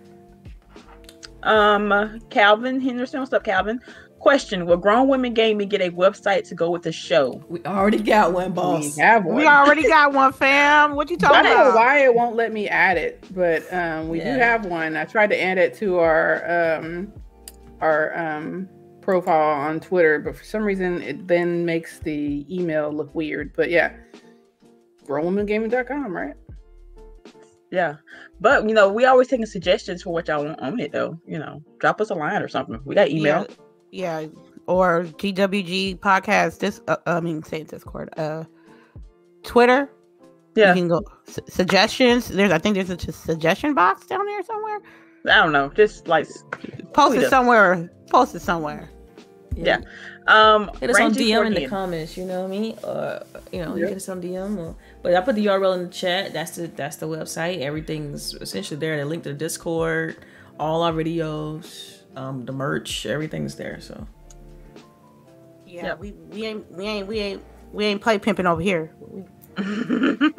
Um, 1.43 2.21
Calvin 2.31 2.81
Henderson, 2.81 3.21
what's 3.21 3.33
up, 3.33 3.45
Calvin? 3.45 3.81
Question: 4.19 4.65
Will 4.65 4.79
Grown 4.79 5.09
Women 5.09 5.35
Gaming 5.35 5.69
get 5.69 5.83
a 5.83 5.91
website 5.91 6.49
to 6.49 6.55
go 6.55 6.71
with 6.71 6.83
the 6.83 6.93
show? 6.93 7.45
We 7.49 7.63
already 7.65 7.99
got 7.99 8.33
one, 8.33 8.53
boss. 8.53 8.97
We 8.97 9.03
have 9.03 9.25
one. 9.25 9.37
We 9.37 9.47
already 9.47 9.83
got 9.89 10.15
one, 10.15 10.33
fam. 10.33 10.95
What 10.95 11.11
you 11.11 11.19
talking 11.19 11.41
about? 11.41 11.47
I 11.47 11.55
don't 11.55 11.69
know 11.69 11.77
why 11.77 12.05
it 12.05 12.15
won't 12.15 12.35
let 12.35 12.53
me 12.53 12.69
add 12.69 12.97
it, 12.97 13.23
but 13.35 13.71
um, 13.73 14.09
we 14.09 14.19
yeah. 14.19 14.35
do 14.35 14.41
have 14.41 14.65
one. 14.65 14.97
I 14.97 15.05
tried 15.05 15.29
to 15.29 15.43
add 15.43 15.59
it 15.59 15.75
to 15.75 15.99
our 15.99 16.79
um, 16.79 17.13
our 17.83 18.17
um, 18.17 18.69
profile 19.03 19.61
on 19.61 19.81
Twitter, 19.81 20.19
but 20.19 20.37
for 20.37 20.45
some 20.45 20.63
reason 20.63 21.03
it 21.03 21.29
then 21.29 21.67
makes 21.67 21.99
the 21.99 22.47
email 22.49 22.91
look 22.91 23.15
weird. 23.15 23.53
But 23.55 23.69
yeah, 23.69 23.93
grownwomangaming.com, 25.07 26.17
right? 26.17 26.35
Yeah. 27.71 27.97
But 28.41 28.69
you 28.69 28.75
know, 28.75 28.93
we 28.93 29.05
always 29.05 29.29
taking 29.29 29.47
suggestions 29.47 30.03
for 30.03 30.12
what 30.12 30.29
y'all 30.29 30.45
want 30.45 30.61
on 30.61 30.79
it 30.81 30.93
though. 30.93 31.19
You 31.27 31.39
know, 31.39 31.62
drop 31.79 32.01
us 32.01 32.11
a 32.11 32.15
line 32.15 32.43
or 32.43 32.49
something. 32.49 32.81
We 32.85 32.95
got 32.95 33.09
email. 33.09 33.47
Yeah. 33.91 34.21
yeah. 34.21 34.29
Or 34.67 35.05
GWG 35.05 35.99
podcast. 35.99 36.59
This 36.59 36.81
uh, 36.89 36.97
I 37.07 37.21
mean 37.21 37.43
say 37.43 37.65
Discord. 37.65 38.11
Uh 38.17 38.45
Twitter. 39.43 39.91
Yeah. 40.55 40.69
You 40.69 40.81
can 40.83 40.89
go 40.89 41.03
su- 41.25 41.43
suggestions. 41.49 42.29
There's 42.29 42.53
I 42.53 42.59
think 42.59 42.75
there's 42.75 42.91
a 42.91 43.12
suggestion 43.12 43.75
box 43.75 44.07
down 44.07 44.25
there 44.25 44.43
somewhere. 44.45 44.79
I 45.27 45.43
don't 45.43 45.53
know. 45.53 45.71
Just 45.71 46.07
like 46.07 46.29
post 46.93 47.17
it 47.17 47.29
somewhere. 47.29 47.91
Post 48.11 48.35
it 48.35 48.41
somewhere. 48.41 48.91
Yeah. 49.57 49.79
yeah. 49.79 49.85
Um, 50.27 50.71
hit 50.81 50.91
us 50.91 51.01
on 51.01 51.13
DM 51.15 51.47
in 51.47 51.55
the 51.55 51.67
comments. 51.67 52.17
You 52.17 52.25
know 52.25 52.41
what 52.41 52.47
I 52.47 52.51
mean? 52.51 52.79
Or 52.83 53.25
you 53.53 53.65
know, 53.65 53.75
yep. 53.75 53.79
you 53.79 53.89
get 53.89 53.97
us 53.97 54.09
on 54.09 54.23
DM. 54.23 54.59
Or, 54.59 54.75
but 55.03 55.15
I 55.15 55.21
put 55.21 55.35
the 55.35 55.47
URL 55.47 55.77
in 55.77 55.85
the 55.85 55.91
chat. 55.91 56.33
That's 56.33 56.57
the 56.57 56.69
that's 56.69 56.97
the 56.97 57.07
website. 57.07 57.61
Everything's 57.61 58.35
essentially 58.35 58.79
there. 58.81 58.97
The 58.97 59.05
link 59.05 59.23
to 59.25 59.31
the 59.31 59.35
Discord, 59.35 60.17
all 60.59 60.83
our 60.83 60.93
videos, 60.93 62.03
um, 62.17 62.45
the 62.45 62.53
merch, 62.53 63.07
everything's 63.07 63.55
there. 63.57 63.81
So. 63.81 64.07
Yeah, 65.67 65.87
yep. 65.87 65.99
we 65.99 66.13
we 66.13 66.47
ain't 66.47 66.73
we 66.73 66.85
ain't 66.85 67.07
we 67.09 67.19
ain't 67.19 67.43
we 67.73 67.85
ain't 67.85 68.01
play 68.01 68.19
pimping 68.19 68.47
over 68.47 68.63
here. 68.63 68.95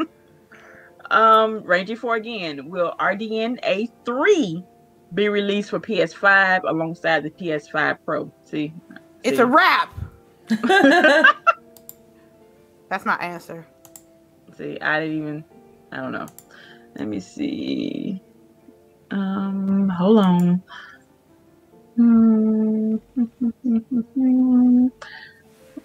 um, 1.12 1.60
Rangy 1.62 1.96
for 1.96 2.16
again. 2.16 2.70
Will 2.70 2.94
RDNA 3.00 3.92
three 4.06 4.64
be 5.14 5.30
released 5.30 5.70
for 5.70 5.80
PS5 5.80 6.62
alongside 6.64 7.24
the 7.24 7.30
PS5 7.30 8.00
Pro? 8.06 8.32
See, 8.46 8.74
it's 9.26 9.40
a 9.40 9.46
wrap. 9.46 9.94
That's 12.90 13.06
my 13.06 13.16
answer. 13.16 13.66
See, 14.58 14.80
I 14.80 15.00
didn't 15.02 15.18
even. 15.18 15.44
I 15.92 15.98
don't 15.98 16.12
know. 16.12 16.28
Let 16.98 17.08
me 17.08 17.20
see. 17.20 18.22
Um, 19.12 19.90
hold 19.90 20.20
on. 20.20 20.64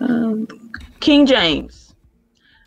um, 0.01 0.49
King 1.01 1.27
James. 1.27 1.95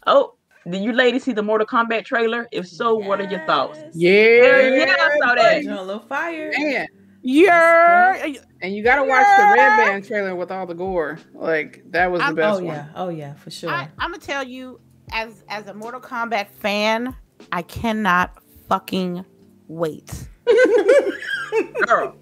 Oh, 0.07 0.36
did 0.69 0.82
you 0.82 0.93
ladies 0.93 1.24
see 1.24 1.34
the 1.34 1.43
Mortal 1.43 1.67
Kombat 1.67 2.05
trailer? 2.05 2.47
If 2.51 2.67
so, 2.67 2.99
yes. 2.99 3.07
what 3.07 3.21
are 3.21 3.30
your 3.30 3.45
thoughts? 3.45 3.80
Yeah, 3.93 4.69
yeah, 4.69 4.95
I 4.97 5.17
saw 5.19 5.36
that. 5.36 5.65
A 5.65 5.82
little 5.82 5.99
fire. 5.99 6.51
Man. 6.57 6.88
Yeah. 7.24 8.34
And 8.61 8.76
you 8.76 8.84
got 8.84 8.97
to 8.97 9.03
watch 9.03 9.26
the 9.38 9.43
Red 9.43 9.78
Band 9.78 10.05
trailer 10.05 10.36
with 10.36 10.51
all 10.51 10.65
the 10.65 10.74
gore. 10.74 11.19
Like 11.34 11.82
that 11.91 12.11
was 12.11 12.19
the 12.19 12.28
I'm, 12.28 12.36
best 12.36 12.61
oh, 12.61 12.65
one. 12.65 12.76
Yeah. 12.76 12.88
Oh 12.95 13.09
yeah, 13.09 13.34
for 13.34 13.49
sure. 13.49 13.71
I, 13.71 13.88
I'm 13.97 14.11
gonna 14.11 14.19
tell 14.19 14.43
you, 14.43 14.80
as 15.11 15.43
as 15.47 15.67
a 15.67 15.74
Mortal 15.74 16.01
Kombat 16.01 16.49
fan, 16.49 17.15
I 17.51 17.61
cannot 17.61 18.38
fucking 18.67 19.26
wait. 19.69 20.28
Girl, 21.88 22.15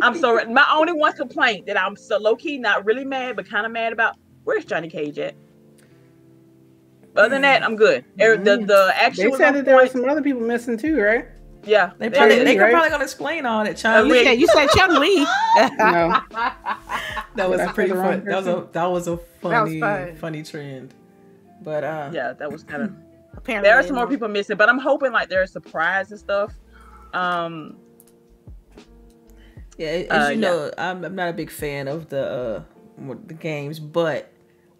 I'm 0.00 0.16
sorry. 0.16 0.46
My 0.46 0.66
only 0.72 0.94
one 0.94 1.12
complaint 1.12 1.66
that 1.66 1.78
I'm 1.78 1.94
so 1.94 2.16
low 2.16 2.34
key, 2.34 2.58
not 2.58 2.86
really 2.86 3.04
mad, 3.04 3.36
but 3.36 3.48
kind 3.48 3.66
of 3.66 3.72
mad 3.72 3.92
about. 3.92 4.16
Where's 4.44 4.64
Johnny 4.64 4.88
Cage 4.88 5.18
at? 5.18 5.34
Other 7.14 7.28
than 7.28 7.42
that, 7.42 7.62
I'm 7.62 7.76
good. 7.76 8.04
Mm-hmm. 8.16 8.44
The 8.44 8.56
the 8.56 8.92
actual. 8.96 9.32
They 9.32 9.36
said 9.36 9.54
that 9.56 9.66
there 9.66 9.76
were 9.76 9.86
some 9.86 10.08
other 10.08 10.22
people 10.22 10.40
missing 10.40 10.78
too, 10.78 10.98
right? 10.98 11.26
Yeah, 11.64 11.92
they 11.98 12.10
probably 12.10 12.38
they, 12.38 12.44
they 12.44 12.58
right? 12.58 12.72
probably 12.72 12.90
gonna 12.90 13.04
explain 13.04 13.46
all 13.46 13.64
that. 13.64 13.76
Chun 13.76 14.08
Li. 14.08 14.24
Yeah, 14.24 14.32
you 14.32 14.46
said 14.48 14.66
Chun 14.76 15.00
Li. 15.00 15.18
no, 15.18 15.24
that 17.36 17.48
was 17.48 17.60
pretty 17.72 17.92
fun. 17.92 18.24
That 18.24 18.36
was 18.36 18.46
a 18.46 18.68
that 18.72 18.86
was 18.86 19.08
a 19.08 19.16
funny 19.16 19.80
was 19.80 20.18
funny 20.18 20.42
trend. 20.42 20.94
But 21.62 21.84
uh, 21.84 22.10
yeah, 22.12 22.32
that 22.32 22.50
was 22.50 22.64
kind 22.64 22.82
of. 22.82 22.92
Apparently, 23.36 23.68
there 23.68 23.78
are 23.78 23.82
some 23.82 23.96
more 23.96 24.06
people 24.06 24.28
missing, 24.28 24.56
but 24.56 24.68
I'm 24.68 24.78
hoping 24.78 25.12
like 25.12 25.28
there's 25.28 25.52
surprise 25.52 26.10
and 26.10 26.20
stuff. 26.20 26.52
Um. 27.14 27.76
Yeah, 29.78 29.88
as 29.88 30.28
uh, 30.28 30.30
you 30.30 30.36
know, 30.38 30.66
yeah. 30.66 30.90
I'm, 30.90 31.04
I'm 31.04 31.14
not 31.14 31.30
a 31.30 31.32
big 31.32 31.50
fan 31.50 31.88
of 31.88 32.08
the 32.08 32.64
uh, 32.98 33.14
the 33.26 33.34
games, 33.34 33.78
but 33.78 34.30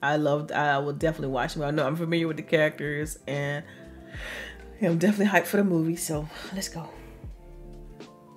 I 0.02 0.16
loved. 0.16 0.52
I 0.52 0.78
will 0.78 0.92
definitely 0.92 1.28
watch 1.28 1.54
them. 1.54 1.62
I 1.62 1.70
know 1.70 1.86
I'm 1.86 1.96
familiar 1.96 2.26
with 2.26 2.36
the 2.36 2.42
characters 2.42 3.18
and 3.26 3.64
yeah, 4.82 4.90
I'm 4.90 4.98
definitely 4.98 5.26
hyped 5.26 5.46
for 5.46 5.59
the 5.59 5.64
movie, 5.64 5.94
so 5.94 6.28
let's 6.52 6.68
go. 6.68 6.88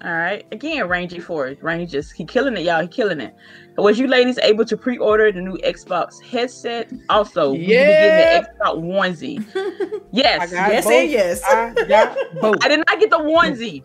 All 0.03 0.13
right. 0.13 0.45
Again, 0.51 0.87
Rangy 0.87 1.19
Ford. 1.19 1.57
Rangy 1.63 1.87
just 1.87 2.13
he 2.13 2.23
killing 2.23 2.55
it, 2.55 2.61
y'all. 2.61 2.83
He 2.83 2.87
killing 2.87 3.19
it. 3.19 3.35
Was 3.77 3.97
you 3.97 4.05
ladies 4.05 4.37
able 4.37 4.63
to 4.65 4.77
pre-order 4.77 5.31
the 5.31 5.41
new 5.41 5.57
Xbox 5.63 6.21
headset? 6.21 6.93
Also, 7.09 7.53
yeah. 7.53 7.57
we 7.57 7.65
getting 7.65 8.43
the 8.43 8.49
Xbox 8.63 8.83
onesie. 8.83 10.01
Yes. 10.11 10.51
yes 10.51 10.83
both. 10.83 10.93
and 10.93 11.09
yes. 11.09 11.43
I 11.43 11.73
got 11.87 12.17
both. 12.41 12.63
I 12.63 12.67
did 12.67 12.83
not 12.87 12.99
get 12.99 13.09
the 13.09 13.17
onesie, 13.17 13.83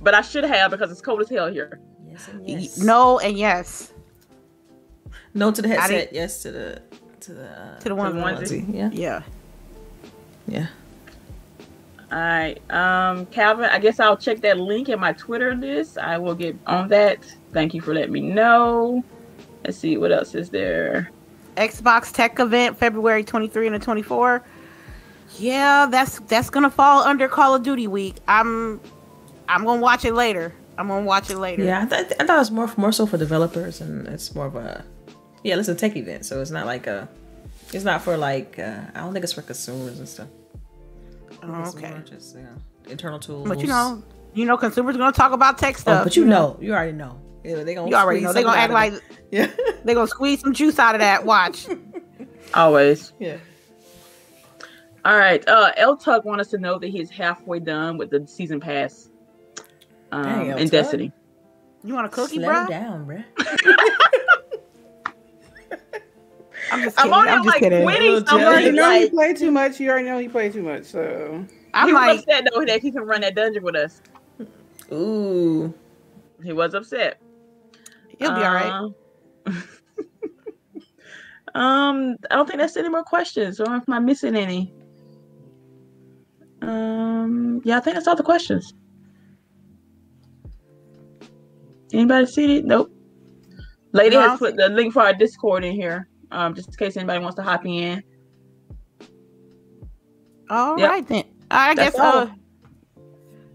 but 0.00 0.14
I 0.14 0.22
should 0.22 0.44
have 0.44 0.70
because 0.70 0.90
it's 0.90 1.02
cold 1.02 1.20
as 1.20 1.28
hell 1.28 1.52
here. 1.52 1.78
Yes 2.08 2.28
and 2.28 2.48
yes. 2.48 2.78
No 2.78 3.18
and 3.18 3.36
yes. 3.36 3.92
No 5.34 5.52
to 5.52 5.60
the 5.60 5.68
headset. 5.68 6.14
Yes 6.14 6.40
to 6.42 6.52
the 6.52 6.82
to 7.20 7.34
the 7.34 7.46
uh, 7.46 7.78
to 7.80 7.88
the, 7.90 7.94
one, 7.94 8.14
to 8.14 8.18
the 8.18 8.24
onesie. 8.24 8.66
onesie. 8.66 8.74
Yeah. 8.74 8.90
Yeah. 8.92 9.22
Yeah. 10.48 10.66
All 12.12 12.18
right. 12.18 12.60
Um, 12.70 13.24
Calvin, 13.26 13.64
I 13.64 13.78
guess 13.78 13.98
I'll 13.98 14.18
check 14.18 14.42
that 14.42 14.58
link 14.58 14.90
in 14.90 15.00
my 15.00 15.14
Twitter 15.14 15.54
list. 15.54 15.96
I 15.96 16.18
will 16.18 16.34
get 16.34 16.54
on 16.66 16.88
that. 16.88 17.24
Thank 17.54 17.72
you 17.72 17.80
for 17.80 17.94
letting 17.94 18.12
me 18.12 18.20
know. 18.20 19.02
Let's 19.64 19.78
see 19.78 19.96
what 19.96 20.12
else 20.12 20.34
is 20.34 20.50
there. 20.50 21.10
Xbox 21.56 22.12
Tech 22.12 22.38
event 22.38 22.76
February 22.76 23.24
23 23.24 23.68
and 23.68 23.82
24. 23.82 24.44
Yeah, 25.38 25.86
that's 25.90 26.20
that's 26.20 26.50
gonna 26.50 26.70
fall 26.70 27.02
under 27.02 27.28
Call 27.28 27.54
of 27.54 27.62
Duty 27.62 27.86
week. 27.86 28.16
I'm 28.28 28.78
I'm 29.48 29.64
gonna 29.64 29.80
watch 29.80 30.04
it 30.04 30.12
later. 30.12 30.52
I'm 30.76 30.88
gonna 30.88 31.06
watch 31.06 31.30
it 31.30 31.38
later. 31.38 31.64
Yeah, 31.64 31.86
I, 31.90 32.02
th- 32.02 32.12
I 32.20 32.26
thought 32.26 32.36
it 32.36 32.40
was 32.40 32.50
more 32.50 32.70
more 32.76 32.92
so 32.92 33.06
for 33.06 33.16
developers, 33.16 33.80
and 33.80 34.06
it's 34.06 34.34
more 34.34 34.46
of 34.46 34.56
a 34.56 34.84
yeah, 35.42 35.58
it's 35.58 35.68
a 35.68 35.74
tech 35.74 35.96
event, 35.96 36.26
so 36.26 36.42
it's 36.42 36.50
not 36.50 36.66
like 36.66 36.86
a 36.86 37.08
it's 37.72 37.84
not 37.84 38.02
for 38.02 38.18
like 38.18 38.58
uh, 38.58 38.80
I 38.94 39.00
don't 39.00 39.14
think 39.14 39.22
it's 39.24 39.32
for 39.32 39.40
consumers 39.42 39.98
and 39.98 40.06
stuff. 40.06 40.28
Oh, 41.42 41.72
okay. 41.74 42.00
Just 42.04 42.36
you 42.36 42.42
know, 42.42 42.56
internal 42.88 43.18
tools. 43.18 43.48
But 43.48 43.60
you 43.60 43.66
know, 43.66 44.02
you 44.34 44.44
know, 44.44 44.56
consumers 44.56 44.96
gonna 44.96 45.12
talk 45.12 45.32
about 45.32 45.58
tech 45.58 45.78
stuff. 45.78 46.00
Oh, 46.00 46.04
but 46.04 46.16
you, 46.16 46.24
know, 46.24 46.58
you 46.60 46.72
already 46.72 46.92
know. 46.92 47.20
Yeah, 47.44 47.64
they 47.64 47.74
gonna 47.74 47.90
you 47.90 47.96
already 47.96 48.20
know. 48.20 48.32
They 48.32 48.42
gonna 48.42 48.58
act 48.58 48.72
like 48.72 48.94
yeah. 49.30 49.50
they 49.84 49.94
gonna 49.94 50.06
squeeze 50.06 50.40
some 50.40 50.52
juice 50.52 50.78
out 50.78 50.94
of 50.94 51.00
that. 51.00 51.24
Watch. 51.26 51.66
Always. 52.54 53.12
Yeah. 53.18 53.38
All 55.04 55.16
right. 55.16 55.46
Uh, 55.48 55.72
L 55.76 55.96
Tuck 55.96 56.24
wants 56.24 56.42
us 56.42 56.50
to 56.52 56.58
know 56.58 56.78
that 56.78 56.88
he's 56.88 57.10
halfway 57.10 57.58
done 57.58 57.98
with 57.98 58.10
the 58.10 58.26
season 58.26 58.60
pass. 58.60 59.08
Um, 60.12 60.22
Dang, 60.22 60.58
in 60.58 60.68
Destiny. 60.68 61.12
You 61.84 61.94
want 61.94 62.06
a 62.06 62.10
cookie, 62.10 62.36
Slow 62.36 62.46
bro? 62.46 62.66
down, 62.68 63.06
bro. 63.06 63.22
I'm 66.72 66.82
just 66.82 66.96
kidding. 66.96 67.12
I'm, 67.12 67.28
I'm 67.28 67.44
just 67.44 67.46
like 67.46 67.60
kidding. 67.60 67.84
Winning 67.84 68.26
so 68.26 68.38
much. 68.38 68.64
You 68.64 68.72
know 68.72 68.82
like, 68.82 69.02
he 69.02 69.10
played 69.10 69.36
too 69.36 69.50
much. 69.50 69.78
You 69.78 69.90
already 69.90 70.08
know 70.08 70.18
he 70.18 70.28
played 70.28 70.52
too 70.54 70.62
much. 70.62 70.84
So 70.84 71.46
I'm 71.74 71.88
he 71.88 71.94
like, 71.94 72.08
was 72.08 72.18
upset 72.20 72.48
though 72.52 72.64
that 72.64 72.80
he 72.80 72.90
can 72.90 73.02
run 73.02 73.20
that 73.20 73.34
dungeon 73.34 73.62
with 73.62 73.76
us. 73.76 74.00
Ooh, 74.90 75.72
he 76.42 76.52
was 76.52 76.74
upset. 76.74 77.20
He'll 78.18 78.34
be 78.34 78.42
uh, 78.42 78.48
all 78.48 78.54
right. 78.54 78.92
um, 81.54 82.16
I 82.30 82.36
don't 82.36 82.46
think 82.46 82.58
that's 82.58 82.76
any 82.76 82.88
more 82.88 83.04
questions, 83.04 83.60
or 83.60 83.68
am 83.68 83.82
I 83.88 83.98
missing 83.98 84.34
any? 84.34 84.72
Um, 86.62 87.60
yeah, 87.64 87.76
I 87.76 87.80
think 87.80 87.94
that's 87.96 88.06
all 88.06 88.16
the 88.16 88.22
questions. 88.22 88.72
Anybody 91.92 92.26
see 92.26 92.56
it? 92.58 92.64
Nope. 92.64 92.90
Lady 93.92 94.16
no, 94.16 94.22
has 94.22 94.38
put 94.38 94.56
the 94.56 94.68
link 94.70 94.94
for 94.94 95.02
our 95.02 95.12
Discord 95.12 95.64
in 95.64 95.72
here, 95.72 96.08
um, 96.32 96.54
just 96.54 96.68
in 96.68 96.74
case 96.74 96.96
anybody 96.96 97.20
wants 97.20 97.36
to 97.36 97.42
hop 97.42 97.64
in. 97.66 98.02
All 100.50 100.78
yep. 100.78 100.90
right 100.90 101.06
then. 101.06 101.24
I 101.50 101.74
that's 101.74 101.96
guess 101.96 102.00
uh, 102.00 102.30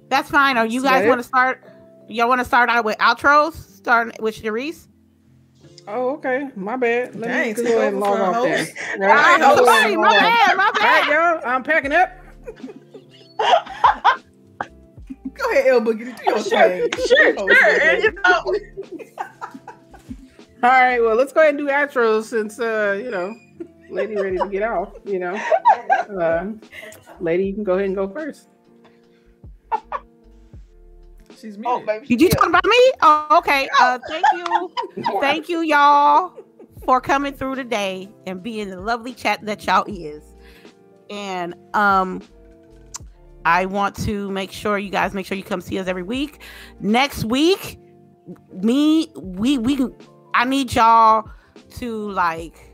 that's 0.09 0.29
fine. 0.29 0.57
Are 0.57 0.65
you 0.65 0.81
guys 0.81 1.07
want 1.07 1.19
to 1.19 1.23
start? 1.23 1.63
Y'all 2.07 2.29
want 2.29 2.39
to 2.39 2.45
start 2.45 2.69
out 2.69 2.85
with 2.85 2.97
outros? 2.99 3.53
Starting 3.53 4.13
with 4.21 4.41
Sharice. 4.41 4.87
Oh, 5.87 6.09
okay. 6.15 6.49
My 6.55 6.75
bad. 6.75 7.15
Let 7.15 7.27
Dang, 7.27 7.47
me 7.47 7.53
go 7.53 7.77
ahead 7.77 7.93
and 7.93 7.99
log 8.01 8.19
off 8.19 8.43
there. 8.43 8.67
Right. 8.99 9.39
Oh, 9.41 9.63
sorry. 9.63 9.95
My 9.95 10.09
bad. 10.09 10.57
My 10.57 10.71
bad. 10.73 11.09
All 11.09 11.15
right, 11.15 11.41
y'all. 11.43 11.53
I'm 11.53 11.63
packing 11.63 11.93
up. 11.93 12.11
Go 15.33 15.51
ahead, 15.51 15.67
El 15.67 15.81
Boogie. 15.81 16.17
Do 16.17 16.23
your 16.25 16.43
sure, 16.43 16.67
thing. 16.67 16.89
Sure, 17.07 17.35
oh, 17.37 17.53
sure. 17.53 17.99
You 17.99 18.11
know. 18.11 18.55
All 20.63 20.71
right, 20.71 20.99
well, 20.99 21.15
let's 21.15 21.31
go 21.31 21.41
ahead 21.41 21.53
and 21.53 21.59
do 21.59 21.71
outros 21.71 22.23
since 22.23 22.59
uh, 22.59 22.99
you 23.03 23.11
know, 23.11 23.35
lady 23.91 24.15
ready 24.15 24.37
to 24.37 24.49
get 24.49 24.63
off. 24.63 24.89
You 25.05 25.19
know, 25.19 25.35
uh, 26.19 26.47
lady, 27.19 27.45
you 27.45 27.53
can 27.53 27.63
go 27.63 27.73
ahead 27.73 27.85
and 27.85 27.95
go 27.95 28.09
first. 28.09 28.49
She's 31.39 31.57
muted. 31.57 31.65
Oh, 31.67 31.85
baby, 31.85 32.07
Did 32.07 32.21
you 32.21 32.29
talk 32.29 32.47
about 32.47 32.65
me? 32.65 32.91
Oh, 33.01 33.37
okay. 33.37 33.69
Uh, 33.79 33.99
thank 34.09 34.25
you, 34.33 34.71
thank 35.21 35.49
you, 35.49 35.61
y'all, 35.61 36.33
for 36.83 36.99
coming 36.99 37.33
through 37.33 37.55
today 37.55 38.09
and 38.25 38.41
being 38.41 38.71
the 38.71 38.81
lovely 38.81 39.13
chat 39.13 39.45
that 39.45 39.63
y'all 39.65 39.85
is. 39.87 40.23
And 41.11 41.53
um, 41.75 42.23
I 43.45 43.65
want 43.65 43.95
to 44.05 44.31
make 44.31 44.51
sure 44.51 44.79
you 44.79 44.89
guys 44.89 45.13
make 45.13 45.27
sure 45.27 45.37
you 45.37 45.43
come 45.43 45.61
see 45.61 45.77
us 45.77 45.87
every 45.87 46.03
week. 46.03 46.41
Next 46.79 47.23
week, 47.23 47.79
me, 48.51 49.11
we, 49.15 49.59
we, 49.59 49.87
I 50.37 50.45
need 50.45 50.71
y'all 50.75 51.27
to 51.79 52.11
like, 52.11 52.71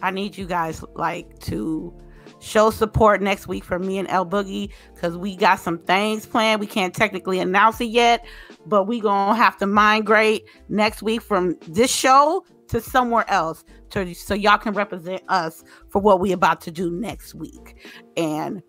I 0.00 0.10
need 0.10 0.38
you 0.38 0.46
guys 0.46 0.82
like 0.94 1.38
to 1.40 1.94
show 2.38 2.70
support 2.70 3.20
next 3.20 3.46
week 3.46 3.62
for 3.62 3.78
me 3.78 3.98
and 3.98 4.08
El 4.08 4.24
Boogie 4.24 4.70
because 4.94 5.18
we 5.18 5.36
got 5.36 5.60
some 5.60 5.76
things 5.80 6.24
planned. 6.24 6.58
We 6.58 6.66
can't 6.66 6.94
technically 6.94 7.40
announce 7.40 7.78
it 7.82 7.90
yet, 7.90 8.24
but 8.64 8.84
we 8.84 9.00
gonna 9.00 9.34
have 9.34 9.58
to 9.58 9.66
migrate 9.66 10.46
next 10.70 11.02
week 11.02 11.20
from 11.20 11.58
this 11.68 11.94
show 11.94 12.42
to 12.68 12.80
somewhere 12.80 13.28
else 13.28 13.62
to 13.90 14.14
so 14.14 14.32
y'all 14.32 14.56
can 14.56 14.72
represent 14.72 15.20
us 15.28 15.62
for 15.90 16.00
what 16.00 16.20
we 16.20 16.32
about 16.32 16.62
to 16.62 16.70
do 16.70 16.90
next 16.90 17.34
week. 17.34 17.86
And 18.16 18.62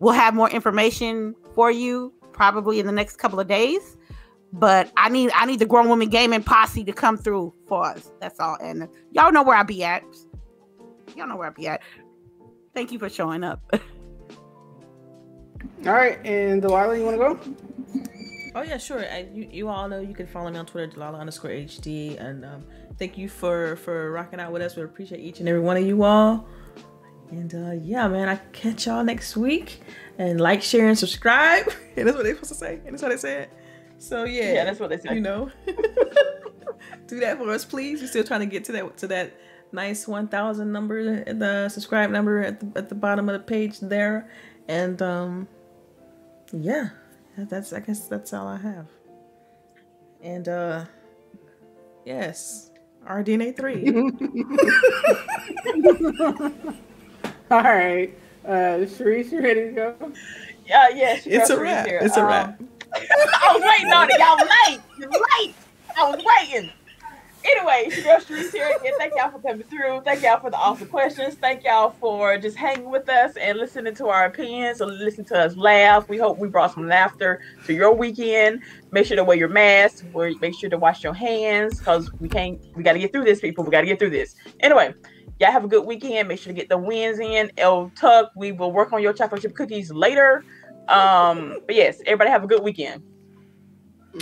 we'll 0.00 0.12
have 0.12 0.34
more 0.34 0.50
information 0.50 1.34
for 1.54 1.70
you 1.70 2.12
probably 2.34 2.78
in 2.78 2.84
the 2.84 2.92
next 2.92 3.16
couple 3.16 3.40
of 3.40 3.46
days. 3.46 3.96
But 4.52 4.90
I 4.96 5.08
need 5.08 5.30
I 5.34 5.44
need 5.44 5.58
the 5.58 5.66
grown 5.66 5.88
woman 5.88 6.08
gaming 6.08 6.42
posse 6.42 6.84
to 6.84 6.92
come 6.92 7.16
through 7.16 7.52
for 7.66 7.84
us. 7.84 8.12
That's 8.20 8.40
all. 8.40 8.56
And 8.60 8.88
y'all 9.10 9.32
know 9.32 9.42
where 9.42 9.56
I 9.56 9.62
be 9.62 9.84
at. 9.84 10.02
Y'all 11.16 11.26
know 11.26 11.36
where 11.36 11.48
I 11.48 11.50
be 11.50 11.68
at. 11.68 11.82
Thank 12.74 12.92
you 12.92 12.98
for 12.98 13.08
showing 13.08 13.42
up. 13.42 13.60
all 15.86 15.92
right, 15.92 16.18
and 16.24 16.62
Delilah, 16.62 16.96
you 16.96 17.04
want 17.04 17.16
to 17.16 17.18
go? 17.18 18.04
Oh 18.54 18.62
yeah, 18.62 18.78
sure. 18.78 19.00
I, 19.00 19.28
you, 19.34 19.48
you 19.50 19.68
all 19.68 19.88
know 19.88 20.00
you 20.00 20.14
can 20.14 20.26
follow 20.26 20.50
me 20.50 20.58
on 20.58 20.66
Twitter, 20.66 20.86
Delilah 20.86 21.18
underscore 21.18 21.50
HD, 21.50 22.18
and 22.18 22.44
um, 22.44 22.64
thank 22.98 23.18
you 23.18 23.28
for 23.28 23.76
for 23.76 24.10
rocking 24.12 24.40
out 24.40 24.52
with 24.52 24.62
us. 24.62 24.76
We 24.76 24.82
appreciate 24.82 25.20
each 25.20 25.40
and 25.40 25.48
every 25.48 25.60
one 25.60 25.76
of 25.76 25.84
you 25.84 26.02
all. 26.02 26.46
And 27.30 27.54
uh, 27.54 27.72
yeah, 27.72 28.06
man, 28.08 28.28
I 28.28 28.36
catch 28.52 28.86
y'all 28.86 29.04
next 29.04 29.36
week. 29.36 29.80
And 30.18 30.40
like, 30.40 30.62
share, 30.62 30.88
and 30.88 30.98
subscribe. 30.98 31.70
and 31.96 32.06
that's 32.06 32.16
what 32.16 32.24
they're 32.24 32.34
supposed 32.34 32.52
to 32.52 32.58
say. 32.58 32.80
And 32.84 32.92
that's 32.92 33.02
how 33.02 33.08
they 33.08 33.16
said. 33.16 33.50
So 33.98 34.24
yeah, 34.24 34.52
yeah, 34.52 34.64
that's 34.64 34.80
what 34.80 34.90
they 34.90 34.98
said. 34.98 35.14
You 35.14 35.20
know, 35.20 35.50
do 37.06 37.20
that 37.20 37.38
for 37.38 37.50
us, 37.50 37.64
please. 37.64 38.00
We're 38.00 38.08
still 38.08 38.24
trying 38.24 38.40
to 38.40 38.46
get 38.46 38.64
to 38.64 38.72
that 38.72 38.96
to 38.98 39.06
that 39.08 39.32
nice 39.72 40.06
1,000 40.06 40.70
number, 40.70 41.24
the 41.24 41.68
subscribe 41.68 42.10
number 42.10 42.40
at 42.40 42.60
the, 42.60 42.78
at 42.78 42.88
the 42.88 42.94
bottom 42.94 43.28
of 43.28 43.32
the 43.32 43.40
page 43.40 43.80
there. 43.80 44.30
And 44.68 45.00
um, 45.02 45.48
yeah, 46.52 46.90
that's 47.36 47.72
I 47.72 47.80
guess 47.80 48.08
that's 48.08 48.32
all 48.32 48.48
I 48.48 48.58
have. 48.58 48.86
And 50.22 50.48
uh, 50.48 50.84
yes, 52.04 52.70
RDNA 53.08 53.56
three. 53.56 53.86
All 57.50 57.62
right. 57.62 58.12
Uh, 58.44 58.86
Sharice, 58.86 59.30
you 59.30 59.40
ready 59.40 59.66
to 59.66 59.72
go? 59.72 60.12
Yeah, 60.66 60.88
yeah. 60.88 61.20
It's 61.24 61.50
a 61.50 61.60
wrap. 61.60 61.86
Here. 61.86 62.00
It's 62.02 62.16
a 62.16 62.24
wrap. 62.24 62.60
I 63.42 63.52
was 63.52 63.62
waiting 63.62 63.92
on 63.92 64.10
it. 64.10 64.18
Y'all 64.18 64.36
late. 64.36 64.80
You're 64.98 65.10
late. 65.10 65.54
I 65.96 66.10
was 66.10 66.24
waiting. 66.24 66.70
Anyway, 67.44 67.84
it's 67.86 68.04
your 68.04 68.18
girl 68.38 68.50
here 68.50 68.76
again. 68.80 68.92
Thank 68.98 69.12
y'all 69.16 69.30
for 69.30 69.40
coming 69.40 69.62
through. 69.68 70.00
Thank 70.04 70.22
y'all 70.22 70.40
for 70.40 70.50
the 70.50 70.56
awesome 70.56 70.88
questions. 70.88 71.36
Thank 71.36 71.62
y'all 71.64 71.90
for 72.00 72.36
just 72.38 72.56
hanging 72.56 72.90
with 72.90 73.08
us 73.08 73.36
and 73.36 73.56
listening 73.58 73.94
to 73.96 74.08
our 74.08 74.24
opinions 74.24 74.80
or 74.80 74.86
listening 74.86 75.26
to 75.28 75.38
us 75.38 75.56
laugh. 75.56 76.08
We 76.08 76.18
hope 76.18 76.38
we 76.38 76.48
brought 76.48 76.74
some 76.74 76.88
laughter 76.88 77.40
to 77.66 77.72
your 77.72 77.94
weekend. 77.94 78.62
Make 78.90 79.06
sure 79.06 79.16
to 79.16 79.22
wear 79.22 79.36
your 79.36 79.48
mask. 79.48 80.04
Make 80.40 80.54
sure 80.54 80.70
to 80.70 80.78
wash 80.78 81.04
your 81.04 81.14
hands 81.14 81.78
because 81.78 82.10
we 82.18 82.28
can't. 82.28 82.58
We 82.74 82.82
got 82.82 82.94
to 82.94 82.98
get 82.98 83.12
through 83.12 83.24
this, 83.24 83.40
people. 83.40 83.62
We 83.62 83.70
got 83.70 83.82
to 83.82 83.86
get 83.86 84.00
through 84.00 84.10
this. 84.10 84.34
Anyway, 84.60 84.92
Y'all 85.38 85.52
have 85.52 85.64
a 85.64 85.68
good 85.68 85.84
weekend. 85.84 86.28
Make 86.28 86.38
sure 86.38 86.50
to 86.50 86.58
get 86.58 86.70
the 86.70 86.78
wins 86.78 87.18
in. 87.18 87.50
El 87.58 87.90
Tuck, 87.90 88.30
we 88.36 88.52
will 88.52 88.72
work 88.72 88.94
on 88.94 89.02
your 89.02 89.12
chocolate 89.12 89.42
chip 89.42 89.54
cookies 89.54 89.92
later. 89.92 90.42
Um, 90.88 91.58
but 91.66 91.74
yes, 91.74 92.00
everybody 92.06 92.30
have 92.30 92.44
a 92.44 92.46
good 92.46 92.62
weekend. 92.62 93.02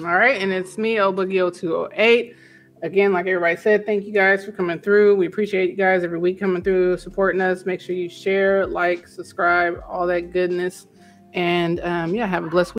All 0.00 0.16
right, 0.16 0.40
and 0.40 0.52
it's 0.52 0.76
me, 0.78 0.96
El 0.96 1.12
Boogie 1.12 1.54
0208. 1.54 2.34
Again, 2.82 3.12
like 3.12 3.26
everybody 3.26 3.56
said, 3.56 3.86
thank 3.86 4.04
you 4.04 4.12
guys 4.12 4.44
for 4.44 4.52
coming 4.52 4.80
through. 4.80 5.16
We 5.16 5.26
appreciate 5.26 5.70
you 5.70 5.76
guys 5.76 6.04
every 6.04 6.18
week 6.18 6.38
coming 6.38 6.62
through, 6.62 6.98
supporting 6.98 7.40
us. 7.40 7.64
Make 7.64 7.80
sure 7.80 7.94
you 7.94 8.08
share, 8.08 8.66
like, 8.66 9.06
subscribe, 9.06 9.82
all 9.88 10.06
that 10.08 10.32
goodness. 10.32 10.86
And 11.32 11.80
um, 11.80 12.14
yeah, 12.14 12.26
have 12.26 12.44
a 12.44 12.48
blessed 12.48 12.68
week. 12.68 12.72